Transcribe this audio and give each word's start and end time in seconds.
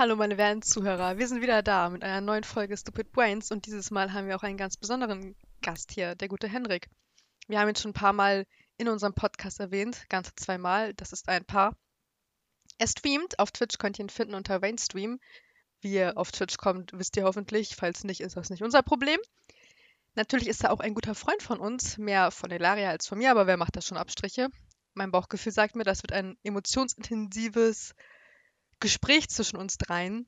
Hallo 0.00 0.16
meine 0.16 0.38
werten 0.38 0.62
Zuhörer, 0.62 1.18
wir 1.18 1.28
sind 1.28 1.42
wieder 1.42 1.62
da 1.62 1.90
mit 1.90 2.02
einer 2.02 2.22
neuen 2.22 2.42
Folge 2.42 2.74
Stupid 2.74 3.12
Brains 3.12 3.50
und 3.50 3.66
dieses 3.66 3.90
Mal 3.90 4.14
haben 4.14 4.28
wir 4.28 4.36
auch 4.36 4.42
einen 4.42 4.56
ganz 4.56 4.78
besonderen 4.78 5.36
Gast 5.60 5.92
hier, 5.92 6.14
der 6.14 6.28
gute 6.28 6.48
Henrik. 6.48 6.88
Wir 7.48 7.60
haben 7.60 7.68
ihn 7.68 7.76
schon 7.76 7.90
ein 7.90 7.92
paar 7.92 8.14
Mal 8.14 8.46
in 8.78 8.88
unserem 8.88 9.12
Podcast 9.12 9.60
erwähnt, 9.60 10.06
ganze 10.08 10.34
zweimal, 10.36 10.94
das 10.94 11.12
ist 11.12 11.28
ein 11.28 11.44
Paar. 11.44 11.76
Er 12.78 12.86
streamt, 12.86 13.38
auf 13.38 13.50
Twitch 13.50 13.76
könnt 13.76 13.98
ihr 13.98 14.06
ihn 14.06 14.08
finden 14.08 14.32
unter 14.32 14.62
Rainstream. 14.62 15.20
Wie 15.82 15.92
ihr 15.92 16.16
auf 16.16 16.32
Twitch 16.32 16.56
kommt, 16.56 16.92
wisst 16.94 17.18
ihr 17.18 17.24
hoffentlich, 17.24 17.76
falls 17.76 18.02
nicht, 18.02 18.22
ist 18.22 18.38
das 18.38 18.48
nicht 18.48 18.62
unser 18.62 18.82
Problem. 18.82 19.20
Natürlich 20.14 20.48
ist 20.48 20.64
er 20.64 20.72
auch 20.72 20.80
ein 20.80 20.94
guter 20.94 21.14
Freund 21.14 21.42
von 21.42 21.60
uns, 21.60 21.98
mehr 21.98 22.30
von 22.30 22.50
Elaria 22.50 22.88
als 22.88 23.06
von 23.06 23.18
mir, 23.18 23.30
aber 23.30 23.46
wer 23.46 23.58
macht 23.58 23.76
da 23.76 23.82
schon 23.82 23.98
Abstriche? 23.98 24.48
Mein 24.94 25.10
Bauchgefühl 25.10 25.52
sagt 25.52 25.76
mir, 25.76 25.84
das 25.84 26.02
wird 26.02 26.12
ein 26.12 26.38
emotionsintensives 26.42 27.94
Gespräch 28.80 29.28
zwischen 29.28 29.56
uns 29.56 29.78
dreien. 29.78 30.26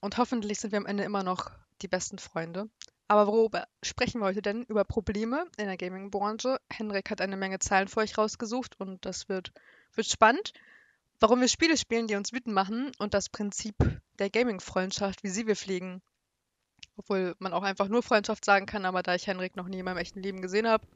Und 0.00 0.18
hoffentlich 0.18 0.60
sind 0.60 0.72
wir 0.72 0.78
am 0.78 0.86
Ende 0.86 1.04
immer 1.04 1.22
noch 1.22 1.50
die 1.82 1.88
besten 1.88 2.18
Freunde. 2.18 2.68
Aber 3.08 3.26
worüber 3.26 3.66
sprechen 3.82 4.20
wir 4.20 4.26
heute 4.26 4.42
denn? 4.42 4.64
Über 4.64 4.84
Probleme 4.84 5.46
in 5.56 5.66
der 5.66 5.76
Gaming-Branche. 5.76 6.60
Henrik 6.70 7.10
hat 7.10 7.20
eine 7.20 7.36
Menge 7.36 7.58
Zahlen 7.58 7.88
für 7.88 8.00
euch 8.00 8.18
rausgesucht 8.18 8.78
und 8.80 9.04
das 9.04 9.28
wird, 9.28 9.52
wird 9.94 10.06
spannend. 10.08 10.52
Warum 11.20 11.40
wir 11.40 11.48
Spiele 11.48 11.76
spielen, 11.76 12.08
die 12.08 12.16
uns 12.16 12.32
wütend 12.32 12.54
machen 12.54 12.92
und 12.98 13.14
das 13.14 13.30
Prinzip 13.30 13.76
der 14.18 14.28
Gaming-Freundschaft, 14.28 15.22
wie 15.22 15.28
sie 15.28 15.46
wir 15.46 15.56
pflegen. 15.56 16.02
Obwohl 16.96 17.34
man 17.38 17.52
auch 17.52 17.62
einfach 17.62 17.88
nur 17.88 18.02
Freundschaft 18.02 18.44
sagen 18.44 18.66
kann, 18.66 18.84
aber 18.84 19.02
da 19.02 19.14
ich 19.14 19.26
Henrik 19.26 19.56
noch 19.56 19.68
nie 19.68 19.78
in 19.78 19.84
meinem 19.84 19.98
echten 19.98 20.20
Leben 20.20 20.42
gesehen 20.42 20.66
habe, 20.66 20.86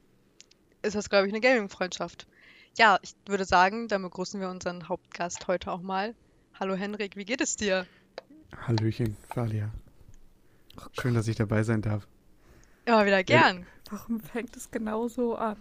ist 0.82 0.96
das, 0.96 1.08
glaube 1.08 1.26
ich, 1.26 1.32
eine 1.32 1.40
Gaming-Freundschaft. 1.40 2.26
Ja, 2.76 2.98
ich 3.02 3.14
würde 3.26 3.44
sagen, 3.44 3.88
dann 3.88 4.02
begrüßen 4.02 4.40
wir 4.40 4.48
unseren 4.48 4.88
Hauptgast 4.88 5.46
heute 5.46 5.70
auch 5.70 5.82
mal. 5.82 6.14
Hallo 6.60 6.74
Henrik, 6.74 7.16
wie 7.16 7.24
geht 7.24 7.40
es 7.40 7.56
dir? 7.56 7.86
Hallöchen, 8.66 9.16
Valia. 9.34 9.70
Schön, 11.00 11.14
dass 11.14 11.26
ich 11.28 11.36
dabei 11.36 11.62
sein 11.62 11.82
darf. 11.82 12.06
Immer 12.84 13.06
wieder 13.06 13.24
gern. 13.24 13.66
Warum 13.90 14.20
fängt 14.20 14.56
es 14.56 14.70
genau 14.70 15.08
so 15.08 15.36
an? 15.36 15.56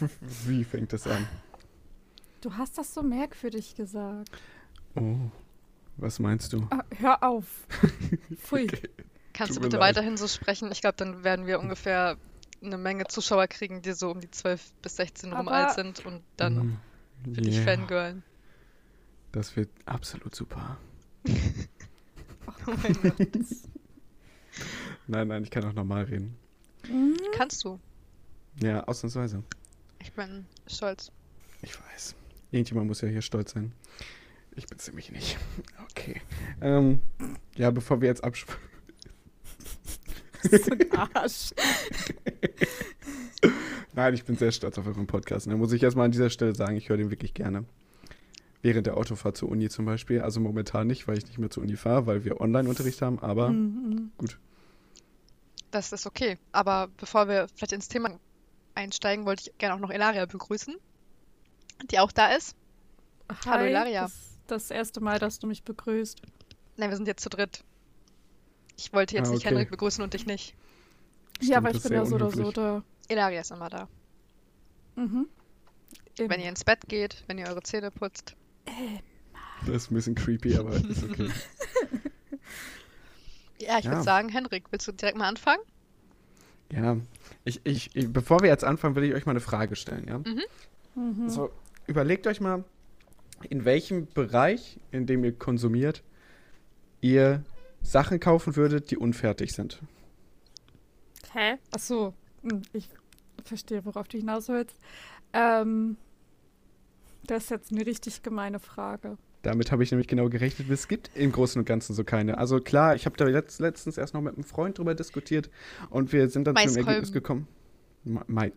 Wie 0.46 0.64
fängt 0.64 0.92
es 0.92 1.06
an? 1.06 1.26
Du 2.40 2.54
hast 2.56 2.78
das 2.78 2.94
so 2.94 3.02
merkwürdig 3.02 3.74
gesagt. 3.74 4.30
Oh, 4.94 5.16
was 5.96 6.18
meinst 6.18 6.52
du? 6.52 6.66
Ah, 6.70 6.84
hör 6.98 7.22
auf. 7.22 7.46
Pfui. 8.36 8.64
Okay. 8.64 8.88
Kannst 9.32 9.54
Tut 9.54 9.56
du 9.58 9.62
bitte 9.62 9.76
leid. 9.78 9.96
weiterhin 9.96 10.16
so 10.16 10.28
sprechen? 10.28 10.70
Ich 10.72 10.80
glaube, 10.82 10.96
dann 10.96 11.24
werden 11.24 11.46
wir 11.46 11.58
ungefähr 11.58 12.16
eine 12.62 12.78
Menge 12.78 13.06
Zuschauer 13.06 13.48
kriegen, 13.48 13.82
die 13.82 13.92
so 13.92 14.10
um 14.10 14.20
die 14.20 14.30
12 14.30 14.72
bis 14.82 14.96
16 14.96 15.32
rum 15.32 15.48
Aber- 15.48 15.56
alt 15.68 15.72
sind 15.74 16.04
und 16.06 16.22
dann 16.36 16.78
Mm, 17.24 17.34
für 17.34 17.40
dich 17.42 17.56
yeah, 17.56 17.64
fangirlen. 17.64 18.22
Das 19.32 19.56
wird 19.56 19.70
absolut 19.86 20.34
super. 20.34 20.78
Oh 22.66 22.74
mein 22.82 22.92
Gott. 23.02 23.28
Nein, 25.06 25.28
nein, 25.28 25.42
ich 25.42 25.50
kann 25.50 25.64
auch 25.64 25.72
normal 25.72 26.04
reden. 26.04 26.36
Mhm. 26.88 27.16
Kannst 27.34 27.64
du? 27.64 27.80
Ja, 28.62 28.84
ausnahmsweise. 28.84 29.42
Ich 29.98 30.12
bin 30.12 30.46
stolz. 30.66 31.10
Ich 31.62 31.72
weiß. 31.80 32.14
Irgendjemand 32.50 32.88
muss 32.88 33.00
ja 33.00 33.08
hier 33.08 33.22
stolz 33.22 33.52
sein. 33.52 33.72
Ich 34.54 34.66
bin 34.66 34.78
ziemlich 34.78 35.10
nicht. 35.10 35.38
Okay. 35.90 36.20
Ähm, 36.60 37.00
ja, 37.56 37.70
bevor 37.70 38.00
wir 38.00 38.08
jetzt 38.08 38.22
absp... 38.22 38.50
So 40.42 40.56
ein 40.72 40.92
Arsch. 41.14 41.54
Nein, 43.94 44.14
ich 44.14 44.24
bin 44.24 44.36
sehr 44.36 44.52
stolz 44.52 44.76
auf 44.76 44.86
euren 44.86 45.06
Podcast. 45.06 45.46
Da 45.46 45.56
muss 45.56 45.72
ich 45.72 45.82
erstmal 45.82 46.06
an 46.06 46.12
dieser 46.12 46.30
Stelle 46.30 46.54
sagen, 46.54 46.76
ich 46.76 46.88
höre 46.88 46.96
den 46.96 47.10
wirklich 47.10 47.32
gerne. 47.32 47.64
Während 48.62 48.86
der 48.86 48.96
Autofahrt 48.96 49.36
zur 49.36 49.48
Uni 49.48 49.68
zum 49.68 49.84
Beispiel. 49.84 50.20
Also 50.22 50.40
momentan 50.40 50.86
nicht, 50.86 51.08
weil 51.08 51.18
ich 51.18 51.26
nicht 51.26 51.38
mehr 51.38 51.50
zur 51.50 51.64
Uni 51.64 51.76
fahre, 51.76 52.06
weil 52.06 52.24
wir 52.24 52.40
Online-Unterricht 52.40 53.02
haben, 53.02 53.18
aber 53.18 53.50
Mhm. 53.50 54.12
Das 55.72 55.90
ist 55.92 56.06
okay. 56.06 56.38
Aber 56.52 56.88
bevor 56.98 57.28
wir 57.28 57.48
vielleicht 57.54 57.72
ins 57.72 57.88
Thema 57.88 58.18
einsteigen, 58.74 59.24
wollte 59.26 59.44
ich 59.50 59.58
gerne 59.58 59.74
auch 59.74 59.80
noch 59.80 59.90
Elaria 59.90 60.26
begrüßen, 60.26 60.76
die 61.90 61.98
auch 61.98 62.12
da 62.12 62.28
ist. 62.34 62.54
Hallo, 63.46 63.62
Hi, 63.62 63.70
Ilaria. 63.70 64.02
Das, 64.02 64.38
das 64.46 64.70
erste 64.70 65.00
Mal, 65.00 65.18
dass 65.18 65.38
du 65.38 65.46
mich 65.46 65.62
begrüßt. 65.64 66.20
Nein, 66.76 66.90
wir 66.90 66.96
sind 66.96 67.06
jetzt 67.08 67.22
zu 67.22 67.30
dritt. 67.30 67.64
Ich 68.76 68.92
wollte 68.92 69.16
jetzt 69.16 69.28
Ah, 69.28 69.32
nicht 69.32 69.46
okay. 69.46 69.54
Henrik 69.54 69.70
begrüßen 69.70 70.04
und 70.04 70.12
dich 70.14 70.26
nicht. 70.26 70.54
ja, 71.40 71.44
Stimmt, 71.44 71.56
aber 71.56 71.68
das 71.68 71.76
ich 71.78 71.82
bin 71.84 71.92
ja 71.94 72.04
so 72.04 72.14
oder 72.16 72.30
so 72.30 72.52
da. 72.52 72.82
Elaria 73.08 73.40
ist 73.40 73.50
immer 73.50 73.70
da. 73.70 73.88
Mhm. 74.96 75.26
Wenn 76.18 76.40
ihr 76.40 76.48
ins 76.50 76.64
Bett 76.64 76.80
geht, 76.88 77.24
wenn 77.26 77.38
ihr 77.38 77.46
eure 77.46 77.62
Zähne 77.62 77.90
putzt. 77.90 78.36
Das 79.66 79.76
ist 79.76 79.90
ein 79.90 79.94
bisschen 79.94 80.14
creepy, 80.14 80.56
aber 80.56 80.72
ist 80.88 81.02
okay. 81.04 81.30
Ja, 83.58 83.78
ich 83.78 83.84
Ja. 83.84 83.92
würde 83.92 84.02
sagen, 84.02 84.28
Henrik, 84.28 84.64
willst 84.70 84.88
du 84.88 84.92
direkt 84.92 85.16
mal 85.16 85.28
anfangen? 85.28 85.62
Ja, 86.72 86.96
ich, 87.44 87.60
ich, 87.64 87.94
ich, 87.94 88.12
bevor 88.12 88.40
wir 88.40 88.48
jetzt 88.48 88.64
anfangen, 88.64 88.96
will 88.96 89.04
ich 89.04 89.14
euch 89.14 89.26
mal 89.26 89.32
eine 89.32 89.40
Frage 89.40 89.76
stellen, 89.76 90.08
ja? 90.08 90.18
Mhm. 90.96 91.28
So, 91.28 91.50
überlegt 91.86 92.26
euch 92.26 92.40
mal, 92.40 92.64
in 93.50 93.64
welchem 93.64 94.06
Bereich, 94.06 94.78
in 94.90 95.06
dem 95.06 95.24
ihr 95.24 95.32
konsumiert, 95.32 96.02
ihr 97.00 97.44
Sachen 97.82 98.20
kaufen 98.20 98.56
würdet, 98.56 98.90
die 98.90 98.96
unfertig 98.96 99.52
sind. 99.52 99.80
Hä? 101.32 101.56
Achso, 101.72 102.14
ich 102.72 102.88
verstehe, 103.44 103.84
worauf 103.84 104.08
du 104.08 104.18
hinaus 104.18 104.48
willst. 104.48 104.76
Ähm, 105.32 105.96
das 107.26 107.44
ist 107.44 107.50
jetzt 107.50 107.72
eine 107.72 107.84
richtig 107.86 108.22
gemeine 108.22 108.58
Frage. 108.60 109.16
Damit 109.42 109.72
habe 109.72 109.82
ich 109.82 109.90
nämlich 109.90 110.06
genau 110.06 110.28
gerechnet. 110.28 110.70
Es 110.70 110.86
gibt 110.86 111.10
im 111.14 111.32
Großen 111.32 111.58
und 111.58 111.64
Ganzen 111.64 111.94
so 111.94 112.04
keine. 112.04 112.38
Also 112.38 112.60
klar, 112.60 112.94
ich 112.94 113.06
habe 113.06 113.16
da 113.16 113.24
letzt, 113.24 113.58
letztens 113.60 113.98
erst 113.98 114.14
noch 114.14 114.20
mit 114.20 114.34
einem 114.34 114.44
Freund 114.44 114.78
drüber 114.78 114.94
diskutiert 114.94 115.50
und 115.90 116.12
wir 116.12 116.28
sind 116.28 116.44
dann 116.46 116.54
zu 116.56 116.62
dem 116.62 116.66
Maiskolben. 116.66 116.88
Ergebnis 116.88 117.12
gekommen. 117.12 117.48
Ma- 118.04 118.24
Mai 118.28 118.52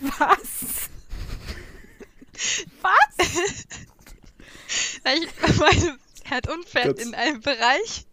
Was? 0.00 0.88
Ich 5.04 5.58
meine, 5.58 5.98
er 6.24 6.30
hat 6.36 6.46
Das- 6.74 6.98
in 7.06 7.14
einem 7.14 7.40
Bereich, 7.40 8.06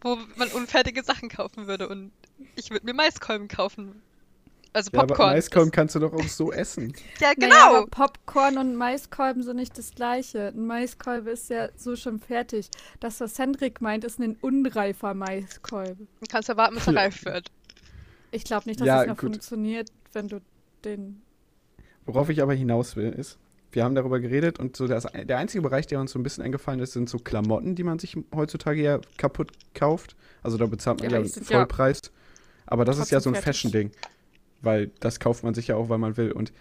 wo 0.00 0.18
man 0.36 0.48
unfertige 0.48 1.02
Sachen 1.04 1.28
kaufen 1.28 1.66
würde. 1.66 1.88
Und 1.88 2.10
ich 2.56 2.70
würde 2.70 2.86
mir 2.86 2.94
Maiskolben 2.94 3.48
kaufen. 3.48 4.02
Also 4.74 4.90
ja, 4.92 4.98
aber 5.00 5.14
Popcorn. 5.14 5.30
Maiskolben 5.34 5.70
kannst 5.70 5.94
du 5.94 6.00
doch 6.00 6.12
auch 6.12 6.24
so 6.28 6.52
essen. 6.52 6.92
Das, 6.92 7.00
ja, 7.20 7.32
Naja, 7.38 7.48
genau. 7.68 7.76
aber 7.78 7.86
Popcorn 7.86 8.58
und 8.58 8.74
Maiskolben 8.76 9.42
sind 9.42 9.56
nicht 9.56 9.78
das 9.78 9.92
gleiche. 9.94 10.48
Ein 10.48 10.66
Maiskolbe 10.66 11.30
ist 11.30 11.48
ja 11.48 11.68
so 11.76 11.94
schon 11.96 12.18
fertig. 12.18 12.68
Das, 13.00 13.20
was 13.20 13.38
Hendrik 13.38 13.80
meint, 13.80 14.04
ist 14.04 14.18
ein 14.18 14.36
unreifer 14.40 15.14
Maiskolbe. 15.14 16.06
Du 16.20 16.26
kannst 16.28 16.48
ja 16.48 16.56
warten, 16.56 16.74
bis 16.74 16.86
er 16.88 16.92
Ja. 16.92 17.00
reif 17.00 17.24
wird. 17.24 17.50
Ich 18.32 18.44
glaube 18.44 18.68
nicht, 18.68 18.80
dass 18.80 18.86
Ja, 18.86 19.02
es 19.02 19.08
noch 19.08 19.16
gut. 19.16 19.30
funktioniert, 19.30 19.90
wenn 20.12 20.28
du 20.28 20.40
den. 20.84 21.22
Worauf 22.04 22.28
ich 22.28 22.42
aber 22.42 22.52
hinaus 22.52 22.96
will, 22.96 23.10
ist, 23.12 23.38
wir 23.72 23.84
haben 23.84 23.94
darüber 23.94 24.18
geredet 24.20 24.58
und 24.58 24.76
so 24.76 24.86
das, 24.88 25.06
der 25.14 25.38
einzige 25.38 25.62
Bereich, 25.62 25.86
der 25.86 26.00
uns 26.00 26.10
so 26.12 26.18
ein 26.18 26.22
bisschen 26.24 26.42
eingefallen 26.44 26.80
ist, 26.80 26.92
sind 26.92 27.08
so 27.08 27.18
Klamotten, 27.18 27.74
die 27.76 27.84
man 27.84 27.98
sich 28.00 28.16
heutzutage 28.34 28.82
ja 28.82 28.98
kaputt 29.18 29.52
kauft. 29.74 30.16
Also 30.42 30.58
da 30.58 30.66
bezahlt 30.66 31.00
man 31.00 31.10
Ja, 31.10 31.18
ja, 31.20 31.24
sind 31.24 31.48
ja 31.48 31.58
Vollpreis. 31.58 32.02
aber 32.66 32.84
das 32.84 32.98
ist 32.98 33.10
ja 33.10 33.20
so 33.20 33.30
trotzdem 33.30 33.34
ein. 33.40 33.42
Fashion-Ding. 33.44 33.90
Weil 34.64 34.90
das 35.00 35.20
kauft 35.20 35.44
man 35.44 35.54
sich 35.54 35.68
ja 35.68 35.76
auch, 35.76 35.88
weil 35.88 35.98
man 35.98 36.16
will. 36.16 36.32
Und 36.32 36.52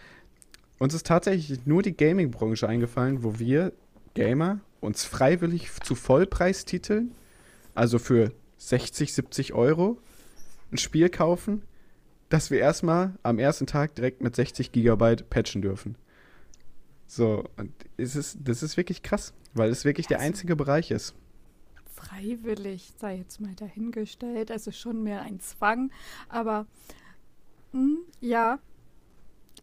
uns 0.79 0.93
ist 0.93 1.07
tatsächlich 1.07 1.65
nur 1.65 1.81
die 1.81 1.95
Gaming-Branche 1.95 2.67
eingefallen, 2.67 3.23
wo 3.23 3.39
wir 3.39 3.73
Gamer 4.13 4.59
uns 4.81 5.05
freiwillig 5.05 5.71
zu 5.83 5.95
Vollpreistiteln, 5.95 7.11
also 7.73 7.99
für 7.99 8.31
60, 8.57 9.13
70 9.13 9.53
Euro, 9.53 9.97
ein 10.71 10.77
Spiel 10.77 11.09
kaufen, 11.09 11.63
dass 12.29 12.51
wir 12.51 12.59
erstmal 12.59 13.13
am 13.23 13.39
ersten 13.39 13.67
Tag 13.67 13.95
direkt 13.95 14.21
mit 14.21 14.35
60 14.35 14.71
Gigabyte 14.71 15.29
patchen 15.29 15.61
dürfen. 15.61 15.95
So, 17.07 17.45
und 17.57 17.71
es 17.97 18.15
ist, 18.15 18.39
das 18.43 18.63
ist 18.63 18.75
wirklich 18.75 19.03
krass, 19.03 19.33
weil 19.53 19.69
es 19.69 19.85
wirklich 19.85 20.07
der 20.07 20.19
einzige 20.19 20.55
Bereich 20.55 20.91
ist. 20.91 21.13
Freiwillig 21.93 22.91
sei 22.99 23.17
jetzt 23.17 23.39
mal 23.39 23.53
dahingestellt, 23.55 24.51
also 24.51 24.71
schon 24.71 25.03
mehr 25.03 25.21
ein 25.21 25.39
Zwang, 25.39 25.91
aber 26.27 26.65
hm, 27.73 27.99
ja, 28.21 28.59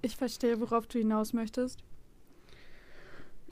ich 0.03 0.17
verstehe, 0.17 0.61
worauf 0.61 0.87
du 0.87 0.99
hinaus 0.99 1.33
möchtest. 1.33 1.83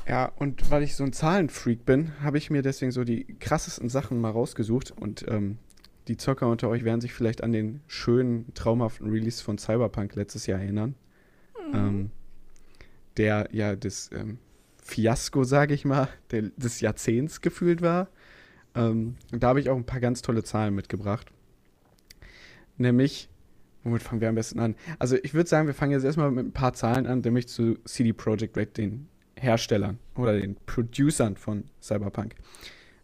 Ja, 0.06 0.32
und 0.37 0.70
weil 0.70 0.82
ich 0.82 0.96
so 0.96 1.05
ein 1.05 1.12
Zahlenfreak 1.12 1.84
bin, 1.84 2.12
habe 2.22 2.38
ich 2.38 2.50
mir 2.50 2.62
deswegen 2.62 2.93
so 2.93 3.05
die 3.05 3.25
krassesten 3.40 3.88
Sachen 3.88 4.20
mal 4.20 4.31
rausgesucht 4.31 4.90
und 4.90 5.26
ähm, 5.28 5.58
die 6.06 6.16
Zocker 6.16 6.49
unter 6.49 6.69
euch 6.69 6.84
werden 6.84 7.00
sich 7.00 7.12
vielleicht 7.12 7.43
an 7.43 7.52
den 7.52 7.81
schönen, 7.87 8.52
traumhaften 8.55 9.10
Release 9.10 9.43
von 9.43 9.58
Cyberpunk 9.58 10.14
letztes 10.14 10.46
Jahr 10.46 10.61
erinnern. 10.61 10.94
Ähm, 11.75 12.11
der 13.19 13.49
ja 13.52 13.76
das 13.76 14.11
ähm, 14.14 14.38
Fiasko, 14.82 15.44
sage 15.44 15.75
ich 15.75 15.84
mal, 15.84 16.08
der, 16.31 16.43
des 16.56 16.81
Jahrzehnts 16.81 17.43
gefühlt 17.43 17.82
war. 17.82 18.08
Ähm, 18.75 19.16
und 19.32 19.43
da 19.43 19.49
habe 19.49 19.61
ich 19.61 19.69
auch 19.69 19.76
ein 19.76 19.84
paar 19.84 20.00
ganz 20.00 20.22
tolle 20.22 20.44
Zahlen 20.44 20.75
mitgebracht. 20.75 21.31
Nämlich, 22.78 23.28
womit 23.88 24.02
fangen 24.02 24.20
wir 24.20 24.29
am 24.29 24.35
besten 24.35 24.61
an? 24.61 24.75
Also 24.99 25.17
ich 25.23 25.35
würde 25.35 25.49
sagen, 25.49 25.67
wir 25.67 25.75
fangen 25.75 25.93
jetzt 25.93 26.05
erstmal 26.05 26.31
mit 26.31 26.46
ein 26.46 26.52
paar 26.52 26.73
Zahlen 26.75 27.06
an, 27.06 27.20
nämlich 27.20 27.49
zu 27.49 27.76
CD 27.85 28.12
Projekt 28.12 28.56
Red, 28.56 28.76
den 28.76 29.08
Herstellern 29.37 29.99
oder 30.17 30.38
den 30.38 30.56
Producern 30.67 31.37
von 31.37 31.64
Cyberpunk. 31.81 32.35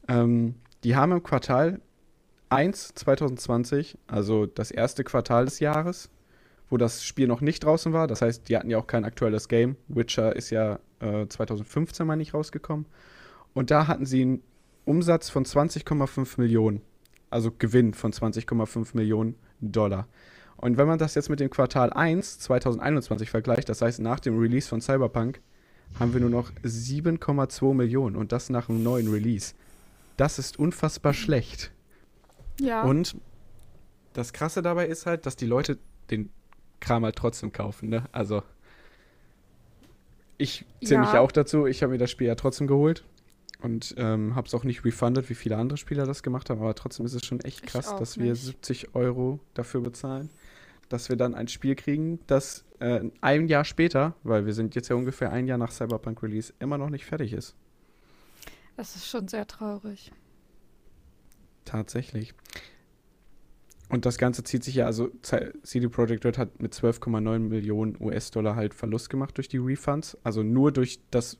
Ähm, 0.08 0.56
die 0.82 0.96
haben 0.96 1.12
im 1.12 1.22
Quartal 1.22 1.80
1 2.50 2.94
2020, 2.94 3.98
also 4.06 4.46
das 4.46 4.70
erste 4.70 5.04
Quartal 5.04 5.46
des 5.46 5.60
Jahres, 5.60 6.10
wo 6.70 6.76
das 6.76 7.04
Spiel 7.04 7.26
noch 7.26 7.40
nicht 7.40 7.64
draußen 7.64 7.92
war. 7.92 8.06
Das 8.06 8.22
heißt, 8.22 8.48
die 8.48 8.56
hatten 8.56 8.70
ja 8.70 8.78
auch 8.78 8.86
kein 8.86 9.04
aktuelles 9.04 9.48
Game. 9.48 9.76
Witcher 9.88 10.36
ist 10.36 10.50
ja 10.50 10.78
äh, 11.00 11.26
2015 11.26 12.06
mal 12.06 12.16
nicht 12.16 12.34
rausgekommen. 12.34 12.86
Und 13.54 13.70
da 13.70 13.86
hatten 13.86 14.06
sie 14.06 14.22
einen 14.22 14.42
Umsatz 14.84 15.30
von 15.30 15.44
20,5 15.44 16.40
Millionen. 16.40 16.82
Also 17.30 17.50
Gewinn 17.50 17.94
von 17.94 18.12
20,5 18.12 18.90
Millionen 18.94 19.36
Dollar. 19.60 20.06
Und 20.56 20.76
wenn 20.76 20.86
man 20.86 20.98
das 20.98 21.14
jetzt 21.14 21.28
mit 21.30 21.40
dem 21.40 21.50
Quartal 21.50 21.92
1 21.92 22.38
2021 22.40 23.28
vergleicht, 23.30 23.68
das 23.68 23.82
heißt 23.82 24.00
nach 24.00 24.20
dem 24.20 24.38
Release 24.38 24.68
von 24.68 24.80
Cyberpunk, 24.80 25.40
haben 25.98 26.12
wir 26.12 26.20
nur 26.20 26.30
noch 26.30 26.50
7,2 26.62 27.74
Millionen 27.74 28.16
und 28.16 28.32
das 28.32 28.50
nach 28.50 28.68
einem 28.68 28.82
neuen 28.82 29.08
Release. 29.10 29.54
Das 30.16 30.38
ist 30.38 30.58
unfassbar 30.58 31.12
schlecht. 31.12 31.70
Ja. 32.60 32.82
Und 32.82 33.16
das 34.12 34.32
Krasse 34.32 34.62
dabei 34.62 34.86
ist 34.86 35.06
halt, 35.06 35.26
dass 35.26 35.36
die 35.36 35.46
Leute 35.46 35.78
den 36.10 36.30
Kram 36.80 37.04
halt 37.04 37.16
trotzdem 37.16 37.52
kaufen, 37.52 37.88
ne? 37.88 38.04
Also 38.12 38.42
ich 40.38 40.64
zähle 40.82 41.00
mich 41.00 41.08
Ja. 41.08 41.14
ja 41.16 41.20
auch 41.20 41.32
dazu. 41.32 41.66
Ich 41.66 41.82
habe 41.82 41.92
mir 41.92 41.98
das 41.98 42.10
Spiel 42.10 42.26
ja 42.26 42.34
trotzdem 42.34 42.66
geholt 42.66 43.04
und 43.62 43.94
ähm, 43.98 44.34
habe 44.34 44.46
es 44.46 44.54
auch 44.54 44.64
nicht 44.64 44.84
refunded, 44.84 45.30
wie 45.30 45.34
viele 45.34 45.56
andere 45.56 45.76
Spieler 45.78 46.06
das 46.06 46.22
gemacht 46.22 46.50
haben. 46.50 46.60
Aber 46.60 46.74
trotzdem 46.74 47.06
ist 47.06 47.14
es 47.14 47.24
schon 47.24 47.40
echt 47.40 47.66
krass, 47.66 47.94
dass 47.96 48.18
wir 48.18 48.32
nicht. 48.32 48.42
70 48.42 48.94
Euro 48.94 49.40
dafür 49.54 49.80
bezahlen, 49.80 50.30
dass 50.94 51.08
wir 51.08 51.16
dann 51.16 51.34
ein 51.34 51.48
Spiel 51.48 51.74
kriegen, 51.74 52.20
das 52.28 52.64
äh, 52.78 53.00
ein 53.20 53.48
Jahr 53.48 53.64
später, 53.64 54.14
weil 54.22 54.46
wir 54.46 54.54
sind 54.54 54.76
jetzt 54.76 54.88
ja 54.88 54.94
ungefähr 54.94 55.32
ein 55.32 55.48
Jahr 55.48 55.58
nach 55.58 55.72
Cyberpunk 55.72 56.22
Release, 56.22 56.54
immer 56.60 56.78
noch 56.78 56.88
nicht 56.88 57.04
fertig 57.04 57.32
ist. 57.32 57.56
Das 58.76 58.94
ist 58.94 59.08
schon 59.08 59.26
sehr 59.26 59.44
traurig. 59.44 60.12
Tatsächlich. 61.64 62.32
Und 63.88 64.06
das 64.06 64.18
Ganze 64.18 64.44
zieht 64.44 64.62
sich 64.62 64.76
ja, 64.76 64.86
also 64.86 65.10
CD 65.64 65.88
Projekt 65.88 66.24
Red 66.24 66.38
hat 66.38 66.62
mit 66.62 66.72
12,9 66.72 67.40
Millionen 67.40 67.96
US-Dollar 68.00 68.54
halt 68.54 68.72
Verlust 68.72 69.10
gemacht 69.10 69.36
durch 69.36 69.48
die 69.48 69.58
Refunds. 69.58 70.16
Also 70.22 70.44
nur 70.44 70.70
durch 70.70 71.00
das, 71.10 71.38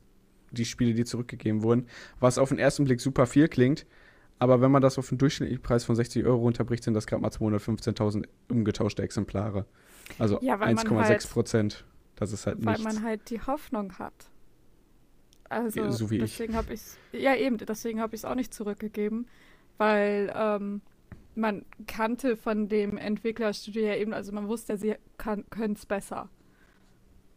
die 0.50 0.64
Spiele, 0.64 0.94
die 0.94 1.04
zurückgegeben 1.04 1.62
wurden. 1.62 1.86
Was 2.18 2.38
auf 2.38 2.48
den 2.48 2.58
ersten 2.58 2.86
Blick 2.86 3.00
super 3.00 3.26
viel 3.26 3.46
klingt. 3.46 3.86
Aber 4.44 4.60
wenn 4.60 4.70
man 4.70 4.82
das 4.82 4.98
auf 4.98 5.10
einen 5.10 5.16
durchschnittlichen 5.16 5.62
Preis 5.62 5.84
von 5.84 5.96
60 5.96 6.22
Euro 6.26 6.36
runterbricht, 6.42 6.84
sind 6.84 6.92
das 6.92 7.06
gerade 7.06 7.22
mal 7.22 7.30
215.000 7.30 8.26
umgetauschte 8.50 9.02
Exemplare. 9.02 9.64
Also 10.18 10.38
Ja, 10.42 10.60
weil 10.60 10.74
man 10.74 10.86
1,6 10.86 11.04
halt- 11.08 11.30
Prozent. 11.30 11.84
Das 12.16 12.30
ist 12.30 12.46
halt 12.46 12.62
Weil 12.62 12.74
nichts. 12.76 12.84
man 12.94 13.02
halt 13.02 13.30
die 13.30 13.40
Hoffnung 13.40 13.98
hat. 13.98 14.12
Also 15.48 15.80
Ja, 15.80 15.90
so 15.90 16.10
wie 16.10 16.18
deswegen 16.18 16.54
habe 16.54 16.74
ich 16.74 16.82
ja 17.12 17.34
eben, 17.34 17.56
deswegen 17.56 18.00
habe 18.02 18.14
ich 18.14 18.20
es 18.20 18.24
auch 18.26 18.34
nicht 18.34 18.52
zurückgegeben, 18.52 19.26
weil 19.78 20.30
ähm, 20.36 20.82
man 21.34 21.64
kannte 21.86 22.36
von 22.36 22.68
dem 22.68 22.98
Entwicklerstudio 22.98 23.82
ja 23.86 23.96
eben, 23.96 24.12
also 24.12 24.30
man 24.32 24.46
wusste, 24.46 24.76
sie 24.76 24.96
können 25.16 25.72
es 25.74 25.86
besser. 25.86 26.28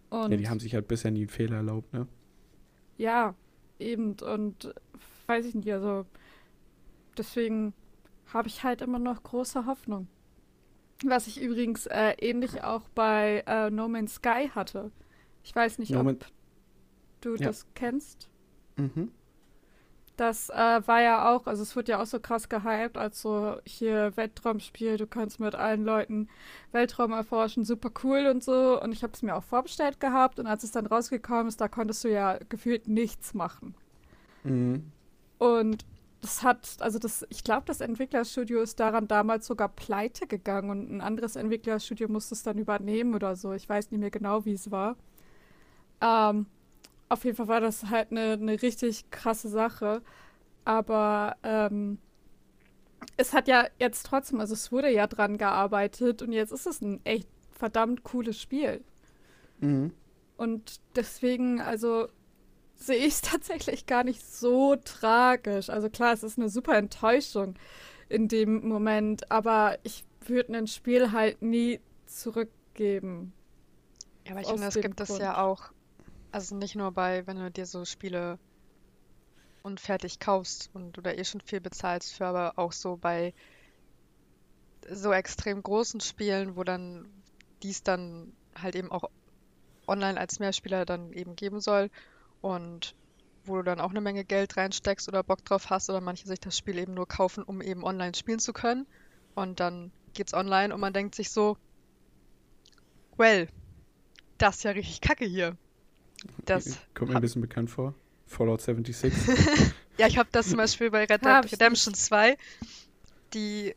Und 0.10 0.32
ja, 0.32 0.38
die 0.38 0.50
haben 0.50 0.60
sich 0.60 0.74
halt 0.74 0.90
bisher 0.90 1.12
nie 1.12 1.22
einen 1.22 1.30
Fehler 1.30 1.56
erlaubt, 1.58 1.94
ne? 1.94 2.06
ja, 2.98 3.34
eben 3.80 4.16
und 4.22 4.74
weiß 5.28 5.46
ich 5.46 5.56
nicht, 5.56 5.72
also 5.72 6.06
deswegen 7.18 7.74
habe 8.34 8.48
ich 8.48 8.64
halt 8.64 8.82
immer 8.82 9.00
noch 9.00 9.24
große 9.24 9.66
Hoffnung. 9.66 10.08
Was 11.06 11.28
ich 11.28 11.40
übrigens 11.42 11.86
äh, 11.86 12.14
ähnlich 12.20 12.64
auch 12.64 12.90
bei 12.90 13.44
äh, 13.46 13.70
No 13.70 13.88
Man's 13.88 14.16
Sky 14.16 14.50
hatte. 14.54 14.92
Ich 15.44 15.56
weiß 15.56 15.80
nicht, 15.80 15.92
No 15.92 16.02
ob 16.02 16.26
du 17.22 17.36
Ja. 17.36 17.48
das 17.48 17.66
kennst. 17.76 18.30
Mhm. 18.78 19.12
Das 20.18 20.50
äh, 20.50 20.56
war 20.88 21.00
ja 21.02 21.30
auch, 21.32 21.46
also 21.46 21.62
es 21.62 21.76
wird 21.76 21.88
ja 21.88 22.02
auch 22.02 22.08
so 22.08 22.20
krass 22.20 22.50
gehypt, 22.50 22.98
als 22.98 23.22
so 23.22 23.58
hier 23.68 24.18
Weltraumspiel, 24.18 24.98
du 24.98 25.06
kannst 25.06 25.40
mit 25.40 25.54
allen 25.54 25.84
Leuten 25.86 26.28
Weltraum 26.72 27.12
erforschen, 27.12 27.64
super 27.64 27.92
cool 28.04 28.26
und 28.26 28.44
so. 28.44 28.82
Und 28.82 28.92
ich 28.92 29.04
habe 29.04 29.14
es 29.14 29.22
mir 29.22 29.36
auch 29.36 29.44
vorbestellt 29.44 30.00
gehabt 30.00 30.40
und 30.40 30.48
als 30.48 30.64
es 30.64 30.72
dann 30.72 30.88
rausgekommen 30.88 31.48
ist, 31.48 31.62
da 31.62 31.68
konntest 31.68 32.04
du 32.04 32.12
ja 32.12 32.40
gefühlt 32.50 32.88
nichts 32.88 33.36
machen. 33.36 33.76
Mhm. 34.44 34.92
Und 35.38 35.86
das 36.28 36.44
hat, 36.44 36.76
also 36.80 37.00
das, 37.00 37.26
ich 37.30 37.44
glaube, 37.44 37.64
das 37.66 37.80
Entwicklerstudio 37.80 38.62
ist 38.62 38.82
daran 38.82 39.08
damals 39.08 39.48
sogar 39.48 39.70
pleite 39.70 40.28
gegangen 40.28 40.70
und 40.70 40.92
ein 40.92 41.00
anderes 41.00 41.38
Entwicklerstudio 41.38 42.10
musste 42.10 42.36
es 42.36 42.44
dann 42.44 42.58
übernehmen 42.58 43.16
oder 43.16 43.38
so. 43.38 43.54
Ich 43.54 43.68
weiß 43.70 43.92
nicht 43.92 44.00
mehr 44.02 44.12
genau, 44.12 44.44
wie 44.44 44.52
es 44.52 44.70
war. 44.70 44.98
Ähm, 46.02 46.48
auf 47.08 47.24
jeden 47.24 47.38
Fall 47.38 47.48
war 47.48 47.62
das 47.62 47.86
halt 47.90 48.12
eine, 48.12 48.34
eine 48.34 48.62
richtig 48.62 49.10
krasse 49.10 49.48
Sache. 49.48 50.02
Aber 50.66 51.38
ähm, 51.44 51.98
es 53.16 53.34
hat 53.34 53.48
ja 53.48 53.66
jetzt 53.80 54.06
trotzdem, 54.06 54.42
also 54.42 54.54
es 54.54 54.70
wurde 54.70 54.92
ja 54.92 55.08
dran 55.08 55.38
gearbeitet 55.38 56.22
und 56.22 56.34
jetzt 56.34 56.52
ist 56.52 56.68
es 56.68 56.82
ein 56.82 57.00
echt 57.06 57.30
verdammt 57.52 58.04
cooles 58.04 58.42
Spiel. 58.42 58.84
Mhm. 59.62 59.94
Und 60.36 60.82
deswegen, 60.98 61.62
also 61.62 62.10
sehe 62.78 62.98
ich 62.98 63.16
es 63.16 63.22
tatsächlich 63.22 63.86
gar 63.86 64.04
nicht 64.04 64.26
so 64.26 64.76
tragisch. 64.76 65.70
Also 65.70 65.90
klar, 65.90 66.14
es 66.14 66.24
ist 66.24 66.38
eine 66.38 66.50
super 66.50 66.78
Enttäuschung 66.78 67.56
in 68.10 68.28
dem 68.28 68.68
Moment, 68.68 69.30
aber 69.32 69.78
ich 69.84 70.06
würde 70.26 70.58
ein 70.58 70.68
Spiel 70.68 71.12
halt 71.12 71.42
nie 71.42 71.80
zurückgeben. 72.06 73.34
Ja, 74.26 74.32
aber 74.32 74.42
ich 74.42 74.48
finde, 74.48 74.68
es 74.68 74.76
gibt 74.76 75.00
es 75.00 75.10
Grund. 75.10 75.22
ja 75.22 75.42
auch, 75.42 75.72
also 76.32 76.56
nicht 76.56 76.76
nur 76.76 76.92
bei, 76.92 77.26
wenn 77.28 77.38
du 77.38 77.52
dir 77.52 77.66
so 77.66 77.86
Spiele 77.86 78.40
unfertig 79.64 80.20
kaufst 80.20 80.70
und 80.74 80.94
du 80.94 81.02
da 81.02 81.12
eh 81.12 81.26
schon 81.26 81.42
viel 81.42 81.60
bezahlst 81.60 82.14
für, 82.14 82.26
aber 82.26 82.54
auch 82.56 82.72
so 82.72 82.96
bei 82.96 83.34
so 84.90 85.12
extrem 85.12 85.62
großen 85.62 86.00
Spielen, 86.00 86.56
wo 86.56 86.64
dann 86.64 87.10
dies 87.64 87.84
dann 87.84 88.32
halt 88.56 88.76
eben 88.76 88.92
auch 88.92 89.10
online 89.88 90.18
als 90.18 90.40
Mehrspieler 90.40 90.86
dann 90.86 91.12
eben 91.12 91.36
geben 91.36 91.60
soll 91.60 91.90
und 92.42 92.96
wo 93.46 93.58
du 93.58 93.64
dann 93.64 93.80
auch 93.80 93.92
eine 93.92 94.02
Menge 94.02 94.26
Geld 94.26 94.58
reinsteckst 94.58 95.08
oder 95.08 95.24
Bock 95.24 95.44
drauf 95.46 95.70
hast 95.70 95.90
oder 95.90 96.02
manche 96.02 96.28
sich 96.28 96.40
das 96.40 96.58
Spiel 96.58 96.78
eben 96.78 96.94
nur 96.94 97.08
kaufen, 97.08 97.44
um 97.44 97.62
eben 97.62 97.84
online 97.84 98.14
spielen 98.14 98.40
zu 98.40 98.54
können 98.54 98.86
und 99.36 99.60
dann 99.60 99.92
geht's 100.14 100.34
online 100.34 100.74
und 100.74 100.82
man 100.82 100.94
denkt 100.94 101.16
sich 101.16 101.30
so, 101.30 101.58
well, 103.18 103.48
das 104.38 104.58
ist 104.58 104.64
ja 104.64 104.72
richtig 104.72 105.02
kacke 105.02 105.26
hier. 105.26 105.56
Das, 106.46 106.80
Kommt 106.94 107.12
mir 107.12 107.18
ein 107.18 107.22
bisschen 107.22 107.42
bekannt 107.42 107.70
vor. 107.70 107.94
Fallout 108.26 108.62
76. 108.62 109.14
ja, 109.98 110.08
ich 110.08 110.18
habe 110.18 110.30
das 110.32 110.50
zum 110.50 110.58
Beispiel 110.58 110.92
bei 110.92 111.06
Red 111.06 111.24
Dead 111.24 111.52
Redemption 111.52 111.94
2. 111.94 112.38
Die 113.34 113.76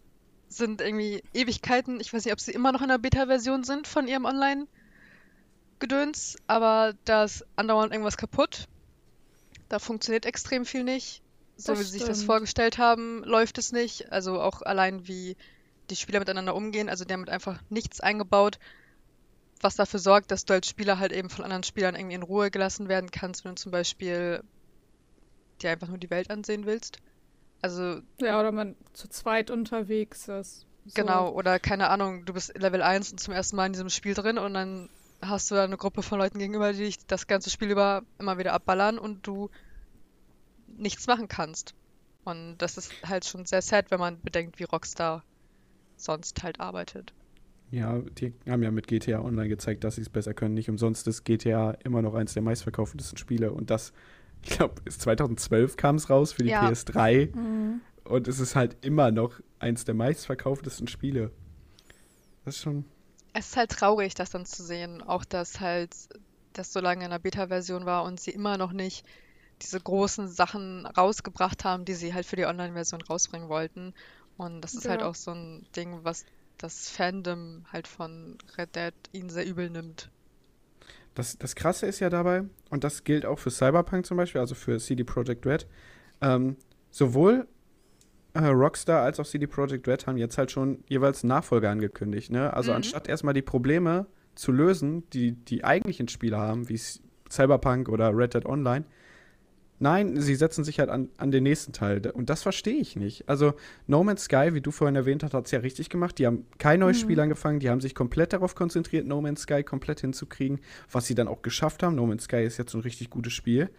sind 0.48 0.80
irgendwie 0.80 1.22
Ewigkeiten. 1.32 2.00
Ich 2.00 2.12
weiß 2.12 2.24
nicht, 2.24 2.32
ob 2.32 2.40
sie 2.40 2.52
immer 2.52 2.72
noch 2.72 2.82
in 2.82 2.88
der 2.88 2.98
Beta-Version 2.98 3.62
sind 3.62 3.86
von 3.86 4.08
ihrem 4.08 4.26
Online-Gedöns, 5.80 6.36
aber 6.46 6.94
da 7.04 7.24
ist 7.24 7.44
andauernd 7.56 7.92
irgendwas 7.92 8.16
kaputt. 8.16 8.66
Da 9.68 9.78
funktioniert 9.78 10.26
extrem 10.26 10.64
viel 10.64 10.84
nicht. 10.84 11.22
So 11.56 11.72
Das 11.72 11.80
wie 11.80 11.84
sie 11.84 11.90
sich 11.98 12.04
das 12.04 12.22
vorgestellt 12.22 12.78
haben, 12.78 13.22
läuft 13.24 13.58
es 13.58 13.72
nicht. 13.72 14.12
Also 14.12 14.40
auch 14.40 14.62
allein 14.62 15.06
wie 15.06 15.36
die 15.90 15.96
Spieler 15.96 16.18
miteinander 16.18 16.54
umgehen. 16.54 16.88
Also 16.88 17.04
die 17.04 17.12
haben 17.12 17.28
einfach 17.28 17.60
nichts 17.68 18.00
eingebaut, 18.00 18.58
was 19.60 19.76
dafür 19.76 20.00
sorgt, 20.00 20.30
dass 20.30 20.44
du 20.44 20.54
als 20.54 20.68
Spieler 20.68 20.98
halt 20.98 21.12
eben 21.12 21.28
von 21.28 21.44
anderen 21.44 21.62
Spielern 21.62 21.94
irgendwie 21.94 22.14
in 22.14 22.22
Ruhe 22.22 22.50
gelassen 22.50 22.88
werden 22.88 23.10
kannst, 23.10 23.44
wenn 23.44 23.54
du 23.54 23.60
zum 23.60 23.72
Beispiel 23.72 24.42
dir 25.62 25.70
einfach 25.70 25.88
nur 25.88 25.98
die 25.98 26.10
Welt 26.10 26.30
ansehen 26.30 26.64
willst. 26.66 26.98
Also 27.60 28.00
Ja, 28.20 28.40
oder 28.40 28.52
man 28.52 28.74
zu 28.94 29.08
zweit 29.08 29.50
unterwegs 29.50 30.28
ist. 30.28 30.66
So. 30.86 30.92
Genau, 30.94 31.30
oder 31.30 31.58
keine 31.58 31.90
Ahnung, 31.90 32.24
du 32.24 32.32
bist 32.32 32.56
Level 32.56 32.80
1 32.80 33.12
und 33.12 33.18
zum 33.18 33.34
ersten 33.34 33.54
Mal 33.56 33.66
in 33.66 33.74
diesem 33.74 33.90
Spiel 33.90 34.14
drin 34.14 34.38
und 34.38 34.54
dann 34.54 34.88
hast 35.22 35.50
du 35.50 35.54
da 35.54 35.64
eine 35.64 35.76
Gruppe 35.76 36.02
von 36.02 36.18
Leuten 36.18 36.38
gegenüber, 36.38 36.72
die 36.72 36.78
dich 36.84 37.06
das 37.06 37.26
ganze 37.26 37.50
Spiel 37.50 37.70
über 37.70 38.02
immer 38.18 38.38
wieder 38.38 38.52
abballern 38.52 38.98
und 38.98 39.26
du 39.26 39.50
nichts 40.66 41.06
machen 41.06 41.28
kannst. 41.28 41.74
Und 42.24 42.58
das 42.58 42.76
ist 42.76 42.92
halt 43.06 43.24
schon 43.24 43.46
sehr 43.46 43.62
sad, 43.62 43.90
wenn 43.90 44.00
man 44.00 44.20
bedenkt, 44.20 44.58
wie 44.58 44.64
Rockstar 44.64 45.24
sonst 45.96 46.42
halt 46.42 46.60
arbeitet. 46.60 47.12
Ja, 47.70 47.98
die 47.98 48.32
haben 48.48 48.62
ja 48.62 48.70
mit 48.70 48.88
GTA 48.88 49.20
Online 49.20 49.48
gezeigt, 49.48 49.84
dass 49.84 49.94
sie 49.94 50.00
es 50.02 50.08
besser 50.08 50.34
können. 50.34 50.54
Nicht 50.54 50.68
umsonst 50.68 51.06
ist 51.06 51.24
GTA 51.24 51.72
immer 51.84 52.02
noch 52.02 52.14
eins 52.14 52.34
der 52.34 52.42
meistverkauftesten 52.42 53.16
Spiele. 53.16 53.52
Und 53.52 53.70
das, 53.70 53.92
ich 54.42 54.50
glaube, 54.50 54.82
2012 54.84 55.76
kam 55.76 55.96
es 55.96 56.10
raus 56.10 56.32
für 56.32 56.42
die 56.42 56.50
Ja. 56.50 56.68
PS3. 56.68 57.34
Mhm. 57.36 57.80
Und 58.04 58.26
es 58.26 58.40
ist 58.40 58.56
halt 58.56 58.76
immer 58.84 59.12
noch 59.12 59.40
eins 59.60 59.84
der 59.84 59.94
meistverkauftesten 59.94 60.88
Spiele. 60.88 61.30
Das 62.44 62.56
ist 62.56 62.62
schon. 62.62 62.84
Es 63.32 63.48
ist 63.48 63.56
halt 63.56 63.70
traurig, 63.72 64.14
das 64.14 64.30
dann 64.30 64.46
zu 64.46 64.62
sehen. 64.64 65.02
Auch, 65.02 65.24
dass 65.24 65.60
halt 65.60 65.94
das 66.52 66.72
so 66.72 66.80
lange 66.80 67.04
in 67.04 67.10
der 67.10 67.18
Beta-Version 67.18 67.86
war 67.86 68.04
und 68.04 68.20
sie 68.20 68.30
immer 68.32 68.56
noch 68.58 68.72
nicht 68.72 69.04
diese 69.62 69.80
großen 69.80 70.28
Sachen 70.28 70.86
rausgebracht 70.86 71.64
haben, 71.64 71.84
die 71.84 71.94
sie 71.94 72.14
halt 72.14 72.26
für 72.26 72.36
die 72.36 72.46
Online-Version 72.46 73.02
rausbringen 73.02 73.48
wollten. 73.48 73.94
Und 74.36 74.62
das 74.62 74.76
ist 74.76 74.88
halt 74.88 75.02
Ja. 75.02 75.08
auch 75.08 75.14
so 75.14 75.32
ein 75.32 75.66
Ding, 75.76 76.00
was 76.04 76.24
das 76.58 76.88
Fandom 76.90 77.64
halt 77.72 77.86
von 77.88 78.38
Red 78.58 78.74
Dead 78.76 78.94
ihnen 79.12 79.30
sehr 79.30 79.46
übel 79.46 79.70
nimmt. 79.70 80.10
Das, 81.14 81.36
das 81.38 81.54
Krasse 81.56 81.86
ist 81.86 82.00
ja 82.00 82.08
dabei, 82.08 82.44
und 82.70 82.84
das 82.84 83.04
gilt 83.04 83.26
auch 83.26 83.38
für 83.38 83.50
Cyberpunk 83.50 84.06
zum 84.06 84.16
Beispiel, 84.16 84.40
also 84.40 84.54
für 84.54 84.78
CD 84.78 85.04
Projekt 85.04 85.44
Red, 85.46 85.66
ähm, 86.20 86.56
sowohl 86.90 87.48
äh, 88.34 88.46
Rockstar 88.46 89.02
als 89.02 89.18
auch 89.20 89.26
CD 89.26 89.46
Projekt 89.46 89.88
Red 89.88 90.06
haben 90.06 90.16
jetzt 90.16 90.38
halt 90.38 90.50
schon 90.50 90.84
jeweils 90.88 91.24
Nachfolger 91.24 91.70
angekündigt. 91.70 92.30
Ne? 92.30 92.52
Also 92.54 92.70
Mhm. 92.70 92.76
anstatt 92.76 93.08
erstmal 93.08 93.34
die 93.34 93.42
Probleme 93.42 94.06
zu 94.34 94.52
lösen, 94.52 95.08
die 95.10 95.32
die 95.32 95.64
eigentlichen 95.64 96.08
Spiele 96.08 96.38
haben, 96.38 96.68
wie 96.68 96.80
Cyberpunk 97.30 97.88
oder 97.88 98.16
Red 98.16 98.34
Dead 98.34 98.46
Online, 98.46 98.84
nein, 99.78 100.20
sie 100.20 100.34
setzen 100.34 100.62
sich 100.62 100.78
halt 100.78 100.90
an, 100.90 101.08
an 101.16 101.30
den 101.30 101.42
nächsten 101.42 101.72
Teil. 101.72 102.00
Und 102.10 102.28
das 102.30 102.42
verstehe 102.42 102.74
ich 102.80 102.96
nicht. 102.96 103.28
Also 103.28 103.54
No 103.86 104.04
Man's 104.04 104.24
Sky, 104.24 104.50
wie 104.52 104.60
du 104.60 104.70
vorhin 104.70 104.94
erwähnt 104.96 105.22
hast, 105.22 105.34
hat 105.34 105.46
es 105.46 105.50
ja 105.50 105.60
richtig 105.60 105.88
gemacht. 105.88 106.18
Die 106.18 106.26
haben 106.26 106.46
kein 106.58 106.80
neues 106.80 106.98
Mhm. 106.98 107.02
Spiel 107.02 107.20
angefangen, 107.20 107.60
die 107.60 107.70
haben 107.70 107.80
sich 107.80 107.94
komplett 107.94 108.32
darauf 108.32 108.54
konzentriert, 108.54 109.06
No 109.06 109.20
Man's 109.20 109.42
Sky 109.42 109.62
komplett 109.62 110.00
hinzukriegen, 110.00 110.60
was 110.90 111.06
sie 111.06 111.14
dann 111.14 111.28
auch 111.28 111.42
geschafft 111.42 111.82
haben. 111.82 111.96
No 111.96 112.06
Man's 112.06 112.24
Sky 112.24 112.44
ist 112.44 112.58
jetzt 112.58 112.74
ein 112.74 112.80
richtig 112.82 113.10
gutes 113.10 113.32
Spiel. 113.32 113.70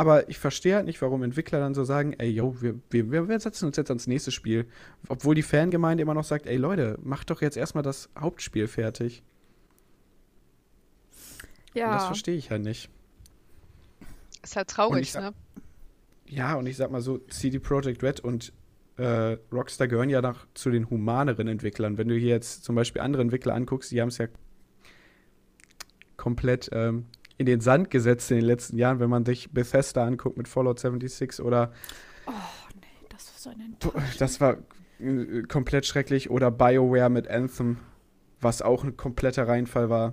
Aber 0.00 0.30
ich 0.30 0.38
verstehe 0.38 0.76
halt 0.76 0.86
nicht, 0.86 1.02
warum 1.02 1.22
Entwickler 1.22 1.60
dann 1.60 1.74
so 1.74 1.84
sagen, 1.84 2.14
ey, 2.14 2.30
yo, 2.30 2.56
wir, 2.62 2.74
wir, 2.88 3.28
wir- 3.28 3.38
setzen 3.40 3.66
uns 3.66 3.76
jetzt 3.76 3.90
ans 3.90 4.06
nächste 4.06 4.30
Spiel. 4.30 4.66
Obwohl 5.08 5.34
die 5.34 5.42
Fangemeinde 5.42 6.00
immer 6.02 6.14
noch 6.14 6.24
sagt, 6.24 6.46
ey 6.46 6.56
Leute, 6.56 6.98
macht 7.02 7.28
doch 7.28 7.42
jetzt 7.42 7.58
erstmal 7.58 7.82
das 7.82 8.08
Hauptspiel 8.18 8.66
fertig. 8.66 9.22
Und 11.12 11.74
das 11.74 11.74
Ja, 11.74 11.98
verstehe 12.06 12.36
ich 12.36 12.50
halt 12.50 12.62
nicht. 12.62 12.88
Ist 14.42 14.56
halt 14.56 14.68
traurig, 14.68 15.12
sag- 15.12 15.22
ne? 15.22 15.32
Ja, 16.26 16.54
und 16.54 16.66
ich 16.66 16.78
sag 16.78 16.90
mal 16.90 17.02
so, 17.02 17.18
CD 17.28 17.58
Projekt 17.58 18.02
Red 18.02 18.20
und 18.20 18.54
äh, 18.96 19.36
Rockstar 19.52 19.86
gehören 19.86 20.08
ja 20.08 20.22
noch 20.22 20.46
zu 20.54 20.70
den 20.70 20.88
humaneren 20.88 21.46
Entwicklern. 21.46 21.98
Wenn 21.98 22.08
du 22.08 22.14
hier 22.16 22.30
jetzt 22.30 22.64
zum 22.64 22.74
Beispiel 22.74 23.02
andere 23.02 23.20
Entwickler 23.20 23.52
anguckst, 23.54 23.90
die 23.90 24.00
haben 24.00 24.08
es 24.08 24.16
ja 24.18 24.28
komplett 26.16 26.70
ähm, 26.72 27.06
in 27.40 27.46
den 27.46 27.62
Sand 27.62 27.88
gesetzt 27.88 28.30
in 28.30 28.36
den 28.36 28.44
letzten 28.44 28.76
Jahren, 28.76 29.00
wenn 29.00 29.08
man 29.08 29.24
sich 29.24 29.50
Bethesda 29.50 30.04
anguckt 30.04 30.36
mit 30.36 30.46
Fallout 30.46 30.78
76 30.78 31.42
oder 31.42 31.72
oh 32.26 32.32
nee, 32.74 33.06
das 33.08 33.32
war 33.32 33.38
so 33.38 33.50
ein 33.58 33.76
Das 34.18 34.42
war 34.42 34.58
äh, 34.98 35.42
komplett 35.48 35.86
schrecklich. 35.86 36.28
Oder 36.28 36.50
BioWare 36.50 37.08
mit 37.08 37.28
Anthem, 37.28 37.78
was 38.42 38.60
auch 38.60 38.84
ein 38.84 38.98
kompletter 38.98 39.48
Reinfall 39.48 39.88
war. 39.88 40.12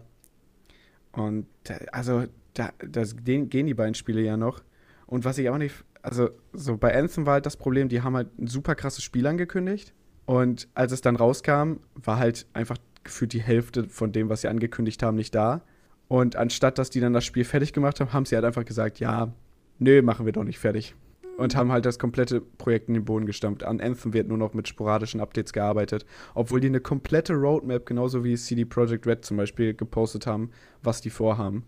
Und 1.11 1.47
da, 1.63 1.75
also, 1.91 2.27
da, 2.53 2.69
das 2.79 3.17
den, 3.17 3.49
gehen 3.49 3.67
die 3.67 3.73
beiden 3.73 3.95
Spiele 3.95 4.21
ja 4.21 4.37
noch. 4.37 4.63
Und 5.05 5.25
was 5.25 5.37
ich 5.37 5.49
auch 5.49 5.57
nicht, 5.57 5.83
also 6.01 6.29
so 6.53 6.77
bei 6.77 6.97
Anthem 6.97 7.25
war 7.25 7.33
halt 7.33 7.45
das 7.45 7.57
Problem, 7.57 7.89
die 7.89 8.03
haben 8.03 8.15
halt 8.15 8.39
ein 8.39 8.47
super 8.47 8.73
krasses 8.73 9.03
Spiel 9.03 9.27
angekündigt. 9.27 9.93
Und 10.25 10.69
als 10.75 10.93
es 10.93 11.01
dann 11.01 11.17
rauskam, 11.17 11.81
war 11.95 12.19
halt 12.19 12.47
einfach 12.53 12.77
gefühlt 13.03 13.33
die 13.33 13.41
Hälfte 13.41 13.89
von 13.89 14.13
dem, 14.13 14.29
was 14.29 14.41
sie 14.41 14.47
angekündigt 14.47 15.03
haben, 15.03 15.17
nicht 15.17 15.35
da. 15.35 15.65
Und 16.07 16.35
anstatt, 16.35 16.77
dass 16.77 16.89
die 16.89 16.99
dann 16.99 17.13
das 17.13 17.25
Spiel 17.25 17.43
fertig 17.43 17.73
gemacht 17.73 17.99
haben, 17.99 18.13
haben 18.13 18.25
sie 18.25 18.35
halt 18.35 18.45
einfach 18.45 18.65
gesagt, 18.65 18.99
ja, 18.99 19.33
nö, 19.79 20.01
machen 20.01 20.25
wir 20.25 20.33
doch 20.33 20.43
nicht 20.43 20.59
fertig 20.59 20.95
und 21.37 21.55
haben 21.55 21.71
halt 21.71 21.85
das 21.85 21.99
komplette 21.99 22.41
Projekt 22.41 22.89
in 22.89 22.95
den 22.95 23.05
Boden 23.05 23.25
gestampft. 23.25 23.63
An 23.63 23.79
Anthem 23.79 24.13
wird 24.13 24.27
nur 24.27 24.37
noch 24.37 24.53
mit 24.53 24.67
sporadischen 24.67 25.21
Updates 25.21 25.53
gearbeitet, 25.53 26.05
obwohl 26.33 26.59
die 26.59 26.67
eine 26.67 26.81
komplette 26.81 27.33
Roadmap, 27.33 27.85
genauso 27.85 28.23
wie 28.23 28.35
CD 28.35 28.65
Projekt 28.65 29.05
Red 29.07 29.23
zum 29.23 29.37
Beispiel, 29.37 29.73
gepostet 29.73 30.27
haben, 30.27 30.51
was 30.81 30.99
die 30.99 31.11
vorhaben. 31.11 31.63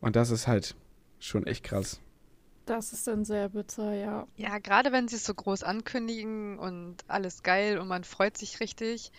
Und 0.00 0.16
das 0.16 0.30
ist 0.30 0.46
halt 0.46 0.76
schon 1.18 1.46
echt 1.46 1.64
krass. 1.64 2.00
Das 2.66 2.92
ist 2.92 3.06
dann 3.06 3.24
sehr 3.24 3.50
bitter, 3.50 3.94
ja. 3.94 4.26
Ja, 4.36 4.58
gerade 4.58 4.92
wenn 4.92 5.08
sie 5.08 5.16
es 5.16 5.24
so 5.24 5.34
groß 5.34 5.64
ankündigen 5.64 6.58
und 6.58 6.96
alles 7.08 7.42
geil 7.42 7.78
und 7.78 7.88
man 7.88 8.04
freut 8.04 8.36
sich 8.36 8.60
richtig 8.60 9.10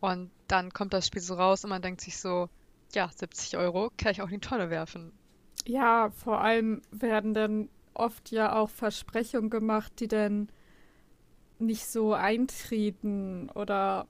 und 0.00 0.30
dann 0.48 0.72
kommt 0.72 0.92
das 0.92 1.06
Spiel 1.06 1.22
so 1.22 1.34
raus 1.34 1.64
und 1.64 1.70
man 1.70 1.82
denkt 1.82 2.00
sich 2.00 2.18
so, 2.18 2.48
ja, 2.94 3.10
70 3.14 3.56
Euro 3.56 3.90
kann 3.96 4.12
ich 4.12 4.22
auch 4.22 4.28
in 4.28 4.34
die 4.34 4.40
Tonne 4.40 4.70
werfen. 4.70 5.12
Ja, 5.66 6.10
vor 6.10 6.40
allem 6.40 6.82
werden 6.90 7.34
dann 7.34 7.68
oft 7.94 8.30
ja 8.30 8.56
auch 8.56 8.70
Versprechungen 8.70 9.50
gemacht, 9.50 9.92
die 10.00 10.08
dann 10.08 10.48
nicht 11.58 11.86
so 11.86 12.14
eintreten 12.14 13.50
oder 13.50 14.06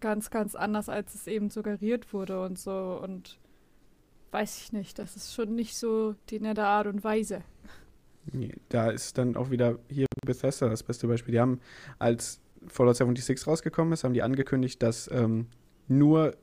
ganz, 0.00 0.30
ganz 0.30 0.54
anders, 0.54 0.88
als 0.88 1.14
es 1.14 1.26
eben 1.26 1.48
suggeriert 1.48 2.12
wurde 2.12 2.42
und 2.42 2.58
so. 2.58 3.00
Und 3.02 3.38
weiß 4.32 4.58
ich 4.58 4.72
nicht, 4.72 4.98
das 4.98 5.16
ist 5.16 5.34
schon 5.34 5.54
nicht 5.54 5.76
so 5.76 6.14
die 6.28 6.40
nette 6.40 6.64
Art 6.64 6.86
und 6.86 7.02
Weise. 7.04 7.42
Nee, 8.32 8.54
Da 8.68 8.90
ist 8.90 9.18
dann 9.18 9.36
auch 9.36 9.50
wieder 9.50 9.78
hier 9.88 10.06
Bethesda 10.24 10.68
das 10.68 10.82
beste 10.82 11.06
Beispiel. 11.06 11.32
Die 11.32 11.40
haben, 11.40 11.60
als 11.98 12.40
Fallout 12.66 12.96
76 12.96 13.46
rausgekommen 13.46 13.92
ist, 13.92 14.04
haben 14.04 14.14
die 14.14 14.22
angekündigt, 14.22 14.82
dass 14.82 15.10
ähm, 15.10 15.46
nur 15.88 16.34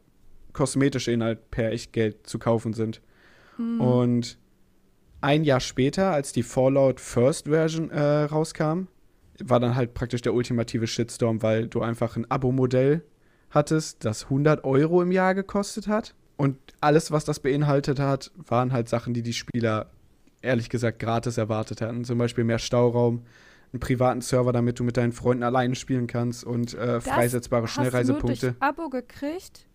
kosmetische 0.53 1.11
Inhalte 1.11 1.41
per 1.51 1.71
Echtgeld 1.71 2.27
zu 2.27 2.39
kaufen 2.39 2.73
sind. 2.73 3.01
Hm. 3.57 3.81
Und 3.81 4.37
ein 5.21 5.43
Jahr 5.43 5.59
später, 5.59 6.11
als 6.11 6.33
die 6.33 6.43
Fallout 6.43 6.99
First 6.99 7.47
Version 7.47 7.91
äh, 7.91 8.23
rauskam, 8.23 8.87
war 9.43 9.59
dann 9.59 9.75
halt 9.75 9.93
praktisch 9.93 10.21
der 10.21 10.33
ultimative 10.33 10.87
Shitstorm, 10.87 11.41
weil 11.41 11.67
du 11.67 11.81
einfach 11.81 12.15
ein 12.15 12.29
Abo-Modell 12.29 13.03
hattest, 13.49 14.05
das 14.05 14.25
100 14.25 14.63
Euro 14.63 15.01
im 15.01 15.11
Jahr 15.11 15.35
gekostet 15.35 15.87
hat. 15.87 16.15
Und 16.37 16.57
alles, 16.79 17.11
was 17.11 17.25
das 17.25 17.39
beinhaltet 17.39 17.99
hat, 17.99 18.31
waren 18.35 18.71
halt 18.71 18.89
Sachen, 18.89 19.13
die 19.13 19.21
die 19.21 19.33
Spieler 19.33 19.91
ehrlich 20.41 20.69
gesagt 20.69 20.99
gratis 20.99 21.37
erwartet 21.37 21.81
hatten. 21.81 22.03
Zum 22.03 22.17
Beispiel 22.17 22.43
mehr 22.43 22.59
Stauraum, 22.59 23.23
einen 23.71 23.79
privaten 23.79 24.21
Server, 24.21 24.51
damit 24.51 24.79
du 24.79 24.83
mit 24.83 24.97
deinen 24.97 25.11
Freunden 25.11 25.43
alleine 25.43 25.75
spielen 25.75 26.07
kannst 26.07 26.43
und 26.43 26.73
äh, 26.73 26.99
freisetzbare 26.99 27.63
Hast 27.63 27.77
du 27.77 27.81
nur 27.81 27.89
Schnellreisepunkte. 27.89 28.53
durch 28.53 28.61
Abo 28.61 28.89
gekriegt? 28.89 29.67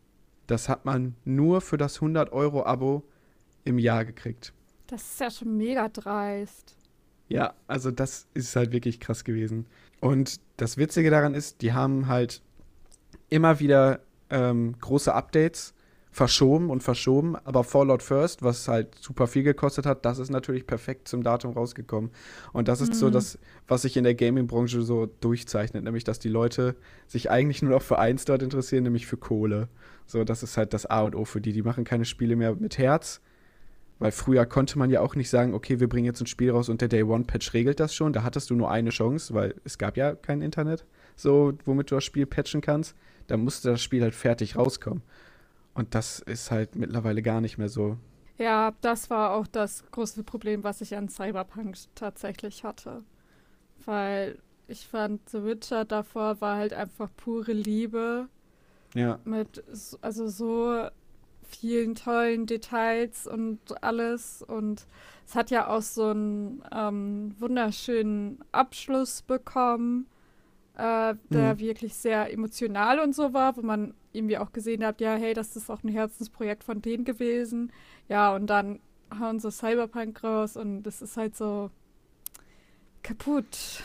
Das 0.46 0.68
hat 0.68 0.84
man 0.84 1.14
nur 1.24 1.60
für 1.60 1.76
das 1.76 1.96
100 1.96 2.32
Euro 2.32 2.64
Abo 2.64 3.02
im 3.64 3.78
Jahr 3.78 4.04
gekriegt. 4.04 4.52
Das 4.86 5.02
ist 5.02 5.20
ja 5.20 5.30
schon 5.30 5.56
mega 5.56 5.88
dreist. 5.88 6.76
Ja, 7.28 7.54
also 7.66 7.90
das 7.90 8.28
ist 8.34 8.54
halt 8.54 8.72
wirklich 8.72 9.00
krass 9.00 9.24
gewesen. 9.24 9.66
Und 10.00 10.40
das 10.56 10.76
Witzige 10.76 11.10
daran 11.10 11.34
ist, 11.34 11.62
die 11.62 11.72
haben 11.72 12.06
halt 12.06 12.42
immer 13.28 13.58
wieder 13.58 14.00
ähm, 14.30 14.76
große 14.80 15.12
Updates 15.12 15.74
verschoben 16.16 16.70
und 16.70 16.82
verschoben, 16.82 17.36
aber 17.44 17.62
Fallout 17.62 18.02
First, 18.02 18.42
was 18.42 18.68
halt 18.68 18.94
super 18.98 19.26
viel 19.26 19.42
gekostet 19.42 19.84
hat, 19.84 20.06
das 20.06 20.18
ist 20.18 20.30
natürlich 20.30 20.66
perfekt 20.66 21.08
zum 21.08 21.22
Datum 21.22 21.52
rausgekommen. 21.52 22.10
Und 22.54 22.68
das 22.68 22.80
ist 22.80 22.94
so 22.94 23.08
Mhm. 23.08 23.12
das, 23.12 23.38
was 23.68 23.82
sich 23.82 23.98
in 23.98 24.04
der 24.04 24.14
Gaming-Branche 24.14 24.80
so 24.80 25.10
durchzeichnet, 25.20 25.84
nämlich 25.84 26.04
dass 26.04 26.18
die 26.18 26.30
Leute 26.30 26.74
sich 27.06 27.30
eigentlich 27.30 27.60
nur 27.60 27.72
noch 27.72 27.82
für 27.82 27.98
eins 27.98 28.24
dort 28.24 28.42
interessieren, 28.42 28.84
nämlich 28.84 29.06
für 29.06 29.18
Kohle. 29.18 29.68
So, 30.06 30.24
das 30.24 30.42
ist 30.42 30.56
halt 30.56 30.72
das 30.72 30.86
A 30.86 31.02
und 31.02 31.14
O 31.14 31.26
für 31.26 31.42
die. 31.42 31.52
Die 31.52 31.60
machen 31.60 31.84
keine 31.84 32.06
Spiele 32.06 32.34
mehr 32.34 32.54
mit 32.54 32.78
Herz, 32.78 33.20
weil 33.98 34.10
früher 34.10 34.46
konnte 34.46 34.78
man 34.78 34.88
ja 34.88 35.02
auch 35.02 35.16
nicht 35.16 35.28
sagen, 35.28 35.52
okay, 35.52 35.80
wir 35.80 35.88
bringen 35.88 36.06
jetzt 36.06 36.22
ein 36.22 36.26
Spiel 36.26 36.50
raus 36.50 36.70
und 36.70 36.80
der 36.80 36.88
Day 36.88 37.02
One 37.02 37.24
Patch 37.24 37.52
regelt 37.52 37.78
das 37.78 37.94
schon. 37.94 38.14
Da 38.14 38.22
hattest 38.22 38.48
du 38.48 38.54
nur 38.54 38.70
eine 38.70 38.88
Chance, 38.88 39.34
weil 39.34 39.54
es 39.64 39.76
gab 39.76 39.98
ja 39.98 40.14
kein 40.14 40.40
Internet, 40.40 40.86
so 41.14 41.52
womit 41.66 41.90
du 41.90 41.96
das 41.96 42.04
Spiel 42.04 42.24
patchen 42.24 42.62
kannst. 42.62 42.96
Da 43.26 43.36
musste 43.36 43.72
das 43.72 43.82
Spiel 43.82 44.00
halt 44.02 44.14
fertig 44.14 44.56
rauskommen. 44.56 45.02
Und 45.76 45.94
das 45.94 46.18
ist 46.18 46.50
halt 46.50 46.74
mittlerweile 46.74 47.22
gar 47.22 47.40
nicht 47.40 47.56
mehr 47.56 47.68
so. 47.68 47.98
Ja, 48.38 48.72
das 48.82 49.08
war 49.08 49.32
auch 49.32 49.46
das 49.46 49.84
große 49.90 50.22
Problem, 50.22 50.62
was 50.62 50.80
ich 50.80 50.96
an 50.96 51.08
Cyberpunk 51.08 51.76
tatsächlich 51.94 52.64
hatte. 52.64 53.02
Weil 53.84 54.38
ich 54.68 54.86
fand, 54.86 55.28
The 55.30 55.44
Witcher 55.44 55.84
davor 55.84 56.40
war 56.40 56.56
halt 56.58 56.74
einfach 56.74 57.10
pure 57.16 57.52
Liebe 57.52 58.28
Ja, 58.94 59.20
mit 59.24 59.64
also 60.02 60.28
so 60.28 60.88
vielen 61.42 61.94
tollen 61.94 62.46
Details 62.46 63.26
und 63.26 63.82
alles. 63.84 64.42
Und 64.42 64.86
es 65.26 65.34
hat 65.34 65.50
ja 65.50 65.68
auch 65.68 65.82
so 65.82 66.08
einen 66.08 66.62
ähm, 66.72 67.34
wunderschönen 67.38 68.40
Abschluss 68.52 69.22
bekommen, 69.22 70.06
äh, 70.76 71.14
der 71.32 71.58
Mhm. 71.58 71.60
wirklich 71.60 71.94
sehr 71.94 72.32
emotional 72.32 73.00
und 73.00 73.14
so 73.14 73.32
war, 73.32 73.56
wo 73.56 73.62
man 73.62 73.94
irgendwie 74.16 74.38
auch 74.38 74.52
gesehen 74.52 74.84
hat, 74.84 75.00
ja, 75.00 75.14
hey, 75.14 75.34
das 75.34 75.54
ist 75.56 75.70
auch 75.70 75.82
ein 75.84 75.88
Herzensprojekt 75.88 76.64
von 76.64 76.82
denen 76.82 77.04
gewesen. 77.04 77.72
Ja, 78.08 78.34
und 78.34 78.48
dann 78.48 78.80
hauen 79.20 79.38
sie 79.38 79.50
Cyberpunk 79.50 80.22
raus 80.24 80.56
und 80.56 80.82
das 80.82 81.02
ist 81.02 81.16
halt 81.16 81.36
so 81.36 81.70
kaputt. 83.02 83.82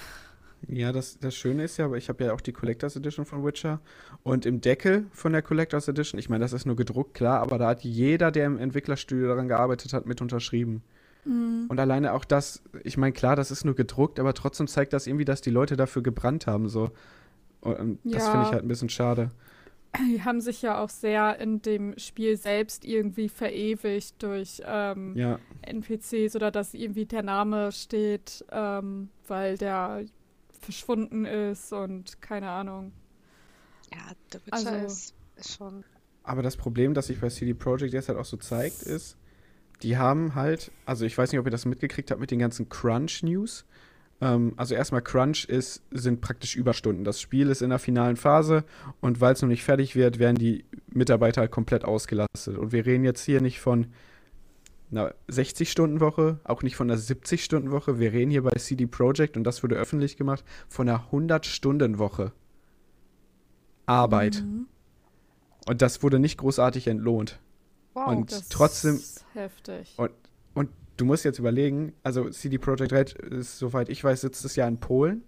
ja 0.68 0.92
das, 0.92 1.20
das 1.20 1.36
Schöne 1.36 1.64
ist 1.64 1.78
ja, 1.78 1.86
aber 1.86 1.98
ich 1.98 2.10
habe 2.10 2.24
ja 2.24 2.34
auch 2.34 2.42
die 2.42 2.54
Collectors 2.54 2.96
Edition 2.96 3.26
von 3.26 3.44
Witcher. 3.46 3.80
Und 4.24 4.46
im 4.46 4.62
Deckel 4.62 5.06
von 5.12 5.32
der 5.32 5.42
Collectors 5.42 5.88
Edition, 5.88 6.20
ich 6.20 6.30
meine, 6.30 6.44
das 6.44 6.54
ist 6.54 6.66
nur 6.66 6.76
gedruckt, 6.76 7.14
klar, 7.14 7.40
aber 7.42 7.58
da 7.58 7.68
hat 7.68 7.84
jeder, 7.84 8.32
der 8.32 8.46
im 8.48 8.58
Entwicklerstudio 8.58 9.28
daran 9.28 9.48
gearbeitet 9.48 9.94
hat, 9.94 10.06
mit 10.06 10.22
unterschrieben. 10.22 10.82
Mhm. 11.26 11.66
Und 11.70 11.80
alleine 11.80 12.14
auch 12.14 12.26
das, 12.26 12.64
ich 12.84 12.98
meine, 12.98 13.12
klar, 13.14 13.36
das 13.36 13.52
ist 13.52 13.64
nur 13.64 13.76
gedruckt, 13.76 14.20
aber 14.20 14.34
trotzdem 14.34 14.68
zeigt 14.68 14.94
das 14.94 15.06
irgendwie, 15.08 15.26
dass 15.26 15.42
die 15.42 15.52
Leute 15.52 15.78
dafür 15.78 16.02
gebrannt 16.02 16.48
haben. 16.48 16.68
So. 16.68 16.90
Und 17.62 18.00
das 18.04 18.24
Ja. 18.26 18.32
finde 18.32 18.46
ich 18.48 18.52
halt 18.54 18.64
ein 18.64 18.68
bisschen 18.68 18.90
schade. 18.90 19.30
Die 20.00 20.24
haben 20.24 20.40
sich 20.42 20.62
ja 20.62 20.80
auch 20.82 20.90
sehr 20.90 21.40
in 21.40 21.62
dem 21.62 21.98
Spiel 21.98 22.38
selbst 22.38 22.86
irgendwie 22.86 23.28
verewigt 23.30 24.24
durch 24.24 24.62
ähm, 24.66 25.16
Ja, 25.18 25.38
NPCs 25.64 26.36
oder 26.36 26.50
dass 26.50 26.74
irgendwie 26.74 27.06
der 27.06 27.24
Name 27.24 27.72
steht, 27.72 28.46
ähm, 28.52 29.10
weil 29.28 29.58
der 29.58 30.06
verschwunden 30.62 31.26
ist 31.26 31.74
und 31.74 32.22
keine 32.22 32.50
Ahnung. 32.50 32.94
Ja, 33.94 34.00
The 34.32 34.40
Witcher 34.46 34.72
Also- 34.72 34.86
ist, 34.86 35.14
ist 35.36 35.58
schon. 35.58 35.84
aber 36.24 36.42
das 36.42 36.56
Problem, 36.56 36.94
das 36.94 37.08
sich 37.08 37.20
bei 37.20 37.28
CD 37.30 37.54
Projekt 37.54 37.94
jetzt 37.94 38.08
halt 38.08 38.18
auch 38.18 38.26
so 38.26 38.38
zeigt, 38.38 38.84
ist, 38.84 39.18
die 39.84 39.98
haben 39.98 40.36
halt, 40.36 40.72
also 40.86 41.06
ich 41.06 41.18
weiß 41.18 41.32
nicht, 41.32 41.40
ob 41.40 41.48
ihr 41.48 41.52
das 41.52 41.66
mitgekriegt 41.66 42.12
habt 42.12 42.22
mit 42.22 42.32
den 42.32 42.40
ganzen 42.40 42.70
Crunch-News. 42.70 43.66
Ähm, 44.22 44.54
also 44.56 44.76
erstmal 44.76 45.02
Crunch 45.02 45.46
ist, 45.46 45.84
sind 45.92 46.22
praktisch 46.22 46.56
Überstunden. 46.56 47.04
Das 47.04 47.20
Spiel 47.20 47.50
ist 47.50 47.62
in 47.62 47.72
der 47.72 47.80
finalen 47.80 48.16
Phase 48.16 48.64
und 49.02 49.20
weil 49.20 49.34
es 49.34 49.42
noch 49.42 49.50
nicht 49.50 49.64
fertig 49.64 49.96
wird, 49.96 50.20
werden 50.20 50.38
die 50.38 50.64
Mitarbeiter 50.88 51.42
halt 51.42 51.52
komplett 51.52 51.84
ausgelastet. 51.84 52.58
Und 52.58 52.72
wir 52.72 52.86
reden 52.86 53.04
jetzt 53.04 53.24
hier 53.26 53.42
nicht 53.42 53.60
von 53.60 53.88
einer 54.92 55.14
60-Stunden-Woche, 55.30 56.40
auch 56.44 56.64
nicht 56.64 56.76
von 56.76 56.90
einer 56.90 57.00
70-Stunden-Woche. 57.00 58.00
Wir 58.00 58.12
reden 58.12 58.30
hier 58.30 58.44
bei 58.44 58.52
CD 58.52 58.86
Projekt 58.86 59.38
und 59.38 59.44
das 59.44 59.64
wurde 59.64 59.76
öffentlich 59.76 60.18
gemacht, 60.18 60.44
von 60.70 60.88
einer 60.88 61.08
100-Stunden-Woche. 61.12 62.34
Arbeit. 63.86 64.44
Mhm. 64.46 64.68
Und 65.68 65.82
das 65.82 66.04
wurde 66.04 66.20
nicht 66.20 66.38
großartig 66.38 66.88
entlohnt. 66.88 67.40
Wow. 67.94 68.08
Und 68.08 68.32
Das 68.32 68.50
trotzdem, 68.50 68.96
ist 68.96 69.26
heftig. 69.34 69.94
Und- 69.98 70.08
und 70.08 70.21
du 71.02 71.06
musst 71.06 71.26
jetzt 71.26 71.40
überlegen, 71.40 71.94
also 72.04 72.30
CD 72.30 72.58
Projekt 72.58 72.94
Red 72.94 73.14
ist, 73.14 73.58
soweit 73.58 73.90
ich 73.90 74.04
weiß, 74.04 74.22
sitzt 74.22 74.46
es 74.46 74.56
ja 74.56 74.68
in 74.68 74.80
Polen, 74.80 75.24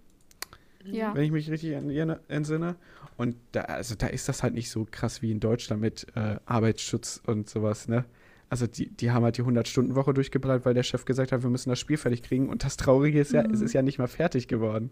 Ja. 0.84 1.14
wenn 1.14 1.24
ich 1.24 1.30
mich 1.32 1.50
richtig 1.50 1.72
entsinne. 1.72 2.76
Und 3.16 3.36
da, 3.52 3.62
also 3.62 3.94
da 3.94 4.06
ist 4.08 4.28
das 4.28 4.42
halt 4.42 4.54
nicht 4.54 4.70
so 4.70 4.86
krass 4.90 5.22
wie 5.22 5.30
in 5.30 5.40
Deutschland 5.40 5.80
mit 5.82 6.06
äh, 6.16 6.36
Arbeitsschutz 6.46 7.20
und 7.26 7.48
sowas, 7.48 7.88
ne? 7.88 8.04
Also 8.50 8.66
die, 8.66 8.88
die 8.88 9.10
haben 9.10 9.24
halt 9.24 9.36
die 9.38 9.42
100-Stunden-Woche 9.42 10.14
durchgeballert, 10.14 10.64
weil 10.64 10.74
der 10.74 10.82
Chef 10.84 11.04
gesagt 11.06 11.32
hat, 11.32 11.42
wir 11.42 11.50
müssen 11.50 11.70
das 11.70 11.78
Spiel 11.80 11.96
fertig 11.96 12.22
kriegen. 12.22 12.48
Und 12.48 12.62
das 12.62 12.76
Traurige 12.76 13.18
ist 13.20 13.32
ja, 13.32 13.42
Mhm. 13.42 13.52
es 13.54 13.60
ist 13.62 13.72
ja 13.72 13.82
nicht 13.82 13.98
mal 13.98 14.06
fertig 14.06 14.46
geworden. 14.48 14.90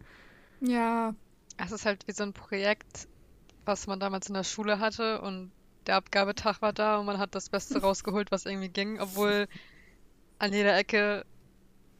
Ja, 0.61 1.15
Es 1.59 1.71
ist 1.71 1.85
halt 1.85 2.07
wie 2.09 2.13
so 2.13 2.23
ein 2.25 2.33
Projekt, 2.33 3.07
was 3.65 3.87
man 3.87 4.01
damals 4.01 4.27
in 4.29 4.35
der 4.35 4.43
Schule 4.45 4.81
hatte 4.81 5.21
und 5.21 5.53
der 5.87 5.97
Abgabetag 5.97 6.63
war 6.63 6.73
da 6.73 6.99
und 6.99 7.07
man 7.07 7.19
hat 7.19 7.35
das 7.35 7.51
Beste 7.51 7.81
rausgeholt, 7.83 8.33
was 8.33 8.47
irgendwie 8.47 8.69
ging, 8.71 8.99
obwohl 8.99 9.47
an 10.43 10.53
jeder 10.53 10.77
Ecke 10.77 11.25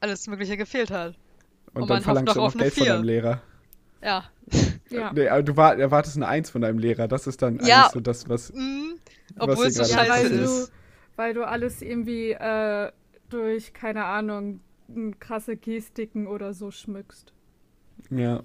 alles 0.01 0.27
Mögliche 0.27 0.57
gefehlt 0.57 0.91
hat. 0.91 1.15
Und, 1.75 1.83
Und 1.83 1.91
dann 1.91 2.03
verlangst 2.03 2.35
du 2.35 2.41
noch 2.41 2.57
Geld 2.57 2.75
von 2.75 2.87
deinem 2.87 3.05
Lehrer. 3.05 3.41
Ja. 4.03 4.25
ja. 4.91 5.13
Nee, 5.13 5.29
aber 5.29 5.43
du 5.45 5.57
war, 5.57 5.77
erwartest 5.79 6.17
eine 6.17 6.27
Eins 6.27 6.51
von 6.51 6.61
deinem 6.61 6.79
Lehrer. 6.79 7.07
Das 7.07 7.27
ist 7.29 7.41
dann 7.41 7.61
Ja. 7.65 7.83
eigentlich 7.83 7.93
so 7.93 8.01
das, 8.01 8.29
was. 8.29 8.53
Mhm. 8.53 8.99
Was 9.37 9.49
Obwohl 9.49 9.67
es 9.67 9.77
hier 9.77 9.85
so 9.85 9.95
scheiße 9.95 10.11
weil 10.11 10.23
passiert 10.23 10.41
du, 10.41 10.45
ist. 10.45 10.73
weil 11.17 11.35
du 11.35 11.47
alles 11.47 11.83
irgendwie 11.83 12.33
äh, 12.33 12.91
durch, 13.31 13.73
keine 13.73 14.05
Ahnung, 14.05 14.61
n- 14.89 15.19
krasse 15.21 15.57
Gestiken 15.57 16.27
oder 16.27 16.53
so 16.53 16.71
schmückst. 16.73 17.33
Ja. 18.11 18.43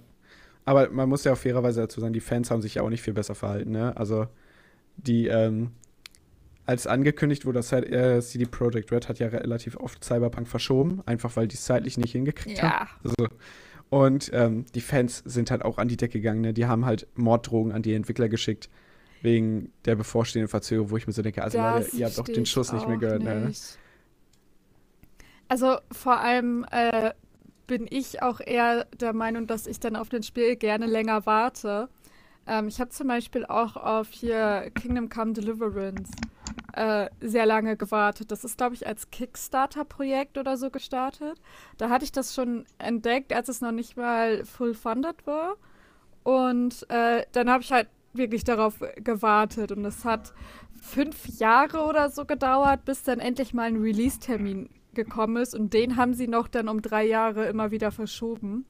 Aber 0.64 0.90
man 0.92 1.10
muss 1.10 1.24
ja 1.24 1.34
auch 1.34 1.38
fairerweise 1.38 1.82
dazu 1.82 2.00
sagen, 2.02 2.14
die 2.14 2.20
Fans 2.20 2.52
haben 2.52 2.62
sich 2.62 2.76
ja 2.76 2.84
auch 2.84 2.90
nicht 2.90 3.02
viel 3.02 3.14
besser 3.14 3.34
verhalten, 3.36 3.72
ne? 3.72 3.98
Also, 3.98 4.28
die, 4.98 5.28
ähm, 5.28 5.72
als 6.68 6.86
angekündigt 6.86 7.46
wurde, 7.46 7.60
dass 7.60 7.72
halt, 7.72 7.90
äh, 7.90 8.22
CD 8.22 8.46
Projekt 8.46 8.92
Red 8.92 9.08
hat 9.08 9.20
ja 9.20 9.28
relativ 9.28 9.78
oft 9.78 10.04
Cyberpunk 10.04 10.48
verschoben, 10.48 11.02
einfach 11.06 11.36
weil 11.38 11.48
die 11.48 11.56
es 11.56 11.64
zeitlich 11.64 11.98
nicht 11.98 12.12
hingekriegt 12.12 12.62
haben. 12.62 12.88
Ja. 12.88 12.88
Also, 13.04 13.34
und 13.90 14.30
ähm, 14.34 14.66
die 14.76 14.82
Fans 14.82 15.24
sind 15.26 15.50
halt 15.50 15.64
auch 15.64 15.78
an 15.78 15.88
die 15.88 15.96
Decke 15.96 16.20
gegangen, 16.20 16.42
ne? 16.42 16.54
Die 16.54 16.66
haben 16.66 16.86
halt 16.86 17.08
Morddrohungen 17.16 17.72
an 17.72 17.84
die 17.84 17.94
Entwickler 17.94 18.28
geschickt, 18.28 18.70
wegen 19.22 19.72
der 19.86 19.96
bevorstehenden 19.96 20.50
Verzögerung, 20.50 20.92
wo 20.92 20.98
ich 20.98 21.08
mir 21.08 21.14
so 21.14 21.22
denke, 21.22 21.42
also 21.42 21.58
Leute, 21.58 21.96
ihr 21.96 22.06
habt 22.06 22.18
doch 22.18 22.26
den 22.26 22.46
Schuss 22.46 22.74
nicht 22.74 22.86
mehr 22.86 22.98
gehört, 22.98 23.24
ne? 23.24 23.48
nicht. 23.48 23.80
Also 25.48 25.78
vor 25.90 26.20
allem 26.20 26.66
äh, 26.70 27.12
bin 27.66 27.88
ich 27.90 28.22
auch 28.22 28.42
eher 28.42 28.86
der 29.00 29.14
Meinung, 29.14 29.48
dass 29.48 29.68
ich 29.68 29.80
dann 29.80 29.96
auf 29.96 30.10
das 30.10 30.28
Spiel 30.28 30.58
gerne 30.58 30.86
länger 30.86 31.26
warte. 31.26 31.88
Ähm, 32.46 32.68
ich 32.68 32.82
habe 32.82 32.90
zum 32.90 33.08
Beispiel 33.08 33.46
auch 33.46 33.78
auf 33.78 34.10
hier 34.12 34.70
Kingdom 34.76 35.08
Come 35.08 35.32
Deliverance 35.32 36.12
äh, 36.78 37.10
sehr 37.20 37.46
lange 37.46 37.76
gewartet. 37.76 38.32
Das 38.32 38.44
ist, 38.44 38.58
glaube 38.58 38.76
ich, 38.76 38.86
als 38.86 39.10
Kickstarter-Projekt 39.10 40.38
oder 40.38 40.58
so 40.58 40.70
gestartet. 40.70 41.42
Da 41.78 41.90
hatte 41.90 42.06
ich 42.06 42.12
das 42.12 42.36
schon 42.36 42.66
entdeckt, 42.78 43.34
als 43.34 43.50
es 43.50 43.62
noch 43.62 43.72
nicht 43.72 43.98
mal 43.98 44.46
full 44.46 44.76
funded 44.76 45.26
war. 45.26 45.56
Und 46.24 46.90
äh, 46.90 47.26
dann 47.32 47.50
habe 47.50 47.64
ich 47.64 47.72
halt 47.72 47.90
wirklich 48.14 48.44
darauf 48.44 48.76
gewartet. 48.98 49.72
Und 49.72 49.86
es 49.86 50.06
hat 50.06 50.34
fünf 50.80 51.26
Jahre 51.40 51.84
oder 51.86 52.10
so 52.12 52.26
gedauert, 52.26 52.86
bis 52.86 53.02
dann 53.04 53.20
endlich 53.20 53.54
mal 53.54 53.64
ein 53.64 53.82
Release-Termin 53.82 54.70
gekommen 54.94 55.38
ist. 55.38 55.56
Und 55.56 55.74
den 55.74 55.96
haben 55.96 56.14
sie 56.14 56.28
noch 56.28 56.48
dann 56.48 56.70
um 56.70 56.82
drei 56.84 57.06
Jahre 57.06 57.48
immer 57.48 57.72
wieder 57.72 57.92
verschoben. 57.92 58.66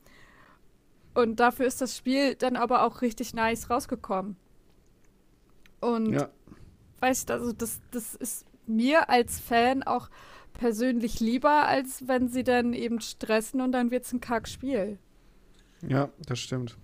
Und 1.13 1.41
dafür 1.41 1.65
ist 1.65 1.81
das 1.81 1.97
Spiel 1.97 2.35
dann 2.35 2.55
aber 2.55 2.83
auch 2.83 3.01
richtig 3.01 3.33
nice 3.33 3.69
rausgekommen. 3.69 4.37
Und 5.81 6.13
Ja. 6.13 6.29
Weißt 6.99 7.29
du, 7.29 7.33
also 7.33 7.51
das, 7.53 7.79
das 7.91 8.15
ist 8.15 8.45
mir 8.65 9.09
als 9.09 9.39
Fan 9.39 9.83
auch 9.83 10.09
persönlich 10.53 11.19
lieber, 11.19 11.67
als 11.67 12.07
wenn 12.07 12.27
sie 12.27 12.43
dann 12.43 12.73
eben 12.73 12.99
stressen 13.01 13.61
und 13.61 13.71
dann 13.71 13.91
wird 13.91 14.05
es 14.05 14.13
ein 14.13 14.21
Kackspiel. 14.21 14.97
Ja, 15.87 16.09
das 16.25 16.39
stimmt. 16.39 16.77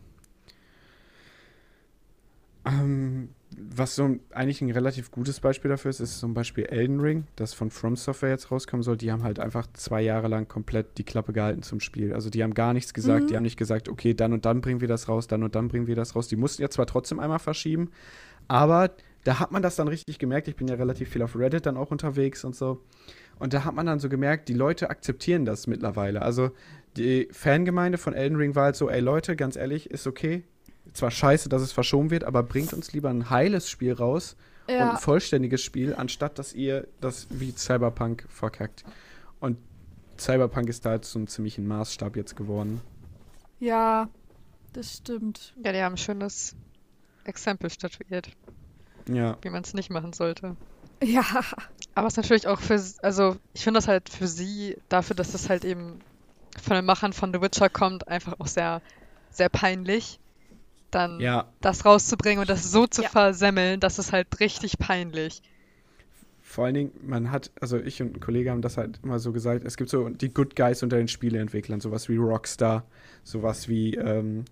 Ähm, 2.66 3.30
was 3.58 3.96
so 3.96 4.06
ein- 4.06 4.20
eigentlich 4.32 4.62
ein 4.62 4.72
relativ 4.72 5.12
gutes 5.12 5.40
Beispiel 5.40 5.70
dafür 5.70 5.90
ist, 5.90 6.00
ist 6.00 6.20
zum 6.20 6.34
Beispiel 6.34 6.66
Elden 6.66 7.00
Ring, 7.02 7.26
das 7.36 7.54
von 7.54 7.70
From 7.70 7.96
Software 7.96 8.30
jetzt 8.30 8.52
rauskommen 8.52 8.84
soll. 8.84 8.96
Die 8.98 9.12
haben 9.12 9.24
halt 9.24 9.40
einfach 9.40 9.68
zwei 9.74 10.02
Jahre 10.02 10.28
lang 10.28 10.48
komplett 10.48 10.98
die 10.98 11.04
Klappe 11.04 11.34
gehalten 11.34 11.62
zum 11.62 11.80
Spiel. 11.80 12.14
Also 12.14 12.30
die 12.30 12.42
haben 12.42 12.54
gar 12.54 12.74
nichts 12.74 12.94
gesagt. 12.94 13.24
Mhm. 13.24 13.28
Die 13.28 13.36
haben 13.36 13.44
nicht 13.44 13.58
gesagt, 13.58 13.90
okay, 13.90 14.14
dann 14.14 14.32
und 14.34 14.46
dann 14.46 14.62
bringen 14.62 14.80
wir 14.82 14.88
das 14.88 15.10
raus, 15.10 15.28
dann 15.28 15.44
und 15.44 15.56
dann 15.56 15.68
bringen 15.68 15.88
wir 15.88 15.96
das 15.96 16.16
raus. 16.16 16.28
Die 16.30 16.36
mussten 16.36 16.62
ja 16.62 16.70
zwar 16.70 16.88
trotzdem 16.88 17.20
einmal 17.20 17.40
verschieben, 17.40 17.92
aber 18.48 18.92
da 19.24 19.40
hat 19.40 19.52
man 19.52 19.62
das 19.62 19.76
dann 19.76 19.88
richtig 19.88 20.20
gemerkt. 20.20 20.48
Ich 20.48 20.56
bin 20.56 20.68
ja 20.68 20.76
relativ 20.76 21.10
viel 21.10 21.22
auf 21.22 21.36
Reddit 21.36 21.66
dann 21.66 21.78
auch 21.78 21.92
unterwegs 21.92 22.44
und 22.44 22.56
so. 22.56 22.82
Und 23.40 23.54
da 23.54 23.64
hat 23.64 23.74
man 23.74 23.86
dann 23.86 24.00
so 24.00 24.10
gemerkt, 24.10 24.50
die 24.50 24.54
Leute 24.54 24.90
akzeptieren 24.90 25.46
das 25.46 25.68
mittlerweile. 25.68 26.22
Also 26.22 26.52
die 26.98 27.28
Fangemeinde 27.32 27.98
von 27.98 28.14
Elden 28.14 28.38
Ring 28.38 28.56
war 28.56 28.66
halt 28.66 28.76
so, 28.76 28.90
ey 28.90 29.00
Leute, 29.00 29.36
ganz 29.36 29.56
ehrlich, 29.56 29.90
ist 29.90 30.08
okay. 30.08 30.44
Zwar 30.94 31.12
scheiße, 31.12 31.50
dass 31.50 31.62
es 31.62 31.72
verschoben 31.72 32.12
wird, 32.12 32.24
aber 32.24 32.44
bringt 32.44 32.74
uns 32.74 32.94
lieber 32.94 33.10
ein 33.10 33.30
heiles 33.30 33.70
Spiel 33.70 33.94
raus 33.94 34.36
und 34.68 34.76
ein 34.76 34.98
vollständiges 34.98 35.62
Spiel, 35.62 35.96
anstatt 35.96 36.38
dass 36.38 36.54
ihr 36.54 36.88
das 37.02 37.28
wie 37.32 37.52
Cyberpunk 37.52 38.26
verkackt. 38.30 38.84
Und 39.40 39.58
Cyberpunk 40.20 40.70
ist 40.70 40.86
da 40.86 40.92
halt 40.92 41.06
so 41.06 41.20
ein 41.20 41.28
ziemlichen 41.28 41.66
Maßstab 41.68 42.16
jetzt 42.16 42.36
geworden. 42.36 42.82
ja, 43.60 44.10
das 44.74 44.98
stimmt. 44.98 45.54
Ja, 45.64 45.72
die 45.72 45.82
haben 45.82 45.94
ein 45.94 45.98
schönes 45.98 46.56
Exempel 47.26 47.70
statuiert, 47.70 48.30
Ja. 49.10 49.38
wie 49.42 49.50
man 49.50 49.64
es 49.64 49.74
nicht 49.74 49.90
machen 49.90 50.14
sollte. 50.14 50.58
Ja, 51.04 51.24
Aber 51.96 52.08
es 52.08 52.14
ist 52.14 52.18
natürlich 52.18 52.48
auch 52.48 52.60
für, 52.62 52.82
also 53.02 53.38
ich 53.54 53.64
finde 53.64 53.78
das 53.80 53.88
halt 53.88 54.10
für 54.10 54.28
sie, 54.28 54.78
dafür, 54.90 55.16
dass 55.16 55.32
das 55.32 55.50
halt 55.50 55.66
eben 55.66 56.00
von 56.62 56.76
den 56.76 56.86
Machern 56.86 57.14
von 57.14 57.34
The 57.34 57.42
Witcher 57.42 57.70
kommt, 57.70 58.08
einfach 58.08 58.34
auch 58.40 58.48
sehr, 58.48 58.82
sehr 59.32 59.50
peinlich, 59.50 60.20
dann 60.92 61.20
Ja, 61.22 61.54
das 61.62 61.86
rauszubringen 61.86 62.40
und 62.42 62.50
das 62.50 62.64
so 62.72 62.88
zu 62.88 63.04
Ja. 63.04 63.10
versemmeln, 63.10 63.80
das 63.80 64.00
ist 64.00 64.12
halt 64.14 64.40
richtig 64.40 64.80
peinlich. 64.80 65.42
vor 66.42 66.66
allen 66.66 66.74
Dingen, 66.76 66.92
man 67.02 67.32
hat, 67.32 67.52
also 67.62 67.80
ich 67.80 68.02
und 68.02 68.18
ein 68.18 68.20
Kollege 68.20 68.52
haben 68.52 68.62
das 68.62 68.78
halt 68.78 69.00
immer 69.04 69.18
so 69.20 69.32
gesagt, 69.32 69.64
es 69.66 69.78
gibt 69.78 69.90
so 69.90 70.10
die 70.10 70.34
Good 70.34 70.56
Guys 70.56 70.84
unter 70.84 70.98
den 70.98 71.08
Spieleentwicklern, 71.08 71.80
sowas 71.80 72.10
wie 72.10 72.18
Rockstar, 72.18 72.86
sowas 73.24 73.68
wie 73.70 73.96
ähm, 73.96 74.46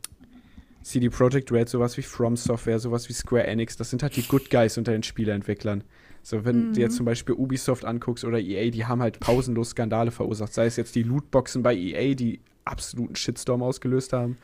CD 0.83 1.09
Projekt 1.09 1.51
Red, 1.51 1.69
sowas 1.69 1.97
wie 1.97 2.01
From 2.01 2.35
Software, 2.35 2.79
sowas 2.79 3.07
wie 3.09 3.13
Square 3.13 3.45
Enix, 3.47 3.77
das 3.77 3.89
sind 3.89 4.03
halt 4.03 4.15
die 4.15 4.23
Good 4.23 4.49
Guys 4.49 4.77
unter 4.77 4.91
den 4.91 5.03
Spieleentwicklern. 5.03 5.83
So, 6.23 6.45
wenn 6.45 6.69
Mhm. 6.69 6.73
du 6.73 6.79
jetzt 6.81 6.95
zum 6.95 7.05
Beispiel 7.05 7.35
Ubisoft 7.35 7.83
anguckst 7.85 8.23
oder 8.25 8.39
EA, 8.39 8.69
die 8.69 8.85
haben 8.85 9.01
halt 9.01 9.19
pausenlos 9.19 9.71
Skandale 9.71 10.11
verursacht, 10.11 10.53
sei 10.53 10.65
es 10.67 10.75
jetzt 10.75 10.93
die 10.95 11.03
Lootboxen 11.03 11.63
bei 11.63 11.75
EA, 11.75 12.13
die 12.15 12.41
absoluten 12.65 13.15
Shitstorm 13.15 13.63
ausgelöst 13.63 14.13
haben, 14.13 14.37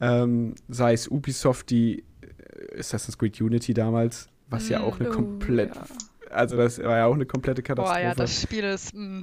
ähm, 0.00 0.54
sei 0.68 0.94
es 0.94 1.08
Ubisoft, 1.08 1.70
die 1.70 2.04
äh, 2.22 2.78
Assassin's 2.78 3.18
Creed 3.18 3.40
Unity 3.40 3.74
damals, 3.74 4.28
was 4.48 4.68
ja 4.68 4.78
Mhm. 4.78 4.84
auch 4.84 5.00
eine 5.00 5.08
Oh, 5.08 5.12
komplett 5.12 5.74
ja. 5.74 5.84
also 6.30 6.56
das 6.56 6.78
war 6.82 6.96
ja 6.96 7.06
auch 7.06 7.14
eine 7.14 7.26
komplette 7.26 7.60
Boah, 7.62 7.66
Katastrophe. 7.76 8.02
ja, 8.02 8.14
das 8.14 8.40
Spiel 8.42 8.64
ist, 8.64 8.94
mm, 8.94 9.22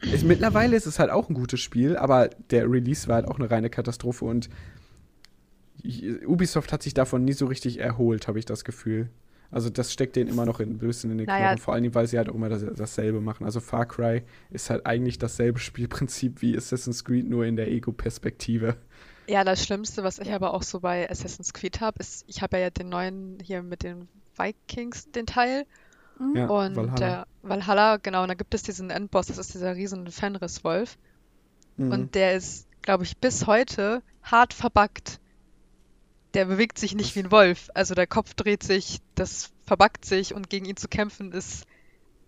ist, 0.00 0.24
mittlerweile 0.24 0.76
ist 0.76 0.86
es 0.86 0.98
halt 0.98 1.10
auch 1.10 1.28
ein 1.28 1.34
gutes 1.34 1.60
Spiel, 1.60 1.96
aber 1.96 2.30
der 2.50 2.70
Release 2.70 3.08
war 3.08 3.16
halt 3.16 3.28
auch 3.28 3.38
eine 3.38 3.50
reine 3.50 3.70
Katastrophe 3.70 4.24
und 4.24 4.48
Ubisoft 6.26 6.72
hat 6.72 6.82
sich 6.82 6.94
davon 6.94 7.24
nie 7.24 7.32
so 7.32 7.46
richtig 7.46 7.78
erholt, 7.78 8.28
habe 8.28 8.38
ich 8.38 8.44
das 8.44 8.64
Gefühl. 8.64 9.08
Also 9.50 9.70
das 9.70 9.92
steckt 9.92 10.16
denen 10.16 10.28
immer 10.28 10.44
noch 10.44 10.60
ein 10.60 10.78
bisschen 10.78 11.10
in 11.10 11.18
den 11.18 11.26
Naja. 11.26 11.48
Knochen, 11.48 11.58
vor 11.58 11.74
allem, 11.74 11.94
weil 11.94 12.06
sie 12.06 12.18
halt 12.18 12.28
auch 12.28 12.34
immer 12.34 12.50
das, 12.50 12.64
dasselbe 12.76 13.20
machen. 13.20 13.44
Also 13.44 13.60
Far 13.60 13.86
Cry 13.86 14.22
ist 14.50 14.68
halt 14.68 14.84
eigentlich 14.84 15.18
dasselbe 15.18 15.58
Spielprinzip 15.58 16.42
wie 16.42 16.56
Assassin's 16.56 17.04
Creed, 17.04 17.28
nur 17.28 17.46
in 17.46 17.56
der 17.56 17.68
Ego-Perspektive. 17.70 18.76
Ja, 19.26 19.44
das 19.44 19.64
Schlimmste, 19.64 20.02
was 20.04 20.18
ich 20.18 20.32
aber 20.32 20.52
auch 20.54 20.62
so 20.62 20.80
bei 20.80 21.08
Assassin's 21.10 21.52
Creed 21.52 21.80
habe, 21.80 21.98
ist, 22.00 22.24
ich 22.26 22.42
habe 22.42 22.58
ja 22.58 22.70
den 22.70 22.88
neuen 22.88 23.38
hier 23.42 23.62
mit 23.62 23.82
den 23.82 24.08
Vikings, 24.36 25.10
den 25.10 25.26
Teil. 25.26 25.66
Ja, 26.34 26.46
und 26.46 26.76
Valhalla. 26.76 26.94
der 26.96 27.26
Valhalla, 27.42 27.96
genau, 27.98 28.22
und 28.22 28.28
da 28.28 28.34
gibt 28.34 28.52
es 28.54 28.62
diesen 28.62 28.90
Endboss, 28.90 29.26
das 29.26 29.38
ist 29.38 29.54
dieser 29.54 29.76
riesen 29.76 30.10
Fenris-Wolf. 30.10 30.98
Mhm. 31.76 31.92
Und 31.92 32.14
der 32.14 32.34
ist, 32.34 32.66
glaube 32.82 33.04
ich, 33.04 33.16
bis 33.18 33.46
heute 33.46 34.02
hart 34.22 34.52
verbuggt. 34.54 35.20
Der 36.34 36.44
bewegt 36.46 36.78
sich 36.78 36.94
nicht 36.94 37.14
wie 37.16 37.20
ein 37.20 37.30
Wolf. 37.30 37.70
Also 37.74 37.94
der 37.94 38.06
Kopf 38.06 38.34
dreht 38.34 38.62
sich, 38.62 38.98
das 39.14 39.50
verbuggt 39.64 40.04
sich 40.04 40.34
und 40.34 40.50
gegen 40.50 40.66
ihn 40.66 40.76
zu 40.76 40.88
kämpfen 40.88 41.32
ist 41.32 41.64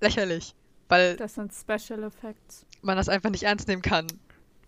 lächerlich, 0.00 0.54
weil 0.88 1.16
Das 1.16 1.34
sind 1.34 1.52
Special 1.52 2.02
Effects. 2.04 2.64
man 2.82 2.96
das 2.96 3.08
einfach 3.08 3.30
nicht 3.30 3.42
ernst 3.42 3.68
nehmen 3.68 3.82
kann, 3.82 4.06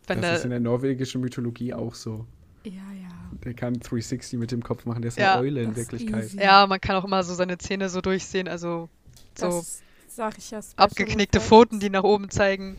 Wenn 0.07 0.19
das 0.21 0.27
der, 0.31 0.37
ist 0.39 0.45
in 0.45 0.51
der 0.51 0.61
norwegischen 0.61 1.21
Mythologie 1.21 1.73
auch 1.73 1.95
so. 1.95 2.27
Ja, 2.65 2.73
ja. 2.73 3.09
Der 3.45 3.55
kann 3.55 3.75
360 3.81 4.39
mit 4.39 4.51
dem 4.53 4.63
Kopf 4.63 4.85
machen, 4.85 5.01
der 5.03 5.09
ist 5.09 5.19
Ja, 5.19 5.33
eine 5.35 5.43
Eule 5.43 5.63
in 5.63 5.75
Wirklichkeit. 5.77 6.25
easy. 6.25 6.39
ja, 6.39 6.67
man 6.67 6.81
kann 6.81 6.97
auch 6.97 7.05
immer 7.05 7.23
so 7.25 7.35
seine 7.35 7.57
Zähne 7.59 7.89
so 7.89 8.01
durchsehen, 8.03 8.47
also 8.49 8.89
so 9.39 9.47
Das 9.49 9.81
sag 10.09 10.39
ich 10.39 10.51
ja. 10.51 10.61
Abgeknickte 10.77 11.39
Effects. 11.39 11.49
Pfoten, 11.49 11.81
die 11.81 11.91
nach 11.91 12.05
oben 12.05 12.31
zeigen. 12.31 12.79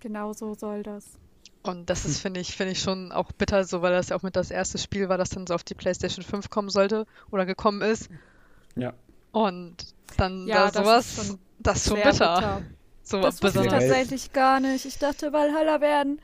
Genau 0.00 0.32
so 0.32 0.54
soll 0.54 0.82
das. 0.82 1.04
Und 1.62 1.90
das 1.90 2.04
ist, 2.06 2.16
Hm. 2.16 2.22
finde 2.22 2.40
ich, 2.40 2.56
finde 2.56 2.72
ich 2.72 2.80
schon 2.80 3.12
auch 3.12 3.32
bitter, 3.32 3.64
so 3.64 3.82
weil 3.82 3.92
das 3.92 4.08
ja 4.08 4.16
auch 4.16 4.22
mit 4.22 4.34
das 4.36 4.50
erste 4.50 4.78
Spiel 4.78 5.08
war, 5.10 5.18
das 5.18 5.28
dann 5.30 5.46
so 5.46 5.54
auf 5.54 5.62
die 5.64 5.74
PlayStation 5.74 6.24
5 6.24 6.48
kommen 6.48 6.70
sollte 6.70 7.06
oder 7.30 7.44
gekommen 7.44 7.82
ist. 7.82 8.08
Ja. 8.76 8.94
Und 9.32 9.76
dann 10.16 10.46
Ja, 10.46 10.70
da 10.70 10.82
das 10.82 11.04
ist 11.04 11.16
sowas, 11.16 11.26
schon 11.26 11.38
das 11.58 11.76
ist 11.78 11.88
schon 11.88 11.96
bitter. 11.96 12.10
bitter. 12.36 12.62
So 13.02 13.20
Das 13.20 13.42
wusste 13.42 13.62
ich 13.62 13.66
tatsächlich 13.68 14.32
gar 14.32 14.60
nicht. 14.60 14.84
Ich 14.84 14.98
dachte, 14.98 15.32
Valhalla 15.32 15.80
wäre 15.80 16.00
ein 16.02 16.20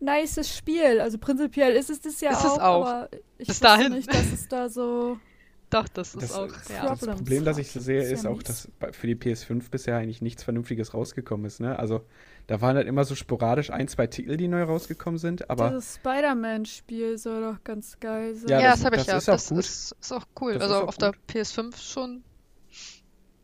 nices 0.00 0.54
Spiel. 0.54 1.00
Also 1.00 1.16
prinzipiell 1.16 1.72
ist 1.74 1.88
es 1.88 2.00
das 2.02 2.20
ja 2.20 2.32
Ist 2.32 2.40
es 2.40 2.44
auch, 2.44 2.58
auch. 2.60 2.86
aber 2.86 3.08
ich 3.38 3.48
Bis 3.48 3.60
dahin. 3.60 3.92
nicht, 3.92 4.12
dass 4.12 4.30
es 4.30 4.46
da 4.46 4.68
so... 4.68 5.18
Doch, 5.70 5.86
das 5.88 6.14
ist 6.14 6.22
Das, 6.22 6.32
auch, 6.32 6.48
das, 6.48 6.68
ja. 6.68 6.88
das 6.88 7.06
Problem, 7.06 7.44
das 7.44 7.56
ich 7.58 7.70
sehe, 7.70 8.00
Ist 8.02 8.08
ja 8.10 8.14
ist 8.14 8.26
auch, 8.26 8.36
mies. 8.38 8.68
dass 8.80 8.96
für 8.96 9.06
die 9.06 9.14
PS5 9.14 9.70
bisher 9.70 9.96
eigentlich 9.98 10.20
nichts 10.20 10.42
Vernünftiges 10.42 10.94
rausgekommen 10.94 11.46
ist. 11.46 11.60
Ne? 11.60 11.78
Also 11.78 12.04
da 12.48 12.60
waren 12.60 12.74
halt 12.76 12.88
immer 12.88 13.04
so 13.04 13.14
sporadisch 13.14 13.70
ein, 13.70 13.86
zwei 13.86 14.08
Titel, 14.08 14.36
die 14.36 14.48
neu 14.48 14.64
rausgekommen 14.64 15.18
sind, 15.18 15.48
aber 15.48 15.68
Dieses 15.70 15.94
Spider-Man-Spiel 15.96 17.18
soll 17.18 17.42
doch 17.42 17.62
ganz 17.62 18.00
geil 18.00 18.34
sein. 18.34 18.48
Ja, 18.48 18.60
Ja, 18.60 18.70
das- 18.70 18.78
das 18.80 18.84
habe 18.86 18.96
ich 18.96 19.02
das 19.04 19.12
ja. 19.12 19.16
ist 19.18 19.28
auch 19.28 19.32
das 19.34 19.48
gut. 19.50 19.58
Ist, 19.60 19.96
ist 20.00 20.12
auch 20.12 20.26
cool. 20.40 20.54
Das 20.54 20.62
also 20.64 20.74
auch 20.76 20.88
auf 20.88 20.98
der 20.98 21.12
gut. 21.12 21.20
PS5 21.28 21.76
schon. 21.76 22.24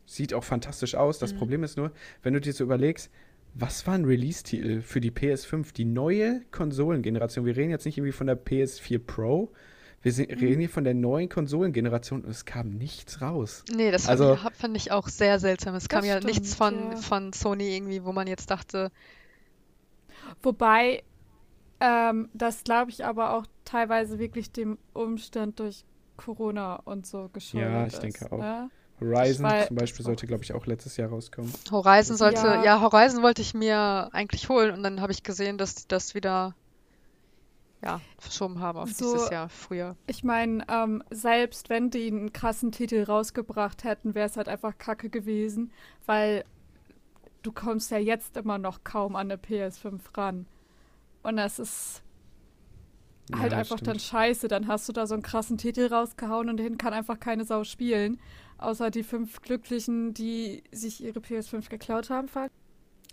sieht 0.05 0.33
auch 0.33 0.43
fantastisch 0.43 0.95
aus. 0.95 1.19
Das 1.19 1.33
Mhm. 1.33 1.37
Problem 1.37 1.63
ist 1.63 1.77
nur, 1.77 1.91
wenn 2.23 2.33
du 2.33 2.41
dir 2.41 2.53
so 2.53 2.63
überlegst, 2.63 3.09
was 3.53 3.87
war 3.87 3.95
ein 3.95 4.05
Release-Titel 4.05 4.81
für 4.81 4.99
die 5.01 5.11
PS5? 5.11 5.71
Die 5.73 5.85
neue 5.85 6.41
Konsolengeneration. 6.51 7.45
Wir 7.45 7.55
reden 7.55 7.71
jetzt 7.71 7.85
nicht 7.85 7.97
irgendwie 7.97 8.11
von 8.11 8.27
der 8.27 8.35
PS4 8.35 8.99
Pro. 8.99 9.51
Wir 10.03 10.11
Mhm. 10.13 10.39
reden 10.39 10.59
hier 10.59 10.69
von 10.69 10.83
der 10.83 10.93
neuen 10.93 11.27
Konsolengeneration 11.27 12.21
und 12.23 12.29
es 12.29 12.45
kam 12.45 12.69
nichts 12.69 13.21
raus. 13.21 13.63
Nee, 13.73 13.91
das 13.91 14.07
Also- 14.07 14.35
fand, 14.35 14.53
ich, 14.55 14.61
fand 14.61 14.77
ich 14.77 14.91
auch 14.91 15.07
sehr 15.09 15.39
seltsam. 15.39 15.75
Es 15.75 15.89
kam 15.89 16.05
ja 16.05 16.19
nichts 16.19 16.53
von, 16.55 16.73
stimmt, 16.75 16.93
ja. 16.93 16.99
von 16.99 17.33
Sony 17.33 17.75
irgendwie, 17.75 18.03
wo 18.03 18.11
man 18.13 18.27
jetzt 18.27 18.49
dachte, 18.51 18.91
Wobei 20.43 21.03
ähm, 21.79 22.29
das, 22.33 22.63
glaube 22.63 22.91
ich, 22.91 23.05
aber 23.05 23.33
auch 23.35 23.45
teilweise 23.63 24.17
wirklich 24.19 24.51
dem 24.51 24.77
Umstand 24.93 25.59
durch 25.59 25.85
Corona 26.17 26.77
und 26.85 27.05
so 27.05 27.29
geschuldet 27.29 27.69
Ja, 27.71 27.85
ich 27.85 27.93
ist. 27.93 28.03
denke 28.03 28.31
auch. 28.31 28.37
Ne? 28.39 28.69
Horizon 28.99 29.45
Weil- 29.45 29.67
zum 29.67 29.75
Beispiel 29.75 30.03
sollte, 30.05 30.25
glaube 30.25 30.43
ich, 30.43 30.53
auch 30.53 30.65
letztes 30.65 30.97
Jahr 30.97 31.09
rauskommen. 31.09 31.53
Horizon 31.71 32.17
sollte, 32.17 32.47
Ja. 32.47 32.63
ja, 32.63 32.81
Horizon 32.81 33.21
wollte 33.21 33.43
ich 33.43 33.53
mir 33.53 34.09
eigentlich 34.11 34.49
holen 34.49 34.73
und 34.73 34.81
dann 34.81 35.01
habe 35.01 35.11
ich 35.11 35.21
gesehen, 35.21 35.59
dass 35.59 35.87
das 35.87 36.15
wieder, 36.15 36.55
ja, 37.83 38.01
verschoben 38.17 38.59
haben 38.59 38.77
auf 38.79 38.91
So- 38.91 39.13
dieses 39.13 39.29
Jahr 39.29 39.49
früher. 39.49 39.95
Ich 40.07 40.23
meine, 40.23 40.63
ähm, 40.69 41.03
selbst 41.11 41.69
wenn 41.69 41.89
die 41.89 42.07
einen 42.07 42.33
krassen 42.33 42.71
Titel 42.71 43.03
rausgebracht 43.03 43.83
hätten, 43.83 44.15
wäre 44.15 44.25
es 44.27 44.35
halt 44.37 44.47
einfach 44.49 44.77
kacke 44.77 45.09
gewesen, 45.09 45.71
weil 46.05 46.43
du 47.43 47.51
kommst 47.51 47.91
ja 47.91 47.97
jetzt 47.97 48.35
immer 48.37 48.57
noch 48.57 48.83
kaum 48.83 49.15
an 49.15 49.31
eine 49.31 49.37
PS5 49.39 49.99
ran. 50.17 50.47
Und 51.23 51.37
das 51.37 51.59
ist 51.59 52.01
halt 53.35 53.51
Ja, 53.51 53.59
einfach 53.59 53.79
dann 53.79 53.99
stimmt. 53.99 54.01
scheiße. 54.01 54.47
Dann 54.47 54.67
hast 54.67 54.87
du 54.89 54.93
da 54.93 55.05
so 55.05 55.13
einen 55.13 55.23
krassen 55.23 55.57
Titel 55.57 55.87
rausgehauen 55.87 56.49
und 56.49 56.57
den 56.57 56.77
kann 56.77 56.93
einfach 56.93 57.19
keine 57.19 57.45
Sau 57.45 57.63
spielen. 57.63 58.19
Außer 58.57 58.89
die 58.89 59.03
fünf 59.03 59.41
Glücklichen, 59.41 60.13
die 60.13 60.63
sich 60.71 61.03
ihre 61.03 61.19
PS5 61.19 61.69
geklaut 61.69 62.09
haben. 62.09 62.27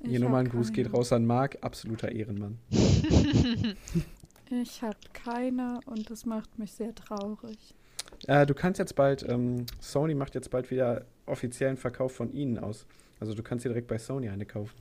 Hier 0.02 0.20
nochmal 0.20 0.40
ein 0.44 0.48
Gruß 0.48 0.72
geht 0.72 0.92
raus 0.92 1.12
an 1.12 1.26
Marc, 1.26 1.58
absoluter 1.62 2.10
Ehrenmann. 2.12 2.58
Ich 4.50 4.82
habe 4.82 4.96
keine 5.12 5.80
und 5.86 6.10
das 6.10 6.26
macht 6.26 6.58
mich 6.58 6.72
sehr 6.72 6.94
traurig. 6.94 7.74
Äh, 8.26 8.46
du 8.46 8.54
kannst 8.54 8.78
jetzt 8.78 8.94
bald, 8.94 9.26
ähm, 9.28 9.66
Sony 9.80 10.14
macht 10.14 10.34
jetzt 10.34 10.50
bald 10.50 10.70
wieder 10.70 11.06
offiziellen 11.26 11.76
Verkauf 11.76 12.14
von 12.14 12.32
ihnen 12.32 12.58
aus. 12.58 12.86
Also 13.20 13.34
du 13.34 13.42
kannst 13.42 13.64
dir 13.64 13.70
direkt 13.70 13.88
bei 13.88 13.98
Sony 13.98 14.28
eine 14.28 14.44
kaufen. 14.46 14.74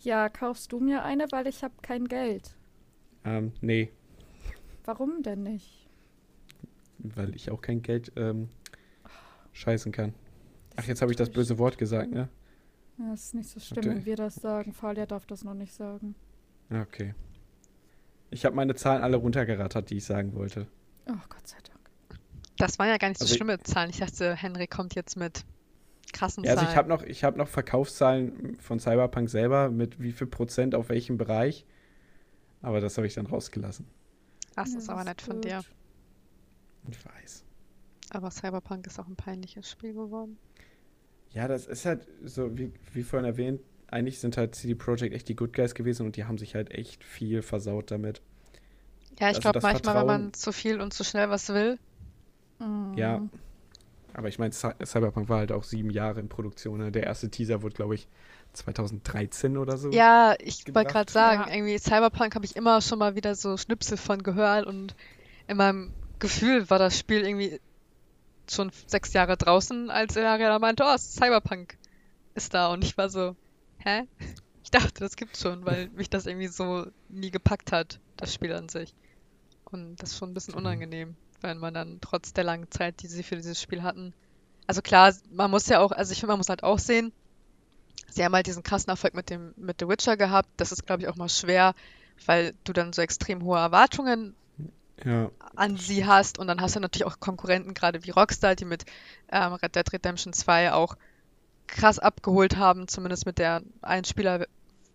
Ja, 0.00 0.28
kaufst 0.28 0.70
du 0.72 0.80
mir 0.80 1.02
eine, 1.02 1.26
weil 1.30 1.46
ich 1.46 1.64
habe 1.64 1.74
kein 1.82 2.06
Geld. 2.06 2.54
Ähm, 3.24 3.52
nee, 3.60 3.90
Warum 4.84 5.22
denn 5.22 5.42
nicht? 5.42 5.80
weil 6.98 7.34
ich 7.34 7.50
auch 7.50 7.60
kein 7.60 7.82
Geld 7.82 8.12
ähm, 8.16 8.48
scheißen 9.52 9.92
kann. 9.92 10.14
Ach, 10.76 10.84
jetzt 10.84 11.02
habe 11.02 11.10
ich 11.12 11.16
das 11.16 11.30
böse 11.30 11.58
Wort 11.58 11.76
gesagt, 11.78 12.10
ne? 12.10 12.28
Ja, 12.98 13.10
Das 13.10 13.24
ist 13.26 13.34
nicht 13.34 13.48
so 13.50 13.60
schlimm, 13.60 13.84
wenn 13.84 14.04
wir 14.04 14.16
das 14.16 14.36
sagen. 14.36 14.72
Falia 14.72 15.04
darf 15.06 15.26
das 15.26 15.44
noch 15.44 15.54
nicht 15.54 15.72
sagen. 15.74 16.14
Okay. 16.70 17.14
Ich 18.30 18.44
habe 18.44 18.56
meine 18.56 18.74
Zahlen 18.74 19.02
alle 19.02 19.16
runtergerattert, 19.16 19.90
die 19.90 19.96
ich 19.98 20.04
sagen 20.04 20.34
wollte. 20.34 20.66
Oh, 21.06 21.12
Gott 21.28 21.46
sei 21.46 21.58
Dank. 21.58 22.20
Das 22.56 22.78
waren 22.78 22.88
ja 22.88 22.96
gar 22.96 23.08
nicht 23.08 23.18
so 23.18 23.24
Also 23.24 23.32
ich- 23.34 23.36
schlimme 23.38 23.62
Zahlen. 23.62 23.90
Ich 23.90 23.98
dachte, 23.98 24.34
Henry 24.34 24.66
kommt 24.66 24.94
jetzt 24.94 25.16
mit 25.16 25.44
krassen 26.12 26.44
Ja, 26.44 26.52
also 26.52 26.62
ich 26.62 26.68
Zahlen. 26.68 26.76
habe 26.78 26.88
noch, 26.88 27.02
ich 27.02 27.24
hab 27.24 27.36
noch 27.36 27.48
Verkaufszahlen 27.48 28.56
von 28.60 28.78
Cyberpunk 28.80 29.28
selber 29.28 29.70
mit 29.70 30.00
wie 30.00 30.12
viel 30.12 30.26
Prozent 30.26 30.74
auf 30.74 30.88
welchem 30.88 31.16
Bereich. 31.18 31.64
Aber 32.62 32.80
das 32.80 32.96
habe 32.96 33.06
ich 33.06 33.14
dann 33.14 33.26
rausgelassen. 33.26 33.86
Das 34.56 34.72
Ja, 34.72 34.78
ist 34.78 34.88
aber 34.88 35.04
nett 35.04 35.20
von 35.20 35.40
dir. 35.42 35.62
Ich 36.90 37.04
weiß. 37.04 37.44
Aber 38.10 38.30
Cyberpunk 38.30 38.86
ist 38.86 38.98
auch 39.00 39.06
ein 39.08 39.16
peinliches 39.16 39.70
Spiel 39.70 39.92
geworden. 39.94 40.38
Ja, 41.30 41.48
das 41.48 41.66
ist 41.66 41.84
halt 41.84 42.06
so, 42.24 42.56
wie, 42.56 42.72
wie 42.92 43.02
vorhin 43.02 43.26
erwähnt, 43.26 43.60
eigentlich 43.88 44.18
sind 44.20 44.36
halt 44.36 44.54
CD 44.54 44.74
Projekt 44.74 45.14
echt 45.14 45.28
die 45.28 45.36
Good 45.36 45.52
Guys 45.52 45.74
gewesen 45.74 46.06
und 46.06 46.16
die 46.16 46.24
haben 46.24 46.38
sich 46.38 46.54
halt 46.54 46.70
echt 46.70 47.04
viel 47.04 47.42
versaut 47.42 47.90
damit. 47.90 48.20
Ja, 49.20 49.30
ich 49.30 49.36
Also 49.36 49.40
glaube 49.42 49.60
manchmal, 49.62 49.94
wenn 49.96 50.06
man 50.06 50.20
Vertrauen- 50.22 50.34
zu 50.34 50.52
viel 50.52 50.80
und 50.80 50.92
zu 50.92 51.04
schnell 51.04 51.30
was 51.30 51.48
will. 51.50 51.78
Mhm. 52.58 52.94
Ja. 52.96 53.22
Aber 54.14 54.28
ich 54.28 54.38
meine, 54.38 54.52
Cy- 54.52 54.74
Cyberpunk 54.84 55.28
war 55.28 55.38
halt 55.38 55.52
auch 55.52 55.64
sieben 55.64 55.90
Jahre 55.90 56.20
in 56.20 56.28
Produktion. 56.28 56.78
Ne? 56.78 56.92
Der 56.92 57.04
erste 57.04 57.28
Teaser 57.30 57.62
wurde, 57.62 57.74
glaube 57.74 57.94
ich, 57.96 58.06
2013 58.52 59.56
oder 59.56 59.76
so. 59.76 59.90
Ja, 59.90 60.34
ich 60.38 60.64
wollte 60.74 60.92
gerade 60.92 61.10
sagen, 61.12 61.44
Ja. 61.48 61.54
irgendwie 61.54 61.78
Cyberpunk 61.78 62.34
habe 62.36 62.44
ich 62.44 62.54
immer 62.56 62.80
schon 62.80 62.98
mal 63.00 63.16
wieder 63.16 63.34
so 63.34 63.56
Schnipsel 63.56 63.96
von 63.96 64.22
gehört 64.22 64.66
und 64.66 64.94
in 65.48 65.56
meinem 65.56 65.92
Gefühl 66.20 66.70
war 66.70 66.78
das 66.78 66.96
Spiel 66.98 67.26
irgendwie 67.26 67.60
schon 68.48 68.70
sechs 68.86 69.12
Jahre 69.12 69.36
draußen, 69.36 69.90
als 69.90 70.14
er 70.16 70.38
da 70.38 70.58
meinte, 70.60 70.84
oh, 70.86 70.96
Cyberpunk 70.96 71.76
ist 72.34 72.54
da 72.54 72.72
und 72.72 72.84
ich 72.84 72.96
war 72.96 73.08
so, 73.08 73.34
hä? 73.84 74.02
Ich 74.64 74.70
dachte, 74.70 75.00
das 75.04 75.16
gibt's 75.16 75.40
schon, 75.40 75.64
weil 75.64 75.90
mich 75.90 76.10
das 76.10 76.26
irgendwie 76.26 76.48
so 76.48 76.86
nie 77.08 77.30
gepackt 77.30 77.72
hat, 77.72 78.00
das 78.16 78.34
Spiel 78.34 78.52
an 78.52 78.68
sich. 78.68 78.94
Und 79.64 79.96
das 79.96 80.12
ist 80.12 80.18
schon 80.18 80.30
ein 80.30 80.34
bisschen 80.34 80.54
Mhm. 80.54 80.54
unangenehm, 80.54 81.16
wenn 81.42 81.58
man 81.58 81.74
dann 81.74 82.00
trotz 82.00 82.32
der 82.34 82.44
langen 82.44 82.70
Zeit, 82.70 83.02
die 83.02 83.08
sie 83.08 83.22
für 83.24 83.36
dieses 83.36 83.60
Spiel 83.60 83.82
hatten. 83.82 84.14
Also 84.66 84.82
klar, 84.82 85.14
man 85.30 85.50
muss 85.50 85.68
ja 85.68 85.80
auch, 85.80 85.92
also 85.92 86.12
ich 86.12 86.20
finde, 86.20 86.32
man 86.32 86.38
muss 86.40 86.50
halt 86.50 86.64
auch 86.64 86.78
sehen, 86.80 87.12
sie 88.10 88.24
haben 88.24 88.34
halt 88.34 88.46
diesen 88.46 88.62
krassen 88.62 88.90
Erfolg 88.90 89.14
mit 89.14 89.30
dem, 89.30 89.52
mit 89.56 89.78
The 89.80 89.88
Witcher 89.88 90.16
gehabt. 90.16 90.50
Das 90.56 90.72
ist, 90.72 90.86
glaube 90.86 91.02
ich, 91.02 91.08
auch 91.08 91.16
mal 91.16 91.28
schwer, 91.28 91.74
weil 92.26 92.54
du 92.64 92.72
dann 92.72 92.92
so 92.92 93.02
extrem 93.02 93.42
hohe 93.44 93.58
Erwartungen 93.58 94.36
Ja, 95.04 95.30
an 95.56 95.76
sie 95.76 96.06
hast 96.06 96.38
und 96.38 96.46
dann 96.48 96.60
hast 96.60 96.76
du 96.76 96.80
natürlich 96.80 97.04
auch 97.06 97.20
Konkurrenten, 97.20 97.74
gerade 97.74 98.04
wie 98.04 98.10
Rockstar, 98.10 98.54
die 98.56 98.64
mit 98.64 98.84
ähm, 99.30 99.52
Red 99.54 99.74
Dead 99.76 99.92
Redemption 99.92 100.32
2 100.32 100.72
auch 100.72 100.96
krass 101.66 101.98
abgeholt 101.98 102.56
haben, 102.56 102.88
zumindest 102.88 103.26
mit 103.26 103.38
der 103.38 103.62
einen 103.82 104.04
Spieler, 104.04 104.46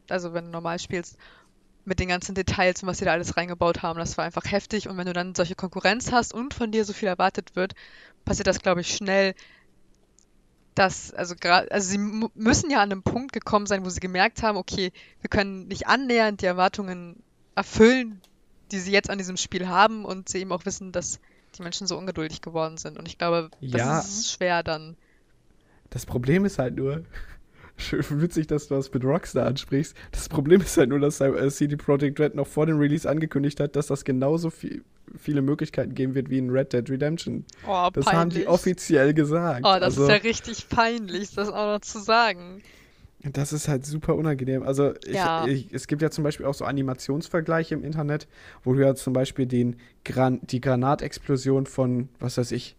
also 0.10 0.34
wenn 0.34 0.46
du 0.46 0.52
normal 0.52 0.80
spielst, 0.80 1.18
mit 1.86 2.00
den 2.00 2.10
ganzen 2.10 2.36
Details 2.36 2.84
und 2.84 2.90
was 2.90 3.00
sie 3.00 3.06
da 3.06 3.14
alles 3.14 3.36
reingebaut 3.36 3.82
haben, 3.82 3.98
das 4.00 4.18
war 4.18 4.26
einfach 4.26 4.46
heftig 4.46 4.88
und 4.88 4.98
wenn 4.98 5.08
du 5.08 5.14
dann 5.14 5.34
solche 5.34 5.56
Konkurrenz 5.56 6.12
hast 6.12 6.34
und 6.34 6.54
von 6.54 6.72
dir 6.72 6.86
so 6.86 6.94
viel 6.94 7.08
erwartet 7.08 7.56
wird, 7.56 7.74
passiert 8.26 8.48
das, 8.48 8.60
glaube 8.60 8.82
ich, 8.82 8.96
schnell, 8.96 9.34
dass, 10.76 11.12
also 11.14 11.36
gerade, 11.36 11.72
also 11.72 11.90
sie 11.90 11.98
müssen 11.98 12.70
ja 12.70 12.78
an 12.82 12.92
einem 12.92 13.04
Punkt 13.04 13.34
gekommen 13.34 13.66
sein, 13.66 13.84
wo 13.84 13.90
sie 13.90 14.00
gemerkt 14.00 14.44
haben, 14.44 14.58
okay, 14.58 14.92
wir 15.22 15.30
können 15.30 15.68
nicht 15.68 15.88
annähernd 15.88 16.42
die 16.42 16.46
Erwartungen 16.46 17.22
erfüllen, 17.56 18.22
die 18.72 18.80
sie 18.80 18.92
jetzt 18.92 19.10
an 19.10 19.18
diesem 19.18 19.36
Spiel 19.36 19.68
haben 19.68 20.06
und 20.06 20.30
sie 20.30 20.40
eben 20.40 20.52
auch 20.52 20.66
wissen, 20.66 20.92
dass 20.92 21.20
die 21.58 21.64
Menschen 21.64 21.88
so 21.88 21.98
ungeduldig 21.98 22.42
geworden 22.42 22.78
sind. 22.78 22.98
Und 22.98 23.08
ich 23.08 23.18
glaube, 23.18 23.50
das 23.62 23.82
Ja. 23.82 24.00
ist 24.00 24.32
schwer 24.32 24.64
dann. 24.64 24.96
Das 25.90 26.06
Problem 26.06 26.46
ist 26.46 26.60
halt 26.60 26.76
nur, 26.76 27.04
schön 27.78 28.04
witzig, 28.22 28.48
dass 28.48 28.68
du 28.68 28.76
das 28.76 28.94
mit 28.94 29.04
Rockstar 29.04 29.46
ansprichst. 29.46 29.96
Das 30.12 30.28
Problem 30.30 30.62
ist 30.62 30.78
halt 30.78 30.90
nur, 30.90 31.00
dass 31.00 31.22
äh, 31.22 31.50
CD 31.50 31.76
Projekt 31.78 32.20
Red 32.20 32.36
noch 32.36 32.48
vor 32.48 32.66
dem 32.66 32.78
Release 32.78 33.10
angekündigt 33.10 33.60
hat, 33.60 33.76
dass 33.76 33.88
das 33.88 34.04
genauso 34.04 34.50
viel, 34.50 34.84
viele 35.18 35.42
Möglichkeiten 35.42 35.94
geben 35.96 36.14
wird 36.16 36.30
wie 36.30 36.38
in 36.40 36.50
Red 36.50 36.74
Dead 36.74 36.90
Redemption. 36.90 37.46
Oh, 37.68 37.90
Das 37.94 38.06
haben 38.08 38.30
die 38.30 38.38
peinlich. 38.40 38.48
offiziell 38.50 39.14
gesagt. 39.14 39.62
Oh, 39.64 39.74
das 39.74 39.84
also, 39.84 40.04
ist 40.04 40.10
ja 40.10 40.16
richtig 40.16 40.70
peinlich, 40.70 41.34
das 41.36 41.50
auch 41.50 41.74
noch 41.76 41.82
zu 41.82 42.00
sagen. 42.00 42.62
Das 43.22 43.52
ist 43.52 43.68
halt 43.68 43.86
super 43.86 44.16
unangenehm. 44.16 44.64
Also 44.64 44.94
ich, 45.06 45.16
Ja. 45.16 45.46
ich, 45.46 45.68
es 45.74 45.88
gibt 45.88 46.02
ja 46.02 46.10
zum 46.10 46.24
Beispiel 46.24 46.46
auch 46.46 46.54
so 46.54 46.64
Animationsvergleiche 46.64 47.76
im 47.76 47.84
Internet, 47.84 48.28
wo 48.64 48.74
du 48.74 48.82
ja 48.82 48.96
zum 48.96 49.12
Beispiel 49.12 49.46
den 49.46 49.76
Gran 50.06 50.40
die 50.44 50.62
Granatexplosion 50.62 51.66
von, 51.66 52.08
was 52.20 52.38
weiß 52.38 52.52
ich, 52.54 52.78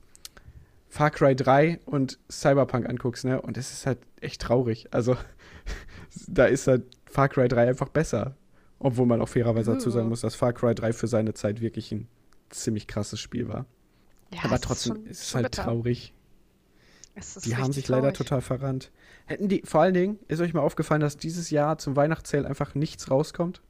Far 0.92 1.10
Cry 1.12 1.34
3 1.36 1.80
und 1.86 2.18
Cyberpunk 2.30 2.88
anguckst, 2.88 3.24
ne? 3.24 3.40
Und 3.40 3.56
es 3.56 3.72
ist 3.72 3.86
halt 3.86 3.98
echt 4.20 4.42
traurig. 4.42 4.88
Also 4.92 5.16
da 6.26 6.44
ist 6.46 6.66
halt 6.66 6.84
Far 7.06 7.28
Cry 7.28 7.48
3 7.48 7.68
einfach 7.68 7.88
besser. 7.88 8.36
Obwohl 8.80 9.06
man 9.06 9.20
auch 9.22 9.28
fairerweise 9.28 9.72
dazu 9.74 9.90
sagen 9.90 10.08
muss, 10.08 10.22
dass 10.22 10.34
Far 10.34 10.52
Cry 10.52 10.74
3 10.74 10.92
für 10.92 11.06
seine 11.06 11.32
Zeit 11.34 11.60
wirklich 11.60 11.92
ein 11.92 12.08
ziemlich 12.48 12.86
krasses 12.86 13.20
Spiel 13.20 13.46
war. 13.48 13.66
Ja, 14.32 14.40
Aber 14.44 14.54
es 14.54 14.60
ist 14.60 14.66
trotzdem 14.66 14.96
schon- 14.96 15.06
ist 15.06 15.22
es 15.22 15.34
halt 15.34 15.50
bitter. 15.50 15.64
traurig. 15.64 16.12
Es 17.14 17.34
Die 17.34 17.56
haben 17.56 17.72
sich 17.72 17.88
leider 17.88 18.12
total 18.12 18.40
verrannt. 18.40 18.90
Hätten 19.26 19.48
die, 19.48 19.62
vor 19.64 19.82
allen 19.82 19.94
Dingen, 19.94 20.18
ist 20.28 20.40
euch 20.40 20.54
mal 20.54 20.60
aufgefallen, 20.60 21.00
dass 21.02 21.16
dieses 21.16 21.50
Jahr 21.50 21.76
zum 21.78 21.94
Weihnachtszähl 21.96 22.46
einfach 22.46 22.74
nichts 22.74 23.10
rauskommt? 23.10 23.60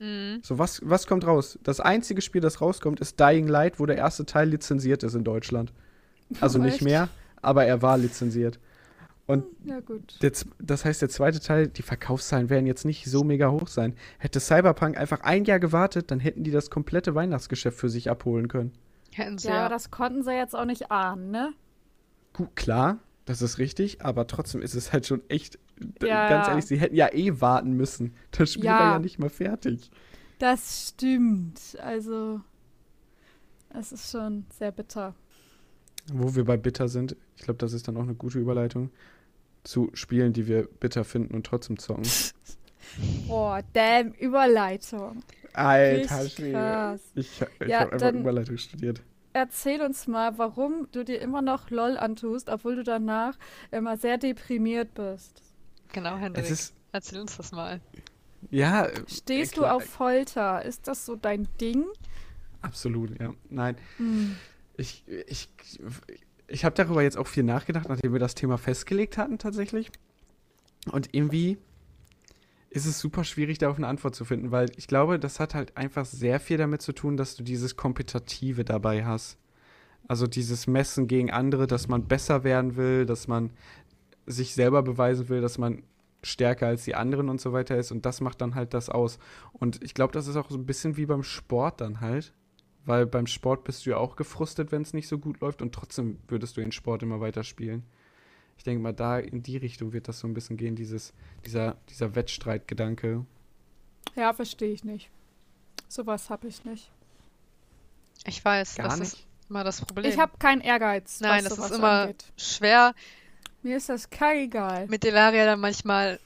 Mhm. 0.00 0.40
So, 0.42 0.58
was, 0.58 0.80
was 0.84 1.06
kommt 1.06 1.26
raus? 1.26 1.58
Das 1.62 1.78
einzige 1.80 2.20
Spiel, 2.20 2.40
das 2.40 2.60
rauskommt, 2.60 3.00
ist 3.00 3.20
Dying 3.20 3.46
Light, 3.46 3.78
wo 3.78 3.86
der 3.86 3.96
erste 3.96 4.26
Teil 4.26 4.48
lizenziert 4.48 5.02
ist 5.04 5.14
in 5.14 5.24
Deutschland. 5.24 5.72
Also 6.40 6.58
nicht 6.58 6.82
mehr, 6.82 7.08
aber 7.42 7.64
er 7.64 7.82
war 7.82 7.98
lizenziert. 7.98 8.58
Und 9.26 9.44
Ja, 9.64 9.80
gut. 9.80 10.18
der, 10.22 10.32
das 10.58 10.84
heißt, 10.84 11.00
der 11.00 11.08
zweite 11.08 11.40
Teil, 11.40 11.68
die 11.68 11.82
Verkaufszahlen 11.82 12.50
werden 12.50 12.66
jetzt 12.66 12.84
nicht 12.84 13.06
so 13.06 13.24
mega 13.24 13.50
hoch 13.50 13.68
sein. 13.68 13.94
Hätte 14.18 14.38
Cyberpunk 14.38 14.98
einfach 14.98 15.20
ein 15.22 15.44
Jahr 15.44 15.58
gewartet, 15.58 16.10
dann 16.10 16.20
hätten 16.20 16.44
die 16.44 16.50
das 16.50 16.68
komplette 16.68 17.14
Weihnachtsgeschäft 17.14 17.78
für 17.78 17.88
sich 17.88 18.10
abholen 18.10 18.48
können. 18.48 18.72
Hätten 19.12 19.38
sie 19.38 19.48
Ja, 19.48 19.54
ja. 19.54 19.60
aber 19.62 19.70
das 19.74 19.90
konnten 19.90 20.22
sie 20.22 20.32
jetzt 20.32 20.54
auch 20.54 20.66
nicht 20.66 20.90
ahnen, 20.90 21.30
ne? 21.30 21.52
Gut, 22.34 22.54
klar, 22.54 22.98
das 23.24 23.40
ist 23.40 23.56
richtig, 23.58 24.04
aber 24.04 24.26
trotzdem 24.26 24.60
ist 24.60 24.74
es 24.74 24.92
halt 24.92 25.06
schon 25.06 25.22
echt, 25.28 25.58
Ja, 26.02 26.28
ganz 26.28 26.46
ja. 26.46 26.48
ehrlich, 26.52 26.66
sie 26.66 26.76
hätten 26.78 26.94
ja 26.96 27.10
eh 27.12 27.40
warten 27.40 27.72
müssen. 27.72 28.14
Das 28.32 28.52
Spiel 28.52 28.64
Ja. 28.66 28.78
war 28.78 28.92
ja 28.94 28.98
nicht 28.98 29.18
mal 29.18 29.30
fertig. 29.30 29.90
Das 30.38 30.88
stimmt. 30.90 31.60
Also, 31.80 32.40
es 33.70 33.92
ist 33.92 34.10
schon 34.10 34.44
sehr 34.50 34.70
bitter. 34.72 35.14
Wo 36.12 36.34
wir 36.34 36.44
bei 36.44 36.56
bitter 36.56 36.88
sind, 36.88 37.16
ich 37.36 37.42
glaube, 37.42 37.58
das 37.58 37.72
ist 37.72 37.88
dann 37.88 37.96
auch 37.96 38.02
eine 38.02 38.14
gute 38.14 38.38
Überleitung 38.38 38.90
zu 39.64 39.90
Spielen, 39.94 40.32
die 40.32 40.46
wir 40.48 40.68
bitter 40.80 41.04
finden 41.04 41.34
und 41.34 41.46
trotzdem 41.46 41.78
zocken. 41.78 42.04
Oh, 43.28 43.58
damn, 43.72 44.12
Überleitung. 44.12 45.22
Alter 45.52 46.28
Schwede. 46.28 47.00
Ich, 47.14 47.40
ich 47.60 47.68
Ja, 47.68 47.80
habe 47.80 47.92
einfach 47.92 48.12
Überleitung 48.12 48.58
studiert. 48.58 49.02
Erzähl 49.32 49.80
uns 49.82 50.06
mal, 50.06 50.38
warum 50.38 50.88
du 50.92 51.04
dir 51.04 51.20
immer 51.20 51.42
noch 51.42 51.70
LOL 51.70 51.96
antust, 51.98 52.48
obwohl 52.48 52.76
du 52.76 52.84
danach 52.84 53.36
immer 53.72 53.96
sehr 53.96 54.16
deprimiert 54.18 54.94
bist. 54.94 55.42
Genau, 55.92 56.16
Hendrik. 56.16 56.44
Es 56.44 56.50
ist, 56.50 56.74
Erzähl 56.92 57.20
uns 57.20 57.36
das 57.36 57.50
mal. 57.52 57.80
ja. 58.50 58.86
äh, 58.86 59.04
Stehst 59.08 59.54
klar, 59.54 59.70
du 59.70 59.76
auf 59.76 59.84
Folter? 59.84 60.64
Ist 60.64 60.86
das 60.88 61.04
so 61.06 61.16
dein 61.16 61.48
Ding? 61.60 61.86
Absolut, 62.62 63.18
ja. 63.20 63.34
Nein, 63.50 63.76
Hm. 63.98 64.36
Ich, 64.76 65.04
ich, 65.26 65.48
ich 66.46 66.64
habe 66.64 66.74
darüber 66.74 67.02
jetzt 67.02 67.16
auch 67.16 67.26
viel 67.26 67.42
nachgedacht, 67.44 67.88
nachdem 67.88 68.12
wir 68.12 68.20
das 68.20 68.34
Thema 68.34 68.58
festgelegt 68.58 69.18
hatten 69.18 69.38
tatsächlich. 69.38 69.90
Und 70.90 71.08
irgendwie 71.12 71.58
ist 72.70 72.86
es 72.86 72.98
super 72.98 73.24
schwierig, 73.24 73.58
darauf 73.58 73.76
eine 73.76 73.86
Antwort 73.86 74.14
zu 74.14 74.24
finden, 74.24 74.50
weil 74.50 74.70
ich 74.76 74.88
glaube, 74.88 75.18
das 75.18 75.38
hat 75.38 75.54
halt 75.54 75.76
einfach 75.76 76.04
sehr 76.04 76.40
viel 76.40 76.58
damit 76.58 76.82
zu 76.82 76.92
tun, 76.92 77.16
dass 77.16 77.36
du 77.36 77.44
dieses 77.44 77.76
Kompetitive 77.76 78.64
dabei 78.64 79.04
hast. 79.04 79.38
Also 80.08 80.26
dieses 80.26 80.66
Messen 80.66 81.06
gegen 81.06 81.30
andere, 81.30 81.66
dass 81.66 81.88
man 81.88 82.06
besser 82.08 82.44
werden 82.44 82.76
will, 82.76 83.06
dass 83.06 83.28
man 83.28 83.50
sich 84.26 84.54
selber 84.54 84.82
beweisen 84.82 85.28
will, 85.28 85.40
dass 85.40 85.56
man 85.56 85.84
stärker 86.22 86.66
als 86.66 86.84
die 86.84 86.94
anderen 86.94 87.28
und 87.28 87.40
so 87.40 87.52
weiter 87.52 87.76
ist. 87.76 87.92
Und 87.92 88.04
das 88.04 88.20
macht 88.20 88.40
dann 88.40 88.54
halt 88.54 88.74
das 88.74 88.88
aus. 88.88 89.18
Und 89.52 89.82
ich 89.82 89.94
glaube, 89.94 90.12
das 90.12 90.26
ist 90.26 90.36
auch 90.36 90.50
so 90.50 90.58
ein 90.58 90.66
bisschen 90.66 90.96
wie 90.96 91.06
beim 91.06 91.22
Sport 91.22 91.80
dann 91.80 92.00
halt. 92.00 92.32
Weil 92.86 93.06
beim 93.06 93.26
Sport 93.26 93.64
bist 93.64 93.86
du 93.86 93.90
ja 93.90 93.96
auch 93.96 94.16
gefrustet, 94.16 94.70
wenn 94.72 94.82
es 94.82 94.92
nicht 94.92 95.08
so 95.08 95.18
gut 95.18 95.40
läuft 95.40 95.62
und 95.62 95.74
trotzdem 95.74 96.18
würdest 96.28 96.56
du 96.56 96.60
den 96.60 96.72
Sport 96.72 97.02
immer 97.02 97.20
weiter 97.20 97.42
spielen. 97.44 97.82
Ich 98.58 98.64
denke 98.64 98.82
mal, 98.82 98.92
da 98.92 99.18
in 99.18 99.42
die 99.42 99.56
Richtung 99.56 99.92
wird 99.92 100.06
das 100.06 100.20
so 100.20 100.28
ein 100.28 100.34
bisschen 100.34 100.56
gehen, 100.56 100.76
dieses, 100.76 101.12
dieser, 101.46 101.76
dieser 101.88 102.14
Wettstreitgedanke. 102.14 103.24
Ja, 104.16 104.32
verstehe 104.32 104.72
ich 104.72 104.84
nicht. 104.84 105.10
Sowas 105.88 106.30
habe 106.30 106.46
ich 106.46 106.64
nicht. 106.64 106.90
Ich 108.26 108.44
weiß, 108.44 108.76
Gar 108.76 108.88
das 108.88 108.98
nicht. 109.00 109.12
ist 109.14 109.26
immer 109.50 109.64
das 109.64 109.80
Problem. 109.80 110.10
Ich 110.10 110.18
habe 110.18 110.36
keinen 110.38 110.60
Ehrgeiz, 110.60 111.20
Nein, 111.20 111.44
was 111.44 111.48
das 111.50 111.56
sowas 111.56 111.70
ist 111.70 111.76
immer 111.78 112.00
angeht. 112.02 112.24
schwer, 112.36 112.94
Mir 113.62 113.76
ist 113.76 113.88
das 113.88 114.10
keinegal. 114.10 114.86
mit 114.88 115.02
Delaria 115.04 115.46
dann 115.46 115.60
manchmal 115.60 116.20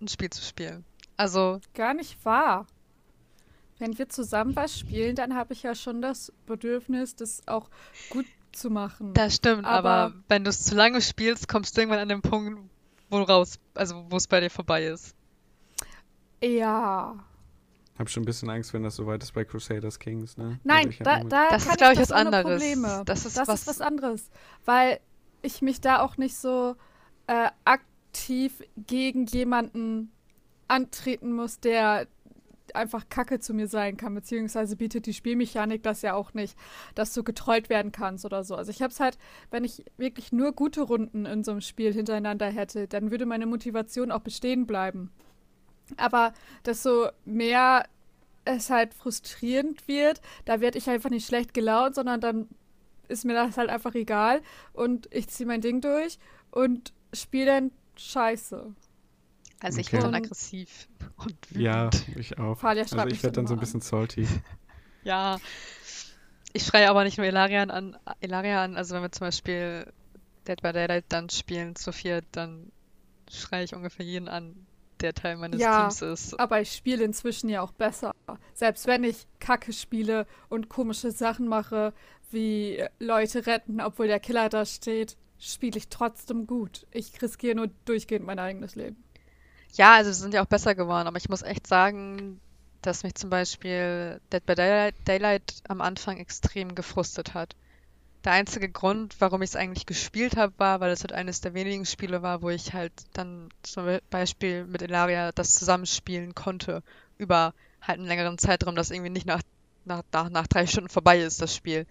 ein 0.00 0.08
Spiel 0.08 0.30
zu 0.30 0.42
spielen. 0.42 0.84
Also, 1.16 1.60
Gar 1.74 1.94
nicht 1.94 2.24
wahr. 2.24 2.66
Wenn 3.78 3.98
wir 3.98 4.08
zusammen 4.08 4.56
was 4.56 4.78
spielen, 4.78 5.16
dann 5.16 5.34
habe 5.34 5.52
ich 5.52 5.62
ja 5.62 5.74
schon 5.74 6.00
das 6.00 6.32
Bedürfnis, 6.46 7.14
das 7.16 7.46
auch 7.46 7.68
gut 8.10 8.24
zu 8.52 8.70
machen. 8.70 9.12
das 9.12 9.36
stimmt, 9.36 9.64
aber, 9.66 9.90
Aber- 9.90 10.14
wenn 10.28 10.44
du 10.44 10.50
es 10.50 10.62
zu 10.62 10.74
lange 10.74 11.02
spielst, 11.02 11.46
kommst 11.48 11.76
du 11.76 11.82
irgendwann 11.82 12.00
an 12.00 12.08
den 12.08 12.22
Punkt, 12.22 12.58
wo 13.10 13.18
du 13.18 13.24
raus, 13.24 13.58
also 13.74 14.06
wo 14.08 14.16
es 14.16 14.26
bei 14.26 14.40
dir 14.40 14.50
vorbei 14.50 14.86
ist. 14.86 15.14
ja. 16.42 17.16
Hab 17.98 18.10
schon 18.10 18.24
ein 18.24 18.26
bisschen 18.26 18.50
Angst, 18.50 18.74
wenn 18.74 18.82
das 18.82 18.96
so 18.96 19.06
weit 19.06 19.22
ist 19.22 19.32
bei 19.32 19.42
Crusaders 19.46 19.98
Kings, 19.98 20.36
ne? 20.36 20.60
Nein, 20.64 20.78
Also 20.78 20.88
ich 20.90 21.00
hab 21.00 21.04
da, 21.04 21.24
da 21.24 21.48
Das 21.48 21.64
kann 21.64 21.72
ist, 21.72 21.78
glaub 21.78 21.92
ich, 21.92 21.98
das 21.98 22.10
was 22.10 22.16
anderes. 22.16 22.44
Probleme. 22.62 23.02
Das 23.06 23.24
ist 23.24 23.36
das 23.38 23.48
was- 23.48 23.60
ist 23.62 23.66
was 23.68 23.80
anderes, 23.80 24.30
weil 24.66 25.00
ich 25.40 25.62
mich 25.62 25.80
da 25.80 26.00
auch 26.00 26.18
nicht 26.18 26.36
so 26.36 26.76
äh, 27.26 27.48
aktiv 27.64 28.62
gegen 28.76 29.24
jemanden 29.26 30.12
antreten 30.68 31.32
muss, 31.32 31.58
der 31.58 32.06
einfach 32.76 33.08
Kacke 33.08 33.40
zu 33.40 33.54
mir 33.54 33.68
sein 33.68 33.96
kann, 33.96 34.14
beziehungsweise 34.14 34.76
bietet 34.76 35.06
die 35.06 35.14
Spielmechanik 35.14 35.82
das 35.82 36.02
ja 36.02 36.14
auch 36.14 36.34
nicht, 36.34 36.56
dass 36.94 37.12
du 37.12 37.24
getrollt 37.24 37.68
werden 37.68 37.92
kannst 37.92 38.24
oder 38.24 38.44
so. 38.44 38.54
Also 38.54 38.70
ich 38.70 38.82
habe 38.82 38.92
es 38.92 39.00
halt, 39.00 39.18
wenn 39.50 39.64
ich 39.64 39.84
wirklich 39.96 40.32
nur 40.32 40.52
gute 40.52 40.82
Runden 40.82 41.26
in 41.26 41.44
so 41.44 41.52
einem 41.52 41.60
Spiel 41.60 41.92
hintereinander 41.92 42.46
hätte, 42.46 42.86
dann 42.88 43.10
würde 43.10 43.26
meine 43.26 43.46
Motivation 43.46 44.10
auch 44.12 44.20
bestehen 44.20 44.66
bleiben. 44.66 45.10
Aber 45.96 46.32
desto 46.64 47.08
mehr 47.24 47.84
es 48.44 48.70
halt 48.70 48.94
frustrierend 48.94 49.86
wird, 49.88 50.20
da 50.44 50.60
werde 50.60 50.78
ich 50.78 50.88
einfach 50.88 51.10
nicht 51.10 51.26
schlecht 51.26 51.54
gelaunt, 51.54 51.94
sondern 51.94 52.20
dann 52.20 52.48
ist 53.08 53.24
mir 53.24 53.34
das 53.34 53.56
halt 53.56 53.70
einfach 53.70 53.94
egal 53.94 54.42
und 54.72 55.08
ich 55.12 55.28
ziehe 55.28 55.46
mein 55.46 55.60
Ding 55.60 55.80
durch 55.80 56.18
und 56.50 56.92
spiele 57.12 57.46
dann 57.46 57.70
Scheiße. 57.96 58.74
Also 59.60 59.80
ich 59.80 59.88
Okay. 59.88 59.92
werde 59.92 60.06
dann 60.06 60.14
aggressiv 60.14 60.88
und 61.16 61.50
wütend. 61.50 61.62
Ja, 61.62 61.90
ich 62.16 62.38
auch. 62.38 62.58
Falia 62.58 62.82
Also 62.82 63.06
ich 63.06 63.22
werde 63.22 63.36
dann 63.36 63.46
so 63.46 63.54
ein 63.54 63.60
bisschen 63.60 63.80
salty. 63.80 64.26
Ja. 65.02 65.38
Ich 66.52 66.64
schreie 66.64 66.88
aber 66.90 67.04
nicht 67.04 67.18
nur 67.18 67.26
Ilarian 67.26 67.70
an, 67.70 67.96
Ilaria 68.20 68.64
an, 68.64 68.76
also 68.76 68.94
wenn 68.94 69.02
wir 69.02 69.12
zum 69.12 69.26
Beispiel 69.26 69.92
Dead 70.48 70.60
by 70.62 70.72
Daylight 70.72 71.04
dann 71.08 71.28
spielen 71.28 71.76
zu 71.76 71.92
viert, 71.92 72.24
dann 72.32 72.72
schreie 73.30 73.64
ich 73.64 73.74
ungefähr 73.74 74.06
jeden 74.06 74.28
an, 74.28 74.66
der 75.00 75.12
Teil 75.14 75.36
meines 75.36 75.60
Ja. 75.60 75.88
Teams 75.90 76.02
ist. 76.02 76.40
Aber 76.40 76.60
ich 76.60 76.72
spiele 76.72 77.04
inzwischen 77.04 77.48
ja 77.50 77.60
auch 77.60 77.72
besser. 77.72 78.12
Selbst 78.54 78.86
wenn 78.86 79.04
ich 79.04 79.26
Kacke 79.38 79.72
spiele 79.72 80.26
und 80.48 80.68
komische 80.68 81.10
Sachen 81.10 81.46
mache, 81.46 81.92
wie 82.30 82.82
Leute 82.98 83.46
retten, 83.46 83.80
obwohl 83.80 84.06
der 84.06 84.20
Killer 84.20 84.48
da 84.48 84.64
steht, 84.64 85.16
spiele 85.38 85.76
ich 85.76 85.88
trotzdem 85.88 86.46
gut. 86.46 86.86
Ich 86.90 87.20
riskiere 87.20 87.54
nur 87.56 87.68
durchgehend 87.84 88.24
mein 88.24 88.38
eigenes 88.38 88.74
Leben. 88.74 89.04
Ja, 89.72 89.94
also 89.94 90.12
sie 90.12 90.20
sind 90.20 90.34
ja 90.34 90.42
auch 90.42 90.46
besser 90.46 90.74
geworden, 90.74 91.06
aber 91.06 91.18
ich 91.18 91.28
muss 91.28 91.42
echt 91.42 91.66
sagen, 91.66 92.40
dass 92.82 93.02
mich 93.02 93.14
zum 93.14 93.30
Beispiel 93.30 94.20
Dead 94.32 94.44
by 94.44 94.54
Daylight, 94.54 94.94
Daylight 95.06 95.54
am 95.68 95.80
Anfang 95.80 96.18
extrem 96.18 96.74
gefrustet 96.74 97.34
hat. 97.34 97.56
Der 98.24 98.32
einzige 98.34 98.70
Grund, 98.70 99.16
warum 99.20 99.42
ich 99.42 99.50
es 99.50 99.56
eigentlich 99.56 99.86
gespielt 99.86 100.36
habe, 100.36 100.54
war, 100.58 100.80
weil 100.80 100.90
es 100.92 101.02
halt 101.02 101.12
eines 101.12 101.40
der 101.42 101.54
wenigen 101.54 101.86
Spiele 101.86 102.22
war, 102.22 102.42
wo 102.42 102.50
ich 102.50 102.74
halt 102.74 102.92
dann 103.14 103.50
zum 103.62 103.98
Beispiel 104.10 104.66
mit 104.66 104.82
Ilaria 104.82 105.32
das 105.32 105.54
zusammenspielen 105.54 106.34
konnte 106.34 106.82
über 107.18 107.54
halt 107.82 107.98
einen 108.00 108.08
längeren 108.08 108.38
Zeitraum, 108.38 108.76
dass 108.76 108.90
irgendwie 108.90 109.10
nicht 109.10 109.26
nach, 109.26 109.42
nach, 109.84 110.02
nach, 110.12 110.30
nach 110.30 110.46
drei 110.48 110.66
Stunden 110.66 110.90
vorbei 110.90 111.20
ist, 111.20 111.42
das 111.42 111.54
Spiel. 111.54 111.86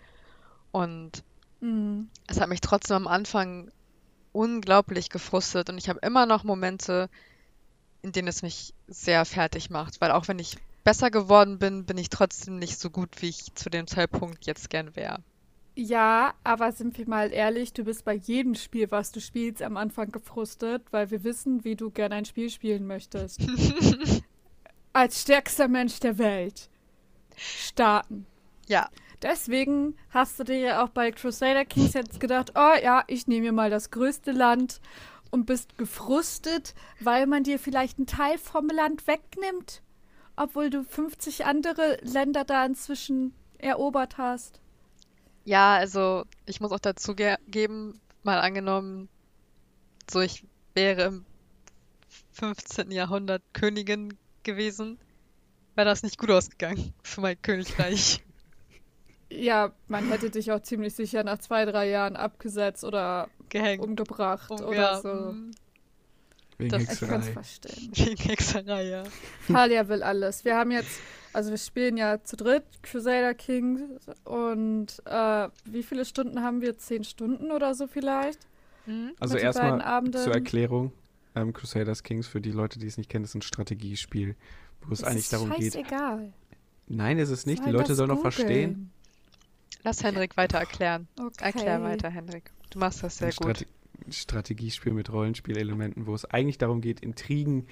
Und 0.72 1.24
Mhm. 1.62 2.10
es 2.28 2.40
hat 2.40 2.50
mich 2.50 2.62
trotzdem 2.62 2.98
am 2.98 3.08
Anfang 3.08 3.72
unglaublich 4.34 5.10
gefrustet 5.10 5.70
und 5.70 5.78
ich 5.78 5.90
habe 5.90 6.00
immer 6.02 6.26
noch 6.26 6.44
Momente, 6.44 7.10
in 8.06 8.12
denen 8.12 8.28
es 8.28 8.44
mich 8.44 8.74
sehr 8.88 9.26
fertig 9.26 9.72
macht, 9.72 10.00
weil 10.00 10.12
auch 10.12 10.28
wenn 10.28 10.38
ich 10.38 10.58
besser 10.84 11.10
geworden 11.10 11.58
bin, 11.58 11.86
bin 11.86 11.98
ich 11.98 12.10
trotzdem 12.10 12.60
nicht 12.60 12.80
so 12.80 12.92
gut, 12.92 13.10
wie 13.20 13.30
ich 13.30 13.56
zu 13.56 13.72
dem 13.72 13.88
Zeitpunkt 13.88 14.46
jetzt 14.46 14.70
gern 14.70 14.96
wäre. 14.96 15.24
Ja, 15.74 16.36
aber 16.44 16.72
sind 16.72 16.98
wir 17.00 17.10
mal 17.10 17.34
ehrlich, 17.34 17.74
du 17.74 17.84
bist 17.84 18.06
bei 18.06 18.14
jedem 18.14 18.54
Spiel, 18.54 18.92
was 18.92 19.12
du 19.12 19.20
spielst, 19.20 19.64
am 19.64 19.76
Anfang 19.76 20.12
gefrustet, 20.12 20.84
weil 20.92 21.10
wir 21.10 21.24
wissen, 21.24 21.64
wie 21.64 21.76
du 21.76 21.90
gerne 21.90 22.16
ein 22.16 22.26
Spiel 22.26 22.52
spielen 22.52 22.86
möchtest. 22.86 23.42
Als 24.94 25.24
stärkster 25.24 25.68
Mensch 25.68 26.00
der 26.00 26.20
Welt. 26.20 26.70
Starten. 27.36 28.28
Ja, 28.68 28.88
Deswegen 29.22 29.96
hast 30.12 30.40
du 30.40 30.44
dir 30.44 30.60
ja 30.60 30.84
auch 30.84 30.90
bei 30.90 31.12
Crusader 31.12 31.66
Kings 31.66 31.94
jetzt 31.94 32.20
gedacht, 32.20 32.52
oh 32.56 32.74
ja, 32.84 33.04
ich 33.08 33.26
nehme 33.26 33.48
mir 33.48 33.52
mal 33.54 33.70
das 33.72 33.90
größte 33.90 34.32
Land 34.32 34.82
und 35.32 35.46
bist 35.46 35.78
gefrustet, 35.78 36.74
weil 37.00 37.28
man 37.28 37.44
dir 37.44 37.60
vielleicht 37.60 37.98
einen 37.98 38.08
Teil 38.08 38.38
vom 38.38 38.68
Land 38.70 39.08
wegnimmt, 39.08 39.82
obwohl 40.36 40.70
du 40.70 40.84
50 40.84 41.46
andere 41.46 41.98
Länder 42.02 42.44
da 42.46 42.66
inzwischen 42.66 43.34
erobert 43.58 44.18
hast. 44.18 44.60
ja, 45.46 45.76
also 45.76 46.26
ich 46.46 46.60
muss 46.62 46.72
auch 46.72 46.80
dazu 46.80 47.16
ge 47.16 47.36
geben, 47.48 48.00
mal 48.24 48.40
angenommen, 48.40 49.10
so 50.10 50.20
ich 50.22 50.44
wäre 50.74 51.04
im 51.04 51.26
15. 52.34 52.92
Jahrhundert 52.92 53.42
Königin 53.54 54.18
gewesen, 54.44 55.00
wäre 55.76 55.88
das 55.88 56.04
nicht 56.04 56.18
gut 56.18 56.32
ausgegangen 56.32 56.94
für 57.04 57.22
mein 57.22 57.42
Königreich. 57.42 58.22
Ja, 59.32 59.74
man 59.88 60.08
hätte 60.10 60.30
dich 60.30 60.52
auch 60.52 60.62
ziemlich 60.62 60.94
sicher 60.94 61.24
nach 61.24 61.40
zwei, 61.40 61.66
drei 61.66 61.90
Jahren 61.90 62.16
abgesetzt 62.16 62.84
oder 62.84 63.28
Gehängt. 63.50 63.84
umgebracht 63.84 64.52
Um- 64.52 64.62
oder 64.62 64.76
ja, 64.76 65.02
so. 65.02 65.10
mm, 65.10 65.52
Wegen 66.58 66.70
Das- 66.70 66.82
Ich 66.84 66.88
kann 66.88 67.20
es 67.20 67.28
Hexerei. 67.28 67.32
verstehen. 67.34 67.92
Wegen 67.96 68.24
Hexerei, 68.24 68.88
ja. 68.88 69.04
Talia 69.48 69.88
will 69.90 70.04
alles. 70.04 70.46
Wir 70.46 70.56
haben 70.56 70.72
jetzt, 70.72 71.00
also 71.34 71.50
wir 71.50 71.58
spielen 71.58 71.98
ja 71.98 72.24
zu 72.24 72.38
dritt 72.38 72.64
Crusader 72.82 73.34
Kings 73.34 73.82
und 74.24 75.02
äh, 75.06 75.50
wie 75.66 75.84
viele 75.84 76.06
Stunden 76.06 76.42
haben 76.42 76.62
wir? 76.62 76.78
Zehn 76.78 77.04
Stunden 77.04 77.52
oder 77.52 77.76
so 77.76 77.88
vielleicht? 77.88 78.40
Mhm. 78.86 79.12
Also 79.20 79.38
erstmal 79.38 80.12
zur 80.12 80.34
Erklärung. 80.34 80.94
Ähm, 81.36 81.52
Crusaders 81.52 82.04
Kings, 82.04 82.28
für 82.28 82.40
die 82.40 82.52
Leute, 82.52 82.80
die 82.80 82.88
es 82.88 82.98
nicht 82.98 83.10
kennen, 83.10 83.26
ist 83.26 83.36
ein 83.36 83.42
Strategiespiel, 83.42 84.36
wo 84.86 84.94
es 84.94 85.00
Es 85.00 85.04
eigentlich 85.06 85.20
ist 85.24 85.34
darum 85.34 85.50
geht. 85.50 85.74
scheißegal. 85.74 86.32
Nein, 86.88 87.18
ist 87.20 87.30
es 87.30 87.46
nicht. 87.46 87.58
Sollen 87.58 87.72
Die 87.74 87.78
Leute 87.78 87.96
sollen 87.96 88.10
noch 88.10 88.22
verstehen. 88.22 88.92
Lass 89.84 90.02
Henrik 90.04 90.38
weiter 90.38 90.60
erklären. 90.60 91.10
Okay. 91.20 91.44
Erklär 91.44 91.82
weiter, 91.84 92.10
Henrik. 92.10 92.52
Du 92.76 92.80
machst 92.80 93.04
das 93.04 93.18
sehr 93.18 93.30
ein 93.30 93.34
gut. 93.36 93.58
Strate 93.58 93.66
Strategiespiel 94.10 94.92
mit 94.92 95.12
Rollenspielelementen, 95.12 96.06
wo 96.08 96.14
es 96.14 96.26
eigentlich 96.26 96.58
darum 96.58 96.82
geht, 96.82 97.00
Intrigen 97.00 97.68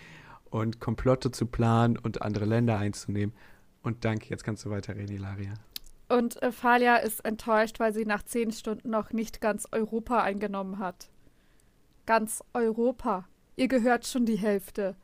und 0.46 0.80
Komplotte 0.80 1.30
zu 1.30 1.46
planen 1.46 1.98
und 1.98 2.22
andere 2.22 2.46
Länder 2.46 2.78
einzunehmen. 2.78 3.36
Und 3.84 4.06
danke, 4.06 4.30
jetzt 4.30 4.46
kannst 4.46 4.63
du 4.63 4.70
weiterreden, 4.70 5.13
Ilaria. 5.13 5.54
Und 6.08 6.42
äh, 6.42 6.54
Falia 6.54 6.96
ist 6.96 7.26
enttäuscht, 7.26 7.82
weil 7.82 7.94
sie 7.94 8.06
nach 8.06 8.24
zehn 8.24 8.54
Stunden 8.54 8.89
noch 8.89 9.12
nicht 9.12 9.42
ganz 9.42 9.68
Europa 9.74 10.22
eingenommen 10.24 10.80
hat. 10.80 11.10
Ganz 12.06 12.42
Europa. 12.54 13.28
Ihr 13.58 13.68
gehört 13.68 14.08
schon 14.08 14.26
die 14.26 14.38
Hälfte. 14.38 14.96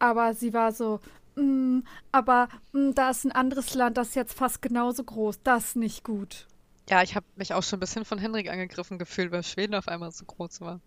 Aber 0.00 0.34
sie 0.34 0.52
war 0.52 0.72
so, 0.72 0.98
"Mm, 1.36 1.80
aber 2.10 2.48
mm, 2.72 2.90
da 2.96 3.10
ist 3.10 3.24
ein 3.24 3.32
anderes 3.32 3.74
Land, 3.74 3.96
das 3.96 4.08
ist 4.08 4.14
jetzt 4.16 4.34
fast 4.34 4.60
genauso 4.60 5.04
groß. 5.04 5.40
Das 5.44 5.66
ist 5.66 5.76
nicht 5.76 6.02
gut. 6.02 6.48
Ja, 6.90 7.02
ich 7.02 7.14
habe 7.14 7.26
mich 7.36 7.54
auch 7.54 7.62
schon 7.62 7.76
ein 7.76 7.80
bisschen 7.80 8.04
von 8.04 8.18
Henrik 8.18 8.50
angegriffen 8.50 8.98
gefühlt, 8.98 9.30
weil 9.30 9.44
Schweden 9.44 9.76
auf 9.76 9.86
einmal 9.86 10.10
so 10.10 10.24
groß 10.24 10.60
war. 10.60 10.80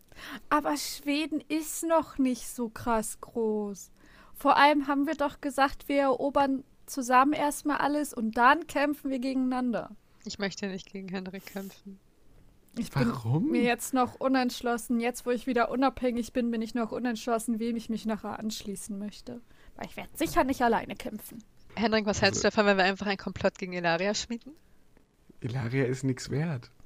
Aber 0.50 0.76
Schweden 0.76 1.40
ist 1.48 1.84
noch 1.84 2.18
nicht 2.18 2.48
so 2.48 2.68
krass 2.68 3.22
groß. 3.22 3.90
Vor 4.34 4.58
allem 4.58 4.88
haben 4.88 5.08
wir 5.08 5.16
doch 5.16 5.40
gesagt, 5.40 5.88
wir 5.88 6.02
erobern 6.02 6.66
zusammen 6.86 7.32
erstmal 7.32 7.78
alles 7.78 8.14
und 8.14 8.36
dann 8.36 8.68
kämpfen 8.68 9.12
wir 9.12 9.20
gegeneinander. 9.20 9.92
Ich 10.26 10.40
möchte 10.40 10.68
nicht 10.68 10.92
gegen 10.92 11.08
Henrik 11.08 11.46
kämpfen. 11.46 12.00
Ich 12.78 12.92
bin 12.92 13.10
Warum? 13.10 13.52
mir 13.52 13.62
jetzt 13.62 13.94
noch 13.94 14.16
unentschlossen. 14.16 15.00
Jetzt, 15.00 15.26
wo 15.26 15.32
ich 15.32 15.48
wieder 15.48 15.70
unabhängig 15.70 16.34
bin, 16.34 16.52
bin 16.52 16.62
ich 16.62 16.74
noch 16.74 16.92
unentschlossen, 16.92 17.60
wem 17.60 17.78
ich 17.78 17.90
mich 17.90 18.06
nachher 18.06 18.40
anschließen 18.40 18.98
möchte. 18.98 19.42
Weil 19.76 19.86
ich 19.86 19.96
werde 19.96 20.10
sicher 20.16 20.44
nicht 20.44 20.62
alleine 20.62 20.96
kämpfen. 20.96 21.44
Henrik, 21.76 22.06
was 22.06 22.22
hältst 22.22 22.44
du 22.44 22.48
davon, 22.48 22.66
wenn 22.66 22.78
wir 22.78 22.84
einfach 22.84 23.06
einen 23.06 23.18
Komplott 23.18 23.58
gegen 23.58 23.74
Ilaria 23.74 24.14
schmieden? 24.14 24.54
Ilaria 25.44 25.86
ist 25.86 26.04
nichts 26.04 26.30
wert. 26.30 26.72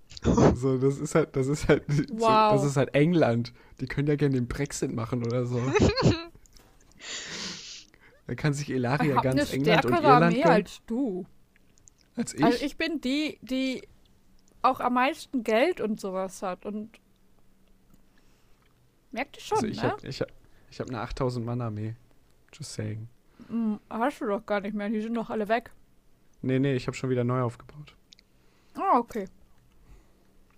So, 0.56 0.78
das 0.78 0.98
ist 0.98 1.15
halt, 1.15 1.36
das 1.36 1.48
ist 1.48 1.67
halt, 1.67 1.84
so, 1.88 2.04
Wow. 2.13 2.54
das 2.54 2.63
ist 2.63 2.78
halt 2.78 2.96
England. 2.96 3.54
Die 3.80 3.86
können 3.86 4.08
ja 4.08 4.15
gerne 4.15 4.36
den 4.36 4.48
Brexit 4.48 4.91
machen 4.91 5.24
oder 5.24 5.46
so. 5.46 5.62
da 8.28 8.36
kann 8.36 8.54
sich 8.54 8.70
Ich 8.70 8.76
Ilaria 8.76 9.15
habe 9.15 9.30
eine 9.30 9.36
ganz 9.38 9.54
England 9.54 9.86
und 9.86 9.91
stärkere 9.91 10.08
Irland 10.13 10.26
Armee 10.26 10.43
als 10.43 10.82
du. 10.88 11.26
als 12.15 12.34
ich. 12.34 12.43
Also 12.43 12.65
ich 12.65 12.78
bin 12.78 13.00
die, 13.02 13.38
die 13.41 13.88
auch 14.62 14.80
am 14.80 14.96
meisten 14.96 15.43
Geld 15.43 15.82
und 15.82 16.00
sowas 16.00 16.41
hat. 16.41 16.65
Und 16.65 17.00
merkt 19.12 19.38
ihr 19.38 19.41
schon, 19.41 19.58
also 19.58 19.67
ich 19.67 19.82
ne? 19.82 19.91
hab, 19.91 20.04
ich 20.04 20.22
hab, 20.22 20.30
ich 20.72 20.80
hab 20.80 20.88
eine 20.89 21.02
8000 21.02 21.46
Mann 21.46 21.62
Armee. 21.62 21.96
Just 22.54 22.74
saying. 22.74 23.08
Hm, 23.50 23.80
hast 23.89 24.22
du 24.22 24.26
doch 24.26 24.46
gar 24.46 24.62
nicht 24.62 24.74
mehr. 24.74 24.89
Die 24.89 25.02
sind 25.02 25.13
doch 25.13 25.30
alle 25.30 25.48
weg. 25.48 25.72
Nee, 26.41 26.60
nee, 26.60 26.76
ich 26.76 26.88
habe 26.88 26.96
schon 26.98 27.10
wieder 27.10 27.24
neu 27.24 27.41
aufgebaut. 27.41 27.96
Ah, 28.89 28.97
okay. 29.00 29.28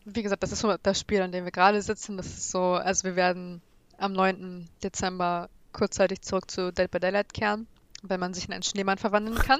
Wie 0.05 0.23
gesagt, 0.23 0.43
das 0.43 0.51
ist 0.51 0.59
so 0.59 0.75
das 0.81 0.99
Spiel, 0.99 1.21
an 1.21 1.31
dem 1.31 1.45
wir 1.45 1.51
gerade 1.51 1.81
sitzen. 1.81 2.17
Das 2.17 2.27
ist 2.27 2.51
so, 2.51 2.73
also 2.73 3.03
wir 3.03 3.15
werden 3.15 3.61
am 3.97 4.13
9. 4.13 4.67
Dezember 4.83 5.49
kurzzeitig 5.73 6.21
zurück 6.21 6.49
zu 6.49 6.71
Dead 6.71 6.89
by 6.89 6.99
Daylight 6.99 7.33
kehren, 7.33 7.67
wenn 8.01 8.19
man 8.19 8.33
sich 8.33 8.45
in 8.47 8.53
einen 8.53 8.63
Schneemann 8.63 8.97
verwandeln 8.97 9.37
kann. 9.37 9.59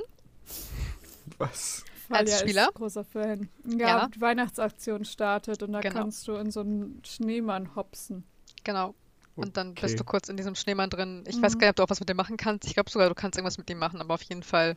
Was? 1.38 1.84
Als 2.10 2.32
Falia 2.32 2.38
Spieler? 2.39 2.67
Ist 2.69 2.73
großer 2.75 3.03
Fan. 3.03 3.49
Ja, 3.65 3.88
Ja. 3.88 4.08
die 4.08 4.19
Weihnachtsaktion 4.21 5.05
startet 5.05 5.62
und 5.62 5.73
da 5.73 5.82
Genau. 5.82 5.93
kannst 6.01 6.27
du 6.27 6.36
in 6.36 6.49
so 6.51 6.62
einen 6.62 7.01
Schneemann 7.05 7.75
hopsen. 7.75 8.23
Genau. 8.63 8.95
Und 9.36 9.55
dann 9.58 9.71
Okay. 9.71 9.82
bist 9.84 9.99
du 9.99 10.03
kurz 10.03 10.27
in 10.27 10.36
diesem 10.38 10.55
Schneemann 10.55 10.89
drin. 10.89 11.23
Ich 11.27 11.38
Mhm. 11.38 11.43
weiß 11.43 11.53
gar 11.60 11.67
nicht, 11.67 11.69
ob 11.71 11.75
du 11.77 11.84
auch 11.84 11.89
was 11.89 11.99
mit 11.99 12.10
dem 12.10 12.17
machen 12.17 12.36
kannst. 12.38 12.65
Ich 12.65 12.73
glaube 12.73 12.89
sogar, 12.89 13.08
du 13.10 13.15
kannst 13.15 13.38
irgendwas 13.38 13.58
mit 13.60 13.69
dem 13.69 13.77
machen, 13.77 14.01
aber 14.01 14.15
auf 14.15 14.23
jeden 14.23 14.43
Fall 14.43 14.75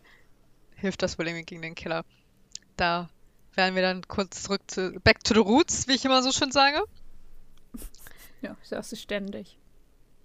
hilft 0.77 1.03
das 1.03 1.19
wohl 1.19 1.27
irgendwie 1.27 1.45
gegen 1.47 1.63
den 1.63 1.75
Killer. 1.75 2.05
Da 2.77 3.09
werden 3.55 3.75
wir 3.75 3.83
dann 3.83 4.07
kurz 4.09 4.45
zurück 4.45 4.63
zu 4.67 4.93
Back 5.05 5.25
to 5.25 5.35
the 5.35 5.41
Roots, 5.41 5.89
wie 5.89 5.93
ich 5.93 6.05
immer 6.05 6.23
so 6.23 6.33
schön 6.33 6.53
sage. 6.53 6.83
Ja, 8.41 8.57
ich 8.63 8.69
sag's 8.69 8.91
dir 8.91 8.97
ständig. 8.97 9.59